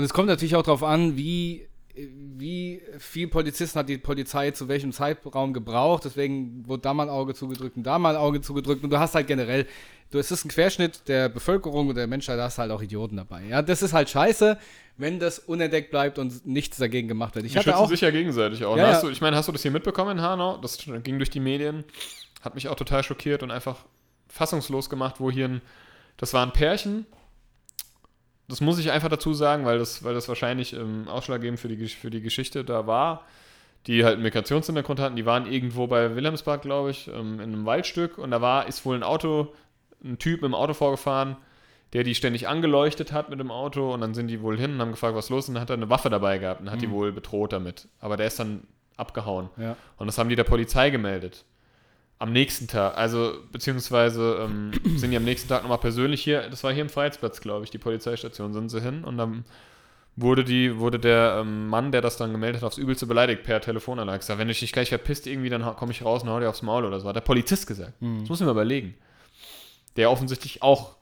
Und 0.00 0.04
es 0.04 0.14
kommt 0.14 0.28
natürlich 0.28 0.56
auch 0.56 0.62
darauf 0.62 0.82
an, 0.82 1.18
wie, 1.18 1.68
wie 1.94 2.80
viel 2.98 3.28
Polizisten 3.28 3.78
hat 3.78 3.90
die 3.90 3.98
Polizei 3.98 4.50
zu 4.50 4.66
welchem 4.66 4.92
Zeitraum 4.92 5.52
gebraucht. 5.52 6.06
Deswegen 6.06 6.66
wurde 6.66 6.80
da 6.80 6.94
mal 6.94 7.02
ein 7.02 7.10
Auge 7.10 7.34
zugedrückt 7.34 7.76
und 7.76 7.82
da 7.82 7.98
mal 7.98 8.16
ein 8.16 8.18
Auge 8.18 8.40
zugedrückt. 8.40 8.82
Und 8.82 8.88
du 8.88 8.98
hast 8.98 9.14
halt 9.14 9.26
generell, 9.26 9.66
du, 10.10 10.18
es 10.18 10.30
ist 10.30 10.46
ein 10.46 10.48
Querschnitt 10.48 11.06
der 11.06 11.28
Bevölkerung 11.28 11.88
und 11.88 11.96
der 11.96 12.06
Menschheit, 12.06 12.38
da 12.38 12.44
hast 12.44 12.56
halt 12.56 12.70
auch 12.70 12.80
Idioten 12.80 13.18
dabei. 13.18 13.42
Ja, 13.44 13.60
das 13.60 13.82
ist 13.82 13.92
halt 13.92 14.08
scheiße, 14.08 14.56
wenn 14.96 15.18
das 15.18 15.38
unentdeckt 15.38 15.90
bleibt 15.90 16.18
und 16.18 16.46
nichts 16.46 16.78
dagegen 16.78 17.06
gemacht 17.06 17.34
wird. 17.34 17.44
Ich 17.44 17.52
Die 17.52 17.58
hatte 17.58 17.68
schützen 17.68 17.84
auch. 17.84 17.90
sich 17.90 18.00
ja 18.00 18.10
gegenseitig 18.10 18.64
auch. 18.64 18.78
Ja, 18.78 18.86
ne? 18.86 18.92
ja. 18.92 19.00
Du, 19.02 19.10
ich 19.10 19.20
meine, 19.20 19.36
hast 19.36 19.48
du 19.48 19.52
das 19.52 19.60
hier 19.60 19.70
mitbekommen 19.70 20.12
in 20.12 20.22
Hanau? 20.22 20.56
Das 20.56 20.78
ging 20.78 21.18
durch 21.18 21.28
die 21.28 21.40
Medien. 21.40 21.84
Hat 22.40 22.54
mich 22.54 22.68
auch 22.68 22.76
total 22.76 23.04
schockiert 23.04 23.42
und 23.42 23.50
einfach 23.50 23.76
fassungslos 24.28 24.88
gemacht, 24.88 25.16
wo 25.18 25.30
hier 25.30 25.46
ein. 25.46 25.60
Das 26.16 26.32
war 26.32 26.46
ein 26.46 26.54
Pärchen. 26.54 27.04
Das 28.50 28.60
muss 28.60 28.78
ich 28.78 28.90
einfach 28.90 29.08
dazu 29.08 29.32
sagen, 29.32 29.64
weil 29.64 29.78
das, 29.78 30.04
weil 30.04 30.14
das 30.14 30.28
wahrscheinlich 30.28 30.72
ähm, 30.74 31.08
ausschlaggebend 31.08 31.58
für 31.58 31.68
die, 31.68 31.88
für 31.88 32.10
die 32.10 32.20
Geschichte 32.20 32.64
da 32.64 32.86
war. 32.86 33.24
Die 33.86 34.04
halt 34.04 34.14
einen 34.14 34.24
Migrationshintergrund 34.24 35.00
hatten. 35.00 35.16
Die 35.16 35.24
waren 35.24 35.50
irgendwo 35.50 35.86
bei 35.86 36.14
Wilhelmsbad, 36.14 36.60
glaube 36.60 36.90
ich, 36.90 37.08
ähm, 37.08 37.34
in 37.40 37.54
einem 37.54 37.64
Waldstück. 37.64 38.18
Und 38.18 38.30
da 38.30 38.42
war, 38.42 38.68
ist 38.68 38.84
wohl 38.84 38.94
ein 38.94 39.02
Auto, 39.02 39.54
ein 40.04 40.18
Typ 40.18 40.42
im 40.42 40.54
Auto 40.54 40.74
vorgefahren, 40.74 41.38
der 41.94 42.04
die 42.04 42.14
ständig 42.14 42.46
angeleuchtet 42.46 43.12
hat 43.12 43.30
mit 43.30 43.40
dem 43.40 43.50
Auto 43.50 43.92
und 43.92 44.00
dann 44.00 44.14
sind 44.14 44.28
die 44.28 44.42
wohl 44.42 44.58
hin 44.58 44.74
und 44.74 44.80
haben 44.80 44.90
gefragt, 44.90 45.16
was 45.16 45.30
los 45.30 45.44
ist 45.44 45.48
und 45.48 45.54
dann 45.54 45.62
hat 45.62 45.70
er 45.70 45.76
eine 45.76 45.88
Waffe 45.88 46.10
dabei 46.10 46.38
gehabt 46.38 46.60
und 46.60 46.70
hat 46.70 46.82
die 46.82 46.90
wohl 46.90 47.12
bedroht 47.12 47.52
damit. 47.52 47.88
Aber 48.00 48.16
der 48.16 48.26
ist 48.26 48.38
dann 48.38 48.64
abgehauen. 48.96 49.48
Ja. 49.56 49.76
Und 49.96 50.06
das 50.06 50.18
haben 50.18 50.28
die 50.28 50.36
der 50.36 50.44
Polizei 50.44 50.90
gemeldet. 50.90 51.44
Am 52.20 52.32
nächsten 52.32 52.68
Tag, 52.68 52.96
also 52.98 53.32
beziehungsweise 53.50 54.40
ähm, 54.44 54.72
sind 54.98 55.10
die 55.10 55.16
am 55.16 55.24
nächsten 55.24 55.48
Tag 55.48 55.62
nochmal 55.62 55.78
persönlich 55.78 56.22
hier, 56.22 56.48
das 56.50 56.62
war 56.62 56.72
hier 56.72 56.82
im 56.82 56.90
Freiheitsplatz, 56.90 57.40
glaube 57.40 57.64
ich, 57.64 57.70
die 57.70 57.78
Polizeistation, 57.78 58.52
sind 58.52 58.68
sie 58.68 58.80
hin 58.80 59.04
und 59.04 59.16
dann 59.16 59.44
wurde 60.16 60.44
die, 60.44 60.78
wurde 60.78 60.98
der 60.98 61.38
ähm, 61.40 61.68
Mann, 61.68 61.92
der 61.92 62.02
das 62.02 62.18
dann 62.18 62.30
gemeldet 62.32 62.60
hat, 62.60 62.66
aufs 62.66 62.76
Übelste 62.78 63.06
beleidigt 63.06 63.42
per 63.42 63.60
Telefonanlage. 63.62 64.18
Gesagt, 64.18 64.38
wenn 64.38 64.48
du 64.48 64.54
dich 64.54 64.70
gleich 64.72 64.90
verpisst 64.90 65.26
irgendwie, 65.26 65.48
dann 65.48 65.62
komme 65.76 65.92
ich 65.92 66.04
raus 66.04 66.22
und 66.22 66.28
hau 66.28 66.38
dir 66.40 66.50
aufs 66.50 66.60
Maul 66.62 66.84
oder 66.84 67.00
so. 67.00 67.08
Hat 67.08 67.16
der 67.16 67.20
Polizist 67.22 67.66
gesagt. 67.66 67.94
Mhm. 68.02 68.20
Das 68.20 68.28
muss 68.28 68.40
ich 68.40 68.44
mir 68.44 68.52
überlegen. 68.52 68.94
Der 69.96 70.10
offensichtlich 70.10 70.62
auch 70.62 70.96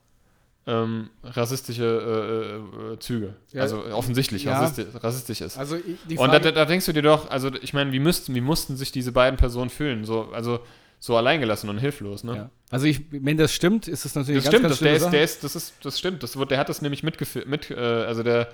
ähm, 0.68 1.10
rassistische 1.24 1.82
äh, 1.84 2.92
äh, 2.92 2.98
Züge, 3.00 3.34
Ja. 3.52 3.62
also 3.62 3.84
offensichtlich 3.86 4.44
Ja. 4.44 4.60
rassistisch, 4.60 5.02
rassistisch 5.02 5.40
ist. 5.40 5.58
Also 5.58 5.76
Und 5.76 6.32
da, 6.32 6.38
da 6.38 6.64
denkst 6.64 6.86
du 6.86 6.92
dir 6.92 7.02
doch, 7.02 7.28
also 7.30 7.50
ich 7.62 7.72
meine, 7.72 7.90
wie 7.90 7.98
müssten, 7.98 8.34
wie 8.34 8.40
mussten 8.42 8.76
sich 8.76 8.92
diese 8.92 9.10
beiden 9.10 9.36
Personen 9.38 9.70
fühlen? 9.70 10.04
So, 10.04 10.28
also 10.32 10.60
so 11.00 11.16
alleingelassen 11.16 11.70
und 11.70 11.78
hilflos, 11.78 12.24
ne? 12.24 12.36
ja. 12.36 12.50
also 12.70 12.86
ich, 12.86 13.02
wenn 13.10 13.36
das 13.36 13.52
stimmt, 13.52 13.86
ist 13.88 14.04
das 14.04 14.14
natürlich 14.14 14.44
Das 14.44 14.52
eine 14.52 14.58
stimmt, 14.58 14.68
ganz, 14.68 14.78
das, 14.80 14.88
ganz 14.88 15.00
der, 15.00 15.06
ist, 15.06 15.12
der 15.12 15.24
ist, 15.24 15.44
das 15.44 15.56
ist, 15.56 15.74
das 15.84 15.98
stimmt. 15.98 16.22
Das 16.22 16.36
wird, 16.36 16.50
der 16.50 16.58
hat 16.58 16.68
das 16.68 16.82
nämlich 16.82 17.02
mitgeführt, 17.02 17.46
mit, 17.46 17.70
äh, 17.70 17.76
also 17.76 18.22
der, 18.22 18.48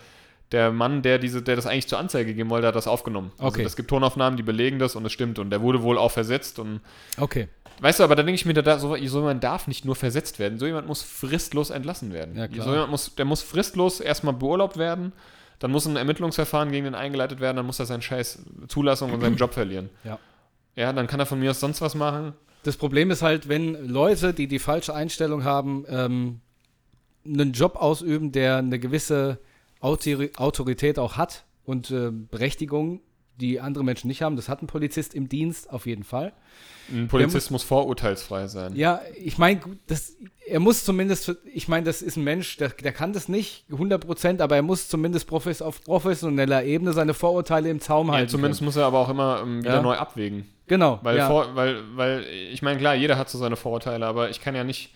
der 0.53 0.71
Mann, 0.73 1.03
der 1.03 1.19
diese, 1.19 1.43
der 1.43 1.57
das 1.57 1.67
eigentlich 1.67 1.89
zur 1.89 1.99
Anzeige 1.99 2.35
geben 2.35 2.51
wollte, 2.51 2.67
hat 2.67 2.77
das 2.77 2.87
aufgenommen. 2.87 3.33
Also 3.39 3.49
Okay. 3.49 3.63
es 3.65 3.77
gibt 3.77 3.89
Tonaufnahmen, 3.89 4.37
die 4.37 4.43
belegen 4.43 4.79
das 4.79 4.95
und 4.95 5.05
es 5.07 5.13
stimmt. 5.13 5.39
Und 5.39 5.51
der 5.51 5.63
wurde 5.63 5.83
wohl 5.83 5.97
auch 5.97 6.11
versetzt 6.11 6.59
und 6.59 6.81
Okay, 7.19 7.49
Weißt 7.81 7.99
du, 7.99 8.05
aber 8.05 8.15
da 8.15 8.23
denke 8.23 8.37
ich 8.37 8.47
mir, 8.47 8.55
da, 8.55 8.79
so, 8.79 8.97
so 9.07 9.19
jemand 9.19 9.43
darf 9.43 9.67
nicht 9.67 9.85
nur 9.85 9.97
versetzt 9.97 10.39
werden, 10.39 10.59
so 10.59 10.67
jemand 10.67 10.87
muss 10.87 11.03
fristlos 11.03 11.71
entlassen 11.71 12.13
werden. 12.13 12.37
Ja, 12.37 12.47
klar. 12.47 12.65
So 12.65 12.73
jemand 12.73 12.91
muss, 12.91 13.15
der 13.15 13.25
muss 13.25 13.43
fristlos 13.43 14.01
erstmal 14.01 14.35
beurlaubt 14.35 14.77
werden, 14.77 15.13
dann 15.59 15.71
muss 15.71 15.87
ein 15.87 15.97
Ermittlungsverfahren 15.97 16.71
gegen 16.71 16.85
den 16.85 16.95
eingeleitet 16.95 17.41
werden, 17.41 17.57
dann 17.57 17.67
muss 17.67 17.81
er 17.81 17.87
seinen 17.87 18.03
Scheiß 18.03 18.45
Zulassung 18.69 19.13
und 19.13 19.21
seinen 19.21 19.37
Job 19.37 19.55
verlieren. 19.55 19.91
ja. 20.05 20.19
Ja, 20.77 20.93
dann 20.93 21.07
kann 21.07 21.21
er 21.21 21.27
von 21.27 21.39
mir 21.39 21.51
aus 21.51 21.61
sonst 21.61 21.81
was 21.81 21.95
machen. 21.95 22.35
Das 22.65 22.77
Problem 22.77 23.11
ist 23.11 23.23
halt, 23.23 23.49
wenn 23.49 23.75
Leute, 23.89 24.35
die 24.35 24.49
die 24.49 24.59
falsche 24.59 24.95
Einstellung 24.95 25.45
haben, 25.45 25.85
ähm, 25.89 26.41
einen 27.27 27.53
Job 27.53 27.77
ausüben, 27.77 28.33
der 28.33 28.57
eine 28.57 28.79
gewisse 28.79 29.39
Autori 29.81 30.31
Autorität 30.37 30.99
auch 30.99 31.17
hat 31.17 31.45
und 31.65 31.91
äh, 31.91 32.11
Berechtigung, 32.11 33.01
die 33.41 33.61
andere 33.61 33.85
Menschen 33.85 34.09
nicht 34.09 34.23
haben. 34.23 34.37
Das 34.37 34.49
hat 34.49 34.63
ein 34.63 34.67
Polizist 34.67 35.15
im 35.15 35.29
Dienst 35.29 35.71
auf 35.71 35.87
jeden 35.87 36.05
Fall. 36.05 36.33
Ein 36.93 37.09
Polizist 37.09 37.51
muss 37.51 37.63
vorurteilsfrei 37.63 38.47
sein. 38.47 38.77
Ja, 38.77 39.01
ich 39.23 39.39
meine, 39.39 39.61
das, 39.87 40.17
er 40.47 40.61
muss 40.61 40.85
zumindest, 40.85 41.35
ich 41.53 41.67
meine, 41.67 41.87
das 41.87 42.03
ist 42.03 42.17
ein 42.17 42.25
Mensch, 42.25 42.59
der, 42.59 42.69
der 42.69 42.93
kann 42.93 43.13
das 43.15 43.29
nicht 43.29 43.65
100%, 43.71 44.43
aber 44.43 44.57
er 44.57 44.63
muss 44.63 44.89
zumindest 44.89 45.27
profes 45.27 45.63
auf 45.63 45.83
professioneller 45.83 46.63
Ebene 46.65 46.93
seine 46.93 47.15
Vorurteile 47.15 47.71
im 47.71 47.81
Zaum 47.81 48.09
Ja, 48.09 48.15
halten. 48.15 48.29
zumindest 48.29 48.61
muss 48.61 48.77
er 48.77 48.85
aber 48.85 48.99
auch 48.99 49.09
immer 49.09 49.41
ähm, 49.43 49.63
wieder 49.63 49.77
Ja. 49.77 49.83
neu 49.83 49.95
abwägen. 49.95 50.41
können. 50.41 50.51
Genau. 50.67 50.99
Weil, 51.03 51.17
ja. 51.17 51.27
vor, 51.29 51.55
weil, 51.55 51.79
weil, 51.97 52.25
ich 52.53 52.61
meine, 52.63 52.79
klar, 52.79 52.95
jeder 52.95 53.17
hat 53.19 53.29
so 53.31 53.39
seine 53.39 53.57
Vorurteile, 53.57 54.05
aber 54.07 54.29
ich 54.31 54.41
kann 54.43 54.55
ja 54.55 54.65
nicht, 54.65 54.95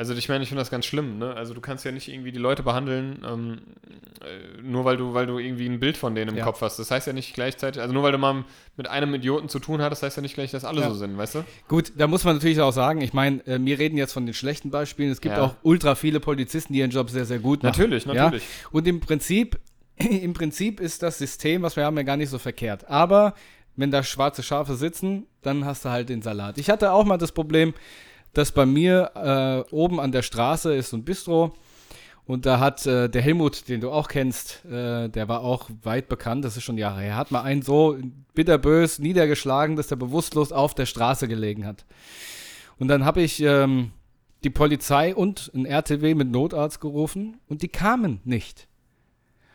also 0.00 0.14
ich 0.14 0.30
meine, 0.30 0.42
ich 0.42 0.48
finde 0.48 0.62
das 0.62 0.70
ganz 0.70 0.86
schlimm, 0.86 1.18
ne? 1.18 1.34
Also 1.34 1.52
du 1.52 1.60
kannst 1.60 1.84
ja 1.84 1.92
nicht 1.92 2.08
irgendwie 2.08 2.32
die 2.32 2.38
Leute 2.38 2.62
behandeln, 2.62 3.22
ähm, 3.22 3.58
äh, 4.24 4.62
nur 4.62 4.86
weil 4.86 4.96
du, 4.96 5.12
weil 5.12 5.26
du 5.26 5.38
irgendwie 5.38 5.66
ein 5.68 5.78
Bild 5.78 5.98
von 5.98 6.14
denen 6.14 6.30
im 6.30 6.36
Ja. 6.38 6.44
Kopf 6.44 6.62
hast. 6.62 6.78
Das 6.78 6.90
heißt 6.90 7.06
ja 7.06 7.12
nicht 7.12 7.34
gleichzeitig, 7.34 7.82
also 7.82 7.92
nur 7.92 8.02
weil 8.02 8.12
du 8.12 8.16
mal 8.16 8.44
mit 8.78 8.88
einem 8.88 9.14
Idioten 9.14 9.50
zu 9.50 9.58
tun 9.58 9.82
hattest, 9.82 10.02
heißt 10.02 10.16
ja 10.16 10.22
nicht 10.22 10.32
gleich, 10.34 10.52
dass 10.52 10.64
alle 10.64 10.80
Ja. 10.80 10.88
so 10.88 10.94
sind, 10.94 11.18
weißt 11.18 11.34
du? 11.34 11.44
Gut, 11.68 11.92
da 11.98 12.06
muss 12.06 12.24
man 12.24 12.36
natürlich 12.36 12.60
auch 12.60 12.72
sagen, 12.72 13.02
ich 13.02 13.12
meine, 13.12 13.46
äh, 13.46 13.58
wir 13.60 13.78
reden 13.78 13.98
jetzt 13.98 14.14
von 14.14 14.24
den 14.24 14.34
schlechten 14.34 14.70
Beispielen. 14.70 15.10
Es 15.10 15.20
gibt 15.20 15.36
Ja. 15.36 15.42
auch 15.44 15.56
ultra 15.62 15.94
viele 15.94 16.18
Polizisten, 16.18 16.72
die 16.72 16.78
ihren 16.78 16.90
Job 16.90 17.10
sehr, 17.10 17.26
sehr 17.26 17.38
gut 17.38 17.62
machen. 17.62 17.78
Natürlich, 17.78 18.06
natürlich. 18.06 18.42
Und 18.72 18.88
im 18.88 19.00
Prinzip, 19.00 19.58
im 19.96 20.32
Prinzip 20.32 20.80
ist 20.80 21.02
das 21.02 21.18
System, 21.18 21.60
was 21.60 21.76
wir 21.76 21.84
haben, 21.84 21.98
ja 21.98 22.04
gar 22.04 22.16
nicht 22.16 22.30
so 22.30 22.38
verkehrt. 22.38 22.88
Aber 22.88 23.34
wenn 23.76 23.90
da 23.90 24.02
schwarze 24.02 24.42
Schafe 24.42 24.76
sitzen, 24.76 25.26
dann 25.42 25.66
hast 25.66 25.84
du 25.84 25.90
halt 25.90 26.08
den 26.08 26.22
Salat. 26.22 26.56
Ich 26.56 26.70
hatte 26.70 26.92
auch 26.92 27.04
mal 27.04 27.18
das 27.18 27.32
Problem, 27.32 27.74
dass 28.32 28.52
bei 28.52 28.66
mir 28.66 29.66
äh, 29.70 29.74
oben 29.74 30.00
an 30.00 30.12
der 30.12 30.22
Straße 30.22 30.74
ist 30.74 30.92
ein 30.92 31.04
Bistro. 31.04 31.54
Und 32.26 32.46
da 32.46 32.60
hat 32.60 32.86
äh, 32.86 33.08
der 33.08 33.22
Helmut, 33.22 33.68
den 33.68 33.80
du 33.80 33.90
auch 33.90 34.06
kennst, 34.06 34.64
äh, 34.66 35.08
der 35.08 35.28
war 35.28 35.40
auch 35.40 35.68
weit 35.82 36.08
bekannt, 36.08 36.44
das 36.44 36.56
ist 36.56 36.62
schon 36.62 36.78
Jahre 36.78 37.00
her, 37.00 37.16
hat 37.16 37.32
mal 37.32 37.42
einen 37.42 37.62
so 37.62 37.96
bitterbös 38.34 39.00
niedergeschlagen, 39.00 39.74
dass 39.74 39.88
der 39.88 39.96
bewusstlos 39.96 40.52
auf 40.52 40.74
der 40.74 40.86
Straße 40.86 41.26
gelegen 41.26 41.66
hat. 41.66 41.84
Und 42.78 42.86
dann 42.86 43.04
habe 43.04 43.20
ich 43.20 43.42
ähm, 43.42 43.90
die 44.44 44.50
Polizei 44.50 45.14
und 45.14 45.50
ein 45.54 45.66
RTW 45.66 46.14
mit 46.14 46.30
Notarzt 46.30 46.80
gerufen 46.80 47.38
und 47.48 47.62
die 47.62 47.68
kamen 47.68 48.20
nicht. 48.24 48.68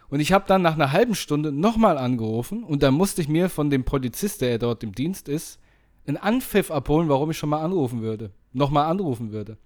Und 0.09 0.19
ich 0.19 0.33
habe 0.33 0.45
dann 0.47 0.61
nach 0.61 0.75
einer 0.75 0.91
halben 0.91 1.15
Stunde 1.15 1.51
nochmal 1.51 1.97
angerufen 1.97 2.63
und 2.63 2.83
dann 2.83 2.93
musste 2.93 3.21
ich 3.21 3.27
mir 3.27 3.49
von 3.49 3.69
dem 3.69 3.85
Polizist, 3.85 4.41
der 4.41 4.59
dort 4.59 4.83
im 4.83 4.93
Dienst 4.93 5.29
ist, 5.29 5.59
einen 6.07 6.17
Anpfiff 6.17 6.71
abholen, 6.71 7.09
warum 7.09 7.31
ich 7.31 7.37
schon 7.37 7.49
mal 7.49 7.61
anrufen 7.61 8.01
würde. 8.01 8.31
Nochmal 8.53 8.85
anrufen 8.85 9.31
würde. 9.31 9.57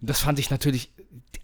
Und 0.00 0.10
das 0.10 0.20
fand 0.20 0.38
ich 0.38 0.50
natürlich 0.50 0.90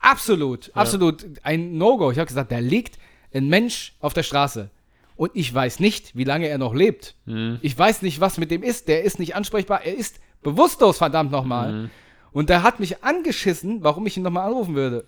absolut, 0.01 0.70
absolut 0.74 1.26
ein 1.43 1.76
No-Go. 1.78 2.11
Ich 2.11 2.18
habe 2.18 2.28
gesagt, 2.28 2.53
da 2.53 2.59
liegt 2.59 2.99
ein 3.32 3.49
Mensch 3.49 3.95
auf 4.01 4.14
der 4.14 4.22
Straße. 4.22 4.70
Und 5.16 5.30
ich 5.35 5.53
weiß 5.53 5.80
nicht, 5.80 6.16
wie 6.16 6.24
lange 6.24 6.49
er 6.49 6.59
noch 6.59 6.74
lebt. 6.74 7.14
Mhm. 7.26 7.59
Ich 7.62 7.76
weiß 7.78 8.03
nicht, 8.03 8.20
was 8.20 8.39
mit 8.39 8.51
dem 8.51 8.62
ist. 8.62 8.89
Der 8.89 9.05
ist 9.05 9.18
nicht 9.18 9.37
ansprechbar. 9.37 9.82
Er 9.85 9.97
ist 9.97 10.18
bewusstlos, 10.43 10.99
verdammt 10.99 11.30
nochmal. 11.30 11.72
Mhm. 11.72 11.91
Und 12.32 12.49
der 12.51 12.62
hat 12.62 12.80
mich 12.80 13.05
angeschissen, 13.05 13.85
warum 13.85 14.07
ich 14.07 14.16
ihn 14.16 14.24
nochmal 14.24 14.47
anrufen 14.47 14.74
würde. 14.74 15.07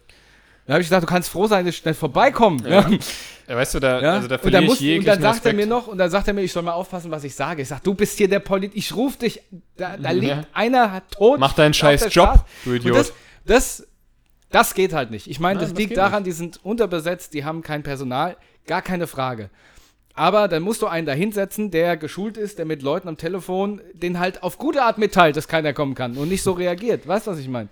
Da 0.67 0.73
habe 0.75 0.83
ich 0.83 0.89
gesagt, 0.89 1.03
du 1.05 1.07
kannst 1.07 1.29
froh 1.29 1.47
sein, 1.47 1.64
dass 1.64 1.75
ich 1.75 1.81
schnell 1.81 1.95
vorbeikommen. 1.95 2.64
Ja. 2.67 2.89
Ja, 3.49 3.55
weißt 3.55 3.75
du, 3.75 3.79
da, 3.79 4.03
Ja? 4.03 4.12
also 4.14 4.27
da 4.27 4.35
und, 4.35 4.41
verliere 4.41 4.51
dann 4.51 4.62
ich 4.64 4.69
muss, 4.71 4.81
und 4.81 4.85
jeglichen 4.87 5.07
dann 5.07 5.23
sagt 5.23 5.35
er 5.47 5.53
Respekt. 5.53 5.57
mir 5.57 5.67
noch, 5.69 5.87
und 5.87 5.99
dann 5.99 6.11
sagt 6.11 6.27
er 6.27 6.35
mir, 6.35 6.41
ich 6.43 6.51
soll 6.53 6.64
mal 6.64 6.73
aufpassen, 6.73 7.12
was 7.12 7.23
ich 7.23 7.33
sage. 7.33 7.62
Ich 7.62 7.69
sag, 7.69 7.81
du 7.85 7.95
bist 7.95 8.19
hier 8.19 8.27
der 8.27 8.41
Polit, 8.41 8.73
ich 8.75 8.93
rufe 8.97 9.19
dich, 9.19 9.41
da, 9.77 9.97
da 9.97 10.11
liegt 10.11 10.33
Ja. 10.33 10.43
einer 10.53 11.01
tot. 11.12 11.39
Mach 11.39 11.53
deinen 11.53 11.73
scheiß 11.73 12.12
Job, 12.12 12.45
du 12.64 12.71
Und 12.71 12.77
Idiot. 12.79 12.97
das, 12.97 13.12
das, 13.45 13.87
das 14.51 14.75
geht 14.75 14.93
halt 14.93 15.12
nicht. 15.12 15.31
Ich 15.31 15.39
meine, 15.39 15.61
das 15.61 15.69
das 15.71 15.79
liegt 15.79 15.97
daran, 15.97 16.25
die 16.25 16.33
sind 16.33 16.59
unterbesetzt, 16.64 17.35
die 17.35 17.45
haben 17.45 17.62
kein 17.62 17.85
Personal, 17.85 18.37
gar 18.67 18.83
keine 18.83 19.07
Frage. 19.07 19.49
Aber 20.14 20.49
dann 20.49 20.64
musst 20.64 20.83
du 20.83 20.89
einen 20.89 21.07
da 21.07 21.12
hinsetzen, 21.12 21.71
der 21.71 21.97
geschult 21.97 22.37
ist, 22.37 22.59
der 22.59 22.64
mit 22.67 22.83
Leuten 22.83 23.07
am 23.07 23.17
Telefon 23.17 23.81
den 23.93 24.19
halt 24.19 24.43
auf 24.43 24.59
gute 24.59 24.83
Art 24.83 24.99
mitteilt, 24.99 25.37
dass 25.37 25.47
keiner 25.47 25.73
kommen 25.73 25.95
kann 25.95 26.17
und 26.17 26.29
nicht 26.29 26.43
so 26.43 26.51
reagiert. 26.51 27.07
Weißt 27.07 27.29
du, 27.29 27.31
was 27.31 27.39
ich 27.39 27.47
meine? 27.49 27.69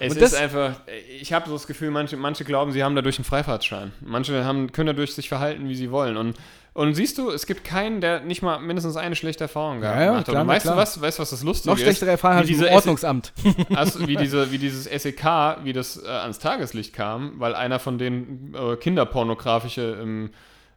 Es 0.00 0.14
Und 0.14 0.22
ist 0.22 0.34
einfach, 0.34 0.74
ich 1.20 1.32
habe 1.32 1.46
so 1.48 1.54
das 1.54 1.66
Gefühl, 1.66 1.90
manche, 1.90 2.16
manche 2.16 2.44
glauben, 2.44 2.72
sie 2.72 2.84
haben 2.84 2.94
dadurch 2.94 3.18
einen 3.18 3.24
Freifahrtschein. 3.24 3.92
Manche 4.00 4.44
haben, 4.44 4.70
können 4.72 4.86
dadurch 4.88 5.14
sich 5.14 5.28
verhalten, 5.28 5.68
wie 5.68 5.74
sie 5.74 5.90
wollen. 5.90 6.16
Und, 6.16 6.36
und 6.74 6.94
siehst 6.94 7.18
du, 7.18 7.30
es 7.30 7.46
gibt 7.46 7.64
keinen, 7.64 8.00
der 8.00 8.20
nicht 8.20 8.40
mal 8.42 8.58
mindestens 8.60 8.96
eine 8.96 9.16
schlechte 9.16 9.44
Erfahrung 9.44 9.80
gehabt 9.80 9.98
Ja, 9.98 10.04
ja, 10.04 10.16
hat. 10.18 10.28
Und 10.28 10.46
weißt 10.46 10.62
klar. 10.62 10.76
du 10.76 10.80
was, 10.80 11.00
weißt 11.00 11.18
du, 11.18 11.22
was 11.22 11.30
das 11.30 11.42
Lustige 11.42 11.70
Noch 11.70 11.76
ist? 11.76 11.82
schlechtere 11.82 12.10
Erfahrung 12.10 12.38
Wie 12.46 12.52
im 12.52 12.58
diese 12.60 12.70
Ordnungsamt. 12.70 13.32
Also, 13.74 14.06
wie, 14.06 14.14
diese, 14.16 14.52
wie 14.52 14.58
dieses 14.58 14.84
SEK, 14.84 15.24
wie 15.64 15.72
das 15.72 16.00
äh, 16.02 16.06
ans 16.08 16.38
Tageslicht 16.38 16.92
kam, 16.94 17.32
weil 17.40 17.54
einer 17.56 17.80
von 17.80 17.98
denen 17.98 18.54
äh, 18.54 18.76
kinderpornografische 18.76 19.98
ähm, 20.00 20.30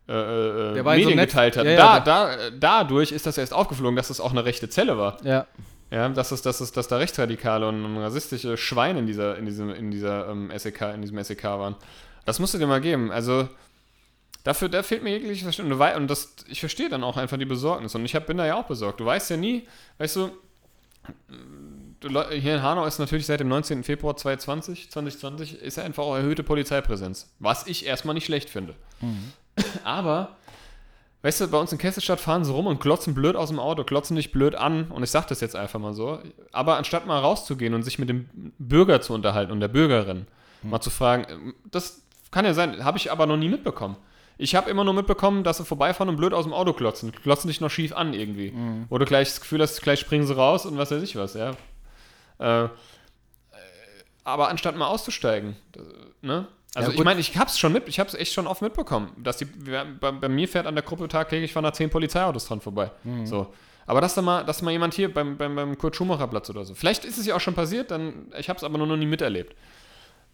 äh, 0.10 0.14
äh, 0.14 0.78
so 0.78 0.84
Medien 0.84 1.16
Netz- 1.16 1.32
geteilt 1.32 1.58
hat. 1.58 1.66
Ja, 1.66 2.00
da, 2.00 2.00
da, 2.00 2.30
dadurch 2.60 3.12
ist 3.12 3.28
das 3.28 3.38
erst 3.38 3.54
aufgeflogen, 3.54 3.96
dass 3.96 4.08
das 4.08 4.20
auch 4.20 4.32
eine 4.32 4.44
rechte 4.46 4.68
Zelle 4.70 4.98
war. 4.98 5.18
ja. 5.24 5.46
Ja, 5.92 6.08
dass, 6.08 6.32
es, 6.32 6.42
dass, 6.42 6.62
es, 6.62 6.72
dass 6.72 6.88
da 6.88 6.98
Rechtsradikale 6.98 7.68
und 7.68 7.98
rassistische 7.98 8.56
Schweine 8.56 9.00
in 9.00 9.08
dieser, 9.08 9.38
in 9.38 9.46
diesem, 9.46 9.70
in 9.70 9.92
dieser 9.92 10.30
ähm, 10.30 10.50
SEK, 10.56 10.94
in 10.94 11.02
diesem 11.02 11.22
SEK 11.22 11.44
waren. 11.44 11.76
Das 12.26 12.39
musst 12.39 12.54
du 12.54 12.58
dir 12.58 12.66
mal 12.68 12.80
geben. 12.80 13.12
Also, 13.12 13.50
dafür, 14.46 14.70
da 14.70 14.84
fehlt 14.84 15.04
mir 15.04 15.10
jegliches 15.12 15.44
Verständnis. 15.44 15.78
Und, 15.98 16.08
das, 16.08 16.34
ich 16.48 16.62
verstehe 16.62 16.88
dann 16.88 17.04
auch 17.04 17.18
einfach 17.18 17.38
die 17.38 17.46
Besorgnis. 17.46 17.94
Und 17.94 18.06
ich 18.06 18.16
hab, 18.16 18.26
bin 18.26 18.38
da 18.38 18.46
ja 18.46 18.56
auch 18.56 18.68
besorgt. 18.68 19.02
Du 19.02 19.06
weißt 19.06 19.32
ja 19.32 19.38
nie, 19.38 19.68
weißt 19.98 20.16
du, 20.16 20.32
hier 22.32 22.56
in 22.56 22.62
Hanau 22.62 22.86
ist 22.86 23.00
natürlich 23.00 23.26
seit 23.26 23.42
dem 23.42 23.50
19. 23.50 23.84
Februar 23.84 24.16
2020, 24.16 24.92
2020 24.92 25.62
ist 25.62 25.78
einfach 25.78 26.04
auch 26.04 26.16
erhöhte 26.16 26.44
Polizeipräsenz. 26.44 27.30
Was 27.39 27.68
ich 27.68 27.86
erstmal 27.86 28.16
nicht 28.16 28.26
schlecht 28.26 28.50
finde. 28.50 28.76
Aber 29.84 30.38
Weißt 31.24 31.40
du, 31.40 31.48
bei 31.48 31.60
uns 31.60 31.72
in 31.72 31.78
Kesselstadt 31.78 32.20
fahren 32.20 32.44
sie 32.44 32.52
rum 32.52 32.66
und 32.66 32.82
glotzen 32.82 33.14
blöd 33.14 33.36
aus 33.36 33.50
dem 33.50 33.60
Auto, 33.60 33.84
glotzen 33.84 34.16
dich 34.16 34.32
blöd 34.32 34.56
an 34.56 34.90
und 34.90 35.04
ich 35.04 35.12
sag 35.12 35.28
das 35.28 35.40
jetzt 35.40 35.56
einfach 35.56 35.80
mal 35.80 35.94
so. 35.94 36.20
Aber 36.52 36.78
anstatt 36.78 37.06
mal 37.06 37.20
rauszugehen 37.20 37.76
und 37.76 37.84
sich 37.84 38.00
mit 38.00 38.10
dem 38.10 38.54
Bürger 38.58 39.02
zu 39.02 39.14
unterhalten 39.14 39.52
und 39.52 39.60
der 39.60 39.68
Bürgerin, 39.68 40.26
mal 40.64 40.82
zu 40.82 40.90
fragen, 40.90 41.28
ähm, 41.30 41.56
das 41.70 42.02
kann 42.32 42.46
ja 42.46 42.54
sein, 42.54 42.84
habe 42.84 42.98
ich 42.98 43.12
aber 43.12 43.28
noch 43.28 43.38
nie 43.38 43.50
mitbekommen. 43.50 43.98
Ich 44.38 44.56
habe 44.56 44.72
immer 44.72 44.84
nur 44.84 44.96
mitbekommen, 44.96 45.44
dass 45.44 45.58
sie 45.58 45.66
vorbeifahren 45.66 46.10
und 46.10 46.16
blöd 46.16 46.34
aus 46.34 46.46
dem 46.46 46.54
Auto 46.54 46.74
glotzen. 46.74 47.12
Glotzen 47.12 47.48
dich 47.48 47.62
noch 47.62 47.70
schief 47.70 47.94
an 47.96 48.14
irgendwie. 48.14 48.52
Wo 48.90 48.98
du 48.98 49.06
gleich 49.06 49.28
das 49.28 49.42
Gefühl 49.42 49.62
hast, 49.62 49.80
gleich 49.84 50.00
springen 50.00 50.26
sie 50.26 50.36
raus 50.36 50.66
und 50.66 50.80
was 50.80 50.90
weiß 50.90 51.04
ich 51.04 51.16
was, 51.16 51.36
ja. 51.36 51.52
Äh, 52.40 52.64
äh, 52.64 52.70
aber 54.24 54.50
anstatt 54.50 54.76
mal 54.76 54.88
auszusteigen, 54.88 55.56
äh, 55.76 56.26
ne? 56.26 56.48
Also 56.74 56.92
Ja, 56.92 56.98
ich 56.98 57.04
meine, 57.04 57.20
ich 57.20 57.38
hab's 57.38 57.60
schon 57.60 57.74
mit, 57.74 57.88
ich 57.90 58.00
hab's 58.00 58.14
echt 58.14 58.34
schon 58.34 58.48
oft 58.48 58.62
mitbekommen, 58.62 59.12
dass 59.18 59.38
die, 59.38 59.46
bei, 59.46 60.12
bei 60.12 60.30
mir 60.30 60.48
fährt 60.48 60.68
an 60.68 60.76
der 60.76 60.84
Gruppe 60.84 61.08
tagtäglich 61.08 61.52
fahren 61.52 61.64
da 61.64 61.74
zehn 61.74 61.90
Polizeiautos 61.90 62.46
dran 62.46 62.62
vorbei. 62.62 62.92
Mhm. 63.04 63.26
So. 63.26 63.54
Aber 63.86 64.00
dass 64.00 64.16
da 64.16 64.22
mal, 64.22 64.46
dass 64.46 64.62
mal 64.62 64.72
jemand 64.72 64.94
hier 64.94 65.14
beim, 65.14 65.38
beim, 65.38 65.56
beim 65.56 65.78
Kurt 65.78 65.96
Schumacher 65.96 66.28
Platz 66.28 66.50
oder 66.50 66.64
so. 66.64 66.76
Vielleicht 66.76 67.04
ist 67.04 67.18
es 67.18 67.26
ja 67.26 67.36
auch 67.36 67.42
schon 67.42 67.56
passiert, 67.56 67.92
dann, 67.92 68.32
ich 68.38 68.50
hab's 68.50 68.64
aber 68.64 68.78
nur 68.78 68.88
noch 68.88 68.96
nie 68.96 69.06
miterlebt. 69.06 69.56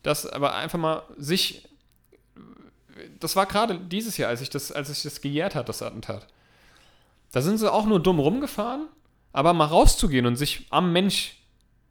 Das 0.03 0.27
aber 0.27 0.53
einfach 0.53 0.77
mal 0.77 1.03
sich, 1.17 1.67
das 3.19 3.35
war 3.35 3.47
gerade 3.47 3.79
dieses 3.79 4.17
Jahr, 4.17 4.29
als 4.29 4.41
ich 4.41 4.51
das, 4.51 4.71
als 4.71 4.89
ich 4.91 5.01
das 5.01 5.21
gejährt 5.21 5.55
hat, 5.55 5.69
das 5.69 5.81
Attentat. 5.81 6.27
Da 7.31 7.41
sind 7.41 7.57
sie 7.57 7.71
auch 7.71 7.85
nur 7.87 7.99
dumm 7.99 8.19
rumgefahren, 8.19 8.87
aber 9.33 9.53
mal 9.53 9.65
rauszugehen 9.65 10.27
und 10.27 10.35
sich 10.35 10.67
am 10.69 10.93
Mensch, 10.93 11.37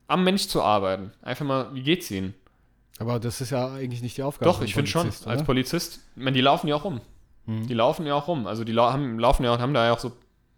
am 0.06 0.22
Mensch 0.22 0.46
zu 0.46 0.62
arbeiten. 0.62 1.12
Einfach 1.20 1.44
mal, 1.44 1.74
wie 1.74 1.82
geht's 1.82 2.10
ihnen? 2.12 2.34
Aber 2.98 3.20
das 3.20 3.40
ist 3.40 3.50
ja 3.50 3.72
eigentlich 3.74 4.02
nicht 4.02 4.16
die 4.16 4.22
Aufgabe. 4.22 4.50
Doch, 4.50 4.62
ich 4.62 4.74
finde 4.74 4.90
schon. 4.90 5.02
Polizist, 5.02 5.26
Als 5.26 5.38
oder? 5.40 5.46
Polizist, 5.46 6.00
ich 6.16 6.22
meine, 6.22 6.34
die 6.34 6.40
laufen 6.40 6.68
ja 6.68 6.76
auch 6.76 6.84
rum. 6.84 7.00
Mhm. 7.46 7.66
Die 7.66 7.74
laufen 7.74 8.06
ja 8.06 8.14
auch 8.14 8.26
rum. 8.28 8.46
Also 8.46 8.64
die 8.64 8.72
lau 8.72 8.90
haben, 8.90 9.18
laufen 9.18 9.44
ja 9.44 9.52
und 9.52 9.60
haben 9.60 9.74
da 9.74 9.84
ja 9.86 9.92
auch 9.92 9.98
so, 9.98 10.12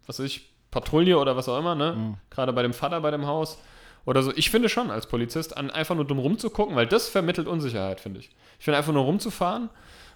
was 0.05 0.19
weiß 0.19 0.25
ich, 0.25 0.49
Patrouille 0.71 1.17
oder 1.17 1.35
was 1.35 1.49
auch 1.49 1.57
immer, 1.59 1.75
ne? 1.75 1.93
Mhm. 1.93 2.17
Gerade 2.29 2.53
bei 2.53 2.61
dem 2.61 2.73
Vater 2.73 3.01
bei 3.01 3.11
dem 3.11 3.25
Haus. 3.27 3.57
Oder 4.05 4.23
so. 4.23 4.31
Ich 4.35 4.49
finde 4.49 4.69
schon 4.69 4.89
als 4.89 5.07
Polizist, 5.07 5.57
an, 5.57 5.69
einfach 5.69 5.95
nur 5.95 6.05
dumm 6.05 6.19
rumzugucken, 6.19 6.75
weil 6.75 6.87
das 6.87 7.09
vermittelt 7.09 7.47
Unsicherheit, 7.47 7.99
finde 7.99 8.21
ich. 8.21 8.29
Ich 8.57 8.65
finde 8.65 8.77
einfach 8.77 8.93
nur 8.93 9.03
rumzufahren 9.03 9.69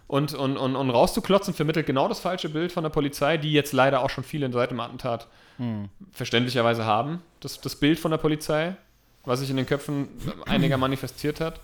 und, 0.07 0.33
und, 0.33 0.57
und, 0.57 0.75
und 0.75 0.89
rauszuklotzen, 0.89 1.53
vermittelt 1.53 1.85
genau 1.85 2.07
das 2.07 2.19
falsche 2.19 2.49
Bild 2.49 2.71
von 2.71 2.83
der 2.83 2.89
Polizei, 2.89 3.37
die 3.37 3.51
jetzt 3.51 3.73
leider 3.73 4.01
auch 4.01 4.09
schon 4.09 4.23
viele 4.23 4.51
seit 4.51 4.71
dem 4.71 4.79
Attentat 4.79 5.27
Mhm. 5.59 5.89
verständlicherweise 6.11 6.83
haben. 6.85 7.21
Das, 7.39 7.61
das 7.61 7.75
Bild 7.75 7.99
von 7.99 8.09
der 8.09 8.17
Polizei, 8.17 8.75
was 9.23 9.39
sich 9.39 9.51
in 9.51 9.55
den 9.57 9.67
Köpfen 9.67 10.07
einiger 10.47 10.77
manifestiert 10.77 11.39
hat. 11.39 11.59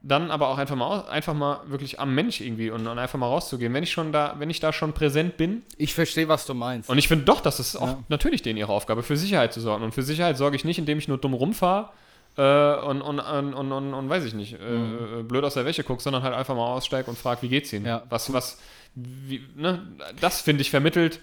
Dann 0.00 0.30
aber 0.30 0.48
auch 0.48 0.58
einfach 0.58 0.76
mal, 0.76 0.86
aus- 0.86 1.08
einfach 1.08 1.34
mal 1.34 1.60
wirklich 1.66 1.98
am 1.98 2.14
Mensch 2.14 2.40
irgendwie 2.40 2.70
und, 2.70 2.86
und 2.86 2.98
einfach 2.98 3.18
mal 3.18 3.26
rauszugehen. 3.26 3.74
Wenn 3.74 3.82
ich 3.82 3.90
schon 3.90 4.12
da, 4.12 4.36
wenn 4.38 4.48
ich 4.48 4.60
da 4.60 4.72
schon 4.72 4.92
präsent 4.92 5.36
bin, 5.36 5.62
Ich 5.76 5.92
verstehe, 5.92 6.28
was 6.28 6.46
du 6.46 6.54
meinst. 6.54 6.88
und 6.88 6.98
ich 6.98 7.08
finde 7.08 7.24
doch, 7.24 7.40
das 7.40 7.58
ist 7.58 7.74
auch 7.74 7.88
Ja. 7.88 7.98
natürlich 8.08 8.42
denen 8.42 8.58
ihre 8.58 8.72
Aufgabe, 8.72 9.02
für 9.02 9.16
Sicherheit 9.16 9.52
zu 9.52 9.60
sorgen. 9.60 9.82
Und 9.84 9.92
für 9.92 10.02
Sicherheit 10.04 10.36
sorge 10.38 10.54
ich 10.54 10.64
nicht, 10.64 10.78
indem 10.78 10.98
ich 10.98 11.08
nur 11.08 11.18
dumm 11.18 11.34
rumfahre 11.34 11.90
äh, 12.36 12.76
und, 12.86 13.02
und, 13.02 13.18
und, 13.18 13.54
und, 13.54 13.72
und, 13.72 13.94
und 13.94 14.08
weiß 14.08 14.24
ich 14.24 14.34
nicht, 14.34 14.52
äh, 14.54 14.56
äh, 15.20 15.22
blöd 15.24 15.42
aus 15.42 15.54
der 15.54 15.64
Wäsche 15.64 15.82
gucke, 15.82 16.00
sondern 16.00 16.22
halt 16.22 16.34
einfach 16.34 16.54
mal 16.54 16.72
aussteige 16.74 17.10
und 17.10 17.18
frage, 17.18 17.42
wie 17.42 17.48
geht's 17.48 17.72
Ihnen? 17.72 17.86
Ja. 17.86 18.04
Was, 18.08 18.32
was, 18.32 18.60
wie, 18.94 19.44
ne? 19.56 19.82
Das 20.20 20.40
finde 20.42 20.62
ich 20.62 20.70
vermittelt 20.70 21.18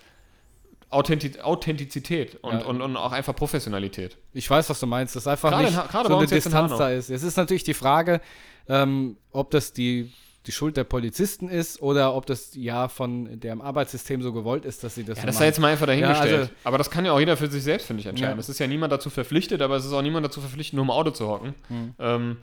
Authentiz 0.90 1.40
Authentizität 1.40 2.38
und, 2.44 2.60
Ja. 2.60 2.66
und, 2.66 2.82
und 2.82 2.96
auch 2.98 3.12
einfach 3.14 3.36
Professionalität. 3.36 4.18
Ich 4.34 4.50
weiß, 4.50 4.70
was 4.70 4.80
du 4.80 4.86
meinst. 4.88 5.16
Dass 5.16 5.28
einfach 5.28 5.50
Gerade 5.50 5.64
nicht 5.66 5.90
gerade 5.90 6.10
so 6.10 6.18
eine 6.18 6.28
Distanz 6.28 6.78
da 6.78 6.90
ist. 6.90 7.10
Es 7.10 7.24
ist 7.24 7.38
natürlich 7.38 7.64
die 7.64 7.74
Frage, 7.74 8.22
ähm, 8.70 9.18
ob 9.32 9.52
das 9.52 9.74
die, 9.74 10.12
die 10.46 10.52
Schuld 10.52 10.78
der 10.78 10.84
Polizisten 10.84 11.50
ist 11.50 11.82
oder 11.82 12.14
ob 12.16 12.26
das 12.26 12.56
ja 12.56 12.88
von 12.88 13.40
der 13.40 13.54
im 13.54 13.62
Arbeitssystem 13.62 14.22
so 14.22 14.32
gewollt 14.34 14.66
ist, 14.66 14.84
dass 14.84 14.96
sie 14.96 15.04
das 15.04 15.18
Ja, 15.18 15.22
so 15.24 15.28
das 15.28 15.38
sei 15.38 15.46
jetzt 15.46 15.60
mal 15.60 15.72
einfach 15.72 15.88
dahingestellt. 15.88 16.32
Ja, 16.32 16.38
also- 16.40 16.52
aber 16.64 16.78
das 16.78 16.90
kann 16.92 17.06
ja 17.06 17.12
auch 17.12 17.20
jeder 17.20 17.38
für 17.38 17.48
sich 17.48 17.64
selbst, 17.64 17.88
finde 17.88 18.02
ich, 18.02 18.08
entscheiden. 18.08 18.36
Ja. 18.38 18.40
Es 18.40 18.50
ist 18.50 18.60
ja 18.60 18.68
niemand 18.68 18.92
dazu 18.94 19.10
verpflichtet, 19.10 19.62
aber 19.62 19.76
es 19.76 19.86
ist 19.86 19.94
auch 19.94 20.02
niemand 20.02 20.26
dazu 20.26 20.42
verpflichtet, 20.42 20.74
nur 20.76 20.84
im 20.84 20.92
Auto 20.92 21.12
zu 21.12 21.28
hocken. 21.28 21.56
Hm. 21.68 21.94
Ähm, 22.00 22.38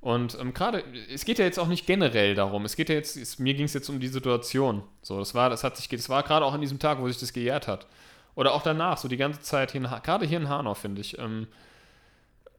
und 0.00 0.38
ähm, 0.40 0.54
gerade, 0.54 0.82
es 1.12 1.24
geht 1.26 1.38
ja 1.38 1.44
jetzt 1.44 1.58
auch 1.58 1.68
nicht 1.68 1.86
generell 1.86 2.34
darum. 2.34 2.64
Es 2.64 2.74
geht 2.74 2.88
ja 2.88 2.94
jetzt, 2.94 3.16
es, 3.16 3.38
mir 3.38 3.52
ging 3.54 3.66
es 3.66 3.74
jetzt 3.74 3.88
um 3.90 4.00
die 4.00 4.08
Situation. 4.08 4.82
So, 5.02 5.18
das 5.18 5.34
war, 5.34 5.50
das 5.50 5.62
hat 5.62 5.76
sich, 5.76 5.88
das 5.88 6.08
war 6.08 6.22
gerade 6.22 6.44
auch 6.46 6.54
an 6.54 6.60
diesem 6.62 6.78
Tag, 6.78 7.00
wo 7.00 7.08
sich 7.08 7.18
das 7.18 7.32
gejährt 7.32 7.68
hat. 7.68 7.86
Oder 8.34 8.54
auch 8.54 8.62
danach, 8.62 8.96
so 8.96 9.08
die 9.08 9.18
ganze 9.18 9.40
Zeit 9.42 9.72
hier, 9.72 9.82
in 9.82 9.88
gerade 10.02 10.24
hier 10.24 10.38
in 10.38 10.48
Hanau, 10.48 10.72
finde 10.74 11.02
ich. 11.02 11.18
Ähm, 11.18 11.48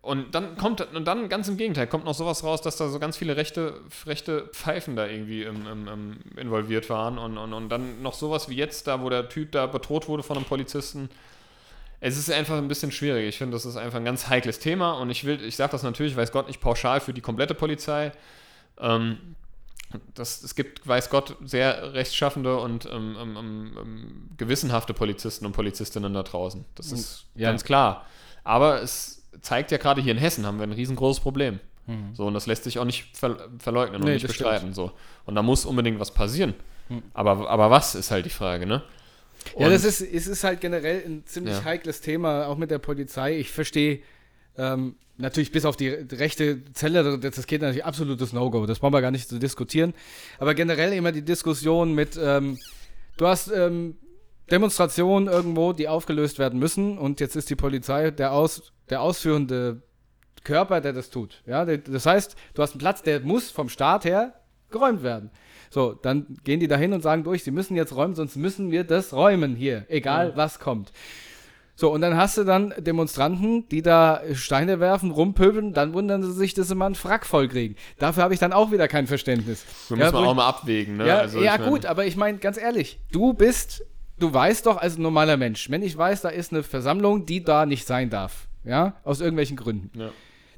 und 0.02 0.34
dann 0.34 0.58
kommt, 0.58 0.82
und 0.82 1.06
dann 1.06 1.30
ganz 1.30 1.48
im 1.48 1.58
Gegenteil, 1.58 1.86
kommt 1.86 2.06
noch 2.06 2.16
sowas 2.16 2.44
raus, 2.44 2.62
dass 2.62 2.76
da 2.76 2.90
so 2.90 2.98
ganz 2.98 3.18
viele 3.18 3.38
rechte, 3.38 3.82
rechte 4.08 4.48
Pfeifen 4.52 4.96
da 4.96 5.06
irgendwie 5.06 5.44
im, 5.44 5.68
im, 5.68 5.88
im 5.88 6.20
involviert 6.38 6.90
waren 6.90 7.20
und, 7.20 7.38
und, 7.38 7.54
und 7.54 7.70
dann 7.70 8.02
noch 8.02 8.14
sowas 8.16 8.50
wie 8.50 8.56
jetzt 8.56 8.88
da, 8.88 9.02
wo 9.02 9.10
der 9.10 9.30
Typ 9.30 9.52
da 9.52 9.68
bedroht 9.68 10.08
wurde 10.08 10.24
von 10.24 10.38
einem 10.38 10.46
Polizisten. 10.46 11.10
Es 12.00 12.18
ist 12.18 12.32
einfach 12.32 12.58
ein 12.58 12.68
bisschen 12.68 12.92
schwierig. 12.92 13.30
Ich 13.30 13.38
finde, 13.38 13.56
das 13.56 13.64
ist 13.66 13.76
einfach 13.78 14.00
ein 14.00 14.06
ganz 14.06 14.28
heikles 14.28 14.58
Thema 14.58 14.94
und 14.94 15.12
ich 15.12 15.24
will, 15.24 15.40
ich 15.44 15.56
sage 15.56 15.72
das 15.74 15.84
natürlich, 15.84 16.16
weiß 16.16 16.32
Gott, 16.32 16.48
nicht 16.48 16.62
pauschal 16.62 17.00
für 17.00 17.14
die 17.14 17.22
komplette 17.22 17.54
Polizei. 17.54 18.12
Ähm, 18.80 19.36
das, 20.16 20.42
es 20.42 20.56
gibt, 20.56 20.88
weiß 20.88 21.12
Gott, 21.12 21.36
sehr 21.44 21.94
rechtschaffende 21.94 22.58
und 22.58 22.86
ähm, 22.86 23.16
ähm, 23.20 23.38
ähm, 23.38 23.78
ähm, 23.80 24.30
gewissenhafte 24.38 24.96
Polizisten 24.96 25.46
und 25.46 25.52
Polizistinnen 25.52 26.12
da 26.14 26.24
draußen. 26.24 26.66
Das 26.74 26.92
ist 26.92 27.26
Ja. 27.36 27.50
ganz 27.50 27.64
klar. 27.64 28.08
Aber 28.44 28.82
es 28.82 29.21
zeigt 29.42 29.72
ja 29.72 29.78
gerade 29.78 30.02
hier 30.02 30.12
in 30.12 30.18
Hessen 30.18 30.46
haben 30.46 30.58
wir 30.58 30.64
ein 30.64 30.72
riesengroßes 30.74 31.22
Problem. 31.22 31.60
So, 32.14 32.28
und 32.28 32.34
das 32.36 32.48
lässt 32.48 32.64
sich 32.64 32.80
auch 32.80 32.86
nicht 32.86 33.18
ver 33.18 33.38
verleugnen 33.60 33.98
und 34.02 34.06
Nee, 34.06 34.14
nicht 34.14 34.22
stimmt. 34.24 34.38
bestreiten. 34.38 34.74
So. 34.74 34.92
Und 35.26 35.36
da 35.36 35.42
muss 35.42 35.66
unbedingt 35.66 36.00
was 36.00 36.14
passieren. 36.14 36.54
Aber, 37.14 37.50
aber 37.50 37.70
was 37.70 37.96
ist 37.96 38.12
halt 38.12 38.26
die 38.26 38.30
Frage, 38.30 38.66
ne? 38.66 38.84
Ja, 39.58 39.66
Und- 39.66 39.72
das 39.74 39.84
ist, 39.84 40.00
es 40.02 40.28
ist 40.28 40.44
halt 40.44 40.62
generell 40.62 41.04
ein 41.06 41.24
ziemlich 41.26 41.56
Ja. 41.56 41.64
heikles 41.66 42.00
Thema, 42.02 42.46
auch 42.48 42.58
mit 42.58 42.70
der 42.72 42.78
Polizei. 42.80 43.38
Ich 43.40 43.50
verstehe 43.52 44.00
ähm, 44.58 44.96
natürlich 45.18 45.52
bis 45.52 45.66
auf 45.66 45.76
die 45.76 45.90
rechte 45.90 46.64
Zelle, 46.74 47.18
das 47.18 47.36
das 47.36 47.48
geht 47.48 47.62
natürlich 47.62 47.84
absolutes 47.86 48.32
No-Go, 48.34 48.66
das 48.68 48.80
brauchen 48.80 48.94
wir 48.94 49.02
gar 49.02 49.12
nicht 49.12 49.28
zu 49.28 49.40
diskutieren. 49.40 49.94
Aber 50.40 50.54
generell 50.54 50.94
immer 50.94 51.12
die 51.12 51.24
Diskussion 51.24 51.94
mit, 51.94 52.18
ähm, 52.22 52.58
du 53.18 53.28
hast 53.28 53.50
ähm, 53.52 53.98
Demonstrationen 54.52 55.28
irgendwo, 55.28 55.74
die 55.74 55.88
aufgelöst 55.88 56.40
werden 56.40 56.60
müssen 56.60 56.98
und 56.98 57.20
jetzt 57.20 57.36
ist 57.36 57.50
die 57.50 57.56
Polizei 57.56 58.12
der, 58.12 58.34
Aus, 58.34 58.74
der 58.90 59.02
ausführende 59.02 59.82
Körper, 60.44 60.82
der 60.82 60.94
das 60.94 61.10
tut. 61.10 61.42
Ja, 61.46 61.66
das 61.66 62.06
heißt, 62.06 62.36
du 62.54 62.62
hast 62.62 62.72
einen 62.72 62.80
Platz, 62.80 63.04
der 63.04 63.22
muss 63.22 63.50
vom 63.52 63.70
Staat 63.70 64.06
her 64.06 64.34
geräumt 64.70 65.04
werden. 65.04 65.32
So, 65.70 65.94
dann 65.94 66.38
gehen 66.44 66.60
die 66.60 66.68
dahin 66.68 66.94
und 66.94 67.02
sagen 67.02 67.24
durch, 67.24 67.44
sie 67.44 67.52
müssen 67.52 67.76
jetzt 67.76 67.96
räumen, 67.96 68.16
sonst 68.16 68.36
müssen 68.36 68.72
wir 68.72 68.84
das 68.84 69.14
räumen 69.14 69.56
hier, 69.56 69.86
egal 69.88 70.30
ja. 70.30 70.38
was 70.38 70.60
kommt. 70.60 70.92
So, 71.76 71.92
und 71.92 72.02
dann 72.02 72.18
hast 72.18 72.38
du 72.38 72.44
dann 72.44 72.74
Demonstranten, 72.78 73.68
die 73.70 73.82
da 73.82 74.22
Steine 74.34 74.80
werfen, 74.80 75.12
rumpöbeln, 75.12 75.74
dann 75.74 75.94
wundern 75.94 76.22
sie 76.22 76.34
sich, 76.34 76.54
dass 76.54 76.68
sie 76.68 76.76
mal 76.76 76.88
einen 76.88 76.96
Frack 76.96 77.26
vollkriegen. 77.26 77.78
Dafür 77.98 78.24
habe 78.24 78.34
ich 78.34 78.40
dann 78.40 78.54
auch 78.54 78.72
wieder 78.72 78.88
kein 78.88 79.08
Verständnis. 79.08 79.66
So 79.88 79.96
ja, 79.96 80.06
muss 80.06 80.14
man 80.14 80.26
auch 80.26 80.36
mal 80.36 80.48
abwägen, 80.48 80.98
ne? 80.98 81.08
Ja, 81.08 81.18
also, 81.20 81.42
ja 81.42 81.58
gut, 81.58 81.86
aber 81.86 82.06
ich 82.06 82.18
meine, 82.18 82.38
ganz 82.38 82.58
ehrlich, 82.58 83.00
du 83.12 83.34
bist, 83.34 83.84
du 84.22 84.34
weißt 84.34 84.66
doch 84.66 84.78
als 84.78 84.98
normaler 84.98 85.38
Mensch, 85.38 85.70
wenn 85.70 85.82
ich 85.82 85.98
weiß, 85.98 86.22
da 86.22 86.30
ist 86.30 86.52
eine 86.52 86.64
Versammlung, 86.64 87.26
die 87.26 87.44
da 87.44 87.66
nicht 87.66 87.88
sein 87.88 88.10
darf, 88.10 88.48
ja, 88.64 88.96
aus 89.04 89.22
irgendwelchen 89.22 89.58
Gründen, 89.58 89.92
ja. 90.00 90.12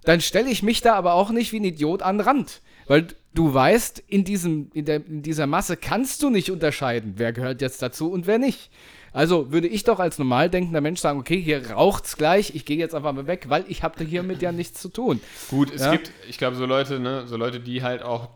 dann 0.03 0.21
stelle 0.21 0.49
ich 0.49 0.63
mich 0.63 0.81
da 0.81 0.95
aber 0.95 1.13
auch 1.13 1.31
nicht 1.31 1.51
wie 1.51 1.59
ein 1.59 1.65
Idiot 1.65 2.01
an 2.01 2.17
den 2.17 2.27
Rand. 2.27 2.61
Weil 2.85 3.07
du 3.33 3.53
weißt, 3.53 4.03
in, 4.07 4.25
diesem, 4.25 4.69
in, 4.73 4.83
der, 4.83 5.05
in 5.07 5.21
dieser 5.21 5.47
Masse 5.47 5.77
kannst 5.77 6.21
du 6.21 6.29
nicht 6.29 6.51
unterscheiden, 6.51 7.13
wer 7.15 7.31
gehört 7.31 7.61
jetzt 7.61 7.81
dazu 7.81 8.11
und 8.11 8.27
wer 8.27 8.39
nicht. 8.39 8.69
Also 9.13 9.51
würde 9.51 9.67
ich 9.67 9.83
doch 9.83 9.99
als 9.99 10.17
normal 10.17 10.49
denkender 10.49 10.81
Mensch 10.81 10.99
sagen, 10.99 11.19
okay, 11.19 11.39
hier 11.39 11.71
raucht's 11.71 12.17
gleich, 12.17 12.55
ich 12.55 12.65
gehe 12.65 12.77
jetzt 12.77 12.93
einfach 12.95 13.13
mal 13.13 13.27
weg, 13.27 13.45
weil 13.47 13.63
ich 13.69 13.83
habe 13.83 14.03
hiermit 14.03 14.41
ja 14.41 14.51
nichts 14.51 14.81
zu 14.81 14.89
tun. 14.89 15.21
Gut, 15.49 15.71
es 15.73 15.81
ja? 15.81 15.91
gibt, 15.91 16.11
ich 16.27 16.37
glaube, 16.37 16.57
so 16.57 16.65
Leute, 16.65 16.99
ne, 16.99 17.25
so 17.27 17.37
Leute, 17.37 17.59
die 17.59 17.83
halt 17.83 18.01
auch 18.01 18.29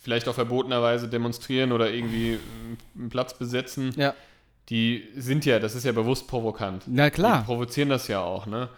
vielleicht 0.00 0.26
auch 0.26 0.34
verbotenerweise 0.34 1.08
demonstrieren 1.08 1.70
oder 1.70 1.92
irgendwie 1.92 2.38
einen 2.96 3.10
Platz 3.10 3.36
besetzen, 3.38 3.92
ja. 3.96 4.14
Die 4.68 5.08
sind 5.16 5.44
ja, 5.46 5.58
das 5.58 5.74
ist 5.74 5.84
ja 5.84 5.92
bewusst 5.92 6.28
provokant. 6.28 6.84
Na 6.86 7.10
klar. 7.10 7.40
Die 7.40 7.44
provozieren 7.46 7.88
das 7.88 8.08
ja 8.08 8.20
auch, 8.20 8.46
ne? 8.46 8.68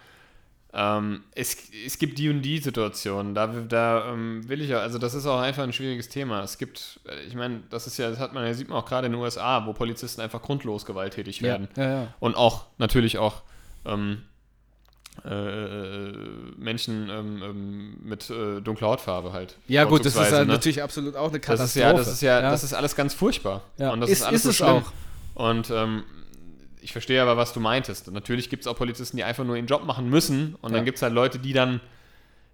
Ähm, 0.73 1.23
es, 1.35 1.57
es 1.85 1.99
gibt 1.99 2.17
die 2.17 2.29
und 2.29 2.41
die 2.43 2.59
Situationen, 2.59 3.35
da, 3.35 3.47
da 3.47 4.13
ähm, 4.13 4.47
will 4.47 4.61
ich 4.61 4.69
ja, 4.69 4.79
also 4.79 4.99
das 4.99 5.13
ist 5.13 5.25
auch 5.25 5.41
einfach 5.41 5.63
ein 5.63 5.73
schwieriges 5.73 6.07
Thema. 6.07 6.43
Es 6.43 6.57
gibt, 6.57 7.01
äh, 7.09 7.27
ich 7.27 7.35
meine, 7.35 7.63
das 7.69 7.87
ist 7.87 7.97
ja, 7.97 8.09
das 8.09 8.19
hat 8.19 8.33
man 8.33 8.45
ja, 8.45 8.53
sieht 8.53 8.69
man 8.69 8.77
auch 8.77 8.85
gerade 8.85 9.07
in 9.07 9.11
den 9.11 9.21
USA, 9.21 9.65
wo 9.65 9.73
Polizisten 9.73 10.21
einfach 10.21 10.41
grundlos 10.41 10.85
gewalttätig 10.85 11.41
werden. 11.41 11.67
Ja, 11.75 11.83
ja, 11.83 11.89
ja. 12.03 12.13
Und 12.21 12.37
auch, 12.37 12.67
natürlich 12.77 13.17
auch 13.17 13.41
ähm, 13.85 14.21
äh, 15.25 16.11
Menschen 16.57 17.09
ähm, 17.09 17.43
ähm, 17.43 17.97
mit 18.01 18.29
äh, 18.29 18.61
dunkler 18.61 18.87
Hautfarbe 18.87 19.33
halt. 19.33 19.57
Ja, 19.67 19.83
gut, 19.83 20.05
das 20.05 20.15
ist 20.15 20.31
halt 20.31 20.47
ne? 20.47 20.53
natürlich 20.53 20.81
absolut 20.81 21.17
auch 21.17 21.29
eine 21.29 21.41
Katastrophe. 21.41 21.57
Das 21.57 21.75
ist 21.75 21.75
ja, 21.75 21.93
das 21.93 22.07
ist 22.07 22.21
ja, 22.21 22.41
das 22.41 22.63
ist 22.63 22.73
alles 22.73 22.95
ganz 22.95 23.13
furchtbar. 23.13 23.63
Ja. 23.77 23.91
Und 23.91 23.99
das 23.99 24.09
ist, 24.09 24.19
ist 24.19 24.25
alles 24.25 24.45
ist 24.45 24.51
es 24.51 24.61
auch. 24.61 24.83
Und 25.33 25.69
ähm, 25.69 26.03
ich 26.81 26.91
verstehe 26.91 27.21
aber, 27.21 27.37
was 27.37 27.53
du 27.53 27.59
meintest. 27.59 28.11
Natürlich 28.11 28.49
gibt 28.49 28.61
es 28.61 28.67
auch 28.67 28.75
Polizisten, 28.75 29.17
die 29.17 29.23
einfach 29.23 29.43
nur 29.43 29.55
ihren 29.55 29.67
Job 29.67 29.85
machen 29.85 30.09
müssen. 30.09 30.55
Und 30.61 30.71
ja. 30.71 30.77
dann 30.77 30.85
gibt 30.85 30.97
es 30.97 31.01
halt 31.01 31.13
Leute, 31.13 31.39
die 31.39 31.53
dann 31.53 31.79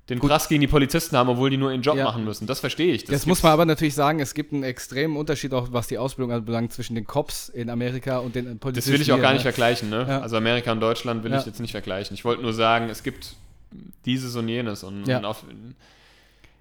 den 0.09 0.19
Gut. 0.19 0.29
Prass 0.29 0.47
gegen 0.47 0.61
die 0.61 0.67
Polizisten 0.67 1.17
haben, 1.17 1.27
obwohl 1.27 1.49
die 1.49 1.57
nur 1.57 1.69
ihren 1.69 1.81
Job 1.81 1.97
ja. 1.97 2.05
machen 2.05 2.23
müssen. 2.23 2.47
Das 2.47 2.61
verstehe 2.61 2.93
ich. 2.93 3.03
Das 3.03 3.11
Jetzt 3.11 3.27
muss 3.27 3.43
man 3.43 3.51
aber 3.51 3.65
natürlich 3.65 3.93
sagen, 3.93 4.19
es 4.21 4.33
gibt 4.33 4.53
einen 4.53 4.63
extremen 4.63 5.17
Unterschied 5.17 5.53
auch, 5.53 5.67
was 5.71 5.87
die 5.87 5.97
Ausbildung 5.97 6.31
anbelangt, 6.31 6.71
zwischen 6.71 6.95
den 6.95 7.05
Cops 7.05 7.49
in 7.49 7.69
Amerika 7.69 8.19
und 8.19 8.35
den 8.35 8.57
Polizisten. 8.57 8.91
Das 8.91 8.99
will 8.99 9.01
ich 9.01 9.11
auch 9.11 9.21
gar 9.21 9.33
nicht 9.33 9.43
ne? 9.43 9.51
vergleichen. 9.51 9.89
Ne? 9.89 10.05
Ja. 10.07 10.21
Also 10.21 10.37
Amerika 10.37 10.71
und 10.71 10.79
Deutschland 10.79 11.23
will 11.23 11.33
ich 11.33 11.45
jetzt 11.45 11.59
nicht 11.59 11.71
vergleichen. 11.71 12.13
Ich 12.13 12.23
wollte 12.23 12.41
nur 12.41 12.53
sagen, 12.53 12.89
es 12.89 13.03
gibt 13.03 13.35
dieses 14.05 14.35
und 14.37 14.47
jenes. 14.47 14.83
Und, 14.83 15.09
und 15.09 15.25
auf, 15.25 15.43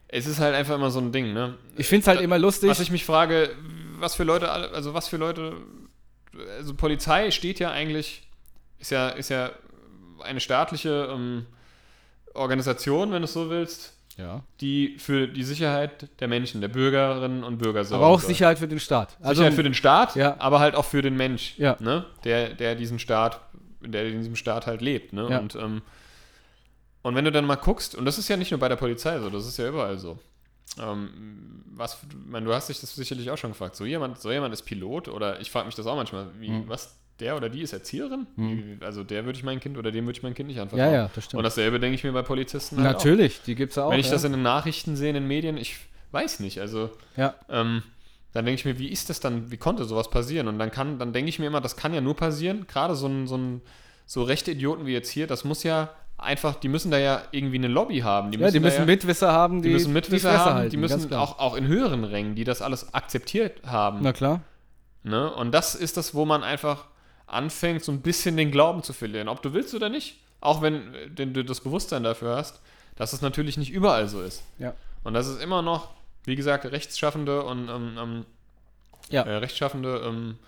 es 0.09 0.27
ist 0.27 0.41
halt 0.41 0.55
einfach 0.55 0.75
immer 0.75 0.91
so 0.91 0.99
ein 0.99 1.13
Ding. 1.13 1.33
Ne? 1.33 1.55
Ich 1.77 1.87
finde 1.87 2.03
es 2.03 2.09
halt 2.09 2.21
immer 2.21 2.39
lustig. 2.39 2.69
Was 2.69 2.81
ich 2.81 2.91
mich 2.91 3.05
frage, 3.05 3.51
was 4.01 4.17
für 4.17 4.25
Leute, 4.25 4.51
also 4.51 4.93
was 4.93 5.07
für 5.07 5.19
Leute, 5.19 5.53
also 6.57 6.75
Polizei 6.75 7.31
steht 7.31 7.59
ja 7.59 7.71
eigentlich 7.71 8.27
ist 8.79 8.91
ja, 8.91 9.09
ist 9.09 9.31
ja 9.31 9.51
eine 10.23 10.41
staatliche 10.41 11.09
ähm, 11.13 11.47
Organisation, 12.35 13.13
wenn 13.13 13.23
du 13.23 13.25
es 13.25 13.33
so 13.33 13.51
willst, 13.51 13.95
ja. 14.17 14.43
die 14.61 14.97
für 14.99 15.29
die 15.29 15.43
Sicherheit 15.43 16.09
der 16.21 16.29
Menschen, 16.29 16.61
der 16.61 16.69
Bürgerinnen 16.69 17.45
und 17.45 17.59
Bürger 17.59 17.85
sorgt. 17.85 18.03
Aber 18.03 18.13
auch 18.13 18.21
soll. 18.21 18.29
Sicherheit 18.29 18.59
für 18.59 18.69
den 18.69 18.81
Staat. 18.81 19.17
Also, 19.21 19.41
Sicherheit 19.41 19.55
für 19.55 19.63
den 19.63 19.75
Staat, 19.75 20.17
ja. 20.17 20.37
aber 20.39 20.61
halt 20.61 20.75
auch 20.75 20.85
für 20.85 21.03
den 21.03 21.17
Mensch, 21.17 21.55
ja. 21.59 21.77
ne? 21.81 22.07
der, 22.25 22.51
der 22.51 22.75
diesen 22.75 22.99
Staat, 22.99 23.41
der 23.81 24.07
in 24.07 24.19
diesem 24.19 24.37
Staat 24.37 24.67
halt 24.67 24.81
lebt. 24.81 25.13
Ne? 25.13 25.27
Und, 25.27 25.55
ähm, 25.55 25.83
und 27.03 27.15
wenn 27.15 27.25
du 27.25 27.33
dann 27.33 27.45
mal 27.45 27.57
guckst, 27.57 27.95
und 27.95 28.05
das 28.05 28.19
ist 28.19 28.29
ja 28.29 28.37
nicht 28.37 28.51
nur 28.51 28.61
bei 28.61 28.69
der 28.69 28.77
Polizei 28.77 29.19
so, 29.19 29.31
das 29.31 29.47
ist 29.47 29.59
ja 29.59 29.69
überall 29.69 29.99
so. 29.99 30.19
Ähm, 30.81 31.63
was, 31.75 31.99
man, 32.27 32.45
du 32.45 32.53
hast 32.53 32.69
dich 32.69 32.81
das 32.81 32.95
sicherlich 32.95 33.31
auch 33.31 33.39
schon 33.39 33.51
gefragt. 33.51 33.77
So 33.77 33.85
jemand, 33.85 34.21
so 34.21 34.31
jemand 34.31 34.53
ist 34.53 34.63
Pilot 34.63 35.09
oder 35.09 35.41
ich 35.41 35.51
frage 35.51 35.67
mich 35.67 35.75
das 35.75 35.87
auch 35.87 35.97
manchmal, 35.97 36.29
wie, 36.39 36.51
mhm. 36.51 36.69
was 36.69 36.97
der 37.21 37.37
oder 37.37 37.49
die 37.49 37.63
ist 37.63 37.73
Erzieherin. 37.73 38.27
Hm. 38.37 38.79
Also 38.81 39.03
der 39.03 39.25
würde 39.25 39.39
ich 39.39 39.45
mein 39.45 39.61
Kind 39.61 39.79
oder 39.79 39.91
dem 39.91 40.05
würde 40.05 40.19
ich 40.19 40.23
mein 40.23 40.35
Kind 40.35 40.49
nicht 40.49 40.61
anvertrauen. 40.61 40.93
Ja, 40.93 41.03
ja, 41.03 41.11
das 41.15 41.25
stimmt. 41.25 41.39
Und 41.39 41.45
dasselbe 41.45 41.81
denke 41.81 41.95
ich 41.95 42.05
mir 42.05 42.13
bei 42.13 42.23
Polizisten. 42.23 42.77
Halt 42.77 42.97
Natürlich, 42.97 43.41
auch. 43.41 43.45
die 43.45 43.55
gibt 43.55 43.73
es 43.73 43.79
auch. 43.79 43.91
Wenn 43.91 44.01
ich 44.01 44.07
ja. 44.07 44.13
das 44.13 44.25
in 44.25 44.33
den 44.33 44.43
Nachrichten 44.43 44.97
sehe, 44.97 45.09
in 45.09 45.15
den 45.15 45.27
Medien, 45.27 45.57
ich 45.57 45.77
weiß 46.11 46.41
nicht. 46.41 46.61
Also 46.61 46.91
ja. 47.17 47.35
ähm, 47.49 47.83
dann 48.33 48.45
denke 48.45 48.59
ich 48.59 48.65
mir, 48.67 48.79
wie 48.79 48.89
ist 48.89 49.09
das 49.09 49.21
dann, 49.21 49.51
wie 49.51 49.57
konnte 49.57 49.85
sowas 49.87 50.11
passieren? 50.11 50.47
Und 50.49 50.59
dann 50.59 50.71
kann, 50.71 50.99
dann 50.99 51.15
denke 51.15 51.31
ich 51.31 51.39
mir 51.39 51.47
immer, 51.47 51.63
das 51.63 51.77
kann 51.77 51.95
ja 51.95 52.03
nur 52.03 52.17
passieren. 52.17 52.67
Gerade 52.67 52.95
so 52.95 53.07
ein, 53.07 53.27
so 53.27 53.39
ein 53.39 53.63
so 54.05 54.23
rechte 54.23 54.51
Idioten 54.51 54.85
wie 54.87 54.93
jetzt 54.93 55.09
hier, 55.11 55.27
das 55.27 55.45
muss 55.45 55.63
ja 55.63 55.91
einfach, 56.19 56.55
die 56.55 56.69
müssen 56.69 56.91
da 56.91 56.99
ja 56.99 57.23
irgendwie 57.31 57.57
eine 57.57 57.69
Lobby 57.69 58.01
haben. 58.01 58.31
Die 58.31 58.39
müssen 58.39 58.47
ja, 58.47 58.53
die 58.53 58.61
müssen 58.61 58.81
ja, 58.81 58.87
Mitwisser 58.87 59.33
haben, 59.33 59.63
die, 59.63 59.69
die 59.69 59.75
müssen 59.75 59.93
Mitwisser 59.93 60.33
die 60.33 60.39
haben, 60.39 60.55
halten, 60.55 60.71
die 60.71 60.77
müssen 60.77 61.13
auch, 61.15 61.39
auch 61.39 61.55
in 61.55 61.67
höheren 61.67 62.05
Rängen, 62.05 62.35
die 62.35 62.45
das 62.45 62.63
alles 62.63 62.95
akzeptiert 62.95 63.61
haben. 63.67 63.99
Na 64.03 64.13
klar. 64.13 64.41
Ne? 65.03 65.33
Und 65.33 65.53
das 65.53 65.75
ist 65.75 65.97
das, 65.97 66.15
wo 66.15 66.25
man 66.25 66.43
einfach 66.43 66.87
anfängt, 67.27 67.85
so 67.85 67.93
ein 67.93 68.01
bisschen 68.01 68.37
den 68.37 68.51
Glauben 68.51 68.83
zu 68.83 68.93
verlieren. 68.93 69.29
Ob 69.29 69.43
du 69.43 69.53
willst 69.53 69.75
oder 69.75 69.89
nicht. 69.89 70.21
Auch 70.41 70.63
wenn, 70.63 70.93
du 71.15 71.45
das 71.45 71.61
Bewusstsein 71.61 72.03
dafür 72.03 72.37
hast, 72.37 72.61
dass 72.95 73.13
es 73.13 73.21
natürlich 73.21 73.57
nicht 73.57 73.73
überall 73.73 74.09
so 74.09 74.23
ist. 74.23 74.43
Ja. 74.59 74.75
Und 75.03 75.15
dass 75.15 75.27
es 75.27 75.41
immer 75.41 75.63
noch, 75.63 75.91
wie 76.25 76.37
gesagt, 76.37 76.65
rechtschaffende 76.67 77.43
und 77.43 77.69
ähm, 77.69 77.99
ähm, 77.99 78.27
ja. 79.11 79.23
äh, 79.23 79.37
rechtschaffende 79.37 80.03
ähm, 80.05 80.39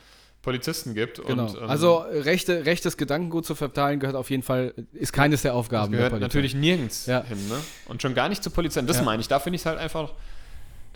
Polizisten 0.49 0.94
gibt. 0.94 1.24
Genau. 1.26 1.44
Und, 1.44 1.57
ähm, 1.57 1.68
also 1.68 1.99
rechte, 2.11 2.64
rechtes 2.64 2.96
Gedankengut 2.96 3.44
zu 3.44 3.55
verteilen 3.55 4.01
gehört 4.01 4.16
auf 4.16 4.30
jeden 4.30 4.42
Fall, 4.42 4.72
ist 4.94 5.12
keines 5.12 5.42
der 5.42 5.55
Aufgaben. 5.55 5.92
Das 5.92 5.99
gehört 5.99 6.20
natürlich 6.20 6.55
nirgends 6.55 7.05
ja. 7.05 7.22
hin. 7.22 7.36
Ne? 7.49 7.57
Und 7.86 8.01
schon 8.01 8.14
gar 8.14 8.30
nicht 8.30 8.42
zu 8.42 8.51
Polizei. 8.51 8.80
Das 8.80 8.96
ja. 8.96 9.03
meine 9.03 9.20
ich. 9.20 9.28
Da 9.28 9.40
finde 9.40 9.57
ich 9.57 9.62
es 9.62 9.66
halt 9.66 9.78
einfach 9.78 10.14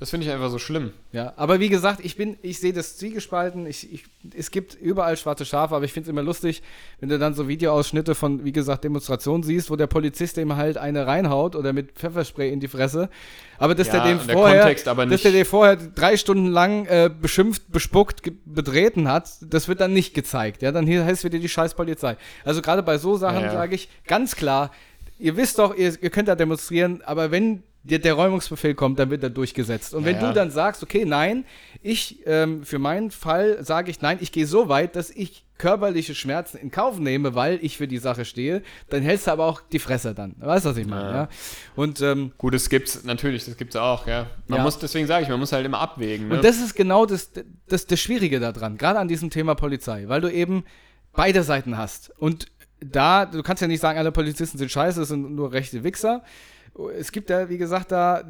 das 0.02 0.10
finde 0.10 0.26
ich 0.26 0.32
einfach 0.32 0.50
so 0.50 0.58
schlimm. 0.58 0.90
Ja, 1.12 1.32
aber 1.36 1.60
wie 1.60 1.68
gesagt, 1.68 2.04
ich 2.04 2.16
bin, 2.16 2.36
ich 2.42 2.58
sehe 2.58 2.72
das 2.72 2.96
zwiegespalten. 2.96 3.66
Ich, 3.66 3.92
ich, 3.92 4.02
es 4.36 4.50
gibt 4.50 4.74
überall 4.74 5.16
schwarze 5.16 5.44
Schafe, 5.44 5.76
aber 5.76 5.84
ich 5.84 5.92
finde 5.92 6.08
es 6.08 6.10
immer 6.10 6.24
lustig, 6.24 6.60
wenn 6.98 7.08
du 7.08 7.20
dann 7.20 7.34
so 7.34 7.46
Videoausschnitte 7.46 8.16
von, 8.16 8.44
wie 8.44 8.50
gesagt, 8.50 8.82
Demonstrationen 8.82 9.44
siehst, 9.44 9.70
wo 9.70 9.76
der 9.76 9.86
Polizist 9.86 10.38
dem 10.38 10.56
halt 10.56 10.76
eine 10.76 11.06
reinhaut 11.06 11.54
oder 11.54 11.72
mit 11.72 11.92
Pfefferspray 11.92 12.52
in 12.52 12.58
die 12.58 12.66
Fresse. 12.66 13.10
Aber 13.58 13.76
dass 13.76 13.86
ja, 13.86 13.92
der 13.92 14.16
den 14.16 14.18
vorher, 14.18 14.62
Kontext 14.62 14.88
aber 14.88 15.06
dass 15.06 15.22
der 15.22 15.30
den 15.30 15.44
vorher 15.44 15.76
drei 15.76 16.16
Stunden 16.16 16.48
lang 16.48 16.84
äh, 16.86 17.08
beschimpft, 17.08 17.70
bespuckt, 17.70 18.22
betreten 18.44 19.08
hat, 19.08 19.30
das 19.40 19.68
wird 19.68 19.80
dann 19.80 19.92
nicht 19.92 20.14
gezeigt. 20.14 20.62
Ja, 20.62 20.72
dann 20.72 20.84
hier 20.84 21.04
heißt 21.04 21.22
wieder 21.22 21.38
die 21.38 21.48
scheiß 21.48 21.74
Polizei. 21.74 22.16
Also 22.44 22.60
gerade 22.60 22.82
bei 22.82 22.98
so 22.98 23.16
Sachen 23.16 23.42
ja, 23.42 23.46
ja. 23.46 23.52
sage 23.52 23.76
ich 23.76 23.88
ganz 24.08 24.34
klar, 24.34 24.72
ihr 25.20 25.36
wisst 25.36 25.60
doch, 25.60 25.76
ihr, 25.76 25.94
ihr 26.02 26.10
könnt 26.10 26.26
da 26.26 26.34
demonstrieren, 26.34 27.02
aber 27.04 27.30
wenn 27.30 27.62
der, 27.84 27.98
der 27.98 28.14
Räumungsbefehl 28.14 28.74
kommt, 28.74 28.98
dann 28.98 29.10
wird 29.10 29.22
er 29.22 29.30
durchgesetzt. 29.30 29.92
Und 29.94 30.04
wenn 30.04 30.16
ja, 30.16 30.28
du 30.28 30.34
dann 30.34 30.50
sagst, 30.50 30.82
okay, 30.82 31.04
nein, 31.04 31.44
ich, 31.82 32.20
ähm, 32.26 32.64
für 32.64 32.78
meinen 32.78 33.10
Fall 33.10 33.62
sage 33.64 33.90
ich, 33.90 34.00
nein, 34.00 34.18
ich 34.20 34.30
gehe 34.30 34.46
so 34.46 34.68
weit, 34.68 34.94
dass 34.94 35.10
ich 35.10 35.44
körperliche 35.58 36.14
Schmerzen 36.14 36.58
in 36.58 36.70
Kauf 36.70 36.98
nehme, 36.98 37.34
weil 37.34 37.58
ich 37.62 37.76
für 37.76 37.88
die 37.88 37.98
Sache 37.98 38.24
stehe, 38.24 38.62
dann 38.88 39.02
hältst 39.02 39.26
du 39.26 39.32
aber 39.32 39.46
auch 39.46 39.60
die 39.60 39.78
Fresse 39.78 40.14
dann. 40.14 40.34
Weißt 40.38 40.64
du, 40.64 40.70
was 40.70 40.76
ich 40.76 40.86
meine? 40.86 41.08
Ja. 41.08 41.14
ja? 41.14 41.28
Und, 41.76 42.00
ähm, 42.00 42.32
Gut, 42.38 42.54
es 42.54 42.68
gibt's, 42.68 43.04
natürlich, 43.04 43.44
das 43.44 43.56
gibt's 43.56 43.76
auch, 43.76 44.06
ja. 44.06 44.26
Man 44.46 44.58
ja. 44.58 44.62
muss, 44.64 44.78
deswegen 44.78 45.06
sage 45.06 45.24
ich, 45.24 45.28
man 45.28 45.40
muss 45.40 45.52
halt 45.52 45.66
immer 45.66 45.80
abwägen. 45.80 46.28
Ne? 46.28 46.36
Und 46.36 46.44
das 46.44 46.60
ist 46.60 46.74
genau 46.74 47.06
das, 47.06 47.30
das, 47.68 47.86
das 47.86 48.00
Schwierige 48.00 48.40
daran, 48.40 48.76
gerade 48.76 48.98
an 48.98 49.08
diesem 49.08 49.30
Thema 49.30 49.54
Polizei, 49.54 50.04
weil 50.06 50.20
du 50.20 50.32
eben 50.32 50.64
beide 51.12 51.42
Seiten 51.42 51.76
hast. 51.76 52.10
Und 52.18 52.46
da, 52.80 53.26
du 53.26 53.42
kannst 53.42 53.60
ja 53.60 53.68
nicht 53.68 53.80
sagen, 53.80 53.98
alle 53.98 54.12
Polizisten 54.12 54.58
sind 54.58 54.70
scheiße, 54.70 55.02
es 55.02 55.08
sind 55.08 55.34
nur 55.34 55.52
rechte 55.52 55.84
Wichser 55.84 56.22
es 56.96 57.12
gibt 57.12 57.30
ja, 57.30 57.48
wie 57.48 57.58
gesagt, 57.58 57.92
da 57.92 58.24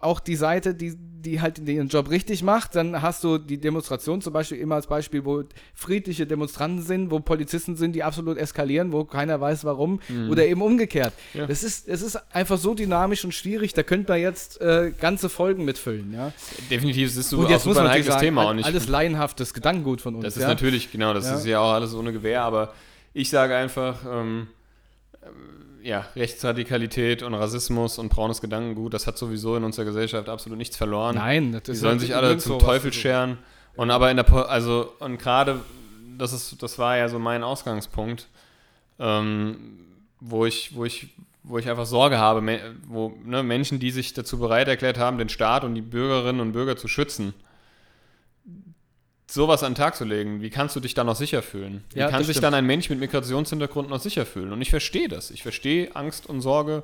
auch 0.00 0.20
die 0.20 0.36
Seite, 0.36 0.74
die, 0.74 0.94
die 0.96 1.40
halt 1.40 1.58
ihren 1.58 1.88
Job 1.88 2.08
richtig 2.10 2.44
macht. 2.44 2.76
Dann 2.76 3.02
hast 3.02 3.24
du 3.24 3.36
die 3.36 3.58
Demonstration 3.58 4.22
zum 4.22 4.32
Beispiel 4.32 4.58
immer 4.58 4.76
als 4.76 4.86
Beispiel, 4.86 5.24
wo 5.24 5.42
friedliche 5.74 6.24
Demonstranten 6.24 6.82
sind, 6.82 7.10
wo 7.10 7.18
Polizisten 7.18 7.74
sind, 7.74 7.94
die 7.94 8.04
absolut 8.04 8.38
eskalieren, 8.38 8.92
wo 8.92 9.04
keiner 9.04 9.40
weiß 9.40 9.64
warum. 9.64 9.98
Mhm. 10.08 10.30
Oder 10.30 10.46
eben 10.46 10.62
umgekehrt. 10.62 11.12
Ja. 11.34 11.46
Das, 11.46 11.64
ist, 11.64 11.88
das 11.88 12.02
ist 12.02 12.16
einfach 12.32 12.58
so 12.58 12.74
dynamisch 12.74 13.24
und 13.24 13.34
schwierig, 13.34 13.74
da 13.74 13.82
könnte 13.82 14.12
man 14.12 14.20
jetzt 14.20 14.60
äh, 14.60 14.92
ganze 15.00 15.28
Folgen 15.28 15.64
mitfüllen. 15.64 16.14
Ja? 16.14 16.32
Definitiv, 16.70 17.08
das 17.08 17.16
ist 17.16 17.30
so, 17.30 17.44
auch 17.44 17.60
super 17.60 17.80
ein 17.80 17.88
heikles 17.88 18.06
sagen, 18.06 18.20
Thema. 18.20 18.48
All, 18.48 18.62
alles 18.62 18.86
laienhaftes 18.86 19.52
Gedankengut 19.52 20.00
von 20.00 20.14
uns. 20.14 20.24
Das 20.24 20.36
ist 20.36 20.42
ja? 20.42 20.48
natürlich, 20.48 20.92
genau, 20.92 21.12
das 21.12 21.26
ja. 21.26 21.34
ist 21.34 21.44
ja 21.44 21.58
auch 21.58 21.72
alles 21.72 21.92
ohne 21.94 22.12
Gewehr, 22.12 22.42
aber 22.42 22.72
ich 23.14 23.30
sage 23.30 23.56
einfach, 23.56 23.98
ähm, 24.08 24.46
ja, 25.88 26.04
Rechtsradikalität 26.14 27.22
und 27.22 27.32
Rassismus 27.32 27.98
und 27.98 28.10
braunes 28.10 28.42
Gedankengut, 28.42 28.92
das 28.92 29.06
hat 29.06 29.16
sowieso 29.16 29.56
in 29.56 29.64
unserer 29.64 29.86
Gesellschaft 29.86 30.28
absolut 30.28 30.58
nichts 30.58 30.76
verloren. 30.76 31.16
Nein, 31.16 31.52
das 31.52 31.62
ist 31.62 31.68
Die 31.68 31.74
sollen 31.76 31.98
sich 31.98 32.14
alle 32.14 32.36
zum 32.36 32.58
Teufel 32.58 32.92
scheren. 32.92 33.38
Und 33.74 33.90
aber 33.90 34.10
in 34.10 34.18
der, 34.18 34.24
po 34.24 34.40
also, 34.40 34.92
und 34.98 35.18
gerade, 35.18 35.60
das 36.18 36.56
das 36.58 36.78
war 36.78 36.98
ja 36.98 37.08
so 37.08 37.18
mein 37.18 37.42
Ausgangspunkt, 37.42 38.28
ähm, 38.98 39.56
wo 40.20 40.44
ich, 40.44 40.74
wo 40.74 40.84
ich, 40.84 41.08
wo 41.42 41.56
ich 41.56 41.70
einfach 41.70 41.86
Sorge 41.86 42.18
habe, 42.18 42.60
wo 42.86 43.14
ne, 43.24 43.42
Menschen, 43.42 43.78
die 43.78 43.90
sich 43.90 44.12
dazu 44.12 44.38
bereit 44.38 44.68
erklärt 44.68 44.98
haben, 44.98 45.16
den 45.16 45.30
Staat 45.30 45.64
und 45.64 45.74
die 45.74 45.80
Bürgerinnen 45.80 46.40
und 46.40 46.52
Bürger 46.52 46.76
zu 46.76 46.88
schützen, 46.88 47.32
sowas 49.30 49.62
an 49.62 49.72
den 49.72 49.76
Tag 49.76 49.94
zu 49.96 50.04
legen, 50.04 50.40
wie 50.42 50.50
kannst 50.50 50.74
du 50.74 50.80
dich 50.80 50.94
da 50.94 51.04
noch 51.04 51.16
sicher 51.16 51.42
fühlen? 51.42 51.84
Wie 51.92 51.98
Ja, 52.00 52.08
kann 52.10 52.20
sich 52.24 52.30
stimmt. 52.36 52.44
dann 52.44 52.54
ein 52.54 52.64
Mensch 52.66 52.88
mit 52.90 52.98
Migrationshintergrund 52.98 53.88
noch 53.90 54.00
sicher 54.00 54.24
fühlen? 54.26 54.52
Und 54.52 54.62
ich 54.62 54.70
verstehe 54.70 55.08
das. 55.08 55.30
Ich 55.30 55.42
verstehe 55.42 55.94
Angst 55.94 56.26
und 56.26 56.40
Sorge 56.40 56.82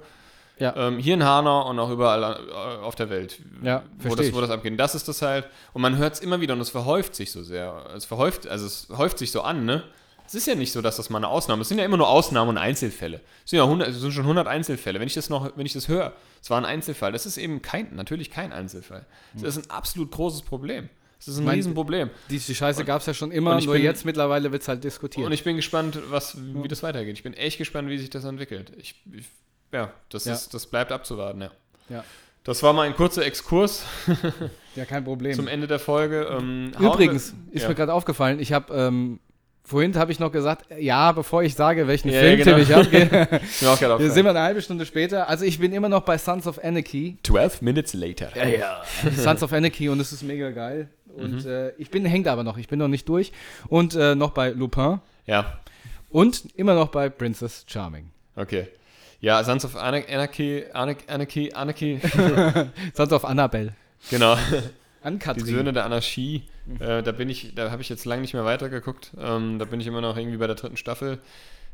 Ja. 0.58 0.74
ähm, 0.76 0.98
hier 0.98 1.14
in 1.14 1.24
Hanau 1.24 1.68
und 1.70 1.78
auch 1.78 1.90
überall 1.90 2.22
äh, 2.22 2.82
auf 2.84 2.94
der 2.94 3.08
Welt, 3.10 3.38
Ja, 3.62 3.82
wo, 3.98 4.14
das, 4.14 4.32
wo 4.34 4.40
das 4.40 4.50
abgeht. 4.50 4.78
Das 4.78 4.94
ist 4.94 5.08
das 5.08 5.22
halt. 5.22 5.48
Und 5.72 5.80
man 5.82 5.96
hört 5.96 6.14
es 6.14 6.20
immer 6.20 6.40
wieder 6.40 6.52
und 6.54 6.60
es 6.60 6.70
verhäuft 6.70 7.14
sich 7.14 7.32
so 7.32 7.42
sehr. 7.42 7.86
Es 7.96 8.04
verhäuft, 8.04 8.46
also 8.46 8.66
es 8.66 8.88
häuft 8.96 9.18
sich 9.18 9.30
so 9.30 9.40
an, 9.42 9.64
ne? 9.64 9.82
Es 10.26 10.34
ist 10.34 10.46
ja 10.46 10.54
nicht 10.54 10.72
so, 10.72 10.80
dass 10.80 10.96
das 10.96 11.10
mal 11.10 11.18
eine 11.18 11.28
Ausnahme 11.28 11.60
ist. 11.60 11.66
Es 11.66 11.68
sind 11.68 11.78
ja 11.78 11.84
immer 11.84 11.98
nur 11.98 12.08
Ausnahmen 12.08 12.48
und 12.50 12.56
Einzelfälle. 12.58 13.20
Es 13.44 13.50
sind 13.50 13.58
ja 13.58 13.64
100, 13.64 13.88
es 13.88 14.00
sind 14.00 14.12
schon 14.12 14.22
100 14.22 14.46
Einzelfälle. 14.48 14.98
Wenn 14.98 15.06
ich 15.06 15.12
das 15.12 15.28
noch, 15.28 15.50
wenn 15.56 15.66
ich 15.66 15.74
das 15.74 15.88
höre, 15.88 16.12
es 16.42 16.48
war 16.48 16.56
ein 16.56 16.64
Einzelfall. 16.64 17.12
Das 17.12 17.26
ist 17.26 17.36
eben 17.36 17.60
kein, 17.60 17.94
natürlich 17.94 18.30
kein 18.30 18.50
Einzelfall. 18.52 19.04
Das 19.34 19.56
ist 19.56 19.66
ein 19.66 19.70
absolut 19.70 20.10
großes 20.12 20.40
Problem. 20.42 20.88
Das 21.26 21.34
ist 21.34 21.38
ein 21.40 21.44
Mein- 21.44 21.55
Riesenproblem. 21.56 22.10
Die, 22.30 22.38
die 22.38 22.55
Scheiße 22.55 22.84
gab 22.84 23.01
es 23.01 23.06
ja 23.06 23.14
schon 23.14 23.30
immer, 23.32 23.60
nur 23.60 23.74
bin- 23.74 23.82
jetzt 23.82 24.05
mittlerweile 24.05 24.52
wird 24.52 24.62
es 24.62 24.68
halt 24.68 24.84
diskutiert. 24.84 25.26
Und 25.26 25.32
ich 25.32 25.44
bin 25.44 25.56
gespannt, 25.56 25.98
was, 26.10 26.36
wie 26.38 26.68
das 26.68 26.82
weitergeht. 26.82 27.14
Ich 27.16 27.22
bin 27.22 27.34
echt 27.34 27.59
gespannt, 27.59 27.88
wie 27.88 27.98
sich 27.98 28.10
das 28.10 28.24
entwickelt. 28.24 28.72
Ich, 28.76 28.94
ich 29.12 29.26
ja, 29.72 29.92
das, 30.09 30.24
Ja. 30.24 30.34
Ist, 30.34 30.55
das 30.55 30.66
bleibt 30.66 30.92
abzuwarten, 30.92 31.40
ja. 31.42 31.51
ja. 31.88 32.05
Das 32.44 32.62
war 32.62 32.72
mal 32.74 32.82
ein 32.82 32.94
kurzer 32.94 33.24
Exkurs 33.24 33.84
ja, 34.76 34.84
kein 34.84 35.02
Problem. 35.05 35.32
zum 35.36 35.48
Ende 35.48 35.66
der 35.66 35.78
Folge. 35.78 36.28
Ähm, 36.30 36.72
Übrigens 36.78 37.34
ist 37.51 37.62
ja. 37.62 37.68
mir 37.68 37.74
gerade 37.74 37.92
aufgefallen, 37.92 38.38
ich 38.38 38.52
habe 38.52 38.72
ähm, 38.74 39.18
vorhin 39.65 39.95
habe 39.97 40.12
ich 40.12 40.19
noch 40.20 40.31
gesagt, 40.31 40.66
ja, 40.78 41.12
bevor 41.12 41.43
ich 41.43 41.55
sage, 41.55 41.86
welchen 41.89 42.11
Ja, 42.11 42.20
Filmtipp 42.20 42.45
genau. 42.45 42.59
ich 42.59 42.74
auch 43.66 43.78
gerade 43.81 43.99
wir 44.03 44.11
sind 44.11 44.24
wir 44.24 44.31
eine 44.31 44.41
halbe 44.43 44.61
Stunde 44.62 44.85
später. 44.86 45.28
Also 45.28 45.45
ich 45.45 45.59
bin 45.59 45.73
immer 45.73 45.89
noch 45.89 46.03
bei 46.03 46.19
Sons 46.19 46.47
of 46.47 46.62
Anarchy. 46.62 47.16
12 47.23 47.62
minutes 47.62 47.95
later. 47.95 48.28
Ja, 48.36 48.45
ja. 48.47 48.82
Sons 49.16 49.43
of 49.43 49.53
Anarchy 49.53 49.89
und 49.89 49.99
es 50.01 50.12
ist 50.12 50.23
mega 50.23 50.51
geil. 50.51 50.89
Und 51.16 51.47
äh, 51.47 51.70
ich 51.78 51.91
bin 51.91 52.05
hängt 52.05 52.27
aber 52.28 52.43
noch, 52.45 52.59
ich 52.59 52.69
bin 52.69 52.78
noch 52.78 52.89
nicht 52.89 53.09
durch. 53.09 53.32
Und 53.69 53.95
äh, 53.95 54.15
noch 54.15 54.31
bei 54.32 54.51
Lupin 54.51 55.01
Ja, 55.27 55.59
und 56.11 56.43
immer 56.57 56.74
noch 56.74 56.89
bei 56.89 57.09
Princess 57.09 57.65
Charming. 57.66 58.11
okay. 58.36 58.69
Ja, 59.20 59.43
Sons 59.43 59.65
of 59.65 59.74
Ana- 59.77 60.03
Anarchy, 60.12 60.65
Anarchy, 60.74 61.05
Anarchy, 61.09 61.53
Anarchy. 61.55 61.99
Sons 62.95 63.11
of 63.12 63.24
Annabelle. 63.24 63.73
genau. 64.11 64.36
An 65.05 65.18
Die 65.18 65.24
Katrin. 65.24 65.47
Söhne 65.47 65.72
der 65.72 65.85
Anarchie. 65.85 66.44
Äh, 66.81 67.02
da 67.02 67.12
bin 67.12 67.28
ich, 67.28 67.55
da 67.55 67.70
habe 67.70 67.82
ich 67.82 67.90
jetzt 67.90 68.06
lange 68.06 68.22
nicht 68.22 68.32
mehr 68.32 68.47
weitergeguckt. 68.47 69.12
Ähm, 69.18 69.59
da 69.59 69.66
bin 69.66 69.78
ich 69.78 69.86
immer 69.86 70.01
noch 70.01 70.16
irgendwie 70.16 70.39
bei 70.39 70.47
der 70.47 70.56
dritten 70.56 70.78
Staffel. 70.78 71.18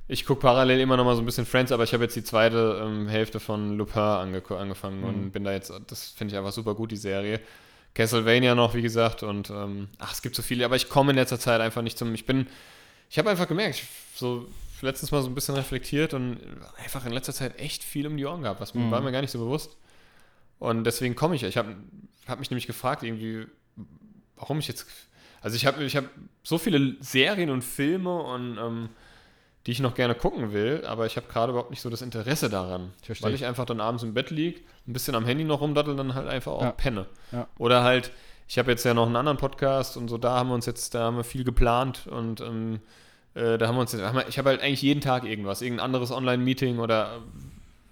Ich 0.08 0.26
gucke 0.26 0.40
parallel 0.40 0.80
immer 0.80 0.96
noch 0.96 1.04
mal 1.04 1.14
so 1.14 1.22
ein 1.22 1.26
bisschen 1.26 1.46
Friends, 1.46 1.70
aber 1.70 1.84
ich 1.84 1.92
habe 1.92 2.02
jetzt 2.02 2.16
die 2.16 2.24
zweite 2.24 2.82
ähm, 2.84 3.06
Hälfte 3.06 3.38
von 3.38 3.76
Lupin 3.76 4.02
ange 4.02 4.42
angefangen 4.50 5.04
und 5.04 5.30
bin 5.30 5.44
da 5.44 5.52
jetzt, 5.52 5.72
das 5.86 6.10
finde 6.10 6.32
ich 6.32 6.38
einfach 6.38 6.50
super 6.50 6.74
gut, 6.74 6.90
die 6.90 6.96
Serie. 6.96 7.40
Castlevania 7.94 8.56
noch, 8.56 8.74
wie 8.74 8.82
gesagt, 8.82 9.22
und 9.22 9.50
ähm, 9.50 9.86
ach, 9.98 10.12
es 10.12 10.22
gibt 10.22 10.34
so 10.34 10.42
viele, 10.42 10.64
aber 10.64 10.74
ich 10.74 10.88
komme 10.88 11.10
in 11.10 11.16
letzter 11.16 11.38
Zeit 11.38 11.60
einfach 11.60 11.82
nicht 11.82 11.96
zum, 11.96 12.12
ich 12.14 12.26
bin, 12.26 12.48
ich 13.08 13.18
habe 13.18 13.30
einfach 13.30 13.46
gemerkt, 13.46 13.76
ich 13.76 13.84
so 14.18 14.48
letztens 14.82 15.12
mal 15.12 15.22
so 15.22 15.28
ein 15.28 15.34
bisschen 15.36 15.54
reflektiert 15.54 16.14
und 16.14 16.38
einfach 16.82 17.06
in 17.06 17.12
letzter 17.12 17.32
Zeit 17.32 17.60
echt 17.60 17.84
viel 17.84 18.08
um 18.08 18.16
die 18.16 18.26
Ohren 18.26 18.42
gehabt, 18.42 18.60
was 18.60 18.74
mir 18.74 18.90
war 18.90 19.00
mir 19.00 19.12
gar 19.12 19.20
nicht 19.20 19.30
so 19.30 19.38
bewusst. 19.38 19.76
Und 20.58 20.84
deswegen 20.84 21.14
komme 21.14 21.36
ich. 21.36 21.42
Ich 21.42 21.56
habe 21.56 21.76
hab 22.30 22.38
mich 22.38 22.50
nämlich 22.50 22.66
gefragt, 22.66 23.02
irgendwie, 23.02 23.46
warum 24.36 24.58
ich 24.58 24.68
jetzt. 24.68 24.86
Also 25.42 25.56
ich 25.56 25.66
habe 25.66 25.82
ich 25.84 25.96
hab 25.96 26.04
so 26.42 26.58
viele 26.58 26.96
Serien 27.00 27.50
und 27.50 27.62
Filme 27.62 28.14
und 28.22 28.58
ähm, 28.58 28.88
die 29.66 29.72
ich 29.72 29.80
noch 29.80 29.94
gerne 29.94 30.14
gucken 30.14 30.52
will, 30.52 30.84
aber 30.86 31.04
ich 31.06 31.16
habe 31.16 31.26
gerade 31.28 31.50
überhaupt 31.52 31.70
nicht 31.70 31.82
so 31.82 31.90
das 31.90 32.00
Interesse 32.02 32.48
daran. 32.48 32.92
Versteh 33.02 33.24
weil 33.24 33.34
ich. 33.34 33.42
ich 33.42 33.46
einfach 33.46 33.66
dann 33.66 33.80
abends 33.80 34.02
im 34.02 34.14
Bett 34.14 34.30
liege, 34.30 34.60
ein 34.88 34.92
bisschen 34.94 35.14
am 35.14 35.26
Handy 35.26 35.44
noch 35.44 35.60
rumdattel 35.60 35.96
dann 35.96 36.14
halt 36.14 36.28
einfach 36.28 36.52
auch 36.52 36.62
Ja. 36.62 36.72
penne. 36.72 37.06
Ja. 37.32 37.46
Oder 37.58 37.82
halt, 37.84 38.10
ich 38.48 38.58
habe 38.58 38.70
jetzt 38.70 38.84
ja 38.84 38.94
noch 38.94 39.06
einen 39.06 39.16
anderen 39.16 39.36
Podcast 39.38 39.96
und 39.98 40.08
so, 40.08 40.16
da 40.18 40.36
haben 40.36 40.48
wir 40.48 40.54
uns 40.54 40.64
jetzt, 40.66 40.94
da 40.94 41.00
haben 41.04 41.16
wir 41.18 41.24
viel 41.24 41.44
geplant 41.44 42.06
und 42.06 42.40
ähm, 42.40 42.80
äh, 43.34 43.58
da 43.58 43.68
haben 43.68 43.76
wir 43.76 43.82
uns, 43.82 43.92
jetzt- 43.92 44.02
ich 44.28 44.38
habe 44.38 44.48
halt 44.50 44.62
eigentlich 44.62 44.82
jeden 44.82 45.00
Tag 45.02 45.24
irgendwas, 45.24 45.60
irgendein 45.62 45.84
anderes 45.84 46.10
Online-Meeting 46.10 46.78
oder, 46.78 47.20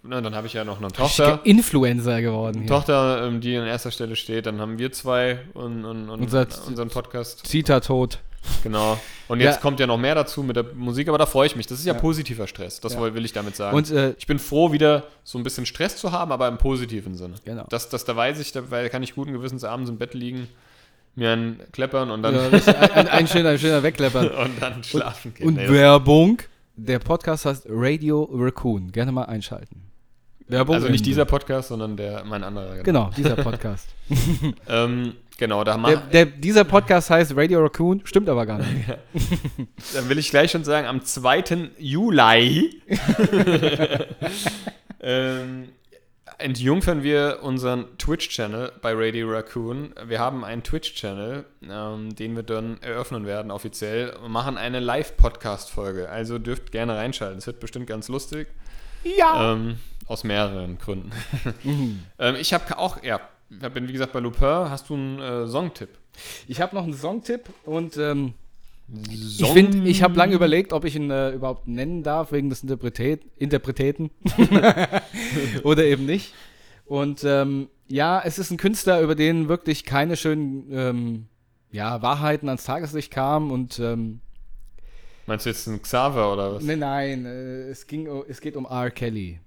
na, 0.03 0.21
dann 0.21 0.35
habe 0.35 0.47
ich 0.47 0.53
ja 0.53 0.65
noch 0.65 0.79
eine 0.79 0.89
Tochter. 0.89 1.35
Richtiger 1.35 1.47
Influencer 1.47 2.21
geworden 2.23 2.61
hier. 2.61 2.69
Tochter, 2.69 3.27
ähm, 3.27 3.41
die 3.41 3.57
an 3.57 3.67
erster 3.67 3.91
Stelle 3.91 4.17
steht, 4.17 4.47
dann 4.47 4.61
haben 4.61 4.79
wir 4.79 4.93
zwei 4.93 5.41
und, 5.55 5.85
und, 5.85 6.09
und 6.09 6.21
Unser- 6.21 6.47
unseren 6.67 6.89
Podcast. 6.89 7.47
Zita 7.47 7.81
tot. 7.81 8.21
Genau. 8.63 8.99
Und 9.27 9.41
jetzt 9.41 9.57
Ja. 9.57 9.61
kommt 9.61 9.79
ja 9.81 9.87
noch 9.87 9.99
mehr 9.99 10.15
dazu 10.15 10.43
mit 10.43 10.57
der 10.57 10.63
Musik, 10.75 11.09
aber 11.09 11.19
da 11.19 11.27
freue 11.27 11.47
ich 11.49 11.57
mich. 11.57 11.67
Das 11.67 11.81
ist 11.81 11.85
ja, 11.85 11.93
Ja. 11.93 11.99
positiver 12.01 12.47
Stress. 12.47 12.81
Das 12.81 12.95
Ja. 12.95 13.13
will 13.15 13.25
ich 13.25 13.33
damit 13.33 13.57
sagen. 13.57 13.77
Und 13.77 13.91
äh, 13.91 14.15
ich 14.17 14.27
bin 14.27 14.39
froh, 14.39 14.73
wieder 14.73 15.05
so 15.25 15.37
ein 15.37 15.45
bisschen 15.45 15.67
Stress 15.67 15.97
zu 15.99 16.13
haben, 16.13 16.33
aber 16.33 16.49
im 16.49 16.57
positiven 16.57 17.15
Sinne. 17.15 17.35
Genau. 17.45 17.65
Das, 17.69 17.89
das, 17.91 18.05
da 18.05 18.17
weiß 18.17 18.39
ich, 18.41 18.53
da 18.53 18.63
kann 18.89 19.03
ich 19.03 19.15
guten 19.15 19.33
Gewissens 19.33 19.65
abends 19.65 19.91
im 19.91 19.99
Bett 19.99 20.15
liegen, 20.15 20.49
mir 21.17 21.33
einen 21.33 21.61
kleppern 21.73 22.11
und 22.11 22.23
dann, 22.23 22.37
ein, 22.39 22.55
ein, 22.55 23.09
ein 23.09 23.27
schöner, 23.27 23.51
ein 23.51 23.59
schöner 23.59 23.83
Wegklepper. 23.83 24.41
und 24.45 24.63
dann 24.63 24.83
schlafen 24.85 25.35
gehen. 25.35 25.47
Und 25.49 25.57
Werbung. 25.59 26.39
Der 26.77 27.01
Podcast 27.01 27.45
heißt 27.45 27.67
Radio 27.69 28.31
Raccoon. 28.33 28.93
Gerne 28.93 29.11
mal 29.11 29.25
einschalten. 29.25 29.83
Werbung. 30.49 30.75
also 30.77 30.89
nicht 30.89 31.05
dieser 31.05 31.25
Podcast, 31.25 31.69
sondern 31.69 31.97
der, 31.97 32.25
mein 32.25 32.43
anderer. 32.43 32.83
Genau, 32.83 33.11
dieser 33.17 33.37
Podcast. 33.37 33.89
Ähm, 34.69 35.15
genau, 35.37 35.65
da 35.65 35.77
mach, 35.77 36.09
der, 36.11 36.25
dieser 36.25 36.65
Podcast 36.65 37.11
heißt 37.11 37.37
Radio 37.37 37.61
Raccoon, 37.61 38.01
stimmt 38.05 38.29
aber 38.29 38.47
gar 38.47 38.59
nicht. 38.59 38.87
Dann 39.95 40.09
will 40.09 40.19
ich 40.19 40.31
gleich 40.31 40.51
schon 40.51 40.65
sagen, 40.65 40.87
am 40.87 41.05
2. 41.05 41.71
Juli 41.79 42.81
ähm, 45.01 45.69
entjungfern 46.39 47.03
wir 47.03 47.41
unseren 47.43 47.99
Twitch-Channel 47.99 48.73
bei 48.81 48.93
Radio 48.95 49.31
Raccoon. 49.31 49.95
Wir 50.07 50.21
haben 50.21 50.45
einen 50.45 50.63
Twitch-Channel, 50.63 51.45
ähm, 51.69 52.15
den 52.15 52.37
wir 52.37 52.43
dann 52.43 52.81
eröffnen 52.81 53.27
werden 53.27 53.51
offiziell 53.51 54.11
und 54.25 54.33
machen 54.33 54.57
eine 54.57 54.81
Live-Podcast-Folge. 54.81 56.09
Also 56.09 56.39
dürft 56.39 56.73
gerne 56.73 56.97
reinschalten. 56.97 57.39
Es 57.39 57.47
wird 57.47 57.61
bestimmt 57.61 57.87
ganz 57.87 58.09
lustig. 58.09 58.49
Ja. 59.05 59.53
Ähm, 59.53 59.79
aus 60.09 60.25
mehreren 60.25 60.79
Gründen. 60.79 61.13
ähm, 62.19 62.37
ich 62.41 62.53
habe 62.55 62.79
auch, 62.79 63.03
ja, 63.03 63.21
ich 63.51 63.69
bin 63.71 63.89
wie 63.89 63.93
gesagt 63.93 64.13
bei 64.13 64.21
Lupin. 64.21 64.71
Hast 64.71 64.89
du 64.91 64.95
einen 64.95 65.19
äh, 65.21 65.47
Songtipp? 65.47 65.91
Ich 66.49 66.61
habe 66.61 66.75
noch 66.75 66.85
einen 66.85 66.95
Songtipp 66.95 67.49
und 67.65 67.97
ähm, 67.97 68.35
ich 69.11 69.39
Song- 69.39 69.53
finde, 69.53 69.89
ich 69.89 70.03
habe 70.03 70.17
lange 70.17 70.35
überlegt, 70.35 70.73
ob 70.73 70.85
ich 70.85 70.97
ihn 70.97 71.11
äh, 71.11 71.31
überhaupt 71.31 71.69
nennen 71.69 72.03
darf, 72.03 72.33
wegen 72.33 72.49
des 72.51 72.63
Interpretät 72.63 73.23
Interpreteten. 73.37 74.11
Oder 75.63 75.85
eben 75.85 76.07
nicht. 76.07 76.33
Und 76.87 77.23
ähm, 77.25 77.69
ja, 77.87 78.21
es 78.25 78.39
ist 78.39 78.51
ein 78.51 78.57
Künstler, 78.57 79.01
über 79.03 79.15
den 79.15 79.49
wirklich 79.49 79.85
keine 79.85 80.17
schönen 80.17 80.69
ähm, 80.73 81.27
ja, 81.71 82.01
Wahrheiten 82.01 82.49
ans 82.49 82.65
Tageslicht 82.65 83.13
kamen 83.13 83.51
und 83.51 83.79
ähm, 83.79 84.21
Meinst 85.27 85.45
du 85.45 85.51
jetzt 85.51 85.69
einen 85.69 85.83
Xaver 85.83 86.33
oder 86.33 86.55
was? 86.55 86.63
nein, 86.65 86.79
nein, 86.79 87.27
äh, 87.27 87.69
es, 87.69 87.87
ging, 87.87 88.07
es 88.29 88.41
geht 88.41 88.57
um 88.57 88.65
R. 88.65 88.91
Kelly. 88.91 89.41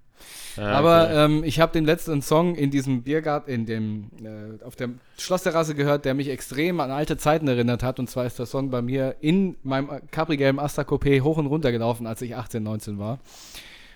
Ah, 0.57 0.71
Aber 0.71 1.03
okay. 1.03 1.25
ähm, 1.25 1.43
ich 1.43 1.59
habe 1.59 1.71
den 1.71 1.85
letzten 1.85 2.21
Song 2.21 2.55
in 2.55 2.71
diesem 2.71 3.03
Biergarten, 3.03 3.49
in 3.49 3.65
dem, 3.65 4.11
äh, 4.23 4.63
auf 4.63 4.75
der 4.75 4.89
Schlossterrasse 5.17 5.75
gehört, 5.75 6.05
der 6.05 6.13
mich 6.13 6.29
extrem 6.29 6.79
an 6.79 6.91
alte 6.91 7.17
Zeiten 7.17 7.47
erinnert 7.47 7.83
hat. 7.83 7.99
Und 7.99 8.09
zwar 8.09 8.25
ist 8.25 8.39
der 8.39 8.45
Song 8.45 8.69
bei 8.69 8.81
mir 8.81 9.15
in 9.21 9.55
meinem 9.63 9.89
Capri-gelben 10.11 10.59
Asta 10.59 10.83
Coupé 10.83 11.21
hoch 11.21 11.37
und 11.37 11.47
runter 11.47 11.71
gelaufen, 11.71 12.07
als 12.07 12.21
ich 12.21 12.35
18, 12.35 12.61
19 12.63 12.99
war. 12.99 13.19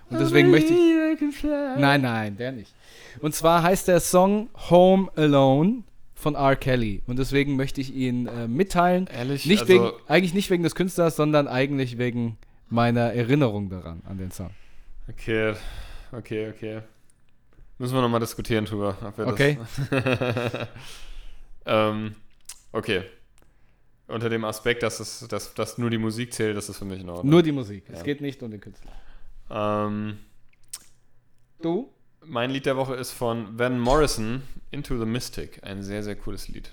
Und 0.09 0.19
deswegen 0.19 0.51
möchte 0.51 0.73
ich. 0.73 1.43
Nein, 1.43 2.01
nein, 2.01 2.37
der 2.37 2.51
nicht. 2.51 2.73
Und 3.21 3.33
zwar 3.33 3.63
heißt 3.63 3.87
der 3.87 3.99
Song 3.99 4.49
Home 4.69 5.09
Alone 5.15 5.83
von 6.13 6.35
R. 6.35 6.55
Kelly. 6.55 7.01
Und 7.07 7.19
deswegen 7.19 7.55
möchte 7.55 7.81
ich 7.81 7.93
ihn 7.93 8.27
äh, 8.27 8.47
mitteilen. 8.47 9.07
Ehrlich, 9.15 9.45
Nicht 9.45 9.61
also, 9.61 9.73
wegen, 9.73 9.91
eigentlich 10.07 10.33
nicht 10.33 10.49
wegen 10.49 10.63
des 10.63 10.75
Künstlers, 10.75 11.15
sondern 11.15 11.47
eigentlich 11.47 11.97
wegen 11.97 12.37
meiner 12.69 13.13
Erinnerung 13.13 13.69
daran, 13.69 14.01
an 14.07 14.17
den 14.17 14.31
Song. 14.31 14.49
Okay, 15.09 15.53
okay, 16.17 16.49
okay. 16.49 16.81
Müssen 17.77 17.93
wir 17.93 18.01
nochmal 18.01 18.19
diskutieren 18.19 18.65
drüber. 18.65 18.97
Ob 19.03 19.17
wir 19.17 19.27
Okay. 19.27 19.59
Das 19.89 20.67
ähm, 21.65 22.15
okay. 22.71 23.03
Unter 24.07 24.29
dem 24.29 24.45
Aspekt, 24.45 24.83
dass, 24.83 24.99
es, 24.99 25.27
dass, 25.27 25.53
dass 25.55 25.77
nur 25.77 25.89
die 25.89 25.97
Musik 25.97 26.31
zählt, 26.33 26.55
das 26.55 26.69
ist 26.69 26.77
für 26.77 26.85
mich 26.85 27.01
in 27.01 27.09
Ordnung. 27.09 27.29
Nur 27.29 27.43
die 27.43 27.51
Musik. 27.51 27.85
Es 27.89 27.99
Ja. 27.99 28.03
geht 28.03 28.21
nicht 28.21 28.41
um 28.43 28.51
den 28.51 28.61
Künstler. 28.61 28.91
ähm, 29.49 30.19
Du? 31.61 31.89
mein 32.27 32.49
Lied 32.51 32.65
der 32.65 32.75
Woche 32.75 32.95
ist 32.95 33.11
von 33.11 33.57
Van 33.57 33.79
Morrison, 33.79 34.41
Into 34.71 34.97
the 34.97 35.05
Mystic. 35.05 35.59
Ein 35.63 35.83
sehr, 35.83 36.01
sehr 36.03 36.15
cooles 36.15 36.47
Lied. 36.47 36.71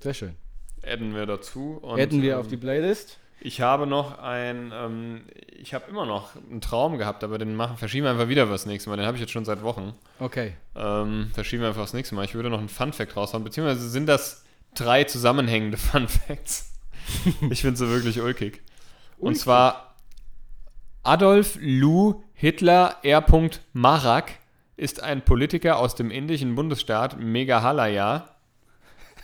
Sehr 0.00 0.14
schön. 0.14 0.36
Adden 0.82 1.14
wir 1.14 1.24
dazu. 1.26 1.78
Und, 1.80 1.98
Hätten 1.98 2.20
wir 2.22 2.34
ähm, 2.34 2.40
auf 2.40 2.48
die 2.48 2.56
Playlist. 2.58 3.18
Ich 3.40 3.60
habe 3.60 3.86
noch 3.86 4.18
ein, 4.18 4.72
ähm, 4.74 5.22
ich 5.48 5.74
habe 5.74 5.84
immer 5.90 6.06
noch 6.06 6.30
einen 6.50 6.60
Traum 6.60 6.98
gehabt, 6.98 7.22
aber 7.24 7.38
den 7.38 7.54
machen, 7.54 7.76
verschieben 7.76 8.04
wir 8.04 8.10
einfach 8.12 8.28
wieder 8.28 8.46
fürs 8.46 8.66
nächste 8.66 8.88
Mal. 8.90 8.96
Den 8.96 9.06
habe 9.06 9.16
ich 9.16 9.20
jetzt 9.20 9.32
schon 9.32 9.44
seit 9.44 9.62
Wochen. 9.62 9.94
Okay. 10.18 10.54
Ähm, 10.74 11.30
verschieben 11.34 11.62
wir 11.62 11.68
einfach 11.68 11.82
aufs 11.82 11.92
nächste 11.92 12.14
Mal. 12.14 12.24
Ich 12.24 12.34
würde 12.34 12.50
noch 12.50 12.58
einen 12.58 12.68
Fun-Fact 12.68 13.16
raushauen, 13.16 13.44
beziehungsweise 13.44 13.88
sind 13.88 14.06
das 14.06 14.44
drei 14.74 15.04
zusammenhängende 15.04 15.76
Fun-Facts. 15.78 16.72
ich 17.50 17.60
finde 17.60 17.76
sie 17.76 17.88
wirklich 17.88 18.20
ulkig. 18.20 18.62
Und 19.18 19.36
zwar 19.36 19.94
Adolf 21.02 21.58
Lou 21.60 22.22
Hitler 22.32 22.96
R. 23.02 23.24
Marak 23.72 24.32
ist 24.76 25.02
ein 25.02 25.22
Politiker 25.22 25.78
aus 25.78 25.94
dem 25.94 26.10
indischen 26.10 26.54
Bundesstaat 26.54 27.18
Meghalaya 27.18 28.33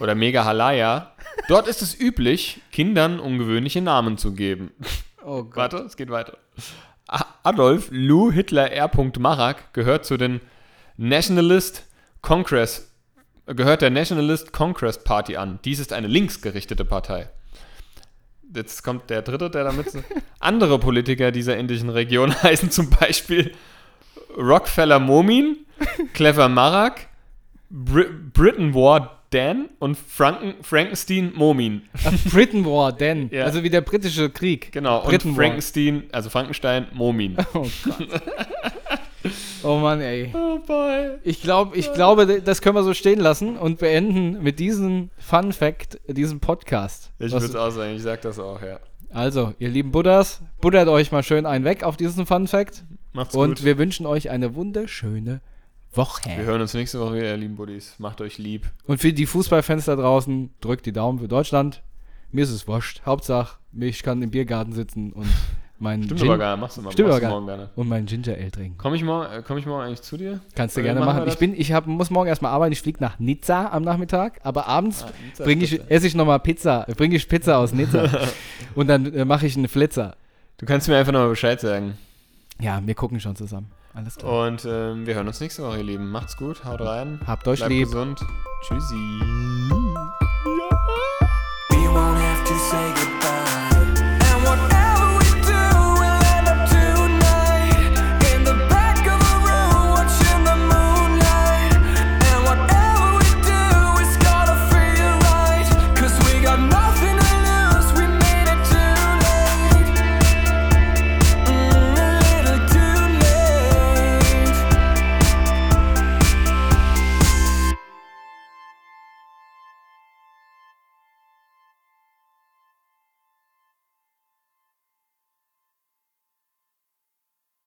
oder 0.00 0.14
Meghalaya. 0.14 1.12
Dort 1.48 1.68
ist 1.68 1.82
es 1.82 1.98
üblich, 1.98 2.60
Kindern 2.72 3.20
ungewöhnliche 3.20 3.82
Namen 3.82 4.18
zu 4.18 4.32
geben. 4.32 4.72
Oh 5.24 5.44
Gott. 5.44 5.56
Warte, 5.56 5.76
es 5.78 5.96
geht 5.96 6.10
weiter. 6.10 6.38
Adolf 7.42 7.88
Lou 7.90 8.30
Hitler 8.32 8.70
R. 8.70 8.90
Marak 9.18 9.72
gehört 9.74 10.04
zu 10.04 10.16
den 10.16 10.40
Nationalist 10.96 11.86
Congress, 12.22 12.92
gehört 13.46 13.82
der 13.82 13.90
Nationalist 13.90 14.52
Congress 14.52 15.02
Party 15.02 15.36
an. 15.36 15.58
Dies 15.64 15.78
ist 15.78 15.92
eine 15.92 16.06
linksgerichtete 16.06 16.84
Partei. 16.84 17.28
Jetzt 18.54 18.82
kommt 18.82 19.10
der 19.10 19.22
dritte, 19.22 19.50
der 19.50 19.64
damit. 19.64 19.86
Andere 20.40 20.78
Politiker 20.78 21.30
dieser 21.30 21.56
indischen 21.56 21.88
Region 21.88 22.34
heißen 22.42 22.70
zum 22.70 22.90
Beispiel 22.90 23.52
Rockefeller 24.36 24.98
Momin, 24.98 25.58
Clever 26.14 26.48
Marak, 26.48 27.08
Br 27.70 28.04
Britain 28.32 28.74
War 28.74 29.19
Dan 29.30 29.68
und 29.78 29.96
Franken 29.96 30.54
Frankenstein 30.62 31.32
Momin. 31.34 31.82
Britain 32.30 32.64
War, 32.64 32.92
denn. 32.92 33.30
Ja. 33.30 33.44
Also 33.44 33.62
wie 33.62 33.70
der 33.70 33.80
britische 33.80 34.28
Krieg. 34.30 34.72
Genau, 34.72 35.02
Britain 35.02 35.30
und. 35.30 35.36
Frankenstein, 35.36 36.04
also 36.10 36.30
Frankenstein 36.30 36.86
Momin. 36.92 37.36
Oh 37.54 37.66
Gott. 37.84 38.22
oh 39.62 39.76
Mann, 39.76 40.00
ey. 40.00 40.32
Oh 40.34 40.58
boy. 40.66 41.18
Ich, 41.22 41.42
glaub, 41.42 41.76
ich 41.76 41.92
glaube, 41.92 42.40
das 42.40 42.62
können 42.62 42.74
wir 42.74 42.82
so 42.82 42.94
stehen 42.94 43.20
lassen 43.20 43.56
und 43.56 43.78
beenden 43.78 44.42
mit 44.42 44.58
diesem 44.58 45.10
Fun 45.18 45.52
Fact, 45.52 46.00
diesem 46.08 46.40
Podcast. 46.40 47.12
Ich 47.18 47.30
würde 47.30 47.44
es 47.46 47.54
auch 47.54 47.70
sagen, 47.70 47.94
ich 47.94 48.02
sag 48.02 48.22
das 48.22 48.38
auch, 48.38 48.60
ja. 48.62 48.80
also, 49.12 49.52
ihr 49.58 49.68
lieben 49.68 49.92
Buddhas, 49.92 50.42
buddert 50.60 50.88
euch 50.88 51.12
mal 51.12 51.22
schön 51.22 51.44
einen 51.46 51.64
weg 51.64 51.84
auf 51.84 51.96
diesen 51.96 52.26
Fun 52.26 52.48
Fact. 52.48 52.82
Macht's 53.12 53.34
Und 53.34 53.56
gut. 53.56 53.64
wir 53.64 53.78
wünschen 53.78 54.06
euch 54.06 54.30
eine 54.30 54.54
wunderschöne 54.54 55.40
Woche. 55.92 56.30
Wir 56.30 56.44
hören 56.44 56.60
uns 56.60 56.74
nächste 56.74 57.00
Woche 57.00 57.14
wieder, 57.16 57.26
ihr 57.30 57.36
lieben 57.36 57.56
Buddies. 57.56 57.94
Macht 57.98 58.20
euch 58.20 58.38
lieb. 58.38 58.70
Und 58.86 59.00
für 59.00 59.12
die 59.12 59.26
Fußballfans 59.26 59.86
da 59.86 59.96
draußen, 59.96 60.50
drückt 60.60 60.86
die 60.86 60.92
Daumen 60.92 61.18
für 61.18 61.28
Deutschland. 61.28 61.82
Mir 62.30 62.44
ist 62.44 62.50
es 62.50 62.68
wurscht. 62.68 63.02
Hauptsache, 63.04 63.58
ich 63.78 64.02
kann 64.04 64.22
im 64.22 64.30
Biergarten 64.30 64.72
sitzen 64.72 65.12
und 65.12 65.26
meinen 65.80 66.04
Stimmt 66.04 66.20
Gin- 66.20 66.28
aber 66.28 66.38
gar 66.38 66.52
nicht. 66.56 66.60
Machst 66.60 66.76
du 66.76 66.82
mal. 66.82 66.92
Stimmt 66.92 67.08
aber 67.10 67.20
gar 67.20 67.30
morgen 67.30 67.46
gerne. 67.46 67.70
und 67.74 67.88
meinen 67.88 68.06
Ginger 68.06 68.34
Ale 68.34 68.50
trinken. 68.52 68.78
Komm 68.78 68.94
ich, 68.94 69.02
morgen, 69.02 69.32
äh, 69.32 69.42
komm 69.44 69.58
ich 69.58 69.66
morgen 69.66 69.82
eigentlich 69.84 70.02
zu 70.02 70.16
dir? 70.16 70.40
Kannst 70.54 70.76
du 70.76 70.82
gerne 70.82 71.00
machen 71.00 71.16
machen. 71.16 71.28
Ich, 71.28 71.38
bin, 71.38 71.54
ich 71.58 71.72
hab, 71.72 71.86
muss 71.88 72.10
morgen 72.10 72.28
erstmal 72.28 72.52
arbeiten. 72.52 72.72
Ich 72.72 72.82
fliege 72.82 73.00
nach 73.00 73.18
Nizza 73.18 73.70
am 73.72 73.82
Nachmittag, 73.82 74.38
aber 74.44 74.68
abends 74.68 75.02
Ah, 75.02 75.10
ist 75.38 75.72
ich, 75.72 75.80
esse 75.90 76.06
ich 76.06 76.14
nochmal 76.14 76.38
Pizza. 76.38 76.86
Bringe 76.96 77.16
ich 77.16 77.28
Pizza 77.28 77.58
aus 77.58 77.72
Nizza. 77.72 78.08
und 78.76 78.86
dann 78.86 79.12
äh, 79.12 79.24
mache 79.24 79.46
ich 79.46 79.56
einen 79.56 79.66
Flitzer. 79.68 80.14
Du 80.58 80.66
kannst 80.66 80.86
mir 80.86 80.96
einfach 80.98 81.12
nochmal 81.12 81.30
Bescheid 81.30 81.60
sagen. 81.60 81.96
Ja, 82.60 82.80
wir 82.84 82.94
gucken 82.94 83.18
schon 83.18 83.34
zusammen. 83.34 83.72
Alles 83.94 84.16
klar. 84.16 84.46
Und 84.46 84.64
ähm, 84.64 85.06
wir 85.06 85.14
hören 85.14 85.26
uns 85.26 85.40
nächste 85.40 85.62
Woche, 85.62 85.78
ihr 85.78 85.84
Lieben. 85.84 86.10
Macht's 86.10 86.36
gut, 86.36 86.64
haut 86.64 86.80
rein. 86.80 87.20
Habt 87.26 87.48
euch 87.48 87.58
Bleibt 87.60 87.72
lieb. 87.72 87.86
gesund. 87.86 88.20
Tschüssi. 88.62 89.79